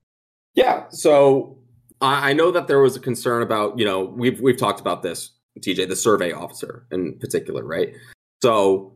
Yeah. 0.56 0.86
So 0.90 1.58
I, 2.02 2.32
I 2.32 2.34
know 2.34 2.52
that 2.52 2.68
there 2.68 2.80
was 2.80 2.96
a 2.96 3.00
concern 3.00 3.42
about 3.42 3.78
you 3.78 3.86
know 3.86 4.04
we've 4.04 4.40
we've 4.42 4.58
talked 4.58 4.80
about 4.80 5.04
this, 5.04 5.32
TJ, 5.60 5.88
the 5.88 5.96
survey 5.96 6.32
officer 6.32 6.86
in 6.92 7.18
particular, 7.20 7.64
right? 7.64 7.94
So 8.42 8.94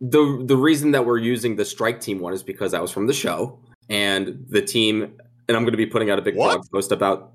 the 0.00 0.42
the 0.46 0.56
reason 0.56 0.92
that 0.92 1.04
we're 1.04 1.18
using 1.18 1.56
the 1.56 1.64
strike 1.64 2.00
team 2.00 2.20
one 2.20 2.32
is 2.32 2.42
because 2.42 2.72
that 2.72 2.82
was 2.82 2.90
from 2.90 3.06
the 3.06 3.12
show, 3.12 3.58
and 3.88 4.44
the 4.48 4.62
team, 4.62 5.02
and 5.02 5.56
I'm 5.56 5.62
going 5.62 5.72
to 5.72 5.78
be 5.78 5.86
putting 5.86 6.10
out 6.10 6.18
a 6.18 6.22
big 6.22 6.36
what? 6.36 6.54
blog 6.54 6.70
post 6.72 6.92
about 6.92 7.34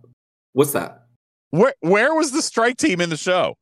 what's 0.53 0.71
that. 0.71 1.04
Where 1.55 1.73
where 1.79 2.13
was 2.13 2.31
the 2.31 2.41
strike 2.41 2.75
team 2.75 2.99
in 2.99 3.09
the 3.09 3.17
show? 3.17 3.57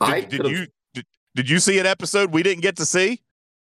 Did, 0.00 0.08
I 0.08 0.20
did 0.22 0.46
you 0.46 0.66
did, 0.92 1.06
did 1.36 1.48
you 1.48 1.60
see 1.60 1.78
an 1.78 1.86
episode 1.86 2.32
we 2.32 2.42
didn't 2.42 2.62
get 2.62 2.76
to 2.76 2.84
see? 2.84 3.22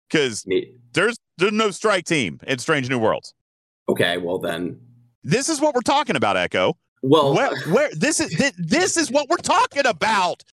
Because 0.10 0.46
there's 0.94 1.18
there's 1.38 1.52
no 1.52 1.72
strike 1.72 2.06
team 2.06 2.40
in 2.48 2.60
Strange 2.60 2.90
New 2.90 2.98
Worlds. 2.98 3.34
Okay, 3.90 4.18
well 4.18 4.40
then, 4.40 4.80
this 5.22 5.50
is 5.50 5.60
what 5.60 5.76
we're 5.76 5.82
talking 5.82 6.16
about, 6.16 6.38
Echo. 6.38 6.78
Well, 7.02 7.36
where, 7.36 7.58
where 7.68 7.90
this 7.94 8.22
is 8.22 8.32
this, 8.38 8.54
this 8.58 8.96
is 8.96 9.12
what 9.12 9.28
we're 9.28 9.36
talking 9.38 9.86
about. 9.86 10.44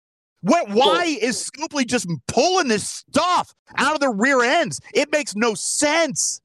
What, 0.41 0.69
why 0.71 0.75
well, 0.75 1.17
is 1.23 1.51
Scopely 1.51 1.87
just 1.87 2.07
pulling 2.27 2.69
this 2.69 2.87
stuff 2.87 3.55
out 3.77 3.95
of 3.95 4.01
the 4.01 4.11
rear 4.11 4.43
ends? 4.43 4.79
It 4.93 5.11
makes 5.11 5.35
no 5.35 5.55
sense. 5.55 6.41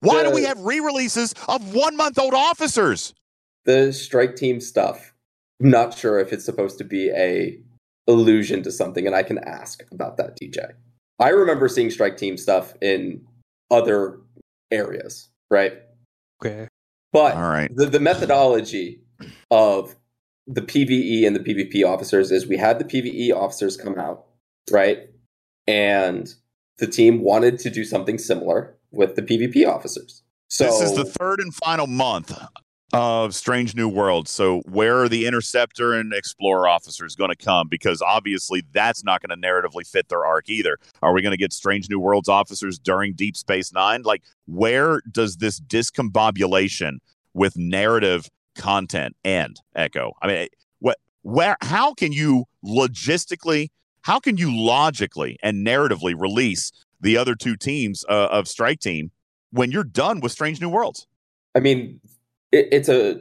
Why 0.00 0.22
the, 0.22 0.30
do 0.30 0.34
we 0.34 0.44
have 0.44 0.58
re-releases 0.60 1.34
of 1.48 1.74
one 1.74 1.96
month 1.96 2.18
old 2.18 2.32
officers? 2.32 3.12
The 3.66 3.92
strike 3.92 4.36
team 4.36 4.58
stuff 4.58 5.11
not 5.70 5.96
sure 5.96 6.18
if 6.18 6.32
it's 6.32 6.44
supposed 6.44 6.78
to 6.78 6.84
be 6.84 7.10
a 7.10 7.58
allusion 8.08 8.62
to 8.62 8.72
something, 8.72 9.06
and 9.06 9.14
I 9.14 9.22
can 9.22 9.38
ask 9.38 9.82
about 9.92 10.16
that, 10.16 10.38
DJ. 10.38 10.72
I 11.18 11.28
remember 11.28 11.68
seeing 11.68 11.90
strike 11.90 12.16
team 12.16 12.36
stuff 12.36 12.74
in 12.80 13.24
other 13.70 14.20
areas, 14.70 15.28
right? 15.50 15.74
Okay. 16.44 16.68
But 17.12 17.36
all 17.36 17.42
right, 17.42 17.70
the, 17.74 17.86
the 17.86 18.00
methodology 18.00 19.00
of 19.50 19.94
the 20.46 20.62
PVE 20.62 21.26
and 21.26 21.36
the 21.36 21.40
PvP 21.40 21.86
officers 21.86 22.30
is 22.32 22.46
we 22.46 22.56
had 22.56 22.78
the 22.78 22.84
PVE 22.84 23.34
officers 23.34 23.76
come 23.76 23.98
out, 23.98 24.24
right? 24.70 25.08
And 25.68 26.34
the 26.78 26.86
team 26.86 27.20
wanted 27.20 27.58
to 27.60 27.70
do 27.70 27.84
something 27.84 28.18
similar 28.18 28.76
with 28.90 29.14
the 29.14 29.22
PvP 29.22 29.68
officers. 29.68 30.22
So 30.48 30.64
this 30.64 30.80
is 30.80 30.96
the 30.96 31.04
third 31.04 31.40
and 31.40 31.54
final 31.54 31.86
month 31.86 32.36
of 32.92 33.34
Strange 33.34 33.74
New 33.74 33.88
Worlds. 33.88 34.30
So, 34.30 34.60
where 34.60 35.02
are 35.02 35.08
the 35.08 35.26
Interceptor 35.26 35.94
and 35.94 36.12
Explorer 36.12 36.68
officers 36.68 37.14
going 37.14 37.30
to 37.30 37.36
come? 37.36 37.68
Because 37.68 38.02
obviously, 38.02 38.62
that's 38.72 39.02
not 39.02 39.22
going 39.22 39.38
to 39.38 39.46
narratively 39.46 39.86
fit 39.86 40.08
their 40.08 40.24
arc 40.24 40.48
either. 40.48 40.78
Are 41.00 41.12
we 41.12 41.22
going 41.22 41.32
to 41.32 41.38
get 41.38 41.52
Strange 41.52 41.88
New 41.88 41.98
Worlds 41.98 42.28
officers 42.28 42.78
during 42.78 43.14
Deep 43.14 43.36
Space 43.36 43.72
Nine? 43.72 44.02
Like, 44.02 44.22
where 44.46 45.00
does 45.10 45.38
this 45.38 45.60
discombobulation 45.60 46.98
with 47.34 47.56
narrative 47.56 48.28
content 48.56 49.16
end? 49.24 49.60
Echo. 49.74 50.12
I 50.20 50.26
mean, 50.26 50.48
what, 50.80 50.98
where, 51.22 51.56
how 51.62 51.94
can 51.94 52.12
you 52.12 52.44
logistically, 52.64 53.70
how 54.02 54.20
can 54.20 54.36
you 54.36 54.54
logically 54.54 55.38
and 55.42 55.66
narratively 55.66 56.14
release 56.18 56.72
the 57.00 57.16
other 57.16 57.34
two 57.34 57.56
teams 57.56 58.04
uh, 58.08 58.28
of 58.30 58.48
Strike 58.48 58.80
Team 58.80 59.10
when 59.50 59.70
you're 59.70 59.82
done 59.82 60.20
with 60.20 60.32
Strange 60.32 60.60
New 60.60 60.68
Worlds? 60.68 61.06
I 61.54 61.60
mean, 61.60 62.00
it, 62.52 62.68
it's 62.70 62.88
a 62.88 63.20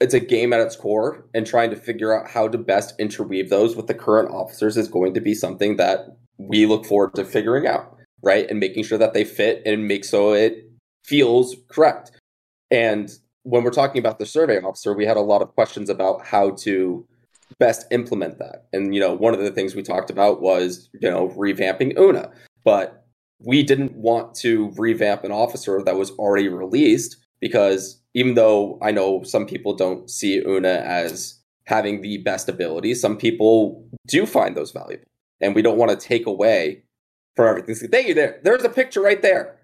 it's 0.00 0.14
a 0.14 0.20
game 0.20 0.52
at 0.52 0.60
its 0.60 0.76
core, 0.76 1.24
and 1.34 1.46
trying 1.46 1.70
to 1.70 1.76
figure 1.76 2.12
out 2.12 2.28
how 2.28 2.48
to 2.48 2.58
best 2.58 2.94
interweave 2.98 3.48
those 3.48 3.76
with 3.76 3.86
the 3.86 3.94
current 3.94 4.30
officers 4.30 4.76
is 4.76 4.88
going 4.88 5.14
to 5.14 5.20
be 5.20 5.34
something 5.34 5.76
that 5.76 6.18
we 6.36 6.66
look 6.66 6.84
forward 6.84 7.14
to 7.14 7.24
figuring 7.24 7.66
out, 7.66 7.96
right? 8.22 8.48
And 8.50 8.58
making 8.58 8.84
sure 8.84 8.98
that 8.98 9.14
they 9.14 9.24
fit 9.24 9.62
and 9.64 9.86
make 9.86 10.04
so 10.04 10.34
it 10.34 10.68
feels 11.04 11.56
correct. 11.68 12.10
And 12.70 13.10
when 13.44 13.62
we're 13.62 13.70
talking 13.70 14.00
about 14.00 14.18
the 14.18 14.26
survey 14.26 14.58
officer, 14.60 14.94
we 14.94 15.06
had 15.06 15.16
a 15.16 15.20
lot 15.20 15.42
of 15.42 15.54
questions 15.54 15.88
about 15.88 16.26
how 16.26 16.50
to 16.50 17.06
best 17.58 17.86
implement 17.92 18.38
that. 18.38 18.66
And 18.72 18.94
you 18.94 19.00
know, 19.00 19.14
one 19.14 19.32
of 19.32 19.40
the 19.40 19.52
things 19.52 19.74
we 19.74 19.82
talked 19.82 20.10
about 20.10 20.40
was, 20.42 20.90
you 21.00 21.10
know, 21.10 21.28
revamping 21.28 21.96
Una. 21.98 22.30
But 22.64 23.04
we 23.38 23.62
didn't 23.62 23.94
want 23.94 24.34
to 24.36 24.72
revamp 24.76 25.22
an 25.22 25.32
officer 25.32 25.82
that 25.84 25.96
was 25.96 26.10
already 26.12 26.48
released 26.48 27.23
because 27.44 28.00
even 28.14 28.32
though 28.36 28.78
I 28.80 28.90
know 28.90 29.22
some 29.22 29.44
people 29.44 29.76
don't 29.76 30.08
see 30.08 30.38
Una 30.38 30.76
as 30.86 31.38
having 31.64 32.00
the 32.00 32.16
best 32.16 32.48
ability, 32.48 32.94
some 32.94 33.18
people 33.18 33.86
do 34.06 34.24
find 34.24 34.56
those 34.56 34.72
valuable. 34.72 35.04
And 35.42 35.54
we 35.54 35.60
don't 35.60 35.76
want 35.76 35.90
to 35.90 35.96
take 36.08 36.24
away 36.24 36.84
from 37.36 37.48
everything. 37.48 37.74
So 37.74 37.86
thank 37.86 38.08
you 38.08 38.14
there. 38.14 38.40
There's 38.42 38.64
a 38.64 38.70
picture 38.70 39.02
right 39.02 39.20
there 39.20 39.58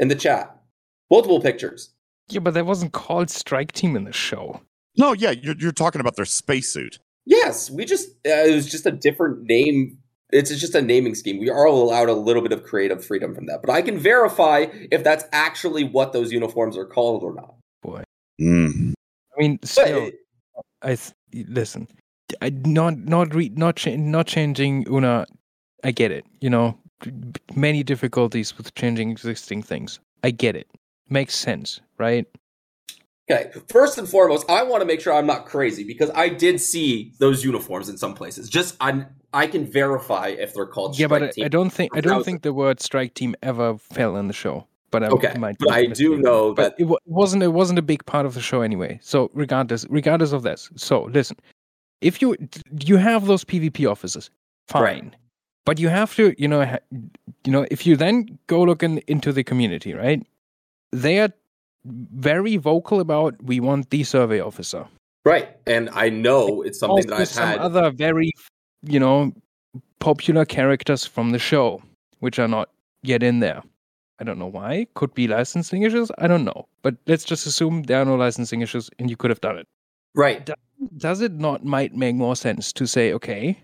in 0.00 0.08
the 0.08 0.16
chat. 0.16 0.60
Multiple 1.08 1.40
pictures. 1.40 1.94
Yeah, 2.30 2.40
but 2.40 2.54
that 2.54 2.66
wasn't 2.66 2.90
called 2.90 3.30
Strike 3.30 3.70
Team 3.70 3.94
in 3.94 4.02
the 4.02 4.12
show. 4.12 4.60
No, 4.98 5.12
yeah, 5.12 5.30
you're, 5.30 5.54
you're 5.56 5.70
talking 5.70 6.00
about 6.00 6.16
their 6.16 6.24
spacesuit. 6.24 6.98
Yes, 7.26 7.70
we 7.70 7.84
just 7.84 8.08
uh, 8.26 8.42
it 8.42 8.52
was 8.56 8.68
just 8.68 8.86
a 8.86 8.90
different 8.90 9.44
name. 9.44 9.98
It's 10.32 10.50
just 10.56 10.74
a 10.74 10.82
naming 10.82 11.14
scheme. 11.14 11.38
We 11.38 11.50
are 11.50 11.64
allowed 11.64 12.08
a 12.08 12.14
little 12.14 12.42
bit 12.42 12.52
of 12.52 12.64
creative 12.64 13.04
freedom 13.04 13.34
from 13.34 13.46
that, 13.46 13.60
but 13.62 13.70
I 13.70 13.82
can 13.82 13.98
verify 13.98 14.66
if 14.90 15.02
that's 15.04 15.24
actually 15.32 15.84
what 15.84 16.12
those 16.12 16.32
uniforms 16.32 16.76
are 16.76 16.86
called 16.86 17.22
or 17.22 17.34
not. 17.34 17.54
Boy, 17.82 18.02
Mm. 18.40 18.92
I 19.36 19.40
mean, 19.40 19.56
But 19.56 19.68
still, 19.68 20.10
I 20.82 20.94
th- 20.96 21.46
listen. 21.48 21.88
I 22.40 22.50
not 22.50 22.96
not 22.98 23.34
re- 23.34 23.52
not 23.54 23.76
cha- 23.76 23.96
not 23.96 24.26
changing 24.26 24.86
Una. 24.88 25.26
I 25.84 25.90
get 25.92 26.10
it. 26.10 26.24
You 26.40 26.50
know, 26.50 26.78
many 27.54 27.82
difficulties 27.82 28.56
with 28.56 28.74
changing 28.74 29.10
existing 29.10 29.62
things. 29.62 29.98
I 30.22 30.30
get 30.30 30.54
it. 30.56 30.68
Makes 31.08 31.34
sense, 31.34 31.80
right? 31.98 32.26
Okay, 33.30 33.50
first 33.68 33.98
and 33.98 34.08
foremost, 34.08 34.48
I 34.50 34.62
want 34.62 34.80
to 34.80 34.86
make 34.86 35.00
sure 35.00 35.12
I'm 35.12 35.26
not 35.26 35.46
crazy 35.46 35.84
because 35.84 36.10
I 36.14 36.28
did 36.28 36.60
see 36.60 37.12
those 37.18 37.44
uniforms 37.44 37.88
in 37.88 37.96
some 37.96 38.14
places. 38.14 38.48
Just 38.48 38.76
I 38.80 39.04
I 39.32 39.46
can 39.46 39.64
verify 39.66 40.28
if 40.28 40.54
they're 40.54 40.66
called. 40.66 40.98
yeah, 40.98 41.06
but 41.06 41.16
strike 41.18 41.28
I, 41.30 41.32
team. 41.32 41.44
I 41.44 41.48
don't 41.48 41.70
think 41.70 41.96
I 41.96 42.00
don't 42.00 42.24
think 42.24 42.42
the 42.42 42.52
word 42.52 42.80
strike 42.80 43.14
team 43.14 43.34
ever 43.42 43.78
fell 43.78 44.16
in 44.16 44.26
the 44.26 44.32
show. 44.34 44.66
But 44.90 45.04
I 45.04 45.06
Okay, 45.08 45.34
might 45.38 45.56
but 45.60 45.70
I 45.70 45.86
do 45.86 46.16
know 46.18 46.52
But 46.52 46.76
that- 46.76 46.80
it 46.82 46.84
wa- 46.88 46.98
wasn't 47.06 47.44
it 47.44 47.52
wasn't 47.52 47.78
a 47.78 47.82
big 47.82 48.04
part 48.06 48.26
of 48.26 48.34
the 48.34 48.40
show 48.40 48.62
anyway. 48.62 48.98
So 49.02 49.30
regardless 49.34 49.86
regardless 49.88 50.32
of 50.32 50.42
this, 50.42 50.68
so 50.74 51.04
listen, 51.04 51.36
if 52.00 52.20
you 52.20 52.36
you 52.88 52.96
have 52.96 53.26
those 53.26 53.44
PvP 53.44 53.86
officers, 53.88 54.30
fine, 54.66 54.82
Right. 54.82 55.14
but 55.64 55.78
you 55.78 55.88
have 55.90 56.16
to 56.16 56.34
you 56.38 56.48
know 56.48 56.62
you 57.44 57.52
know 57.52 57.66
if 57.70 57.86
you 57.86 57.94
then 57.96 58.36
go 58.48 58.62
looking 58.62 58.98
into 59.06 59.32
the 59.32 59.44
community, 59.44 59.94
right? 59.94 60.26
They 60.92 61.20
are 61.20 61.30
very 61.84 62.56
vocal 62.56 63.00
about 63.00 63.42
we 63.42 63.60
want 63.60 63.90
the 63.90 64.04
survey 64.04 64.40
officer. 64.40 64.86
Right, 65.24 65.48
and 65.66 65.90
I 65.92 66.08
know 66.08 66.62
it's 66.62 66.78
something 66.78 67.06
that 67.08 67.20
I've 67.20 67.28
some 67.28 67.46
had. 67.48 67.58
other 67.58 67.90
very 67.90 68.32
you 68.82 68.98
know 69.00 69.32
popular 69.98 70.44
characters 70.44 71.04
from 71.06 71.30
the 71.30 71.38
show, 71.38 71.82
which 72.20 72.38
are 72.38 72.48
not 72.48 72.70
yet 73.02 73.22
in 73.22 73.40
there. 73.40 73.62
I 74.18 74.24
don't 74.24 74.38
know 74.38 74.46
why. 74.46 74.86
Could 74.94 75.14
be 75.14 75.26
licensing 75.28 75.82
issues. 75.82 76.10
I 76.18 76.26
don't 76.26 76.44
know. 76.44 76.66
But 76.82 76.96
let's 77.06 77.24
just 77.24 77.46
assume 77.46 77.84
there 77.84 78.00
are 78.02 78.04
no 78.04 78.16
licensing 78.16 78.60
issues 78.60 78.90
and 78.98 79.08
you 79.08 79.16
could 79.16 79.30
have 79.30 79.40
done 79.40 79.56
it. 79.58 79.66
right, 80.14 80.48
Does 80.98 81.22
it 81.22 81.32
not 81.32 81.64
might 81.64 81.94
make 81.94 82.14
more 82.14 82.36
sense 82.36 82.72
to 82.74 82.86
say, 82.86 83.12
okay, 83.14 83.58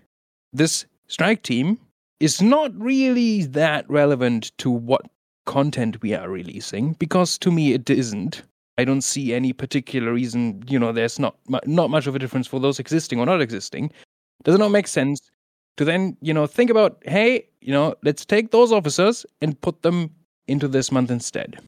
this 0.53 0.85
strike 1.07 1.43
team 1.43 1.77
is 2.19 2.41
not 2.41 2.71
really 2.79 3.43
that 3.43 3.87
relevant 3.89 4.51
to 4.57 4.71
what 4.71 5.01
content 5.47 6.01
we 6.03 6.13
are 6.13 6.29
releasing 6.29 6.93
because 6.93 7.37
to 7.39 7.49
me 7.49 7.73
it 7.73 7.89
isn't. 7.89 8.43
I 8.77 8.85
don't 8.85 9.01
see 9.01 9.33
any 9.33 9.53
particular 9.53 10.13
reason, 10.13 10.63
you 10.67 10.77
know, 10.77 10.91
there's 10.91 11.17
not 11.17 11.35
not 11.65 11.89
much 11.89 12.05
of 12.05 12.15
a 12.15 12.19
difference 12.19 12.45
for 12.45 12.59
those 12.59 12.79
existing 12.79 13.19
or 13.19 13.25
not 13.25 13.41
existing. 13.41 13.91
Does 14.43 14.53
it 14.53 14.59
not 14.59 14.69
make 14.69 14.87
sense 14.87 15.19
to 15.77 15.85
then, 15.85 16.17
you 16.21 16.33
know, 16.33 16.45
think 16.45 16.69
about, 16.69 17.01
hey, 17.05 17.47
you 17.61 17.71
know, 17.71 17.95
let's 18.03 18.25
take 18.25 18.51
those 18.51 18.71
officers 18.71 19.25
and 19.41 19.59
put 19.61 19.81
them 19.81 20.11
into 20.47 20.67
this 20.67 20.91
month 20.91 21.11
instead. 21.11 21.59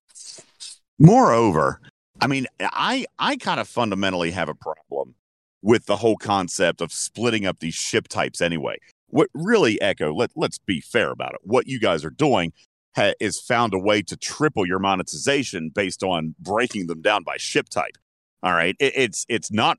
Moreover, 0.98 1.80
I 2.22 2.28
mean, 2.28 2.48
I 2.60 3.06
I 3.18 3.38
kind 3.38 3.60
of 3.60 3.68
fundamentally 3.68 4.32
have 4.32 4.50
a 4.50 4.56
problem 4.56 5.16
with 5.62 5.86
the 5.86 5.96
whole 5.96 6.18
concept 6.18 6.82
of 6.82 6.92
splitting 6.92 7.46
up 7.46 7.60
these 7.60 7.76
ship 7.76 8.08
types 8.08 8.42
anyway. 8.42 8.78
What 9.08 9.30
really, 9.34 9.82
Echo, 9.82 10.14
let, 10.14 10.32
let's 10.36 10.58
be 10.58 10.82
fair 10.82 11.12
about 11.12 11.34
it. 11.34 11.42
What 11.44 11.68
you 11.68 11.80
guys 11.80 12.06
are 12.06 12.10
doing 12.12 12.54
ha- 12.95 13.14
is 13.20 13.40
found 13.40 13.74
a 13.74 13.80
way 13.80 14.02
to 14.03 14.18
triple 14.18 14.66
your 14.66 14.80
monetization 14.80 15.70
based 15.70 16.03
on 16.03 16.36
breaking 16.40 16.88
them 16.88 17.02
down 17.02 17.24
by 17.24 17.38
ship 17.38 17.70
type. 17.70 17.98
All 18.44 18.53
right. 18.53 18.76
It, 18.80 18.94
it's 18.95 19.26
it's 19.30 19.52
not, 19.52 19.78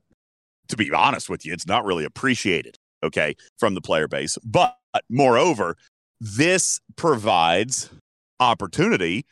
to 0.67 0.77
be 0.77 0.91
honest 0.91 1.29
with 1.29 1.45
you, 1.45 1.53
it's 1.53 1.67
not 1.67 1.85
really 1.85 2.05
appreciated, 2.05 2.77
okay, 3.03 3.35
from 3.59 3.73
the 3.73 3.81
player 3.81 4.07
base. 4.07 4.37
But 4.43 4.77
moreover, 5.09 5.77
this 6.19 6.79
provides 6.95 7.89
opportunity 8.39 9.25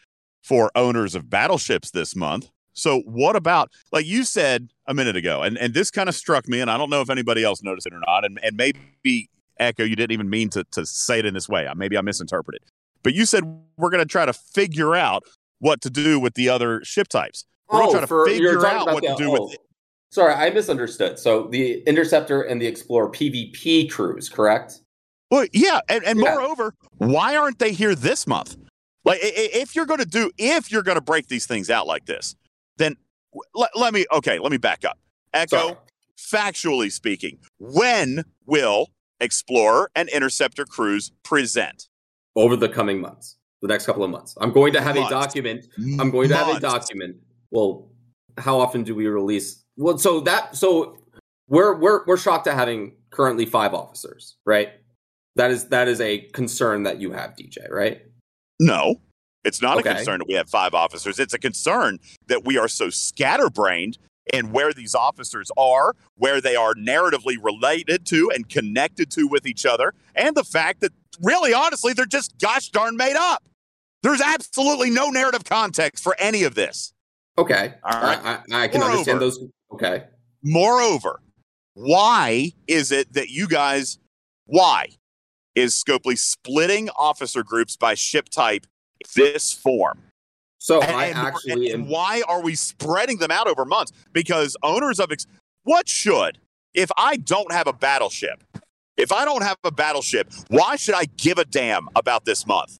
for 0.43 0.71
owners 0.75 1.15
of 1.15 1.29
battleships 1.29 1.91
this 1.91 2.15
month. 2.15 2.49
So 2.73 3.01
what 3.01 3.35
about 3.35 3.71
like 3.91 4.05
you 4.05 4.23
said 4.23 4.69
a 4.87 4.93
minute 4.93 5.15
ago, 5.15 5.43
and, 5.43 5.57
and 5.57 5.73
this 5.73 5.91
kind 5.91 6.07
of 6.07 6.15
struck 6.15 6.47
me, 6.47 6.61
and 6.61 6.71
I 6.71 6.77
don't 6.77 6.89
know 6.89 7.01
if 7.01 7.09
anybody 7.09 7.43
else 7.43 7.61
noticed 7.61 7.85
it 7.87 7.93
or 7.93 7.99
not, 7.99 8.25
and, 8.25 8.39
and 8.41 8.55
maybe 8.55 9.29
Echo, 9.59 9.83
you 9.83 9.95
didn't 9.95 10.13
even 10.13 10.29
mean 10.29 10.49
to, 10.51 10.63
to 10.71 10.85
say 10.85 11.19
it 11.19 11.25
in 11.25 11.33
this 11.33 11.49
way. 11.49 11.67
Maybe 11.75 11.97
I 11.97 12.01
misinterpreted. 12.01 12.61
But 13.03 13.13
you 13.13 13.25
said 13.25 13.43
we're 13.77 13.89
going 13.89 14.03
to 14.03 14.09
try 14.09 14.25
to 14.25 14.33
figure 14.33 14.95
out 14.95 15.23
what 15.59 15.81
to 15.81 15.89
do 15.89 16.19
with 16.19 16.33
the 16.35 16.49
other 16.49 16.83
ship 16.83 17.07
types. 17.07 17.45
We're 17.69 17.79
going 17.79 17.91
to 17.91 17.97
oh, 17.97 17.99
try 17.99 18.07
to 18.07 18.13
Oh, 18.13 18.25
you're 18.27 18.53
figure 18.53 18.65
out 18.67 18.87
what 18.93 19.03
to 19.03 19.09
the- 19.09 19.15
do 19.15 19.29
oh, 19.29 19.41
with 19.43 19.53
it. 19.53 19.59
Sorry, 20.11 20.33
I 20.33 20.49
misunderstood. 20.49 21.19
So 21.19 21.43
the 21.51 21.81
Interceptor 21.83 22.41
and 22.41 22.59
the 22.59 22.65
Explorer 22.65 23.11
PvP 23.11 23.91
crews, 23.91 24.27
correct? 24.27 24.79
Well, 25.29 25.45
yeah, 25.53 25.81
and, 25.87 26.03
and 26.03 26.19
Yeah. 26.19 26.31
moreover, 26.31 26.73
why 26.97 27.35
aren't 27.35 27.59
they 27.59 27.73
here 27.73 27.93
this 27.93 28.25
month? 28.25 28.57
Like, 29.05 29.19
if 29.21 29.75
you're 29.75 29.85
going 29.85 29.99
to 29.99 30.07
do, 30.07 30.31
if 30.39 30.71
you're 30.71 30.81
going 30.81 30.97
to 30.97 31.01
break 31.01 31.27
these 31.27 31.45
things 31.45 31.69
out 31.69 31.85
like 31.85 32.05
this, 32.05 32.35
then 32.77 32.97
let, 33.53 33.69
let 33.77 33.93
me, 33.93 34.05
okay, 34.11 34.39
let 34.39 34.51
me 34.51 34.57
back 34.57 34.83
up. 34.83 34.97
Echo, 35.31 35.57
Sorry. 35.57 35.75
factually 36.17 36.91
speaking, 36.91 37.37
when 37.59 38.23
will 38.47 38.87
Explorer 39.19 39.91
and 39.95 40.09
Interceptor 40.09 40.65
crews 40.65 41.11
present? 41.23 41.87
Over 42.35 42.55
the 42.55 42.69
coming 42.69 43.01
months, 43.01 43.37
the 43.61 43.67
next 43.67 43.85
couple 43.85 44.03
of 44.03 44.11
months, 44.11 44.35
I'm 44.39 44.51
going 44.51 44.71
to 44.73 44.81
have 44.81 44.95
Months. 44.95 45.11
a 45.11 45.13
document. 45.13 45.65
Mm, 45.79 45.99
I'm 45.99 46.11
going 46.11 46.29
to 46.29 46.37
have 46.37 46.55
a 46.55 46.59
document. 46.59 47.17
Well, 47.51 47.89
how 48.37 48.59
often 48.59 48.83
do 48.83 48.93
we 48.95 49.07
release? 49.07 49.63
Well, 49.77 49.97
so 49.97 50.19
that 50.21 50.55
so 50.55 50.97
we're 51.47 51.75
we're 51.75 52.05
we're 52.05 52.17
shocked 52.17 52.47
at 52.47 52.55
having 52.55 52.93
currently 53.09 53.45
five 53.45 53.73
officers, 53.73 54.37
right? 54.45 54.69
That 55.35 55.51
is 55.51 55.69
that 55.69 55.87
is 55.87 55.99
a 56.01 56.19
concern 56.33 56.83
that 56.83 57.01
you 57.01 57.11
have, 57.11 57.31
DJ, 57.35 57.69
right? 57.71 58.01
No, 58.59 59.01
it's 59.43 59.61
not 59.61 59.77
Okay. 59.79 59.89
a 59.89 59.95
concern 59.95 60.19
that 60.19 60.27
we 60.27 60.35
have 60.35 60.49
five 60.49 60.73
officers. 60.73 61.17
It's 61.19 61.33
a 61.33 61.39
concern 61.39 61.99
that 62.27 62.45
we 62.45 62.57
are 62.57 62.67
so 62.67 62.89
scatterbrained 62.89 63.97
in 64.33 64.51
where 64.51 64.73
these 64.73 64.95
officers 64.95 65.51
are, 65.57 65.95
where 66.15 66.41
they 66.41 66.55
are 66.55 66.73
narratively 66.75 67.35
related 67.41 68.05
to 68.07 68.31
and 68.33 68.49
connected 68.49 69.11
to 69.11 69.27
with 69.27 69.45
each 69.45 69.65
other, 69.65 69.93
and 70.15 70.35
the 70.35 70.43
fact 70.43 70.81
that 70.81 70.91
really, 71.21 71.53
honestly, 71.53 71.93
they're 71.93 72.05
just 72.05 72.37
gosh 72.39 72.69
darn 72.69 72.95
made 72.97 73.15
up. 73.15 73.43
There's 74.03 74.21
absolutely 74.21 74.89
no 74.89 75.09
narrative 75.09 75.43
context 75.43 76.03
for 76.03 76.15
any 76.19 76.43
of 76.43 76.55
this. 76.55 76.93
Okay, 77.37 77.73
All 77.83 78.01
right. 78.01 78.19
I, 78.23 78.39
I, 78.51 78.63
I 78.63 78.67
can 78.67 78.81
understand 78.81 79.21
those. 79.21 79.39
Okay, 79.71 80.03
Moreover, 80.43 81.21
why 81.73 82.51
is 82.67 82.91
it 82.91 83.13
that 83.13 83.29
you 83.29 83.47
guys, 83.47 83.99
why 84.45 84.87
is 85.55 85.73
Scopely 85.73 86.17
splitting 86.17 86.89
officer 86.97 87.43
groups 87.43 87.75
by 87.75 87.93
ship 87.93 88.29
type 88.29 88.65
this 89.15 89.53
form? 89.53 90.01
So 90.59 90.81
And, 90.81 90.91
I 90.91 91.07
actually 91.09 91.71
and 91.71 91.83
am. 91.85 91.89
why 91.89 92.21
are 92.27 92.41
we 92.41 92.53
spreading 92.55 93.17
them 93.17 93.31
out 93.31 93.47
over 93.47 93.65
months? 93.65 93.91
Because 94.13 94.55
owners 94.61 94.99
of 94.99 95.11
ex- 95.11 95.25
what 95.63 95.89
should 95.89 96.37
if 96.73 96.91
I 96.95 97.17
don't 97.17 97.51
have 97.51 97.65
a 97.67 97.73
battleship? 97.73 98.43
If 98.97 99.11
I 99.11 99.25
don't 99.25 99.43
have 99.43 99.57
a 99.63 99.71
battleship, 99.71 100.29
why 100.49 100.75
should 100.75 100.95
I 100.95 101.05
give 101.17 101.37
a 101.37 101.45
damn 101.45 101.87
about 101.95 102.25
this 102.25 102.45
month? 102.45 102.77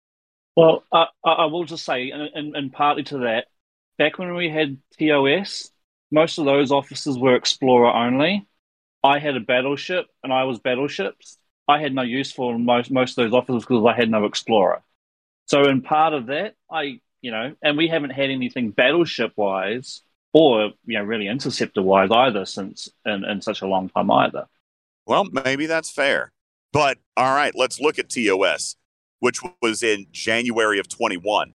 Well, 0.55 0.83
I, 0.91 1.05
I 1.25 1.31
I 1.31 1.45
will 1.45 1.63
just 1.63 1.85
say, 1.85 2.11
and, 2.11 2.29
and, 2.35 2.55
and 2.55 2.73
partly 2.73 3.03
to 3.03 3.19
that, 3.19 3.45
back 3.97 4.19
when 4.19 4.35
we 4.35 4.49
had 4.49 4.77
TOS, 4.99 5.71
most 6.11 6.37
of 6.37 6.45
those 6.45 6.71
officers 6.71 7.17
were 7.17 7.35
Explorer 7.35 7.89
only. 7.93 8.45
I 9.01 9.19
had 9.19 9.37
a 9.37 9.39
battleship, 9.39 10.07
and 10.23 10.33
I 10.33 10.43
was 10.43 10.59
battleships. 10.59 11.37
I 11.69 11.79
had 11.79 11.95
no 11.95 12.01
use 12.01 12.33
for 12.33 12.59
most 12.59 12.91
most 12.91 13.17
of 13.17 13.23
those 13.23 13.33
officers 13.33 13.63
because 13.63 13.85
I 13.85 13.95
had 13.95 14.11
no 14.11 14.25
Explorer. 14.25 14.83
So, 15.45 15.69
in 15.69 15.81
part 15.81 16.13
of 16.13 16.25
that, 16.25 16.55
I 16.69 16.99
you 17.21 17.31
know, 17.31 17.55
and 17.61 17.77
we 17.77 17.87
haven't 17.87 18.11
had 18.11 18.29
anything 18.29 18.71
battleship 18.71 19.33
wise 19.35 20.01
or 20.33 20.71
you 20.85 20.97
know 20.97 21.03
really 21.03 21.27
interceptor 21.27 21.81
wise 21.81 22.09
either 22.11 22.45
since 22.45 22.89
in, 23.05 23.25
in 23.25 23.41
such 23.41 23.61
a 23.61 23.67
long 23.67 23.89
time 23.89 24.11
either. 24.11 24.47
Well, 25.05 25.25
maybe 25.25 25.65
that's 25.65 25.89
fair. 25.89 26.31
But 26.71 26.97
all 27.17 27.33
right, 27.33 27.53
let's 27.55 27.79
look 27.79 27.99
at 27.99 28.09
TOS, 28.09 28.75
which 29.19 29.39
was 29.61 29.83
in 29.83 30.05
January 30.11 30.79
of 30.79 30.87
21. 30.87 31.53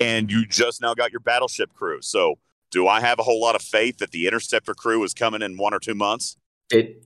And 0.00 0.30
you 0.30 0.46
just 0.46 0.80
now 0.80 0.94
got 0.94 1.10
your 1.10 1.20
battleship 1.20 1.72
crew. 1.74 2.00
So, 2.02 2.38
do 2.70 2.86
I 2.86 3.00
have 3.00 3.18
a 3.18 3.22
whole 3.22 3.40
lot 3.40 3.54
of 3.54 3.62
faith 3.62 3.98
that 3.98 4.10
the 4.10 4.26
interceptor 4.26 4.74
crew 4.74 5.02
is 5.02 5.14
coming 5.14 5.42
in 5.42 5.56
one 5.56 5.74
or 5.74 5.80
two 5.80 5.94
months? 5.94 6.36
It. 6.70 7.04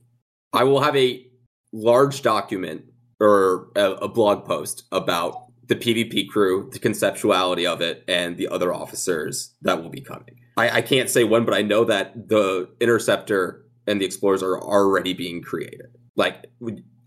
I 0.53 0.65
will 0.65 0.81
have 0.81 0.97
a 0.97 1.27
large 1.73 2.21
document 2.21 2.85
or 3.21 3.69
a, 3.77 3.93
a 3.93 4.09
blog 4.09 4.45
post 4.45 4.85
about 4.93 5.52
the 5.73 6.05
PvP 6.05 6.29
crew, 6.29 6.69
the 6.73 6.79
conceptuality 6.79 7.67
of 7.67 7.81
it, 7.81 8.05
and 8.07 8.37
the 8.37 8.49
other 8.49 8.75
officers 8.75 9.55
that 9.63 9.83
will 9.83 9.89
be 9.89 10.01
coming. 10.01 10.39
I, 10.57 10.79
I 10.79 10.83
can't 10.83 11.09
say 11.09 11.25
when, 11.25 11.45
but 11.45 11.55
I 11.55 11.63
know 11.63 11.85
that 11.85 12.29
the 12.29 12.69
Interceptor 12.81 13.65
and 13.87 14.01
the 14.01 14.05
Explorers 14.05 14.43
are 14.43 14.61
already 14.61 15.15
being 15.15 15.43
created. 15.43 15.97
Like, 16.15 16.47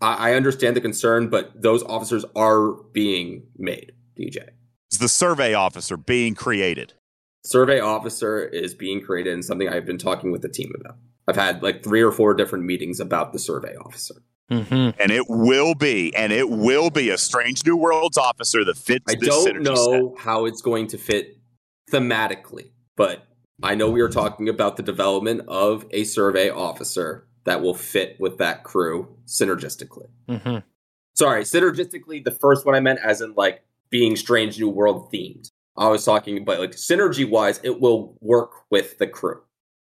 I, 0.00 0.30
I 0.30 0.34
understand 0.34 0.74
the 0.74 0.80
concern, 0.80 1.28
but 1.28 1.50
those 1.60 1.84
officers 1.84 2.24
are 2.34 2.72
being 2.92 3.44
made, 3.56 3.92
DJ. 4.18 4.48
Is 4.90 4.98
the 4.98 5.08
survey 5.08 5.54
officer 5.54 5.96
being 5.96 6.34
created? 6.34 6.94
Survey 7.44 7.78
officer 7.78 8.44
is 8.44 8.74
being 8.74 9.00
created 9.00 9.32
and 9.32 9.44
something 9.44 9.68
I've 9.68 9.86
been 9.86 9.98
talking 9.98 10.32
with 10.32 10.42
the 10.42 10.48
team 10.48 10.72
about. 10.80 10.96
I've 11.28 11.36
had 11.36 11.62
like 11.62 11.84
three 11.84 12.02
or 12.02 12.10
four 12.10 12.34
different 12.34 12.64
meetings 12.64 12.98
about 12.98 13.32
the 13.32 13.38
survey 13.38 13.76
officer. 13.76 14.16
Mm-hmm. 14.50 15.00
And 15.00 15.10
it 15.10 15.24
will 15.28 15.74
be, 15.74 16.14
and 16.14 16.32
it 16.32 16.48
will 16.48 16.90
be 16.90 17.10
a 17.10 17.18
Strange 17.18 17.64
New 17.66 17.76
Worlds 17.76 18.16
officer 18.16 18.64
that 18.64 18.76
fits 18.76 19.04
I 19.08 19.16
this 19.16 19.28
don't 19.28 19.48
synergy 19.48 19.64
know 19.64 20.14
how 20.18 20.44
it's 20.44 20.62
going 20.62 20.86
to 20.88 20.98
fit 20.98 21.38
thematically, 21.90 22.70
but 22.96 23.26
I 23.62 23.74
know 23.74 23.90
we 23.90 24.00
are 24.00 24.08
talking 24.08 24.48
about 24.48 24.76
the 24.76 24.82
development 24.82 25.42
of 25.48 25.86
a 25.90 26.04
survey 26.04 26.48
officer 26.50 27.26
that 27.44 27.60
will 27.62 27.74
fit 27.74 28.16
with 28.20 28.38
that 28.38 28.64
crew 28.64 29.16
synergistically. 29.26 30.08
Mm-hmm. 30.28 30.58
Sorry, 31.14 31.42
synergistically, 31.44 32.24
the 32.24 32.30
first 32.30 32.66
one 32.66 32.74
I 32.74 32.80
meant 32.80 33.00
as 33.02 33.20
in 33.20 33.34
like 33.34 33.62
being 33.90 34.16
Strange 34.16 34.58
New 34.58 34.68
World 34.68 35.10
themed. 35.12 35.50
I 35.76 35.88
was 35.88 36.04
talking 36.04 36.38
about 36.38 36.60
like 36.60 36.72
synergy 36.72 37.28
wise, 37.28 37.60
it 37.62 37.80
will 37.80 38.16
work 38.20 38.52
with 38.70 38.98
the 38.98 39.06
crew. 39.06 39.42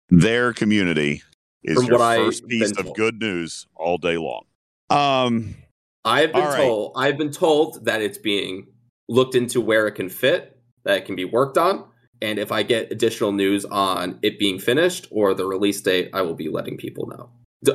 Their 0.09 0.53
community 0.53 1.23
is 1.63 1.77
From 1.77 1.85
your 1.85 1.97
what 1.97 2.01
I've 2.01 2.25
first 2.25 2.47
piece 2.47 2.71
of 2.71 2.85
told. 2.85 2.97
good 2.97 3.19
news 3.19 3.67
all 3.75 3.97
day 3.97 4.17
long. 4.17 4.43
Um, 4.91 5.55
I've 6.03 6.33
been 6.33 6.41
All 6.43 6.49
right. 6.49 6.57
told 6.57 6.93
I've 6.95 7.17
been 7.17 7.31
told 7.31 7.85
that 7.85 8.01
it's 8.01 8.17
being 8.17 8.67
looked 9.07 9.35
into 9.35 9.61
where 9.61 9.87
it 9.87 9.93
can 9.93 10.09
fit, 10.09 10.57
that 10.83 10.97
it 10.97 11.05
can 11.05 11.15
be 11.15 11.25
worked 11.25 11.57
on, 11.57 11.85
and 12.21 12.37
if 12.37 12.51
I 12.51 12.63
get 12.63 12.91
additional 12.91 13.31
news 13.31 13.65
on 13.65 14.19
it 14.21 14.37
being 14.37 14.59
finished 14.59 15.07
or 15.11 15.33
the 15.33 15.45
release 15.45 15.81
date, 15.81 16.09
I 16.13 16.21
will 16.21 16.35
be 16.35 16.49
letting 16.49 16.77
people 16.77 17.07
know. 17.07 17.29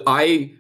I 0.07 0.53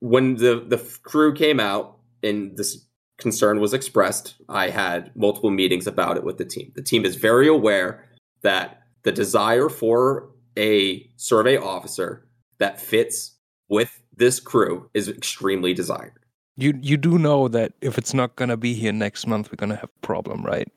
when 0.00 0.36
the 0.36 0.64
the 0.66 0.78
crew 1.02 1.34
came 1.34 1.60
out 1.60 1.98
and 2.22 2.56
this 2.56 2.84
concern 3.18 3.60
was 3.60 3.74
expressed, 3.74 4.36
I 4.48 4.70
had 4.70 5.14
multiple 5.16 5.50
meetings 5.50 5.86
about 5.86 6.16
it 6.16 6.24
with 6.24 6.38
the 6.38 6.44
team. 6.44 6.72
The 6.74 6.82
team 6.82 7.04
is 7.04 7.16
very 7.16 7.48
aware 7.48 8.04
that 8.42 8.82
the 9.02 9.12
desire 9.12 9.68
for 9.68 10.30
a 10.56 11.08
survey 11.16 11.56
officer 11.56 12.26
that 12.58 12.80
fits 12.80 13.36
with 13.68 13.97
this 14.18 14.40
crew 14.40 14.90
is 14.94 15.08
extremely 15.08 15.72
desired. 15.72 16.12
You 16.56 16.78
you 16.82 16.96
do 16.96 17.18
know 17.18 17.48
that 17.48 17.72
if 17.80 17.98
it's 17.98 18.12
not 18.12 18.36
gonna 18.36 18.56
be 18.56 18.74
here 18.74 18.92
next 18.92 19.26
month, 19.26 19.50
we're 19.50 19.56
gonna 19.56 19.76
have 19.76 19.90
a 20.02 20.06
problem, 20.06 20.44
right? 20.44 20.68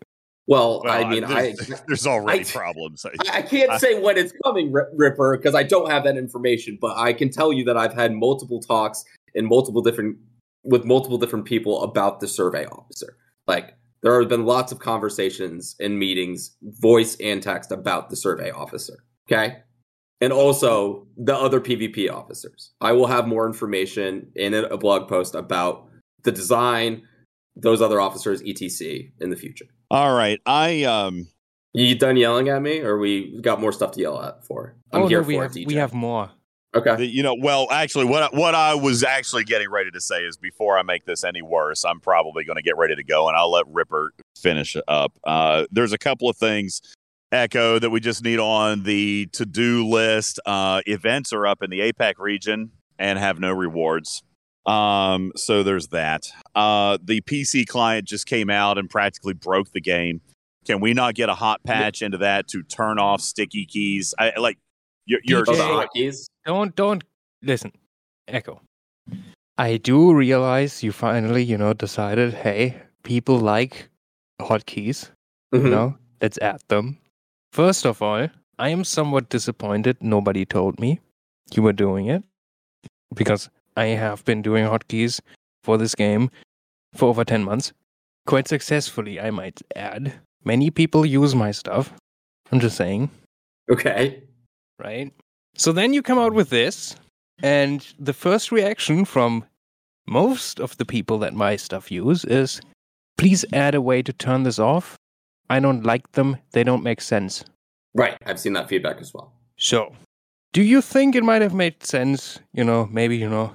Well, 0.47 0.81
well, 0.83 0.93
I 0.93 1.09
mean, 1.09 1.23
I 1.23 1.53
there's, 1.57 1.81
there's 1.87 2.07
already 2.07 2.41
I- 2.41 2.43
problems. 2.43 3.05
I 3.05 3.37
I 3.39 3.41
can't 3.41 3.79
say 3.79 3.99
when 3.99 4.17
it's 4.17 4.33
coming, 4.43 4.71
Ripper, 4.71 5.37
because 5.37 5.55
I 5.55 5.63
don't 5.63 5.89
have 5.89 6.03
that 6.03 6.17
information. 6.17 6.77
But 6.79 6.97
I 6.97 7.13
can 7.13 7.29
tell 7.29 7.51
you 7.53 7.63
that 7.65 7.77
I've 7.77 7.93
had 7.93 8.13
multiple 8.13 8.59
talks 8.61 9.03
in 9.33 9.47
multiple 9.47 9.81
different 9.81 10.17
with 10.63 10.85
multiple 10.85 11.17
different 11.17 11.45
people 11.45 11.81
about 11.83 12.19
the 12.19 12.27
survey 12.27 12.65
officer. 12.65 13.17
Like 13.47 13.75
there 14.03 14.19
have 14.19 14.29
been 14.29 14.45
lots 14.45 14.71
of 14.71 14.79
conversations 14.79 15.75
and 15.79 15.97
meetings, 15.97 16.55
voice 16.61 17.15
and 17.19 17.41
text, 17.41 17.71
about 17.71 18.09
the 18.09 18.15
survey 18.15 18.51
officer. 18.51 19.03
Okay. 19.31 19.59
And 20.21 20.31
also 20.31 21.07
the 21.17 21.35
other 21.35 21.59
PvP 21.59 22.09
officers. 22.11 22.71
I 22.79 22.91
will 22.91 23.07
have 23.07 23.27
more 23.27 23.47
information 23.47 24.31
in 24.35 24.53
a 24.53 24.61
a 24.63 24.77
blog 24.77 25.09
post 25.09 25.33
about 25.35 25.87
the 26.23 26.31
design, 26.31 27.01
those 27.55 27.81
other 27.81 27.99
officers, 27.99 28.41
etc. 28.45 29.05
in 29.19 29.31
the 29.31 29.35
future. 29.35 29.65
All 29.89 30.15
right, 30.15 30.39
I 30.45 30.83
um, 30.83 31.27
You 31.73 31.95
done 31.95 32.17
yelling 32.17 32.49
at 32.49 32.61
me, 32.61 32.79
or 32.79 32.97
we 32.99 33.39
got 33.41 33.59
more 33.59 33.71
stuff 33.71 33.91
to 33.93 33.99
yell 33.99 34.21
at 34.21 34.45
for? 34.45 34.75
I'm 34.93 35.03
oh 35.03 35.07
here 35.07 35.21
no, 35.21 35.27
we 35.27 35.35
for 35.35 35.41
have 35.43 35.51
it, 35.57 35.59
DJ. 35.61 35.67
we 35.67 35.73
have 35.75 35.93
more. 35.93 36.29
okay. 36.75 36.95
the, 36.97 37.05
you 37.07 37.23
know, 37.23 37.35
well, 37.41 37.67
actually, 37.71 38.05
what 38.05 38.23
I- 38.23 38.37
what 38.37 38.53
I 38.55 38.75
was 38.75 39.03
actually 39.03 39.43
getting 39.43 39.69
ready 39.71 39.89
to 39.91 39.99
say 39.99 40.23
is 40.23 40.37
before 40.37 40.77
I 40.77 40.83
make 40.83 41.05
this 41.05 41.23
any 41.23 41.41
worse, 41.41 41.83
I'm 41.83 41.99
probably 41.99 42.43
going 42.45 42.57
to 42.57 42.61
get 42.61 42.77
ready 42.77 42.95
to 42.95 43.03
go, 43.03 43.27
and 43.27 43.35
I'll 43.35 43.51
let 43.51 43.65
Ripper 43.67 44.13
finish 44.37 44.77
up. 44.87 45.11
Uh, 45.23 45.65
there's 45.71 45.93
a 45.93 45.97
couple 45.97 46.29
of 46.29 46.37
things. 46.37 46.81
Echo 47.31 47.79
that 47.79 47.89
we 47.89 47.99
just 48.01 48.23
need 48.23 48.39
on 48.39 48.83
the 48.83 49.27
to 49.33 49.45
do 49.45 49.87
list. 49.87 50.39
Uh, 50.45 50.81
events 50.85 51.31
are 51.31 51.47
up 51.47 51.63
in 51.63 51.69
the 51.69 51.79
APAC 51.79 52.15
region 52.17 52.71
and 52.99 53.17
have 53.17 53.39
no 53.39 53.51
rewards. 53.53 54.21
Um, 54.65 55.31
so 55.35 55.63
there's 55.63 55.87
that. 55.87 56.27
Uh, 56.53 56.97
the 57.03 57.21
PC 57.21 57.65
client 57.65 58.05
just 58.07 58.25
came 58.27 58.49
out 58.49 58.77
and 58.77 58.89
practically 58.89 59.33
broke 59.33 59.71
the 59.71 59.81
game. 59.81 60.21
Can 60.65 60.79
we 60.81 60.93
not 60.93 61.15
get 61.15 61.29
a 61.29 61.33
hot 61.33 61.63
patch 61.63 62.01
into 62.01 62.17
that 62.19 62.47
to 62.49 62.63
turn 62.63 62.99
off 62.99 63.21
sticky 63.21 63.65
keys? 63.65 64.13
I 64.19 64.33
like 64.37 64.57
you're, 65.05 65.21
you're 65.23 65.43
Oh, 65.47 65.55
the 65.55 65.87
DJ. 65.95 66.27
Don't 66.45 66.75
don't 66.75 67.03
listen, 67.41 67.71
Echo. 68.27 68.61
I 69.57 69.77
do 69.77 70.13
realize 70.13 70.83
you 70.83 70.91
finally, 70.91 71.43
you 71.43 71.57
know, 71.57 71.73
decided, 71.73 72.33
hey, 72.33 72.75
people 73.03 73.39
like 73.39 73.89
hotkeys. 74.41 75.09
You 75.51 75.59
Mhm. 75.61 75.69
know, 75.71 75.97
let's 76.21 76.37
add 76.39 76.61
them. 76.67 76.97
First 77.51 77.85
of 77.85 78.01
all, 78.01 78.29
I 78.57 78.69
am 78.69 78.83
somewhat 78.83 79.29
disappointed 79.29 79.97
nobody 80.01 80.45
told 80.45 80.79
me 80.79 80.99
you 81.53 81.61
were 81.63 81.73
doing 81.73 82.07
it 82.07 82.23
because 83.13 83.49
I 83.75 83.85
have 83.87 84.23
been 84.23 84.41
doing 84.41 84.65
hotkeys 84.65 85.19
for 85.63 85.77
this 85.77 85.95
game 85.95 86.29
for 86.93 87.09
over 87.09 87.23
10 87.25 87.43
months. 87.43 87.73
Quite 88.25 88.47
successfully, 88.47 89.19
I 89.19 89.31
might 89.31 89.61
add. 89.75 90.13
Many 90.43 90.69
people 90.71 91.05
use 91.05 91.35
my 91.35 91.51
stuff. 91.51 91.91
I'm 92.51 92.59
just 92.59 92.77
saying, 92.77 93.09
Okay. 93.71 94.23
right? 94.79 95.11
So 95.55 95.71
then 95.71 95.93
you 95.93 96.01
come 96.01 96.19
out 96.19 96.33
with 96.33 96.49
this, 96.49 96.95
and 97.43 97.85
the 97.99 98.13
first 98.13 98.51
reaction 98.51 99.05
from 99.05 99.45
most 100.07 100.59
of 100.59 100.77
the 100.77 100.85
people 100.85 101.17
that 101.19 101.33
my 101.33 101.55
stuff 101.55 101.91
use 101.91 102.23
is 102.25 102.61
please 103.17 103.45
add 103.53 103.75
a 103.75 103.81
way 103.81 104.01
to 104.01 104.13
turn 104.13 104.43
this 104.43 104.59
off. 104.59 104.97
I 105.51 105.59
don't 105.59 105.83
like 105.83 106.13
them, 106.13 106.37
they 106.53 106.63
don't 106.63 106.81
make 106.81 107.01
sense. 107.01 107.43
Right. 107.93 108.15
I've 108.25 108.39
seen 108.39 108.53
that 108.53 108.69
feedback 108.69 109.01
as 109.01 109.13
well. 109.13 109.33
So, 109.57 109.93
do 110.53 110.61
you 110.61 110.81
think 110.81 111.13
it 111.13 111.25
might 111.25 111.41
have 111.41 111.53
made 111.53 111.83
sense, 111.83 112.39
you 112.53 112.63
know, 112.63 112.87
maybe, 112.89 113.17
you 113.17 113.29
know, 113.29 113.53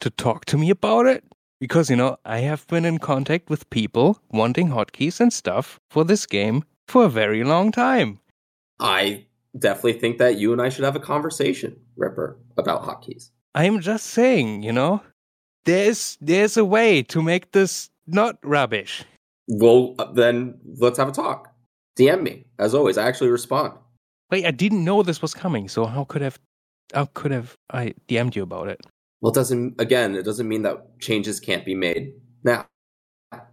to 0.00 0.10
talk 0.10 0.46
to 0.46 0.58
me 0.58 0.70
about 0.70 1.06
it? 1.06 1.22
Because, 1.60 1.90
you 1.90 1.96
know, 1.96 2.16
I 2.24 2.40
have 2.40 2.66
been 2.66 2.84
in 2.84 2.98
contact 2.98 3.50
with 3.50 3.70
people 3.70 4.20
wanting 4.30 4.70
hotkeys 4.70 5.20
and 5.20 5.32
stuff 5.32 5.78
for 5.90 6.04
this 6.04 6.26
game 6.26 6.64
for 6.88 7.04
a 7.04 7.08
very 7.08 7.44
long 7.44 7.70
time. 7.70 8.18
I 8.80 9.26
definitely 9.56 10.00
think 10.00 10.18
that 10.18 10.38
you 10.38 10.52
and 10.52 10.60
I 10.60 10.68
should 10.70 10.84
have 10.84 10.96
a 10.96 11.00
conversation, 11.00 11.76
Ripper, 11.96 12.36
about 12.56 12.82
hotkeys. 12.82 13.30
I'm 13.54 13.80
just 13.80 14.06
saying, 14.06 14.64
you 14.64 14.72
know, 14.72 15.02
there's 15.64 16.18
there's 16.20 16.56
a 16.56 16.64
way 16.64 17.02
to 17.04 17.22
make 17.22 17.52
this 17.52 17.90
not 18.06 18.38
rubbish. 18.42 19.04
Well, 19.48 19.94
uh, 19.98 20.12
then 20.12 20.58
let's 20.78 20.98
have 20.98 21.08
a 21.08 21.12
talk. 21.12 21.52
DM 21.98 22.22
me 22.22 22.44
as 22.58 22.74
always. 22.74 22.96
I 22.98 23.08
actually 23.08 23.30
respond. 23.30 23.72
Wait, 24.30 24.44
I 24.44 24.50
didn't 24.50 24.84
know 24.84 25.02
this 25.02 25.22
was 25.22 25.34
coming, 25.34 25.68
so 25.68 25.86
how 25.86 26.04
could 26.04 26.22
have 26.22 26.38
how 26.94 27.06
could 27.06 27.30
have 27.32 27.56
I 27.70 27.94
DM'd 28.08 28.36
you 28.36 28.42
about 28.42 28.68
it? 28.68 28.80
Well, 29.20 29.32
it 29.32 29.34
doesn't 29.34 29.80
again. 29.80 30.14
It 30.14 30.22
doesn't 30.24 30.46
mean 30.48 30.62
that 30.62 31.00
changes 31.00 31.40
can't 31.40 31.64
be 31.64 31.74
made 31.74 32.12
now. 32.44 32.66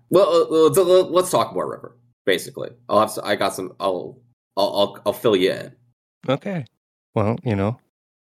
Well, 0.10 0.30
uh, 0.30 0.70
let's, 1.10 1.34
uh, 1.34 1.38
talk 1.38 1.54
more, 1.54 1.70
Ripper. 1.70 1.98
Basically, 2.26 2.70
I'll 2.90 3.00
have. 3.00 3.10
s- 3.10 3.20
I 3.20 3.36
got 3.36 3.54
some. 3.54 3.74
I'll. 3.80 4.22
I'll. 4.58 4.76
I'll, 4.76 5.02
I'll 5.08 5.14
fill 5.14 5.36
you 5.36 5.52
in. 5.52 5.72
Okay. 6.30 6.66
Well, 7.14 7.38
you 7.44 7.56
know, 7.56 7.80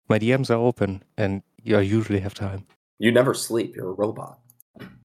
my 0.09 0.19
DMs 0.19 0.51
are 0.51 0.55
open 0.59 1.03
and 1.17 1.43
I 1.67 1.81
usually 1.81 2.21
have 2.21 2.35
time. 2.35 2.67
You 2.99 3.11
never 3.11 3.35
sleep. 3.35 3.75
You're 3.77 3.91
a 3.91 3.95
robot. 3.95 4.39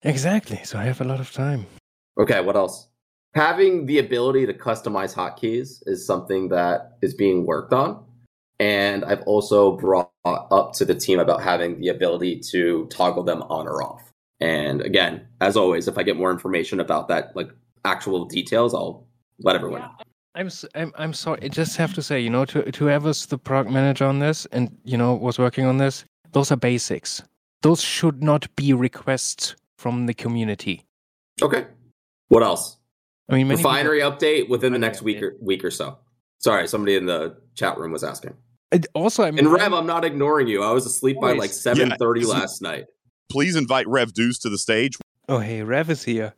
Exactly. 0.02 0.60
So 0.64 0.78
I 0.78 0.84
have 0.84 1.00
a 1.00 1.04
lot 1.04 1.20
of 1.20 1.32
time. 1.32 1.66
Okay, 2.18 2.40
what 2.40 2.56
else? 2.56 2.88
Having 3.34 3.86
the 3.86 3.98
ability 3.98 4.46
to 4.46 4.54
customize 4.54 5.14
hotkeys 5.14 5.82
is 5.86 6.04
something 6.04 6.48
that 6.48 6.98
is 7.02 7.14
being 7.14 7.46
worked 7.46 7.72
on. 7.72 8.04
And 8.58 9.04
I've 9.04 9.22
also 9.22 9.76
brought 9.76 10.10
up 10.24 10.72
to 10.74 10.84
the 10.84 10.94
team 10.94 11.20
about 11.20 11.42
having 11.42 11.78
the 11.80 11.88
ability 11.88 12.40
to 12.50 12.86
toggle 12.90 13.22
them 13.22 13.42
on 13.42 13.68
or 13.68 13.82
off. 13.82 14.12
And 14.40 14.80
again, 14.82 15.26
as 15.40 15.56
always, 15.56 15.86
if 15.86 15.96
I 15.98 16.02
get 16.02 16.16
more 16.16 16.32
information 16.32 16.80
about 16.80 17.08
that, 17.08 17.36
like 17.36 17.50
actual 17.84 18.24
details, 18.24 18.74
I'll 18.74 19.06
let 19.40 19.54
everyone 19.54 19.82
know. 19.82 19.90
I'm 20.34 20.46
s- 20.46 20.64
I'm 20.74 20.92
I'm 20.96 21.12
sorry. 21.12 21.40
I 21.42 21.48
just 21.48 21.76
have 21.76 21.94
to 21.94 22.02
say, 22.02 22.20
you 22.20 22.30
know, 22.30 22.44
to 22.46 22.70
to 22.70 22.84
whoever's 22.84 23.26
the 23.26 23.38
product 23.38 23.72
manager 23.72 24.04
on 24.04 24.18
this 24.18 24.46
and 24.46 24.76
you 24.84 24.96
know 24.96 25.14
was 25.14 25.38
working 25.38 25.64
on 25.66 25.78
this, 25.78 26.04
those 26.32 26.50
are 26.52 26.56
basics. 26.56 27.22
Those 27.62 27.80
should 27.80 28.22
not 28.22 28.54
be 28.56 28.72
requests 28.72 29.56
from 29.78 30.06
the 30.06 30.14
community. 30.14 30.84
Okay. 31.42 31.66
What 32.28 32.42
else? 32.42 32.76
I 33.28 33.34
mean, 33.34 33.48
many 33.48 33.58
people- 33.58 33.70
Refinery 33.70 34.00
update 34.00 34.48
within 34.48 34.72
the 34.72 34.78
next 34.78 35.02
week 35.02 35.22
or, 35.22 35.36
week 35.40 35.64
or 35.64 35.70
so. 35.70 35.98
Sorry, 36.38 36.66
somebody 36.68 36.94
in 36.96 37.06
the 37.06 37.36
chat 37.54 37.76
room 37.78 37.92
was 37.92 38.04
asking. 38.04 38.34
And 38.70 38.86
also, 38.94 39.22
I 39.24 39.30
mean, 39.30 39.40
And 39.40 39.52
Rev, 39.52 39.62
I'm- 39.62 39.74
I'm 39.74 39.86
not 39.86 40.04
ignoring 40.04 40.46
you. 40.48 40.62
I 40.62 40.72
was 40.72 40.86
asleep 40.86 41.18
by 41.20 41.32
like 41.32 41.50
7:30 41.52 42.20
Yeah. 42.22 42.26
last 42.28 42.62
night. 42.62 42.86
please 43.30 43.56
invite 43.56 43.86
Rev 43.86 44.12
Deuce 44.14 44.38
to 44.38 44.48
the 44.48 44.56
stage. 44.56 44.96
oh 45.28 45.38
hey, 45.40 45.62
Rev 45.62 45.90
is 45.90 46.04
here. 46.04 46.32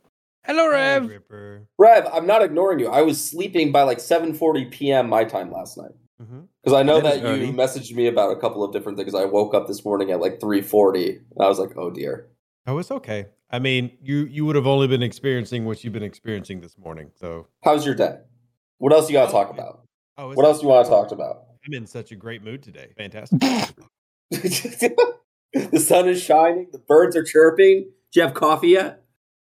Hello, 0.45 0.67
Rev. 0.69 1.07
Ripper. 1.07 1.67
Rev, 1.77 2.05
I'm 2.11 2.25
not 2.27 2.41
ignoring 2.43 2.79
you. 2.79 2.87
I 2.89 3.01
was 3.03 3.23
sleeping 3.23 3.71
by 3.71 3.83
like 3.83 3.99
7:40 3.99 4.65
p.m. 4.65 5.07
my 5.07 5.23
time 5.23 5.51
last 5.53 5.77
night 5.77 5.93
Mhm. 6.21 6.47
because 6.61 6.77
I 6.77 6.83
know 6.83 6.99
That 6.99 7.15
is 7.17 7.21
that, 7.21 7.37
you 7.37 7.45
early. 7.45 7.53
messaged 7.53 7.93
me 7.95 8.07
about 8.07 8.31
a 8.31 8.35
couple 8.35 8.61
of 8.63 8.73
different 8.73 8.97
things. 8.97 9.15
I 9.15 9.23
woke 9.23 9.53
up 9.53 9.67
this 9.67 9.85
morning 9.85 10.11
at 10.11 10.19
like 10.19 10.39
3:40, 10.41 11.11
and 11.35 11.39
I 11.39 11.47
was 11.47 11.59
like, 11.59 11.77
"Oh 11.77 11.89
dear." 11.91 12.27
Oh, 12.67 12.77
it's 12.79 12.91
okay. 12.91 13.27
I 13.51 13.59
mean, 13.59 13.91
you 14.01 14.19
you 14.25 14.45
would 14.45 14.55
have 14.55 14.67
only 14.67 14.87
been 14.87 15.03
experiencing 15.03 15.65
what 15.65 15.83
you've 15.83 15.93
been 15.93 16.03
experiencing 16.03 16.61
this 16.61 16.77
morning. 16.77 17.11
So, 17.19 17.47
How's 17.63 17.85
your 17.85 17.95
day? 17.95 18.17
What 18.77 18.93
else 18.93 19.09
you 19.09 19.13
got 19.13 19.25
to 19.27 19.31
talk 19.31 19.49
about? 19.51 19.81
oh, 20.17 20.33
What 20.33 20.45
else 20.45 20.61
you 20.61 20.69
want 20.69 20.85
to 20.85 20.89
talk 20.89 21.11
about? 21.11 21.43
I'm 21.65 21.73
in 21.73 21.85
such 21.85 22.11
a 22.11 22.15
great 22.15 22.43
mood 22.43 22.63
today. 22.63 22.93
Fantastic. 22.97 23.39
the 24.31 25.79
sun 25.85 26.07
is 26.07 26.21
shining. 26.21 26.69
The 26.71 26.79
birds 26.79 27.15
are 27.15 27.23
chirping. 27.23 27.91
Do 28.11 28.19
you 28.19 28.23
have 28.23 28.33
coffee 28.33 28.69
yet? 28.69 29.03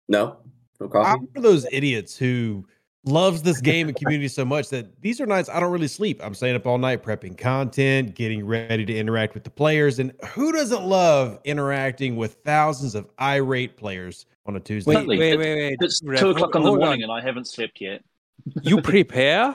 No, 0.09 0.39
no 0.81 0.89
coffee. 0.89 1.09
I'm 1.09 1.21
one 1.21 1.29
of 1.37 1.43
those 1.43 1.67
idiots 1.73 2.17
who 2.17 2.67
loves 3.05 3.43
this 3.43 3.61
game 3.71 3.89
and 3.89 3.97
community 3.97 4.29
so 4.29 4.45
much 4.45 4.69
that 4.71 5.01
these 5.01 5.21
are 5.21 5.27
nights 5.27 5.49
I 5.49 5.61
don't 5.61 5.73
really 5.73 5.89
sleep. 5.89 6.21
I'm 6.23 6.35
staying 6.35 6.57
up 6.57 6.67
all 6.67 6.79
night 6.79 7.03
prepping 7.03 7.37
content, 7.37 8.15
getting 8.15 8.47
ready 8.47 8.85
to 8.85 8.97
interact 8.97 9.35
with 9.35 9.45
the 9.45 9.51
players. 9.51 9.99
And 9.99 10.13
who 10.31 10.53
doesn't 10.53 10.85
love 10.85 11.41
interacting 11.45 12.17
with 12.17 12.35
thousands 12.45 12.95
of 12.95 13.09
irate 13.21 13.77
players 13.77 14.27
on 14.47 14.57
a 14.57 14.61
Tuesday? 14.61 14.91
Wait, 14.91 14.95
Totally. 14.97 15.19
wait, 15.19 15.37
wait, 15.37 15.57
wait. 15.57 15.77
It's 15.81 16.01
Rev, 16.05 16.21
two 16.21 16.31
o'clock 16.31 16.55
in 16.55 16.63
the 16.63 16.69
morning 16.71 17.05
on. 17.05 17.11
and 17.11 17.13
I 17.13 17.21
haven't 17.21 17.47
slept 17.47 17.81
yet. 17.81 18.03
You 18.63 18.81
prepare? 18.83 19.55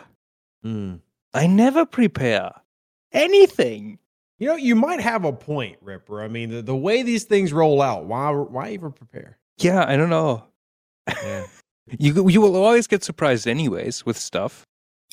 Mm. 0.65 1.01
I 1.33 1.47
never 1.47 1.85
prepare 1.85 2.51
anything. 3.11 3.99
You 4.39 4.47
know, 4.47 4.55
you 4.55 4.75
might 4.75 5.01
have 5.01 5.25
a 5.25 5.33
point, 5.33 5.77
Ripper. 5.81 6.21
I 6.21 6.27
mean, 6.27 6.49
the, 6.51 6.61
the 6.61 6.75
way 6.75 7.03
these 7.03 7.23
things 7.25 7.51
roll 7.51 7.81
out, 7.81 8.05
why 8.05 8.29
why 8.29 8.69
even 8.71 8.91
prepare? 8.91 9.37
Yeah, 9.57 9.83
I 9.87 9.97
don't 9.97 10.09
know. 10.09 10.45
Yeah. 11.07 11.47
You 11.99 12.27
you 12.29 12.41
will 12.41 12.55
always 12.55 12.87
get 12.87 13.03
surprised 13.03 13.47
anyways 13.47 14.05
with 14.05 14.17
stuff 14.17 14.63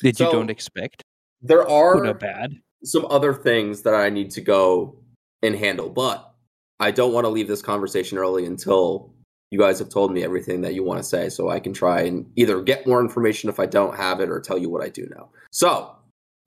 that 0.01 0.19
you 0.19 0.25
don't 0.31 0.49
expect, 0.49 1.03
there 1.41 1.67
are 1.67 2.13
bad. 2.13 2.55
some 2.83 3.05
other 3.09 3.33
things 3.33 3.83
that 3.83 3.93
I 3.95 4.09
need 4.09 4.31
to 4.31 4.41
go 4.41 4.97
and 5.41 5.55
handle, 5.55 5.89
but 5.89 6.33
I 6.79 6.91
don't 6.91 7.13
want 7.13 7.25
to 7.25 7.29
leave 7.29 7.47
this 7.47 7.61
conversation 7.61 8.17
early 8.17 8.45
until 8.45 9.13
you 9.51 9.59
guys 9.59 9.79
have 9.79 9.89
told 9.89 10.11
me 10.11 10.23
everything 10.23 10.61
that 10.61 10.73
you 10.73 10.83
want 10.83 10.99
to 10.99 11.03
say, 11.03 11.29
so 11.29 11.49
I 11.49 11.59
can 11.59 11.71
try 11.71 12.01
and 12.01 12.29
either 12.35 12.61
get 12.61 12.85
more 12.85 12.99
information 12.99 13.49
if 13.49 13.59
I 13.59 13.65
don't 13.67 13.95
have 13.95 14.19
it 14.19 14.29
or 14.29 14.41
tell 14.41 14.57
you 14.57 14.69
what 14.69 14.83
I 14.83 14.89
do 14.89 15.07
know. 15.15 15.29
So, 15.51 15.95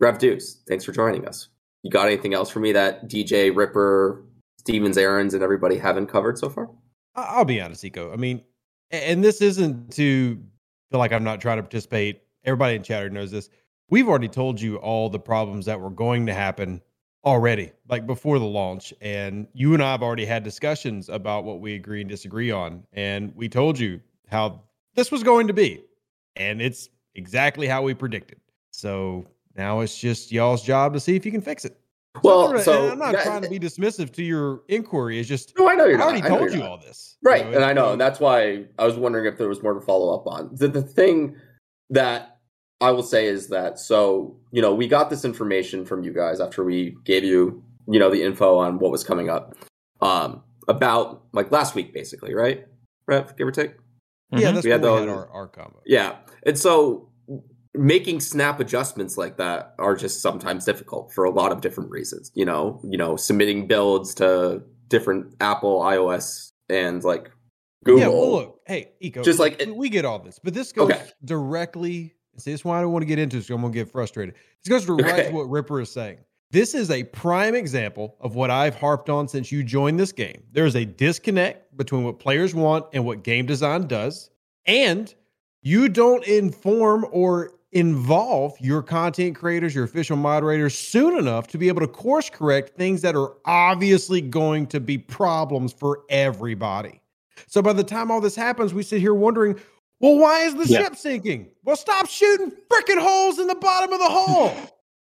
Rev 0.00 0.18
Deuce, 0.18 0.59
thanks 0.68 0.84
for 0.84 0.92
joining 0.92 1.26
us. 1.26 1.48
You 1.84 1.90
got 1.90 2.06
anything 2.09 2.34
else 2.34 2.50
for 2.50 2.60
me 2.60 2.72
that 2.72 3.09
DJ 3.09 3.55
Ripper, 3.56 4.22
Stevens, 4.60 4.98
Aaron's, 4.98 5.32
and 5.32 5.42
everybody 5.42 5.78
haven't 5.78 6.09
covered 6.09 6.36
so 6.38 6.50
far? 6.50 6.68
I- 7.14 7.22
I'll 7.36 7.44
be 7.46 7.60
honest, 7.60 7.84
Echo. 7.84 8.12
I 8.12 8.16
mean, 8.16 8.38
a- 8.38 8.42
and 8.90 9.23
this 9.23 9.40
isn't 9.40 9.93
to 9.93 10.36
feel 10.90 10.98
like 10.98 11.12
I'm 11.12 11.24
not 11.24 11.40
trying 11.40 11.59
to 11.59 11.62
participate. 11.62 12.23
Everybody 12.44 12.77
in 12.77 12.82
chatter 12.82 13.10
knows 13.10 13.31
this. 13.31 13.51
We've 13.90 14.09
already 14.09 14.28
told 14.28 14.60
you 14.60 14.77
all 14.77 15.09
the 15.09 15.19
problems 15.19 15.66
that 15.66 15.81
were 15.81 15.90
going 15.90 16.27
to 16.27 16.35
happen 16.35 16.82
already, 17.24 17.73
like 17.89 18.06
before 18.06 18.39
the 18.39 18.44
launch. 18.44 18.93
And 19.01 19.47
you 19.52 19.74
and 19.74 19.82
I 19.82 19.93
have 19.93 20.02
already 20.02 20.24
had 20.24 20.44
discussions 20.44 21.09
about 21.09 21.44
what 21.44 21.60
we 21.60 21.74
agree 21.74 22.01
and 22.01 22.09
disagree 22.09 22.51
on. 22.51 22.85
And 22.93 23.35
we 23.35 23.48
told 23.48 23.78
you 23.78 24.01
how 24.28 24.62
this 24.94 25.10
was 25.10 25.23
going 25.23 25.47
to 25.47 25.52
be. 25.52 25.85
And 26.36 26.62
it's 26.62 26.89
exactly 27.15 27.66
how 27.66 27.82
we 27.82 27.94
predicted. 27.94 28.40
So 28.70 29.27
now 29.56 29.81
it's 29.81 29.98
just 29.98 30.31
y'all's 30.31 30.62
job 30.62 30.93
to 30.94 31.01
see 31.01 31.16
if 31.16 31.27
you 31.27 31.32
can 31.32 31.40
fix 31.40 31.65
it. 31.65 31.78
So 32.23 32.28
Well, 32.28 32.47
I'm 32.49 32.57
not- 32.57 32.65
so 32.65 32.82
and 32.85 32.93
I'm 32.93 32.99
not 32.99 33.12
guys- 33.15 33.24
trying 33.24 33.43
to 33.43 33.49
be 33.51 33.59
dismissive 33.59 34.12
to 34.15 34.23
your 34.23 34.62
inquiry. 34.69 35.19
It's 35.19 35.28
just 35.28 35.55
No, 35.59 35.69
I 35.69 35.74
know 35.74 35.86
you're 35.86 35.99
not. 35.99 36.09
already 36.09 36.23
I 36.23 36.28
know 36.28 36.39
told 36.39 36.51
you're 36.51 36.59
you 36.59 36.62
not. 36.65 36.70
all 36.70 36.78
this. 36.78 37.16
Right, 37.23 37.47
You 37.47 37.55
and 37.55 37.65
I 37.65 37.73
know, 37.73 37.93
and 37.93 38.01
that's 38.01 38.20
why 38.20 38.66
I 38.78 38.85
was 38.86 38.97
wondering 38.97 39.27
if 39.27 39.39
there 39.39 39.49
was 39.49 39.62
more 39.62 39.74
to 39.74 39.81
follow 39.81 40.15
up 40.15 40.27
on. 40.27 40.51
The, 40.53 40.69
the 40.69 40.82
thing 40.82 41.36
that 41.90 42.39
I 42.81 42.90
will 42.93 43.03
say 43.03 43.27
is 43.27 43.49
that 43.49 43.78
so 43.78 44.36
you 44.53 44.62
know 44.62 44.73
we 44.74 44.86
got 44.86 45.11
this 45.11 45.24
information 45.24 45.85
from 45.85 46.05
you 46.05 46.12
guys 46.12 46.39
after 46.40 46.62
we 46.65 46.97
gave 47.05 47.24
you 47.24 47.62
you 47.89 47.99
know 47.99 48.09
the 48.11 48.23
info 48.23 48.59
on 48.59 48.78
what 48.78 48.90
was 48.93 49.03
coming 49.03 49.28
up 49.28 49.57
um 50.01 50.43
about 50.69 51.23
like 51.32 51.51
last 51.51 51.74
week 51.74 51.93
basically 51.93 52.35
right 52.35 52.66
Rev, 53.07 53.35
give 53.36 53.49
or 53.49 53.51
take 53.51 53.73
Yeah, 54.31 54.51
Mhm. 54.51 54.55
that's 54.55 54.65
We 54.65 54.70
had 54.70 54.82
where 54.82 54.93
we 54.93 55.01
had 55.01 55.09
our, 55.09 55.28
our 55.31 55.49
combo. 55.49 55.81
yeah 55.86 56.16
and 56.45 56.57
so 56.59 57.09
making 57.78 58.20
snap 58.20 58.60
adjustments 58.60 59.16
like 59.16 59.36
that 59.36 59.74
are 59.78 59.94
just 59.96 60.20
sometimes 60.20 60.64
difficult 60.64 61.12
for 61.12 61.24
a 61.24 61.30
lot 61.30 61.52
of 61.52 61.60
different 61.60 61.90
reasons 61.90 62.30
you 62.34 62.44
know 62.44 62.80
you 62.84 62.98
know 62.98 63.16
submitting 63.16 63.66
builds 63.66 64.14
to 64.14 64.62
different 64.88 65.34
Apple 65.40 65.80
iOS 65.80 66.52
and 66.68 67.02
like 67.05 67.30
Google 67.84 68.00
Yeah, 68.00 68.09
well, 68.09 68.32
look, 68.32 68.60
hey, 68.66 68.90
Echo, 69.00 69.22
Just 69.22 69.38
like- 69.38 69.62
we- 69.64 69.72
we 69.72 69.88
get 69.88 70.05
all 70.05 70.18
this, 70.18 70.40
but 70.42 70.52
this 70.52 70.72
goes 70.72 70.90
Okay. 70.90 71.00
directly. 71.24 72.14
See, 72.38 72.50
this 72.50 72.60
is 72.60 72.64
why 72.64 72.78
I 72.78 72.82
don't 72.82 72.92
want 72.92 73.02
to 73.02 73.06
get 73.06 73.18
into. 73.20 73.38
it, 73.38 73.44
So 73.44 73.55
I'm 73.55 73.60
gonna 73.62 73.72
get 73.72 73.88
frustrated. 73.90 74.34
This 74.64 74.70
goes 74.70 74.84
direct 74.84 75.09
Okay. 75.18 75.28
to 75.30 75.34
what 75.34 75.48
Ripper 75.48 75.80
is 75.80 75.90
saying. 75.90 76.18
This 76.50 76.74
is 76.74 76.90
a 76.90 77.05
prime 77.05 77.55
example 77.55 78.16
of 78.20 78.34
what 78.34 78.50
I've 78.50 78.74
harped 78.74 79.09
on 79.10 79.28
since 79.28 79.52
you 79.52 79.62
joined 79.62 79.98
this 80.00 80.10
game. 80.12 80.42
There 80.52 80.66
is 80.66 80.74
a 80.74 80.84
disconnect 80.84 81.76
between 81.76 82.02
what 82.05 82.18
players 82.18 82.55
want 82.55 82.86
and 82.92 83.05
what 83.05 83.22
game 83.22 83.46
design 83.46 83.86
does, 83.86 84.30
and 84.66 85.14
you 85.62 85.88
don't 85.88 86.24
inform 86.26 87.06
or 87.12 87.52
involve 87.73 88.55
your 88.61 88.82
content 88.82 89.36
creators, 89.36 89.74
your 89.74 89.85
official 89.85 90.16
moderators 90.16 90.77
soon 90.77 91.19
enough 91.19 91.47
to 91.49 91.59
be 91.59 91.69
able 91.69 91.81
to 91.81 91.86
course 91.89 92.31
correct 92.31 92.77
things 92.77 93.03
that 93.03 93.15
are 93.15 93.35
obviously 93.45 94.20
going 94.20 94.66
to 94.69 94.81
be 94.81 94.97
problems 94.97 95.73
for 95.73 96.01
everybody. 96.09 97.01
So 97.47 97.61
by 97.62 97.73
the 97.74 97.85
time 97.85 98.11
all 98.11 98.20
this 98.20 98.35
happens, 98.36 98.73
we 98.73 98.82
sit 98.82 99.01
here 99.01 99.15
wondering, 99.15 99.59
well, 100.01 100.16
why 100.19 100.40
is 100.45 100.55
the 100.55 100.66
Yeah. 100.66 100.85
ship 100.85 100.97
sinking? 100.97 101.49
Well, 101.65 101.77
stop 101.77 102.09
shooting 102.09 102.53
freaking 102.70 103.01
holes 103.01 103.39
in 103.39 103.47
the 103.47 103.55
bottom 103.55 103.93
of 103.93 103.99
the 103.99 104.09
hull. 104.09 104.57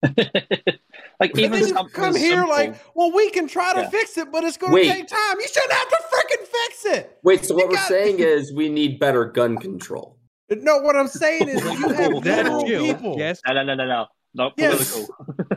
like 1.19 1.37
even 1.37 1.67
you 1.67 1.73
come 1.93 2.15
here 2.15 2.37
simple- 2.37 2.49
like, 2.49 2.75
well, 2.95 3.11
we 3.11 3.29
can 3.29 3.47
try 3.47 3.73
to 3.73 3.81
Yeah. 3.81 3.89
fix 3.89 4.17
it, 4.17 4.31
but 4.31 4.43
it's 4.43 4.57
going 4.57 4.73
Wait. 4.73 4.87
to 4.87 4.93
take 4.93 5.07
time. 5.07 5.39
You 5.39 5.47
shouldn't 5.47 5.71
have 5.71 5.89
to 5.89 5.97
freaking 6.11 6.47
fix 6.47 6.85
it. 6.97 7.19
Wait, 7.23 7.45
so 7.45 7.53
You 7.53 7.59
what 7.65 7.69
we're 7.69 7.77
saying 7.87 8.19
is 8.19 8.51
we 8.53 8.67
need 8.69 8.99
better 8.99 9.25
gun 9.25 9.57
control. 9.57 10.17
No, 10.51 10.77
what 10.79 10.95
I'm 10.95 11.07
saying 11.07 11.47
is 11.49 11.63
you 11.63 11.89
have 11.89 12.23
That 12.23 12.65
people. 12.65 13.15
Yes. 13.17 13.41
no 13.47 13.53
no 13.53 13.63
no 13.63 13.75
no 13.75 13.85
no 13.85 14.05
not 14.33 14.53
Yes. 14.57 15.07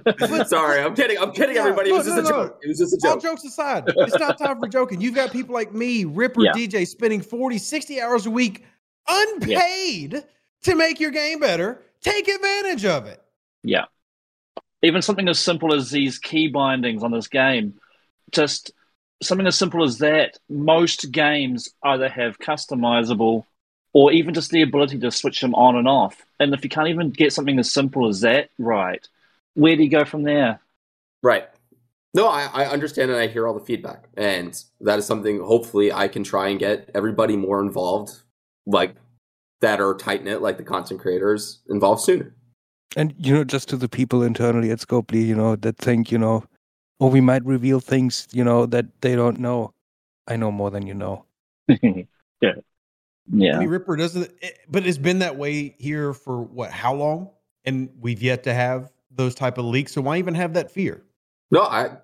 political 0.04 0.44
Sorry, 0.46 0.80
I'm 0.80 0.94
kidding. 0.94 1.16
I'm 1.18 1.32
kidding, 1.32 1.54
Yeah, 1.56 1.62
everybody. 1.62 1.90
It 1.90 1.92
was 1.92 2.06
no, 2.06 2.16
just 2.16 2.30
no, 2.30 2.36
a 2.36 2.42
no. 2.42 2.48
joke. 2.48 2.60
It 2.62 2.68
was 2.68 2.78
just 2.78 3.04
a 3.04 3.08
All 3.08 3.18
jokes 3.18 3.44
aside, 3.44 3.84
it's 3.86 4.18
not 4.18 4.38
time 4.38 4.58
for 4.58 4.68
joking. 4.68 5.00
You've 5.00 5.14
got 5.14 5.32
people 5.32 5.54
like 5.54 5.72
me, 5.72 6.04
Ripper 6.04 6.42
Yeah. 6.44 6.52
DJ, 6.52 6.86
spending 6.86 7.20
40, 7.20 7.58
60 7.58 8.00
hours 8.00 8.26
a 8.26 8.30
week 8.30 8.64
unpaid 9.08 10.24
to 10.62 10.74
make 10.74 11.00
your 11.00 11.10
game 11.10 11.40
better. 11.40 11.82
Take 12.00 12.28
advantage 12.28 12.84
of 12.84 13.06
it. 13.06 13.22
Yeah. 13.62 13.84
Even 14.82 15.00
something 15.02 15.28
as 15.28 15.38
simple 15.38 15.74
as 15.74 15.90
these 15.90 16.18
key 16.18 16.48
bindings 16.48 17.02
on 17.02 17.10
this 17.10 17.28
game, 17.28 17.74
just 18.32 18.72
something 19.22 19.46
as 19.46 19.56
simple 19.56 19.82
as 19.84 19.98
that. 19.98 20.36
Most 20.50 21.10
games 21.12 21.70
either 21.82 22.08
have 22.08 22.38
customizable 22.38 23.44
or 23.94 24.12
even 24.12 24.34
just 24.34 24.50
the 24.50 24.60
ability 24.60 24.98
to 24.98 25.10
switch 25.10 25.40
them 25.40 25.54
on 25.54 25.76
and 25.76 25.88
off. 25.88 26.26
And 26.38 26.52
if 26.52 26.62
you 26.64 26.68
can't 26.68 26.88
even 26.88 27.10
get 27.10 27.32
something 27.32 27.58
as 27.58 27.72
simple 27.72 28.08
as 28.08 28.20
that 28.20 28.50
right, 28.58 29.06
where 29.54 29.76
do 29.76 29.84
you 29.84 29.88
go 29.88 30.04
from 30.04 30.24
there? 30.24 30.60
Right. 31.22 31.48
No, 32.12 32.28
I, 32.28 32.50
I 32.52 32.66
understand 32.66 33.10
and 33.10 33.18
I 33.18 33.28
hear 33.28 33.46
all 33.46 33.54
the 33.54 33.64
feedback. 33.64 34.04
And 34.16 34.60
that 34.80 34.98
is 34.98 35.06
something 35.06 35.40
hopefully 35.40 35.92
I 35.92 36.08
can 36.08 36.24
try 36.24 36.48
and 36.48 36.58
get 36.58 36.90
everybody 36.94 37.36
more 37.36 37.60
involved, 37.60 38.20
like 38.66 38.96
that 39.60 39.80
are 39.80 39.94
tight 39.94 40.24
knit, 40.24 40.42
like 40.42 40.58
the 40.58 40.64
content 40.64 41.00
creators 41.00 41.60
involved 41.68 42.02
sooner. 42.02 42.34
And 42.96 43.14
you 43.18 43.32
know, 43.32 43.44
just 43.44 43.68
to 43.70 43.76
the 43.76 43.88
people 43.88 44.22
internally 44.22 44.70
at 44.70 44.78
Scopely, 44.78 45.24
you 45.24 45.34
know, 45.34 45.56
that 45.56 45.78
think, 45.78 46.12
you 46.12 46.18
know, 46.18 46.44
or 47.00 47.10
we 47.10 47.20
might 47.20 47.44
reveal 47.44 47.80
things, 47.80 48.26
you 48.32 48.44
know, 48.44 48.66
that 48.66 48.86
they 49.00 49.16
don't 49.16 49.38
know. 49.38 49.72
I 50.26 50.36
know 50.36 50.50
more 50.50 50.70
than 50.70 50.86
you 50.86 50.94
know. 50.94 51.24
yeah. 51.68 52.52
Yeah. 53.32 53.56
I 53.56 53.60
mean, 53.60 53.68
Ripper 53.68 53.96
doesn't, 53.96 54.30
it, 54.42 54.58
but 54.68 54.86
it's 54.86 54.98
been 54.98 55.20
that 55.20 55.36
way 55.36 55.74
here 55.78 56.12
for 56.12 56.42
what, 56.42 56.70
how 56.70 56.94
long? 56.94 57.30
And 57.64 57.88
we've 58.00 58.22
yet 58.22 58.42
to 58.44 58.54
have 58.54 58.90
those 59.10 59.34
type 59.34 59.56
of 59.58 59.64
leaks. 59.64 59.92
So 59.92 60.00
why 60.02 60.18
even 60.18 60.34
have 60.34 60.52
that 60.54 60.70
fear? 60.70 61.02
No, 61.50 61.62
I 61.62 61.96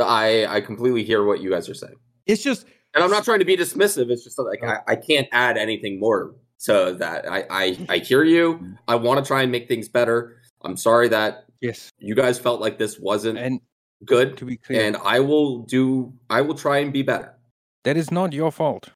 I 0.00 0.46
I 0.46 0.60
completely 0.60 1.02
hear 1.02 1.24
what 1.24 1.40
you 1.40 1.50
guys 1.50 1.68
are 1.68 1.74
saying. 1.74 1.94
It's 2.26 2.42
just, 2.42 2.66
And 2.94 3.02
I'm 3.02 3.10
not 3.10 3.24
trying 3.24 3.38
to 3.40 3.44
be 3.44 3.56
dismissive. 3.56 4.10
It's 4.10 4.22
just 4.22 4.38
like 4.38 4.62
I, 4.62 4.80
I 4.86 4.96
can't 4.96 5.26
add 5.32 5.56
anything 5.56 5.98
more 5.98 6.34
to 6.64 6.94
that. 6.98 7.28
I, 7.30 7.44
I, 7.50 7.86
I 7.88 7.98
hear 7.98 8.22
you. 8.24 8.54
Mm-hmm. 8.54 8.72
I 8.86 8.94
want 8.96 9.22
to 9.24 9.26
try 9.26 9.42
and 9.42 9.50
make 9.50 9.66
things 9.68 9.88
better. 9.88 10.36
I'm 10.62 10.76
sorry 10.76 11.08
that 11.08 11.44
Yes. 11.60 11.90
you 11.98 12.14
guys 12.14 12.38
felt 12.38 12.60
like 12.60 12.78
this 12.78 13.00
wasn't 13.00 13.38
And 13.38 13.60
good. 14.04 14.36
to 14.36 14.44
be 14.44 14.56
clear, 14.56 14.84
And 14.84 14.96
I 15.04 15.18
will 15.20 15.60
do 15.64 16.12
I 16.30 16.40
will 16.42 16.54
try 16.54 16.78
and 16.78 16.92
be 16.92 17.02
better. 17.02 17.34
that 17.84 17.96
is 17.96 18.10
not 18.12 18.32
your 18.32 18.52
fault. 18.52 18.90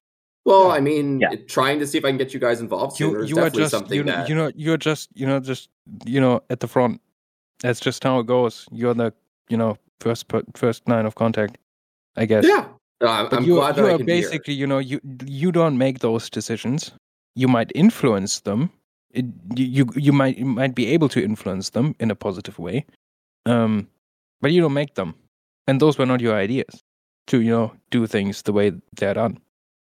Well, 0.45 0.71
I 0.71 0.79
mean, 0.81 1.19
Yeah. 1.21 1.35
trying 1.47 1.79
to 1.79 1.87
see 1.87 1.97
if 1.97 2.05
I 2.05 2.09
can 2.09 2.17
get 2.17 2.33
you 2.33 2.39
guys 2.39 2.59
involved 2.59 2.99
You 2.99 3.07
sooner 3.11 3.23
you 3.23 3.35
are 3.37 3.43
definitely 3.49 3.61
just 3.63 3.71
something 3.71 3.97
you, 3.97 4.03
that 4.03 4.27
you 4.29 4.35
know 4.35 4.51
you're 4.55 4.77
just 4.77 5.09
you 5.15 5.25
know 5.25 5.39
just 5.39 5.69
you 6.05 6.19
know 6.19 6.41
at 6.49 6.59
the 6.59 6.67
front. 6.67 6.99
That's 7.61 7.79
just 7.79 8.03
how 8.03 8.19
it 8.19 8.27
goes. 8.27 8.67
You're 8.71 8.93
the 8.93 9.13
you 9.49 9.57
know 9.57 9.77
first 10.01 10.25
first 10.55 10.87
line 10.89 11.05
of 11.05 11.15
contact, 11.15 11.57
I 12.17 12.25
guess. 12.25 12.45
Yeah. 12.45 12.67
No, 13.01 13.07
I'm, 13.07 13.29
But 13.29 13.37
I'm 13.39 13.43
you, 13.45 13.55
glad 13.55 13.77
you 13.77 13.85
are 13.85 13.97
can 13.97 14.05
be 14.05 14.11
here. 14.13 14.21
basically, 14.21 14.53
you 14.53 14.67
know, 14.67 14.79
you 14.79 14.99
you 15.25 15.51
don't 15.51 15.77
make 15.77 15.99
those 15.99 16.29
decisions. 16.29 16.91
you 17.35 17.47
might 17.47 17.71
influence 17.75 18.41
them. 18.41 18.69
It, 19.11 19.25
you 19.55 19.65
you 19.65 19.85
you 19.95 20.11
might 20.13 20.37
you 20.37 20.45
might 20.45 20.75
be 20.75 20.87
able 20.93 21.09
to 21.09 21.23
influence 21.23 21.71
them 21.71 21.95
in 21.99 22.11
a 22.11 22.15
positive 22.15 22.59
way, 22.59 22.85
um, 23.45 23.87
but 24.41 24.51
you 24.51 24.61
don't 24.61 24.73
make 24.73 24.93
them. 24.95 25.15
And 25.67 25.79
those 25.79 25.97
were 25.97 26.05
not 26.05 26.21
your 26.21 26.35
ideas 26.35 26.81
to 27.27 27.37
you 27.41 27.49
know 27.51 27.71
do 27.91 28.07
things 28.07 28.41
the 28.43 28.53
way 28.53 28.71
they're 28.97 29.13
done. 29.15 29.37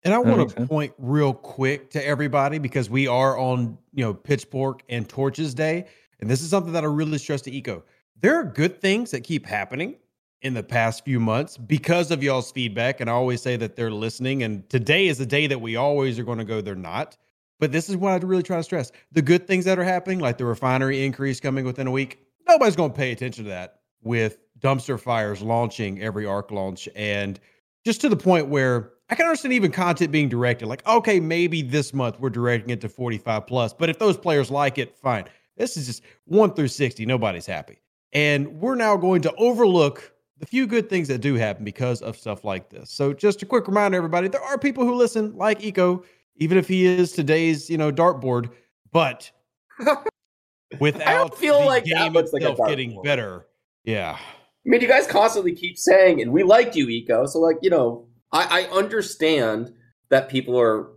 And 0.07 0.15
I 0.15 0.19
want 0.19 0.49
to 0.49 0.55
sense. 0.55 0.69
point 0.69 0.93
real 0.97 1.33
quick 1.33 1.89
to 1.91 2.05
everybody 2.05 2.59
because 2.59 2.89
we 2.89 3.07
are 3.07 3.37
on, 3.37 3.77
you 3.93 4.03
know, 4.03 4.13
Pitchfork 4.13 4.83
and 4.89 5.07
Torches 5.07 5.53
Day. 5.53 5.87
And 6.19 6.29
this 6.29 6.41
is 6.41 6.49
something 6.49 6.73
that 6.73 6.83
I 6.83 6.87
really 6.87 7.17
stress 7.17 7.41
to 7.43 7.55
Echo. 7.55 7.83
There 8.21 8.35
are 8.39 8.43
good 8.43 8.81
things 8.81 9.11
that 9.11 9.23
keep 9.23 9.45
happening 9.45 9.97
in 10.41 10.53
the 10.53 10.63
past 10.63 11.03
few 11.03 11.19
months 11.19 11.57
because 11.57 12.11
of 12.11 12.23
y'all's 12.23 12.51
feedback. 12.51 13.01
And 13.01 13.09
I 13.09 13.13
always 13.13 13.41
say 13.41 13.57
that 13.57 13.75
they're 13.75 13.91
listening. 13.91 14.43
And 14.43 14.67
today 14.69 15.07
is 15.07 15.17
the 15.17 15.25
day 15.25 15.47
that 15.47 15.59
we 15.59 15.75
always 15.75 16.17
are 16.17 16.23
going 16.23 16.37
to 16.37 16.45
go, 16.45 16.61
they're 16.61 16.75
not. 16.75 17.17
But 17.59 17.71
this 17.71 17.89
is 17.89 17.97
what 17.97 18.11
I 18.11 18.25
really 18.25 18.43
try 18.43 18.57
to 18.57 18.63
stress. 18.63 18.91
The 19.11 19.21
good 19.21 19.47
things 19.47 19.65
that 19.65 19.79
are 19.79 19.83
happening, 19.83 20.19
like 20.19 20.37
the 20.37 20.45
refinery 20.45 21.03
increase 21.03 21.39
coming 21.39 21.65
within 21.65 21.87
a 21.87 21.91
week, 21.91 22.19
nobody's 22.47 22.75
going 22.75 22.91
to 22.91 22.97
pay 22.97 23.11
attention 23.11 23.45
to 23.45 23.49
that 23.49 23.79
with 24.03 24.37
dumpster 24.59 24.99
fires 24.99 25.41
launching 25.41 26.01
every 26.01 26.25
arc 26.25 26.51
launch 26.51 26.87
and 26.95 27.39
just 27.85 28.01
to 28.01 28.09
the 28.09 28.17
point 28.17 28.47
where 28.47 28.91
I 29.09 29.15
can 29.15 29.25
understand 29.25 29.53
even 29.53 29.71
content 29.71 30.11
being 30.11 30.29
directed. 30.29 30.67
Like, 30.67 30.85
okay, 30.85 31.19
maybe 31.19 31.61
this 31.61 31.93
month 31.93 32.19
we're 32.19 32.29
directing 32.29 32.71
it 32.71 32.81
to 32.81 32.89
45 32.89 33.47
plus, 33.47 33.73
but 33.73 33.89
if 33.89 33.99
those 33.99 34.17
players 34.17 34.51
like 34.51 34.77
it, 34.77 34.97
fine. 34.97 35.25
This 35.55 35.77
is 35.77 35.87
just 35.87 36.03
one 36.25 36.53
through 36.53 36.67
60. 36.67 37.05
Nobody's 37.05 37.45
happy. 37.45 37.79
And 38.13 38.47
we're 38.59 38.75
now 38.75 38.95
going 38.97 39.21
to 39.23 39.33
overlook 39.35 40.13
the 40.39 40.45
few 40.45 40.67
good 40.67 40.89
things 40.89 41.07
that 41.07 41.19
do 41.19 41.35
happen 41.35 41.63
because 41.63 42.01
of 42.01 42.17
stuff 42.17 42.43
like 42.43 42.69
this. 42.69 42.91
So 42.91 43.13
just 43.13 43.41
a 43.41 43.45
quick 43.45 43.67
reminder, 43.67 43.97
everybody, 43.97 44.27
there 44.27 44.43
are 44.43 44.57
people 44.57 44.85
who 44.85 44.93
listen 44.93 45.35
like 45.35 45.63
Echo, 45.65 46.03
even 46.35 46.57
if 46.57 46.67
he 46.67 46.85
is 46.85 47.11
today's, 47.11 47.69
you 47.69 47.77
know, 47.77 47.91
dartboard, 47.91 48.51
but 48.91 49.31
without 50.79 51.37
feel 51.37 51.61
the 51.61 51.65
like 51.65 51.85
game 51.85 52.13
looks 52.13 52.33
like 52.33 52.43
itself 52.43 52.69
getting 52.69 53.01
better. 53.01 53.47
Yeah. 53.83 54.17
I 54.19 54.69
mean, 54.69 54.81
you 54.81 54.87
guys 54.87 55.07
constantly 55.07 55.55
keep 55.55 55.77
saying, 55.77 56.21
and 56.21 56.31
we 56.31 56.43
like 56.43 56.75
you, 56.75 56.89
Echo. 56.89 57.25
So, 57.25 57.39
like, 57.39 57.57
you 57.61 57.69
know, 57.69 58.05
I, 58.31 58.61
I 58.61 58.75
understand 58.75 59.73
that 60.09 60.29
people 60.29 60.59
are 60.59 60.89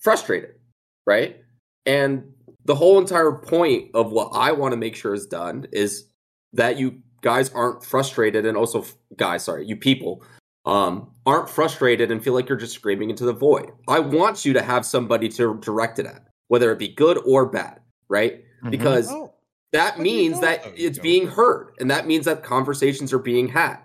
frustrated, 0.00 0.54
right? 1.06 1.36
And 1.86 2.32
the 2.64 2.74
whole 2.74 2.98
entire 2.98 3.32
point 3.32 3.90
of 3.94 4.10
what 4.12 4.30
I 4.34 4.52
want 4.52 4.72
to 4.72 4.76
make 4.76 4.96
sure 4.96 5.14
is 5.14 5.26
done 5.26 5.66
is 5.72 6.06
that 6.52 6.78
you 6.78 7.00
guys 7.20 7.50
aren't 7.50 7.84
frustrated, 7.84 8.46
and 8.46 8.56
also, 8.56 8.84
guys, 9.16 9.44
sorry, 9.44 9.66
you 9.66 9.76
people 9.76 10.22
um, 10.66 11.10
aren't 11.26 11.50
frustrated 11.50 12.10
and 12.10 12.22
feel 12.22 12.32
like 12.32 12.48
you're 12.48 12.56
just 12.58 12.74
screaming 12.74 13.10
into 13.10 13.24
the 13.24 13.32
void. 13.32 13.70
I 13.88 13.98
want 14.00 14.44
you 14.44 14.52
to 14.54 14.62
have 14.62 14.86
somebody 14.86 15.28
to 15.30 15.58
direct 15.60 15.98
it 15.98 16.06
at, 16.06 16.26
whether 16.48 16.70
it 16.72 16.78
be 16.78 16.88
good 16.88 17.18
or 17.26 17.46
bad, 17.46 17.80
right? 18.08 18.44
Mhm. 18.62 18.70
Because 18.70 19.10
Oh, 19.10 19.34
that 19.72 19.96
What 19.98 20.04
do 20.04 20.10
you 20.10 20.16
means 20.16 20.34
know 20.36 20.40
that 20.42 20.60
about 20.60 20.72
it's 20.78 20.96
ego? 20.98 21.02
being 21.02 21.26
heard, 21.26 21.72
and 21.80 21.90
that 21.90 22.06
means 22.06 22.24
that 22.24 22.42
conversations 22.42 23.12
are 23.12 23.18
being 23.18 23.48
had. 23.48 23.78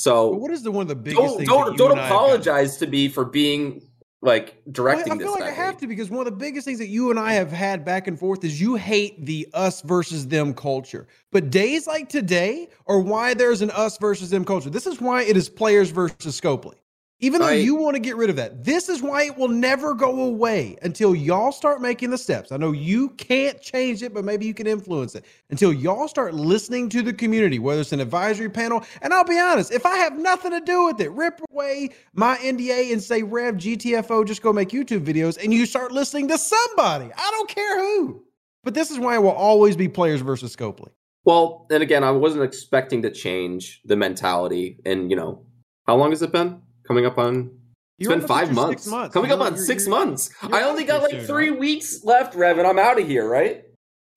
So 0.00 0.30
but 0.30 0.40
what 0.40 0.50
is 0.50 0.62
the 0.62 0.70
one 0.70 0.82
of 0.82 0.88
the 0.88 0.94
biggest 0.94 1.20
don't 1.20 1.36
things 1.36 1.48
don't 1.48 1.76
don't 1.76 1.90
and 1.92 2.00
I 2.00 2.06
have 2.06 2.16
apologize 2.16 2.78
to 2.78 2.86
me 2.86 3.08
for 3.08 3.24
being 3.24 3.82
like 4.22 4.62
directing 4.72 5.12
I, 5.12 5.14
I 5.14 5.18
this. 5.18 5.26
feel 5.26 5.32
like 5.32 5.42
I 5.42 5.50
have 5.50 5.76
to 5.78 5.86
because 5.86 6.10
one 6.10 6.26
of 6.26 6.32
the 6.32 6.38
biggest 6.38 6.64
things 6.64 6.78
that 6.78 6.88
you 6.88 7.10
and 7.10 7.18
I 7.18 7.34
have 7.34 7.52
had 7.52 7.84
back 7.84 8.06
and 8.06 8.18
forth 8.18 8.42
is 8.42 8.60
you 8.60 8.76
hate 8.76 9.24
the 9.26 9.46
us 9.52 9.82
versus 9.82 10.26
them 10.26 10.54
culture. 10.54 11.06
But 11.32 11.50
days 11.50 11.86
like 11.86 12.08
today 12.08 12.68
are 12.86 12.98
why 12.98 13.34
there's 13.34 13.60
an 13.60 13.70
us 13.70 13.98
versus 13.98 14.30
them 14.30 14.44
culture. 14.44 14.70
This 14.70 14.86
is 14.86 15.00
why 15.00 15.22
it 15.22 15.36
is 15.36 15.48
players 15.48 15.90
versus 15.90 16.38
Scopely. 16.40 16.79
Even 17.22 17.40
though 17.42 17.48
I- 17.48 17.54
you 17.54 17.74
want 17.74 17.96
to 17.96 18.00
get 18.00 18.16
rid 18.16 18.30
of 18.30 18.36
that, 18.36 18.64
this 18.64 18.88
is 18.88 19.02
why 19.02 19.24
it 19.24 19.36
will 19.36 19.48
never 19.48 19.94
go 19.94 20.22
away 20.22 20.78
until 20.80 21.14
y'all 21.14 21.52
start 21.52 21.82
making 21.82 22.10
the 22.10 22.16
steps. 22.16 22.50
I 22.50 22.56
know 22.56 22.72
you 22.72 23.10
can't 23.10 23.60
change 23.60 24.02
it, 24.02 24.14
but 24.14 24.24
maybe 24.24 24.46
you 24.46 24.54
can 24.54 24.66
influence 24.66 25.14
it. 25.14 25.26
Until 25.50 25.70
y'all 25.72 26.08
start 26.08 26.34
listening 26.34 26.88
to 26.90 27.02
the 27.02 27.12
community, 27.12 27.58
whether 27.58 27.82
it's 27.82 27.92
an 27.92 28.00
advisory 28.00 28.48
panel. 28.48 28.82
And 29.02 29.12
I'll 29.12 29.24
be 29.24 29.38
honest, 29.38 29.70
if 29.70 29.84
I 29.84 29.96
have 29.96 30.18
nothing 30.18 30.52
to 30.52 30.60
do 30.60 30.86
with 30.86 31.00
it, 31.00 31.10
rip 31.10 31.40
away 31.52 31.90
my 32.14 32.36
NDA 32.38 32.90
and 32.92 33.02
say, 33.02 33.22
Rev, 33.22 33.56
GTFO, 33.56 34.24
just 34.24 34.40
go 34.40 34.52
make 34.52 34.70
YouTube 34.70 35.04
videos, 35.04 35.42
and 35.42 35.52
you 35.52 35.66
start 35.66 35.92
listening 35.92 36.28
to 36.28 36.38
somebody. 36.38 37.10
I 37.14 37.30
don't 37.32 37.48
care 37.48 37.78
who. 37.80 38.24
But 38.64 38.74
this 38.74 38.90
is 38.90 38.98
why 38.98 39.16
it 39.16 39.22
will 39.22 39.30
always 39.30 39.76
be 39.76 39.88
players 39.88 40.22
versus 40.22 40.54
Scopely. 40.54 40.88
Well, 41.24 41.66
and 41.70 41.82
again, 41.82 42.02
I 42.02 42.10
wasn't 42.12 42.44
expecting 42.44 43.02
to 43.02 43.10
change 43.10 43.82
the 43.84 43.96
mentality. 43.96 44.78
And 44.86 45.10
you 45.10 45.16
know, 45.16 45.44
how 45.86 45.96
long 45.96 46.10
has 46.10 46.22
it 46.22 46.32
been? 46.32 46.62
Coming 46.90 47.06
up 47.06 47.18
on 47.18 47.52
It's 48.00 48.08
You're 48.08 48.16
been 48.18 48.26
five 48.26 48.52
months. 48.52 48.88
months. 48.88 49.14
Coming 49.14 49.30
up 49.30 49.38
You're- 49.38 49.46
on 49.46 49.54
you're- 49.54 49.64
6 49.64 49.86
you're- 49.86 49.96
months. 49.96 50.30
you're 50.42 50.52
I 50.56 50.62
only 50.64 50.82
got 50.82 51.02
like 51.02 51.12
soon, 51.12 51.20
three 51.24 51.50
right? 51.50 51.58
weeks 51.60 52.02
left, 52.02 52.34
Rev, 52.34 52.58
and 52.58 52.66
I'm 52.66 52.80
out 52.80 52.98
of 53.00 53.06
here, 53.06 53.28
right? 53.28 53.62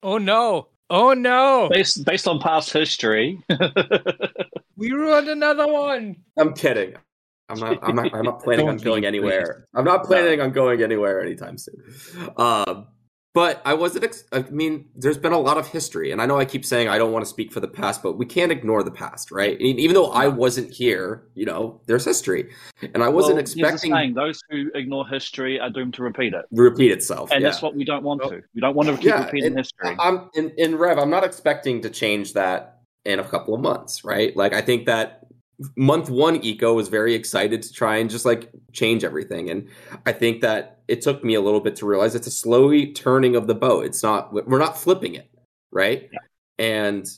Oh 0.02 0.18
no! 0.18 0.66
Oh 0.90 1.12
no! 1.14 1.68
Based 1.70 2.04
based 2.04 2.26
on 2.26 2.40
past 2.40 2.72
history, 2.72 3.40
We 4.76 4.90
ruined 4.90 5.28
another 5.28 5.72
one. 5.72 6.16
I'm 6.36 6.52
kidding. 6.54 6.94
I'm 7.48 7.60
not. 7.60 7.78
I'm 7.80 7.94
not. 7.94 8.12
I'm 8.12 8.24
not 8.24 8.42
planning 8.42 8.68
on 8.68 8.76
going 8.88 9.04
anywhere. 9.04 9.66
I'm 9.72 9.84
not 9.84 10.02
planning 10.02 10.40
on 10.40 10.50
going 10.50 10.82
anywhere 10.82 11.22
anytime 11.22 11.56
soon. 11.58 11.80
Um, 12.36 12.88
but 13.34 13.60
I 13.64 13.74
wasn't. 13.74 14.04
Ex- 14.04 14.24
I 14.32 14.42
mean, 14.42 14.86
there's 14.94 15.18
been 15.18 15.32
a 15.32 15.38
lot 15.38 15.58
of 15.58 15.66
history, 15.66 16.12
and 16.12 16.22
I 16.22 16.26
know 16.26 16.38
I 16.38 16.44
keep 16.44 16.64
saying 16.64 16.88
I 16.88 16.98
don't 16.98 17.12
want 17.12 17.24
to 17.24 17.28
speak 17.28 17.52
for 17.52 17.58
the 17.60 17.68
past, 17.68 18.02
but 18.02 18.16
we 18.16 18.24
can't 18.26 18.52
ignore 18.52 18.82
the 18.84 18.92
past, 18.92 19.32
right? 19.32 19.60
E- 19.60 19.74
Even 19.78 19.94
though 19.94 20.10
I 20.12 20.28
wasn't 20.28 20.72
here, 20.72 21.24
you 21.34 21.44
know, 21.44 21.80
there's 21.86 22.04
history, 22.04 22.50
and 22.94 23.02
I 23.02 23.08
wasn't 23.08 23.34
well, 23.34 23.40
expecting 23.40 23.92
saying, 23.92 24.14
those 24.14 24.40
who 24.48 24.70
ignore 24.74 25.06
history 25.08 25.58
are 25.58 25.68
doomed 25.68 25.94
to 25.94 26.02
repeat 26.02 26.32
it, 26.32 26.44
repeat 26.52 26.92
itself. 26.92 27.30
and 27.32 27.42
yeah. 27.42 27.48
that's 27.50 27.60
what 27.60 27.74
we 27.74 27.84
don't 27.84 28.04
want 28.04 28.20
Well, 28.20 28.30
to. 28.30 28.42
We 28.54 28.60
don't 28.60 28.76
want 28.76 28.88
to 28.88 28.96
keep 28.96 29.04
yeah, 29.06 29.24
repeating 29.24 29.48
and 29.48 29.58
history. 29.58 29.96
I'm 29.98 30.30
in, 30.34 30.50
in 30.56 30.76
Rev. 30.76 30.98
I'm 30.98 31.10
not 31.10 31.24
expecting 31.24 31.82
to 31.82 31.90
change 31.90 32.34
that 32.34 32.82
in 33.04 33.18
a 33.18 33.24
couple 33.24 33.54
of 33.54 33.60
months, 33.60 34.04
right? 34.04 34.34
Like 34.36 34.52
I 34.54 34.60
think 34.62 34.86
that 34.86 35.23
month 35.76 36.10
one 36.10 36.40
Echo 36.44 36.74
was 36.74 36.88
very 36.88 37.14
excited 37.14 37.62
to 37.62 37.72
try 37.72 37.96
and 37.96 38.10
just 38.10 38.24
like 38.24 38.50
change 38.72 39.04
everything, 39.04 39.50
and 39.50 39.68
I 40.06 40.12
think 40.12 40.40
that 40.42 40.80
it 40.88 41.00
took 41.00 41.22
me 41.24 41.34
a 41.34 41.40
little 41.40 41.60
bit 41.60 41.76
to 41.76 41.86
realize 41.86 42.14
it's 42.14 42.26
a 42.26 42.30
slowly 42.30 42.92
turning 42.92 43.36
of 43.36 43.46
the 43.46 43.54
boat. 43.54 43.84
It's 43.86 44.02
not 44.02 44.32
we're 44.32 44.58
not 44.58 44.76
flipping 44.78 45.14
it, 45.14 45.30
right? 45.72 46.10
And 46.58 47.08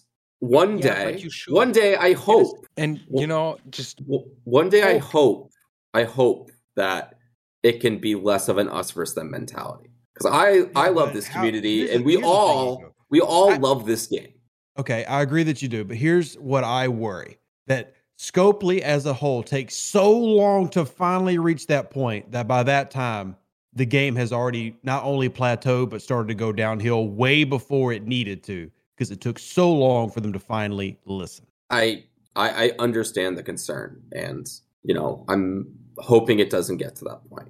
one 0.40 0.78
Yeah, 0.78 1.12
day, 1.12 1.28
one 1.48 1.72
day, 1.72 1.96
I 1.96 2.12
hope 2.12 2.66
And 2.76 3.00
you 3.10 3.26
know, 3.26 3.58
just 3.70 4.00
one 4.44 4.68
day 4.68 4.82
I 4.82 4.98
Hope. 4.98 5.10
hope 5.10 5.50
I 5.94 6.04
hope 6.04 6.50
that 6.76 7.14
it 7.62 7.80
can 7.80 7.98
be 7.98 8.14
less 8.14 8.48
of 8.48 8.58
an 8.58 8.68
us 8.68 8.90
versus 8.90 9.14
them 9.14 9.30
mentality 9.30 9.90
because 10.14 10.30
I 10.32 10.68
I 10.76 10.90
love 10.90 11.12
this 11.14 11.26
how- 11.26 11.40
community 11.40 11.86
the- 11.86 11.94
and 11.94 12.04
we 12.04 12.12
here's 12.12 12.22
the 12.22 12.26
thing, 12.28 12.36
all 12.36 12.82
we 13.10 13.20
all 13.20 13.50
I- 13.50 13.56
love 13.56 13.86
this 13.86 14.06
game. 14.06 14.34
Okay, 14.78 15.06
I 15.06 15.22
agree 15.22 15.42
that 15.44 15.62
you 15.62 15.68
do, 15.68 15.84
but 15.84 15.96
here's 15.96 16.34
what 16.34 16.62
I 16.64 16.88
worry 16.88 17.38
that 17.66 17.94
Scopely 18.18 18.80
as 18.80 19.04
a 19.04 19.12
whole 19.12 19.42
takes 19.42 19.76
so 19.76 20.10
long 20.10 20.68
to 20.70 20.86
finally 20.86 21.38
reach 21.38 21.66
that 21.66 21.90
point 21.90 22.32
that 22.32 22.48
by 22.48 22.62
that 22.62 22.90
time, 22.90 23.36
the 23.74 23.84
game 23.84 24.16
has 24.16 24.32
already 24.32 24.74
not 24.82 25.04
only 25.04 25.28
plateaued, 25.28 25.90
but 25.90 26.00
started 26.00 26.28
to 26.28 26.34
go 26.34 26.50
downhill 26.50 27.08
way 27.08 27.44
before 27.44 27.92
it 27.92 28.06
needed 28.06 28.42
to 28.44 28.70
because 28.94 29.10
it 29.10 29.20
took 29.20 29.38
so 29.38 29.70
long 29.70 30.10
for 30.10 30.20
them 30.20 30.32
to 30.32 30.38
finally 30.38 30.98
listen. 31.04 31.46
I, 31.68 32.04
I 32.34 32.68
I 32.68 32.72
understand 32.78 33.36
the 33.36 33.42
concern 33.42 34.02
and 34.12 34.50
you 34.82 34.94
know 34.94 35.24
I'm 35.28 35.66
hoping 35.98 36.38
it 36.38 36.48
doesn't 36.48 36.78
get 36.78 36.96
to 36.96 37.04
that 37.04 37.28
point. 37.28 37.48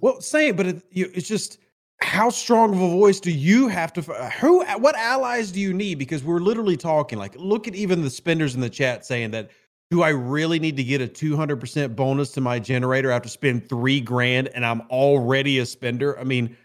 Well, 0.00 0.20
same, 0.20 0.54
but 0.54 0.66
it, 0.66 0.82
you, 0.90 1.10
it's 1.14 1.26
just 1.26 1.58
how 2.00 2.28
strong 2.28 2.74
of 2.74 2.80
a 2.80 2.88
voice 2.88 3.18
do 3.20 3.30
you 3.30 3.68
have 3.68 3.92
to? 3.94 4.02
Who? 4.02 4.64
What 4.64 4.96
allies 4.96 5.50
do 5.50 5.60
you 5.60 5.72
need? 5.72 5.98
Because 5.98 6.22
we're 6.22 6.40
literally 6.40 6.76
talking. 6.76 7.18
Like, 7.18 7.34
look 7.36 7.66
at 7.66 7.74
even 7.74 8.02
the 8.02 8.10
spenders 8.10 8.54
in 8.54 8.60
the 8.60 8.70
chat 8.70 9.06
saying 9.06 9.30
that. 9.30 9.50
Do 9.94 10.02
I 10.02 10.08
really 10.08 10.58
need 10.58 10.76
to 10.78 10.82
get 10.82 11.00
a 11.00 11.06
two 11.06 11.36
hundred 11.36 11.60
percent 11.60 11.94
bonus 11.94 12.32
to 12.32 12.40
my 12.40 12.58
generator? 12.58 13.12
I 13.12 13.14
have 13.14 13.22
to 13.22 13.28
spend 13.28 13.68
three 13.68 14.00
grand, 14.00 14.48
and 14.48 14.66
I'm 14.66 14.80
already 14.90 15.60
a 15.60 15.66
spender. 15.66 16.18
I 16.18 16.24
mean, 16.24 16.56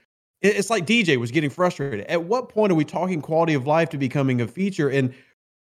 it's 0.41 0.71
like 0.71 0.87
DJ 0.87 1.15
was 1.17 1.29
getting 1.29 1.51
frustrated. 1.51 2.07
At 2.07 2.23
what 2.23 2.49
point 2.49 2.71
are 2.71 2.75
we 2.75 2.85
talking 2.85 3.21
quality 3.21 3.53
of 3.53 3.67
life 3.67 3.89
to 3.89 3.99
becoming 3.99 4.41
a 4.41 4.47
feature? 4.47 4.89
And 4.89 5.13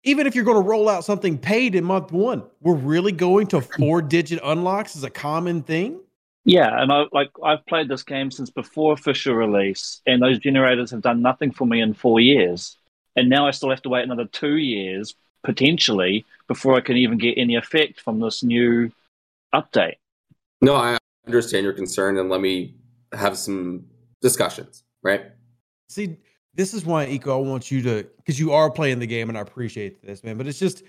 even 0.03 0.25
if 0.25 0.33
you're 0.33 0.43
going 0.43 0.59
to 0.59 0.67
roll 0.67 0.89
out 0.89 1.05
something 1.05 1.37
paid 1.37 1.75
in 1.75 1.83
month 1.83 2.11
one, 2.11 2.41
we're 2.61 2.73
really 2.73 3.11
going 3.11 3.45
to 3.49 3.61
four 3.61 4.01
digit 4.01 4.39
unlocks 4.43 4.95
as 4.95 5.03
a 5.03 5.11
common 5.11 5.61
thing. 5.61 5.99
Yeah, 6.43 6.81
and 6.81 6.91
I 6.91 7.03
like 7.11 7.29
I've 7.45 7.63
played 7.67 7.89
this 7.89 8.01
game 8.01 8.31
since 8.31 8.49
before 8.49 8.93
official 8.93 9.35
release, 9.35 10.01
and 10.07 10.19
those 10.19 10.39
generators 10.39 10.89
have 10.89 11.03
done 11.03 11.21
nothing 11.21 11.51
for 11.51 11.67
me 11.67 11.79
in 11.79 11.93
four 11.93 12.19
years, 12.19 12.75
and 13.15 13.29
now 13.29 13.45
I 13.45 13.51
still 13.51 13.69
have 13.69 13.83
to 13.83 13.89
wait 13.89 14.03
another 14.03 14.25
two 14.25 14.55
years 14.55 15.13
potentially 15.43 16.25
before 16.47 16.75
I 16.75 16.81
can 16.81 16.97
even 16.97 17.17
get 17.17 17.37
any 17.37 17.55
effect 17.55 17.99
from 17.99 18.19
this 18.19 18.43
new 18.43 18.91
update. 19.53 19.95
No, 20.61 20.75
I 20.75 20.97
understand 21.25 21.63
your 21.63 21.73
concern 21.73 22.17
and 22.17 22.29
let 22.29 22.41
me 22.41 22.75
have 23.13 23.37
some 23.37 23.85
discussions. 24.21 24.83
Right? 25.03 25.31
See, 25.89 26.17
this 26.53 26.73
is 26.73 26.85
why 26.85 27.05
Echo, 27.05 27.37
I 27.37 27.47
want 27.47 27.71
you 27.71 27.81
to 27.83 28.07
because 28.17 28.39
you 28.39 28.51
are 28.51 28.69
playing 28.69 28.99
the 28.99 29.07
game 29.07 29.29
and 29.29 29.37
I 29.37 29.41
appreciate 29.41 30.05
this, 30.05 30.23
man. 30.23 30.37
But 30.37 30.47
it's 30.47 30.59
just 30.59 30.83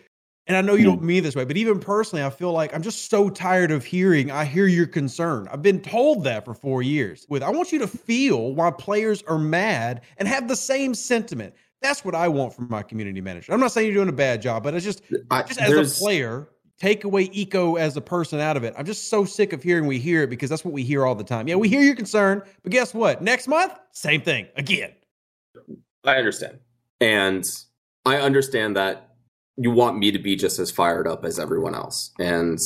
And 0.47 0.57
I 0.57 0.61
know 0.61 0.75
you 0.75 0.85
hmm. 0.85 0.97
don't 0.97 1.03
mean 1.03 1.23
this 1.23 1.37
way, 1.37 1.45
but 1.45 1.57
even 1.57 1.79
personally, 1.79 2.25
I 2.25 2.31
feel 2.31 2.53
like 2.53 2.75
I'm 2.75 2.83
just 2.83 3.09
so 3.09 3.31
tired 3.31 3.71
of 3.71 3.85
hearing, 3.85 4.31
I 4.31 4.45
hear 4.45 4.67
your 4.67 4.87
concern. 4.87 5.49
I've 5.53 5.63
been 5.63 5.81
told 5.81 6.25
that 6.25 6.45
for 6.45 6.53
four 6.53 6.83
years. 6.83 7.27
With 7.29 7.43
I 7.43 7.51
want 7.51 7.73
you 7.73 7.79
to 7.79 7.87
feel 7.87 8.55
why 8.55 8.71
players 8.73 9.23
are 9.29 9.39
mad 9.39 10.03
and 10.19 10.27
have 10.27 10.49
the 10.49 10.57
same 10.57 10.95
sentiment. 10.95 11.55
That's 11.83 12.05
what 12.05 12.15
I 12.15 12.29
want 12.29 12.55
from 12.55 12.69
my 12.69 12.83
community 12.83 13.21
manager. 13.21 13.53
I'm 13.53 13.61
not 13.61 13.73
saying 13.73 13.87
you're 13.87 13.97
doing 13.97 14.09
a 14.09 14.13
bad 14.13 14.41
job, 14.41 14.63
but 14.63 14.75
it's 14.75 14.85
just 14.85 15.03
I, 15.31 15.43
just 15.43 15.61
as 15.61 15.99
a 15.99 16.01
player, 16.01 16.49
take 16.79 17.05
away 17.05 17.31
Echo 17.35 17.77
as 17.77 17.97
a 17.97 18.01
person 18.01 18.41
out 18.41 18.57
of 18.57 18.65
it. 18.65 18.75
I'm 18.79 18.87
just 18.87 19.09
so 19.09 19.25
sick 19.25 19.53
of 19.53 19.63
hearing 19.63 19.87
we 19.87 19.99
hear 19.99 20.23
it 20.23 20.31
because 20.31 20.49
that's 20.49 20.65
what 20.65 20.73
we 20.73 20.83
hear 20.83 21.05
all 21.05 21.15
the 21.15 21.25
time. 21.25 21.49
Yeah, 21.49 21.57
we 21.57 21.69
hear 21.69 21.83
your 21.83 21.97
concern, 21.97 22.43
but 22.63 22.73
guess 22.73 22.95
what? 22.95 23.23
Next 23.23 23.49
month, 23.49 23.73
same 23.93 24.23
thing 24.23 24.47
again. 24.57 24.93
I 26.05 26.17
understand. 26.17 26.59
And 27.01 27.49
I 28.05 28.17
understand 28.17 28.77
that 28.77 29.15
you 29.57 29.71
want 29.71 29.99
me 29.99 30.11
to 30.13 30.19
be 30.19 30.37
just 30.37 30.59
as 30.59 30.71
fired 30.71 31.07
up 31.07 31.25
as 31.25 31.39
everyone 31.39 31.75
else. 31.75 32.13
And 32.19 32.59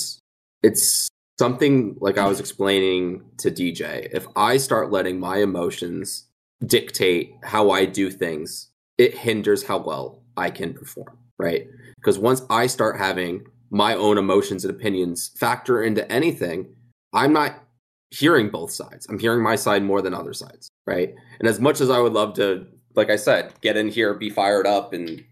it's 0.62 1.08
something 1.38 1.96
like 2.00 2.18
I 2.18 2.26
was 2.26 2.40
explaining 2.40 3.22
to 3.38 3.50
DJ. 3.50 4.08
If 4.12 4.26
I 4.36 4.56
start 4.56 4.90
letting 4.90 5.20
my 5.20 5.38
emotions 5.38 6.26
dictate 6.64 7.34
how 7.42 7.70
I 7.70 7.84
do 7.84 8.10
things, 8.10 8.70
it 8.98 9.16
hinders 9.16 9.62
how 9.62 9.78
well 9.78 10.22
I 10.36 10.50
can 10.50 10.74
perform, 10.74 11.18
right? 11.38 11.66
Because 11.96 12.18
once 12.18 12.42
I 12.50 12.66
start 12.66 12.98
having 12.98 13.46
my 13.70 13.94
own 13.94 14.18
emotions 14.18 14.64
and 14.64 14.74
opinions 14.74 15.32
factor 15.36 15.82
into 15.82 16.10
anything, 16.10 16.74
I'm 17.12 17.32
not 17.32 17.62
hearing 18.10 18.50
both 18.50 18.70
sides. 18.70 19.06
I'm 19.08 19.18
hearing 19.18 19.42
my 19.42 19.56
side 19.56 19.82
more 19.82 20.00
than 20.00 20.14
other 20.14 20.32
sides, 20.32 20.68
right? 20.86 21.14
And 21.38 21.48
as 21.48 21.60
much 21.60 21.80
as 21.80 21.90
I 21.90 21.98
would 21.98 22.12
love 22.12 22.34
to, 22.34 22.66
like 22.94 23.10
I 23.10 23.16
said, 23.16 23.52
get 23.60 23.76
in 23.76 23.88
here, 23.88 24.14
be 24.14 24.30
fired 24.30 24.66
up, 24.66 24.92
and 24.92 25.24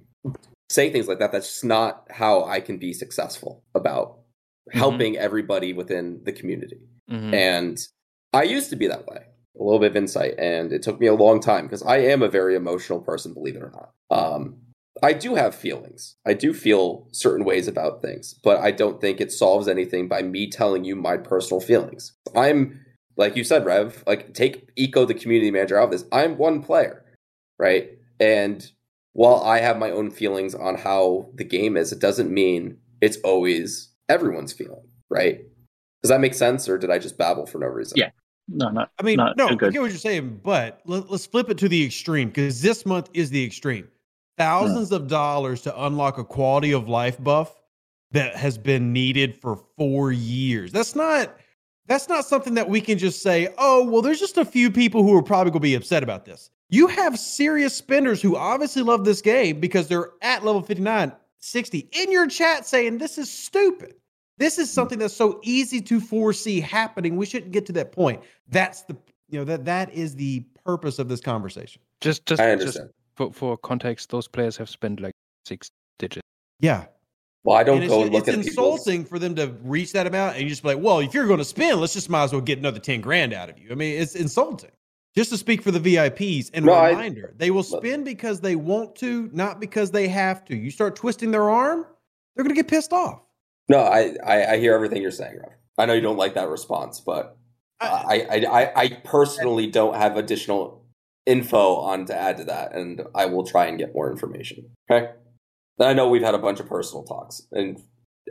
say 0.70 0.90
things 0.90 1.06
like 1.06 1.18
that, 1.20 1.32
that's 1.32 1.48
just 1.48 1.64
not 1.64 2.06
how 2.10 2.44
I 2.44 2.60
can 2.60 2.78
be 2.78 2.92
successful 2.92 3.62
about 3.74 4.18
helping 4.72 5.16
everybody 5.16 5.72
within 5.72 6.20
the 6.24 6.32
community. 6.32 6.80
Mhm. 7.10 7.34
And 7.34 7.88
I 8.32 8.42
used 8.42 8.70
to 8.70 8.76
be 8.76 8.88
that 8.88 9.06
way. 9.06 9.26
A 9.58 9.62
little 9.62 9.78
bit 9.78 9.92
of 9.92 9.96
insight, 9.96 10.34
and 10.38 10.72
it 10.72 10.82
took 10.82 10.98
me 10.98 11.06
a 11.06 11.14
long 11.14 11.40
time 11.40 11.66
because 11.66 11.82
I 11.82 11.98
am 11.98 12.22
a 12.22 12.28
very 12.28 12.56
emotional 12.56 13.00
person, 13.00 13.34
believe 13.34 13.56
it 13.56 13.62
or 13.62 13.72
not. 13.72 13.92
Um, 14.10 14.56
I 15.02 15.12
do 15.12 15.34
have 15.34 15.54
feelings. 15.54 16.16
I 16.26 16.34
do 16.34 16.52
feel 16.52 17.08
certain 17.12 17.44
ways 17.44 17.68
about 17.68 18.02
things, 18.02 18.34
but 18.42 18.58
I 18.58 18.70
don't 18.70 19.00
think 19.00 19.20
it 19.20 19.30
solves 19.30 19.68
anything 19.68 20.08
by 20.08 20.22
me 20.22 20.50
telling 20.50 20.84
you 20.84 20.96
my 20.96 21.16
personal 21.16 21.60
feelings. 21.60 22.12
I'm, 22.34 22.80
like 23.16 23.36
you 23.36 23.44
said, 23.44 23.64
Rev, 23.64 24.02
like 24.06 24.34
take 24.34 24.70
Echo, 24.76 25.04
the 25.04 25.14
community 25.14 25.50
manager, 25.50 25.78
out 25.78 25.84
of 25.84 25.90
this. 25.92 26.04
I'm 26.10 26.36
one 26.36 26.62
player, 26.62 27.04
right? 27.58 27.90
And 28.18 28.68
while 29.12 29.42
I 29.42 29.60
have 29.60 29.78
my 29.78 29.90
own 29.90 30.10
feelings 30.10 30.54
on 30.54 30.76
how 30.76 31.30
the 31.34 31.44
game 31.44 31.76
is, 31.76 31.92
it 31.92 32.00
doesn't 32.00 32.30
mean 32.30 32.78
it's 33.00 33.18
always 33.18 33.90
everyone's 34.08 34.52
feeling, 34.52 34.88
right? 35.10 35.42
Does 36.02 36.10
that 36.10 36.20
make 36.20 36.34
sense, 36.34 36.68
or 36.68 36.76
did 36.78 36.90
I 36.90 36.98
just 36.98 37.18
babble 37.18 37.46
for 37.46 37.58
no 37.58 37.66
reason? 37.66 37.98
Yeah. 37.98 38.10
No, 38.48 38.68
no. 38.68 38.86
I 38.98 39.02
mean, 39.02 39.16
No, 39.16 39.32
no, 39.36 39.48
I 39.48 39.54
get 39.54 39.80
what 39.80 39.90
you're 39.90 39.92
saying, 39.92 40.40
but 40.42 40.80
let, 40.84 41.10
us 41.10 41.26
flip 41.26 41.48
it 41.48 41.58
to 41.58 41.68
the 41.68 41.84
extreme 41.84 42.28
because 42.28 42.60
this 42.60 42.84
month 42.84 43.08
is 43.14 43.30
the 43.30 43.42
extreme. 43.44 43.88
Thousands 44.36 44.90
of 44.92 45.08
dollars 45.08 45.62
to 45.62 45.84
unlock 45.84 46.18
a 46.18 46.24
quality 46.24 46.72
of 46.72 46.88
life 46.88 47.22
buff 47.22 47.62
that 48.10 48.36
has 48.36 48.58
been 48.58 48.92
needed 48.92 49.34
for 49.34 49.56
four 49.76 50.12
years. 50.12 50.72
That's 50.72 50.94
not 50.94 51.36
that's 51.86 52.08
not 52.08 52.24
something 52.24 52.54
that 52.54 52.68
we 52.68 52.80
can 52.80 52.96
just 52.96 53.22
say, 53.22 53.52
oh, 53.58 53.84
well, 53.84 54.00
there's 54.00 54.20
just 54.20 54.38
a 54.38 54.44
few 54.44 54.70
people 54.70 55.02
who 55.02 55.14
are 55.16 55.22
probably 55.22 55.50
gonna 55.50 55.60
be 55.60 55.74
upset 55.74 56.02
about 56.02 56.24
this. 56.24 56.50
You 56.70 56.86
have 56.86 57.18
serious 57.18 57.74
spenders 57.74 58.22
who 58.22 58.36
obviously 58.36 58.82
love 58.82 59.04
this 59.04 59.20
game 59.20 59.60
because 59.60 59.86
they're 59.86 60.10
at 60.22 60.44
level 60.44 60.62
59, 60.62 61.12
60 61.38 61.88
in 61.92 62.10
your 62.10 62.26
chat 62.26 62.66
saying 62.66 62.98
this 62.98 63.18
is 63.18 63.30
stupid. 63.30 63.94
This 64.38 64.58
is 64.58 64.70
something 64.70 64.98
that's 64.98 65.14
so 65.14 65.38
easy 65.42 65.80
to 65.82 66.00
foresee 66.00 66.60
happening. 66.60 67.16
We 67.16 67.26
shouldn't 67.26 67.52
get 67.52 67.66
to 67.66 67.72
that 67.74 67.92
point. 67.92 68.22
That's 68.48 68.82
the 68.82 68.96
you 69.30 69.38
know 69.38 69.44
that 69.44 69.64
that 69.64 69.92
is 69.92 70.14
the 70.16 70.40
purpose 70.64 70.98
of 70.98 71.08
this 71.08 71.20
conversation. 71.20 71.80
Just, 72.00 72.26
just, 72.26 72.40
I 72.40 72.54
just 72.54 72.60
understand. 72.78 72.90
for, 73.16 73.32
for 73.32 73.56
context, 73.58 74.10
those 74.10 74.28
players 74.28 74.56
have 74.56 74.68
spent 74.68 75.00
like 75.00 75.14
six 75.46 75.70
digits. 75.98 76.22
Yeah, 76.60 76.86
Well, 77.44 77.56
I 77.56 77.64
don't 77.64 77.80
and 77.80 77.88
go 77.88 77.96
it's, 78.00 78.04
and 78.04 78.12
look 78.14 78.20
it's 78.20 78.28
at 78.28 78.44
people's- 78.44 78.46
insulting 78.80 79.04
for 79.04 79.18
them 79.18 79.34
to 79.36 79.54
reach 79.62 79.92
that 79.92 80.06
amount 80.06 80.34
and 80.34 80.42
you 80.44 80.48
just 80.50 80.62
be 80.62 80.68
like, 80.74 80.78
well, 80.82 80.98
if 81.00 81.14
you're 81.14 81.26
going 81.26 81.38
to 81.38 81.44
spend, 81.44 81.80
let's 81.80 81.94
just 81.94 82.08
might 82.10 82.24
as 82.24 82.32
well 82.32 82.40
get 82.40 82.58
another 82.58 82.78
ten 82.78 83.00
grand 83.00 83.32
out 83.32 83.48
of 83.50 83.58
you. 83.58 83.68
I 83.70 83.74
mean, 83.74 84.00
it's 84.00 84.14
insulting. 84.14 84.70
Just 85.16 85.30
to 85.30 85.36
speak 85.38 85.62
for 85.62 85.70
the 85.70 85.80
VIPs 85.80 86.50
and 86.54 86.66
No, 86.66 86.72
I- 86.72 86.90
reminder, 86.90 87.34
they 87.36 87.50
will 87.50 87.62
spend 87.62 88.04
because 88.04 88.40
they 88.40 88.56
want 88.56 88.94
to, 88.96 89.30
not 89.32 89.60
because 89.60 89.90
they 89.90 90.08
have 90.08 90.44
to. 90.46 90.56
You 90.56 90.70
start 90.70 90.96
twisting 90.96 91.30
their 91.30 91.48
arm, 91.50 91.86
they're 92.34 92.44
going 92.44 92.54
to 92.54 92.60
get 92.60 92.68
pissed 92.68 92.92
off. 92.92 93.20
No, 93.68 93.78
I, 93.78 94.16
I 94.24 94.52
I 94.52 94.58
hear 94.58 94.74
everything 94.74 95.02
you're 95.02 95.10
saying, 95.10 95.38
Rev. 95.38 95.52
I 95.78 95.86
know 95.86 95.94
you 95.94 96.00
don't 96.00 96.18
like 96.18 96.34
that 96.34 96.48
response, 96.48 97.00
but 97.00 97.36
I 97.80 98.26
I, 98.30 98.62
I, 98.62 98.72
I 98.82 98.88
personally 99.04 99.66
don't 99.66 99.96
have 99.96 100.16
additional 100.16 100.84
info 101.26 101.76
on 101.76 102.04
to 102.06 102.14
add 102.14 102.36
to 102.38 102.44
that, 102.44 102.74
and 102.74 103.02
I 103.14 103.26
will 103.26 103.44
try 103.44 103.66
and 103.66 103.78
get 103.78 103.94
more 103.94 104.10
information. 104.10 104.70
Okay. 104.90 105.10
I 105.80 105.92
know 105.92 106.08
we've 106.08 106.22
had 106.22 106.34
a 106.34 106.38
bunch 106.38 106.60
of 106.60 106.68
personal 106.68 107.02
talks, 107.02 107.42
and 107.50 107.82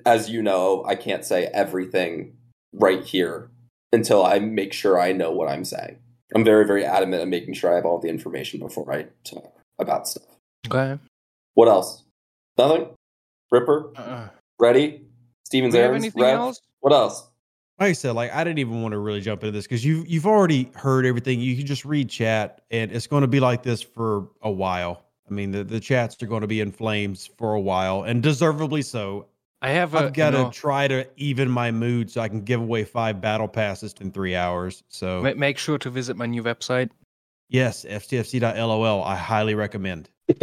as 0.05 0.29
you 0.29 0.41
know, 0.41 0.83
I 0.87 0.95
can't 0.95 1.25
say 1.25 1.45
everything 1.47 2.37
right 2.73 3.03
here 3.03 3.49
until 3.91 4.25
I 4.25 4.39
make 4.39 4.73
sure 4.73 4.99
I 4.99 5.11
know 5.11 5.31
what 5.31 5.49
I'm 5.49 5.65
saying. 5.65 5.97
I'm 6.35 6.43
very, 6.43 6.65
very 6.65 6.83
adamant 6.83 7.21
at 7.21 7.27
making 7.27 7.53
sure 7.53 7.71
I 7.71 7.75
have 7.75 7.85
all 7.85 7.99
the 7.99 8.09
information 8.09 8.59
before 8.59 8.91
I 8.91 9.07
talk 9.23 9.53
about 9.79 10.07
stuff. 10.07 10.23
Okay. 10.67 10.99
What 11.53 11.67
else? 11.67 12.03
Nothing? 12.57 12.87
Ripper? 13.51 13.91
Uh, 13.95 14.27
Ready? 14.59 15.05
Stevens 15.53 15.73
do 15.73 15.77
you 15.77 15.83
have 15.83 15.91
Aaron's? 15.91 16.03
anything 16.05 16.23
else? 16.23 16.61
What 16.79 16.93
else? 16.93 17.27
like 17.79 17.89
I 17.89 17.93
said, 17.93 18.11
like 18.11 18.33
I 18.33 18.43
didn't 18.43 18.57
even 18.57 18.81
want 18.81 18.93
to 18.93 18.97
really 18.97 19.21
jump 19.21 19.43
into 19.43 19.51
this 19.51 19.65
because 19.65 19.85
you 19.85 20.03
you've 20.07 20.25
already 20.25 20.71
heard 20.73 21.05
everything. 21.05 21.39
You 21.39 21.55
can 21.55 21.67
just 21.67 21.85
read 21.85 22.09
chat, 22.09 22.61
and 22.71 22.91
it's 22.91 23.05
going 23.05 23.21
to 23.21 23.27
be 23.27 23.39
like 23.39 23.61
this 23.61 23.79
for 23.81 24.29
a 24.41 24.49
while. 24.49 25.05
I 25.29 25.33
mean, 25.33 25.51
the, 25.51 25.63
the 25.63 25.79
chats 25.79 26.21
are 26.23 26.25
going 26.25 26.41
to 26.41 26.47
be 26.47 26.59
in 26.59 26.71
flames 26.71 27.29
for 27.37 27.53
a 27.53 27.61
while, 27.61 28.01
and 28.01 28.23
deservedly 28.23 28.81
so. 28.81 29.27
I 29.61 29.69
have 29.69 29.93
a. 29.93 29.99
I've 29.99 30.13
got 30.13 30.31
to 30.31 30.37
you 30.37 30.43
know, 30.45 30.51
try 30.51 30.87
to 30.87 31.07
even 31.17 31.51
my 31.51 31.69
mood 31.71 32.09
so 32.09 32.21
I 32.21 32.29
can 32.29 32.41
give 32.41 32.59
away 32.59 32.83
five 32.83 33.21
battle 33.21 33.47
passes 33.47 33.93
in 34.01 34.11
three 34.11 34.35
hours. 34.35 34.83
So 34.89 35.21
make 35.21 35.59
sure 35.59 35.77
to 35.77 35.89
visit 35.91 36.17
my 36.17 36.25
new 36.25 36.41
website. 36.41 36.89
yes, 37.47 37.85
ftfc.lol. 37.85 39.03
I 39.05 39.15
highly 39.15 39.53
recommend. 39.53 40.09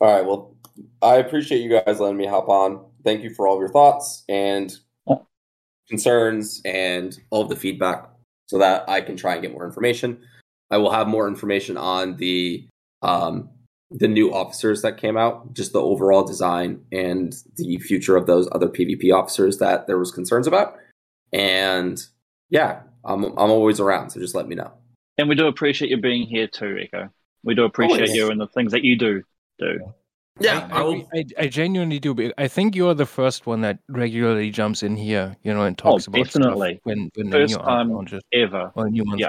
All 0.00 0.08
right. 0.08 0.24
Well, 0.24 0.56
I 1.00 1.16
appreciate 1.16 1.60
you 1.60 1.80
guys 1.84 2.00
letting 2.00 2.16
me 2.16 2.26
hop 2.26 2.48
on. 2.48 2.84
Thank 3.04 3.22
you 3.22 3.30
for 3.30 3.46
all 3.46 3.54
of 3.56 3.60
your 3.60 3.68
thoughts 3.68 4.24
and 4.28 4.72
concerns 5.88 6.62
and 6.64 7.18
all 7.30 7.42
of 7.42 7.48
the 7.48 7.56
feedback 7.56 8.08
so 8.46 8.58
that 8.58 8.88
I 8.88 9.00
can 9.00 9.16
try 9.16 9.34
and 9.34 9.42
get 9.42 9.52
more 9.52 9.66
information. 9.66 10.18
I 10.70 10.78
will 10.78 10.92
have 10.92 11.06
more 11.06 11.28
information 11.28 11.76
on 11.76 12.16
the 12.16 12.66
um, 13.02 13.50
the 13.90 14.08
new 14.08 14.32
officers 14.32 14.80
that 14.82 14.96
came 14.96 15.18
out, 15.18 15.52
just 15.52 15.72
the 15.72 15.82
overall 15.82 16.24
design 16.24 16.80
and 16.92 17.34
the 17.56 17.76
future 17.78 18.16
of 18.16 18.26
those 18.26 18.48
other 18.52 18.68
PvP 18.68 19.12
officers 19.12 19.58
that 19.58 19.86
there 19.86 19.98
was 19.98 20.10
concerns 20.10 20.46
about. 20.46 20.76
And 21.32 22.02
yeah, 22.48 22.80
I'm 23.04 23.24
I'm 23.24 23.50
always 23.50 23.80
around, 23.80 24.10
so 24.10 24.20
just 24.20 24.34
let 24.34 24.48
me 24.48 24.54
know. 24.54 24.72
and 25.18 25.28
we 25.28 25.34
do 25.34 25.46
appreciate 25.46 25.90
you 25.90 25.98
being 25.98 26.26
here 26.26 26.46
too, 26.46 26.78
Echo. 26.80 27.10
We 27.44 27.54
do 27.54 27.64
appreciate 27.64 28.08
Always. 28.08 28.14
you 28.14 28.30
and 28.30 28.40
the 28.40 28.46
things 28.46 28.72
that 28.72 28.84
you 28.84 28.96
do 28.96 29.22
do. 29.58 29.92
Yeah, 30.40 30.68
I, 30.72 30.82
I, 30.82 31.04
I, 31.14 31.24
I 31.40 31.46
genuinely 31.48 31.98
do. 31.98 32.14
be- 32.14 32.32
I 32.38 32.48
think 32.48 32.74
you're 32.74 32.94
the 32.94 33.06
first 33.06 33.46
one 33.46 33.60
that 33.60 33.78
regularly 33.88 34.50
jumps 34.50 34.82
in 34.82 34.96
here, 34.96 35.36
you 35.42 35.52
know, 35.52 35.62
and 35.62 35.78
oh, 35.84 35.90
talks 35.90 36.06
about 36.06 36.26
stuff 36.26 36.42
definitely. 36.42 36.80
when 36.84 37.10
when 37.14 37.30
the 37.30 37.36
First 37.38 37.50
new 37.54 37.58
arc 37.58 37.66
time 37.66 37.92
launches 37.92 38.22
Ever. 38.32 38.72
or 38.74 38.88
new 38.88 39.04
month 39.04 39.20
Yeah. 39.20 39.28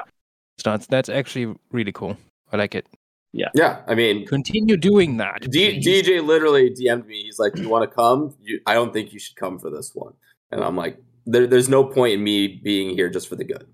starts. 0.58 0.88
That's 0.88 1.10
actually 1.10 1.54
really 1.72 1.92
cool. 1.92 2.18
I 2.52 2.58
like 2.58 2.74
it. 2.74 2.88
yeah. 3.34 3.50
Yeah. 3.54 3.82
I 3.88 3.96
mean, 3.96 4.26
Continue 4.28 4.78
doing 4.78 5.18
that. 5.18 5.42
D- 5.52 5.80
DJ 5.82 6.24
literally 6.26 6.70
DM'd 6.70 7.06
me. 7.06 7.24
He's 7.24 7.38
like, 7.40 7.54
"Do 7.54 7.62
you 7.62 7.70
want 7.70 7.90
to 7.90 7.94
come? 7.94 8.34
You, 8.42 8.62
I 8.66 8.74
don't 8.74 8.94
think 8.94 9.12
you 9.12 9.20
should 9.20 9.36
come 9.36 9.60
for 9.60 9.70
this 9.70 9.92
one." 9.94 10.14
And 10.52 10.64
I'm 10.64 10.78
like, 10.78 10.98
there, 11.26 11.48
"There's 11.48 11.68
no 11.68 11.84
point 11.84 12.14
in 12.14 12.24
me 12.24 12.48
being 12.64 12.92
here 12.96 13.10
just 13.10 13.28
for 13.28 13.36
the 13.36 13.44
good, 13.44 13.68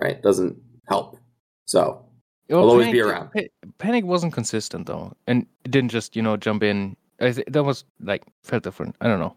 right? 0.00 0.22
Doesn't 0.22 0.56
help." 0.88 1.18
So 1.64 2.05
Well, 2.48 2.60
I'll 2.60 2.70
always 2.70 2.86
Panic 2.86 2.92
be 2.92 3.00
around. 3.00 3.30
Panic 3.78 4.04
wasn't 4.04 4.32
consistent 4.32 4.86
though, 4.86 5.12
and 5.26 5.46
it 5.64 5.70
didn't 5.70 5.90
just 5.90 6.16
you 6.16 6.22
know 6.22 6.36
jump 6.36 6.62
in. 6.62 6.96
I 7.20 7.32
th- 7.32 7.46
that 7.50 7.64
was 7.64 7.84
like 8.00 8.22
felt 8.44 8.62
different. 8.62 8.96
I 9.00 9.08
don't 9.08 9.20
know. 9.20 9.36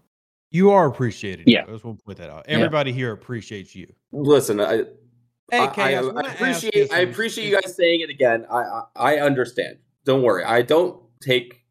You 0.51 0.71
are 0.71 0.87
appreciated. 0.87 1.47
Yeah. 1.47 1.63
I 1.67 1.71
just 1.71 1.83
want 1.83 1.99
to 1.99 2.05
point 2.05 2.17
that 2.17 2.29
out. 2.29 2.45
Yeah. 2.47 2.55
Everybody 2.55 2.91
here 2.91 3.11
appreciates 3.11 3.75
you. 3.75 3.93
listen, 4.11 4.59
I, 4.59 4.85
Hey, 5.51 5.59
I, 5.59 5.95
I, 5.95 6.01
I 6.01 6.31
appreciate 6.31 6.75
you 6.75 6.87
I 6.91 6.99
appreciate 6.99 7.47
you 7.47 7.59
guys 7.59 7.75
saying 7.75 8.01
it 8.01 8.09
again. 8.09 8.45
I, 8.51 8.57
I 8.57 9.15
I 9.15 9.19
understand. 9.19 9.77
Don't 10.05 10.21
worry. 10.21 10.43
I 10.43 10.61
don't 10.61 11.01
take 11.21 11.65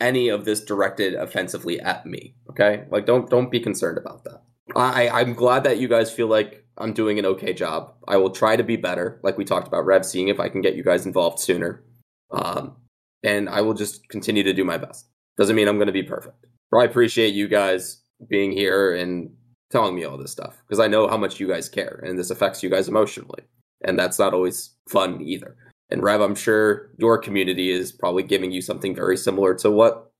any 0.00 0.28
of 0.28 0.44
this 0.44 0.64
directed 0.64 1.14
offensively 1.14 1.80
at 1.80 2.06
me. 2.06 2.34
Okay, 2.50 2.84
like 2.90 3.06
don't 3.06 3.28
don't 3.28 3.50
be 3.50 3.60
concerned 3.60 3.98
about 3.98 4.24
that. 4.24 4.42
I 4.76 5.08
I'm 5.08 5.34
glad 5.34 5.64
that 5.64 5.78
you 5.78 5.88
guys 5.88 6.12
feel 6.12 6.28
like 6.28 6.63
I'm 6.78 6.92
doing 6.92 7.18
an 7.18 7.26
okay 7.26 7.52
job. 7.52 7.94
I 8.08 8.16
will 8.16 8.30
try 8.30 8.56
to 8.56 8.64
be 8.64 8.76
better, 8.76 9.20
like 9.22 9.38
we 9.38 9.44
talked 9.44 9.68
about. 9.68 9.86
Rev, 9.86 10.04
seeing 10.04 10.28
if 10.28 10.40
I 10.40 10.48
can 10.48 10.60
get 10.60 10.74
you 10.74 10.82
guys 10.82 11.06
involved 11.06 11.38
sooner, 11.38 11.84
um, 12.30 12.76
and 13.22 13.48
I 13.48 13.60
will 13.60 13.74
just 13.74 14.08
continue 14.08 14.42
to 14.42 14.52
do 14.52 14.64
my 14.64 14.78
best. 14.78 15.06
Doesn't 15.36 15.56
mean 15.56 15.68
I'm 15.68 15.76
going 15.76 15.86
to 15.86 15.92
be 15.92 16.02
perfect. 16.02 16.46
But 16.70 16.78
I 16.78 16.84
appreciate 16.84 17.34
you 17.34 17.48
guys 17.48 18.02
being 18.28 18.52
here 18.52 18.94
and 18.94 19.30
telling 19.70 19.94
me 19.94 20.04
all 20.04 20.16
this 20.16 20.32
stuff 20.32 20.62
because 20.66 20.80
I 20.80 20.86
know 20.86 21.08
how 21.08 21.16
much 21.16 21.40
you 21.40 21.48
guys 21.48 21.68
care 21.68 22.00
and 22.04 22.18
this 22.18 22.30
affects 22.30 22.62
you 22.62 22.70
guys 22.70 22.88
emotionally. 22.88 23.42
And 23.84 23.98
that's 23.98 24.18
not 24.18 24.34
always 24.34 24.70
fun 24.88 25.20
either. 25.20 25.56
And 25.90 26.02
Rev, 26.02 26.20
I'm 26.20 26.34
sure 26.34 26.90
your 26.96 27.18
community 27.18 27.70
is 27.70 27.92
probably 27.92 28.22
giving 28.22 28.50
you 28.50 28.62
something 28.62 28.94
very 28.94 29.16
similar 29.16 29.54
to 29.56 29.70
what 29.70 30.10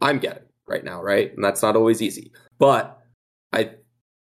I'm 0.00 0.18
getting 0.18 0.44
right 0.68 0.84
now, 0.84 1.02
right? 1.02 1.32
And 1.34 1.42
that's 1.42 1.62
not 1.62 1.76
always 1.76 2.02
easy. 2.02 2.32
But 2.58 3.00
I 3.52 3.70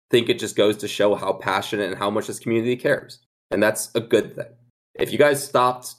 think 0.09 0.29
it 0.29 0.39
just 0.39 0.55
goes 0.55 0.77
to 0.77 0.87
show 0.87 1.15
how 1.15 1.33
passionate 1.33 1.89
and 1.89 1.97
how 1.97 2.09
much 2.09 2.27
this 2.27 2.39
community 2.39 2.75
cares. 2.75 3.19
And 3.51 3.61
that's 3.61 3.93
a 3.95 4.01
good 4.01 4.35
thing. 4.35 4.53
If 4.95 5.11
you 5.11 5.17
guys 5.17 5.43
stopped, 5.43 5.93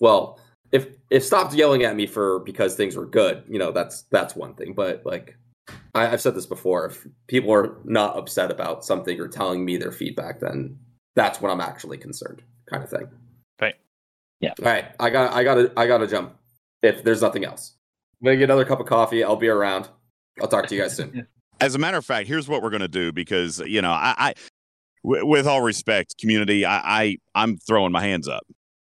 well, 0.00 0.38
if 0.72 0.86
if 1.10 1.24
stopped 1.24 1.54
yelling 1.54 1.84
at 1.84 1.96
me 1.96 2.06
for 2.06 2.40
because 2.40 2.74
things 2.74 2.96
were 2.96 3.06
good, 3.06 3.44
you 3.48 3.58
know, 3.58 3.72
that's 3.72 4.02
that's 4.10 4.34
one 4.34 4.54
thing. 4.54 4.72
But 4.74 5.04
like 5.04 5.36
I, 5.94 6.08
I've 6.08 6.20
said 6.20 6.34
this 6.34 6.46
before, 6.46 6.86
if 6.86 7.06
people 7.28 7.52
are 7.52 7.76
not 7.84 8.16
upset 8.16 8.50
about 8.50 8.84
something 8.84 9.20
or 9.20 9.28
telling 9.28 9.64
me 9.64 9.76
their 9.76 9.92
feedback, 9.92 10.40
then 10.40 10.78
that's 11.14 11.40
when 11.40 11.52
I'm 11.52 11.60
actually 11.60 11.98
concerned, 11.98 12.42
kind 12.70 12.82
of 12.82 12.90
thing. 12.90 13.08
Right. 13.60 13.74
Yeah. 14.40 14.54
All 14.58 14.64
right. 14.64 14.86
I 14.98 15.10
got 15.10 15.32
I 15.32 15.44
gotta 15.44 15.72
I 15.76 15.86
gotta 15.86 16.06
jump. 16.06 16.36
If 16.82 17.04
there's 17.04 17.22
nothing 17.22 17.44
else. 17.44 17.76
I'm 18.20 18.26
gonna 18.26 18.36
get 18.36 18.44
another 18.44 18.64
cup 18.64 18.80
of 18.80 18.86
coffee. 18.86 19.22
I'll 19.22 19.36
be 19.36 19.48
around. 19.48 19.88
I'll 20.40 20.48
talk 20.48 20.66
to 20.66 20.74
you 20.74 20.80
guys 20.80 20.96
soon. 20.96 21.26
As 21.62 21.76
a 21.76 21.78
matter 21.78 21.96
of 21.96 22.04
fact, 22.04 22.26
here's 22.26 22.48
what 22.48 22.60
we're 22.60 22.70
going 22.70 22.82
to 22.82 22.88
do 22.88 23.12
because 23.12 23.60
you 23.60 23.80
know, 23.80 23.92
I, 23.92 24.14
I 24.18 24.34
w- 25.04 25.24
with 25.24 25.46
all 25.46 25.62
respect, 25.62 26.18
community, 26.18 26.64
I, 26.64 27.02
I 27.02 27.16
I'm 27.36 27.56
throwing 27.56 27.92
my 27.92 28.02
hands 28.02 28.26
up. 28.26 28.44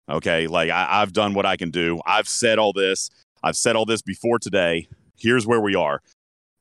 Okay, 0.10 0.48
like 0.48 0.72
I, 0.72 0.88
I've 0.90 1.14
done 1.14 1.36
what 1.36 1.46
I 1.46 1.56
can 1.56 1.70
do. 1.70 2.02
I've 2.08 2.28
said 2.28 2.58
all 2.58 2.74
this. 2.74 3.12
I've 3.44 3.56
said 3.56 3.76
all 3.76 3.86
this 3.86 4.02
before 4.02 4.40
today. 4.40 4.88
Here's 5.16 5.46
where 5.46 5.62
we 5.62 5.76
are. 5.76 6.02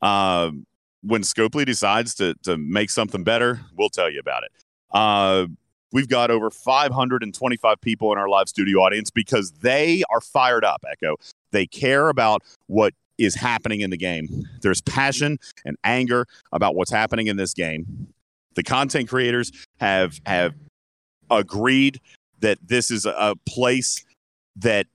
Um, 0.02 0.66
when 1.02 1.22
Scopely 1.22 1.64
decides 1.64 2.14
to 2.16 2.34
to 2.42 2.58
make 2.58 2.90
something 2.90 3.24
better, 3.24 3.62
we'll 3.74 3.88
tell 3.88 4.10
you 4.10 4.20
about 4.20 4.42
it. 4.42 4.52
Uh, 4.92 5.46
we've 5.92 6.08
got 6.08 6.30
over 6.30 6.50
525 6.50 7.80
people 7.80 8.12
in 8.12 8.18
our 8.18 8.28
live 8.28 8.50
studio 8.50 8.80
audience 8.80 9.10
because 9.10 9.50
they 9.62 10.02
are 10.10 10.20
fired 10.20 10.62
up. 10.62 10.84
Echo, 10.90 11.16
they 11.52 11.66
care 11.66 12.10
about 12.10 12.42
what 12.66 12.92
is 13.18 13.34
happening 13.34 13.80
in 13.80 13.90
the 13.90 13.96
game. 13.96 14.44
There's 14.62 14.80
passion 14.80 15.38
and 15.64 15.76
anger 15.84 16.26
about 16.52 16.74
what's 16.74 16.90
happening 16.90 17.26
in 17.26 17.36
this 17.36 17.54
game. 17.54 18.08
The 18.54 18.62
content 18.62 19.08
creators 19.08 19.52
have 19.80 20.20
have 20.26 20.54
agreed 21.30 22.00
that 22.40 22.58
this 22.62 22.90
is 22.90 23.06
a 23.06 23.34
place 23.46 24.04
that 24.56 24.86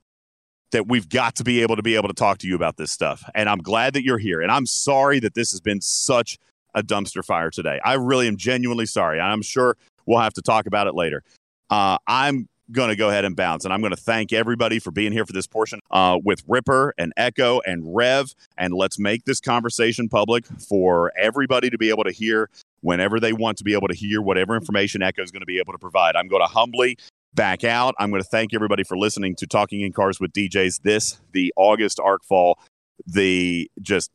that 0.70 0.86
we've 0.86 1.08
got 1.08 1.34
to 1.36 1.44
be 1.44 1.62
able 1.62 1.76
to 1.76 1.82
be 1.82 1.94
able 1.94 2.08
to 2.08 2.14
talk 2.14 2.38
to 2.38 2.46
you 2.46 2.54
about 2.54 2.76
this 2.76 2.92
stuff. 2.92 3.24
And 3.34 3.48
I'm 3.48 3.58
glad 3.58 3.94
that 3.94 4.04
you're 4.04 4.18
here. 4.18 4.42
And 4.42 4.52
I'm 4.52 4.66
sorry 4.66 5.18
that 5.20 5.34
this 5.34 5.50
has 5.50 5.60
been 5.60 5.80
such 5.80 6.38
a 6.74 6.82
dumpster 6.82 7.24
fire 7.24 7.50
today. 7.50 7.80
I 7.84 7.94
really 7.94 8.28
am 8.28 8.36
genuinely 8.36 8.84
sorry. 8.86 9.18
I'm 9.18 9.42
sure 9.42 9.76
we'll 10.04 10.20
have 10.20 10.34
to 10.34 10.42
talk 10.42 10.66
about 10.66 10.86
it 10.86 10.94
later. 10.94 11.22
Uh, 11.70 11.96
I'm 12.06 12.48
going 12.70 12.90
to 12.90 12.96
go 12.96 13.08
ahead 13.08 13.24
and 13.24 13.34
bounce. 13.34 13.64
And 13.64 13.72
I'm 13.72 13.80
going 13.80 13.92
to 13.92 13.96
thank 13.96 14.32
everybody 14.32 14.78
for 14.78 14.90
being 14.90 15.12
here 15.12 15.24
for 15.24 15.32
this 15.32 15.46
portion 15.46 15.80
uh, 15.90 16.18
with 16.22 16.42
Ripper 16.46 16.94
and 16.98 17.12
Echo 17.16 17.60
and 17.66 17.94
Rev. 17.94 18.34
And 18.56 18.74
let's 18.74 18.98
make 18.98 19.24
this 19.24 19.40
conversation 19.40 20.08
public 20.08 20.46
for 20.46 21.12
everybody 21.16 21.70
to 21.70 21.78
be 21.78 21.90
able 21.90 22.04
to 22.04 22.12
hear 22.12 22.50
whenever 22.80 23.18
they 23.18 23.32
want 23.32 23.58
to 23.58 23.64
be 23.64 23.72
able 23.72 23.88
to 23.88 23.94
hear 23.94 24.20
whatever 24.20 24.54
information 24.54 25.02
Echo 25.02 25.22
is 25.22 25.30
going 25.30 25.40
to 25.40 25.46
be 25.46 25.58
able 25.58 25.72
to 25.72 25.78
provide. 25.78 26.16
I'm 26.16 26.28
going 26.28 26.42
to 26.42 26.48
humbly 26.52 26.98
back 27.34 27.64
out. 27.64 27.94
I'm 27.98 28.10
going 28.10 28.22
to 28.22 28.28
thank 28.28 28.54
everybody 28.54 28.84
for 28.84 28.96
listening 28.96 29.34
to 29.36 29.46
Talking 29.46 29.80
in 29.80 29.92
Cars 29.92 30.20
with 30.20 30.32
DJs. 30.32 30.82
This, 30.82 31.20
the 31.32 31.52
August 31.56 32.00
Arc 32.00 32.24
Fall, 32.24 32.58
the 33.06 33.70
just, 33.80 34.10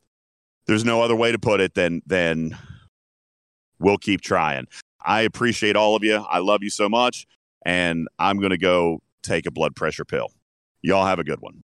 there's 0.66 0.84
no 0.84 1.02
other 1.02 1.16
way 1.16 1.32
to 1.32 1.38
put 1.38 1.60
it 1.60 1.74
than, 1.74 2.02
than 2.06 2.56
we'll 3.78 3.98
keep 3.98 4.20
trying. 4.20 4.66
I 5.04 5.22
appreciate 5.22 5.76
all 5.76 5.96
of 5.96 6.02
you. 6.02 6.16
I 6.16 6.38
love 6.38 6.62
you 6.62 6.70
so 6.70 6.88
much 6.88 7.26
and 7.64 8.08
I'm 8.18 8.38
going 8.38 8.50
to 8.50 8.58
go 8.58 9.00
take 9.22 9.46
a 9.46 9.50
blood 9.50 9.74
pressure 9.74 10.04
pill. 10.04 10.28
Y'all 10.82 11.06
have 11.06 11.18
a 11.18 11.24
good 11.24 11.40
one. 11.40 11.62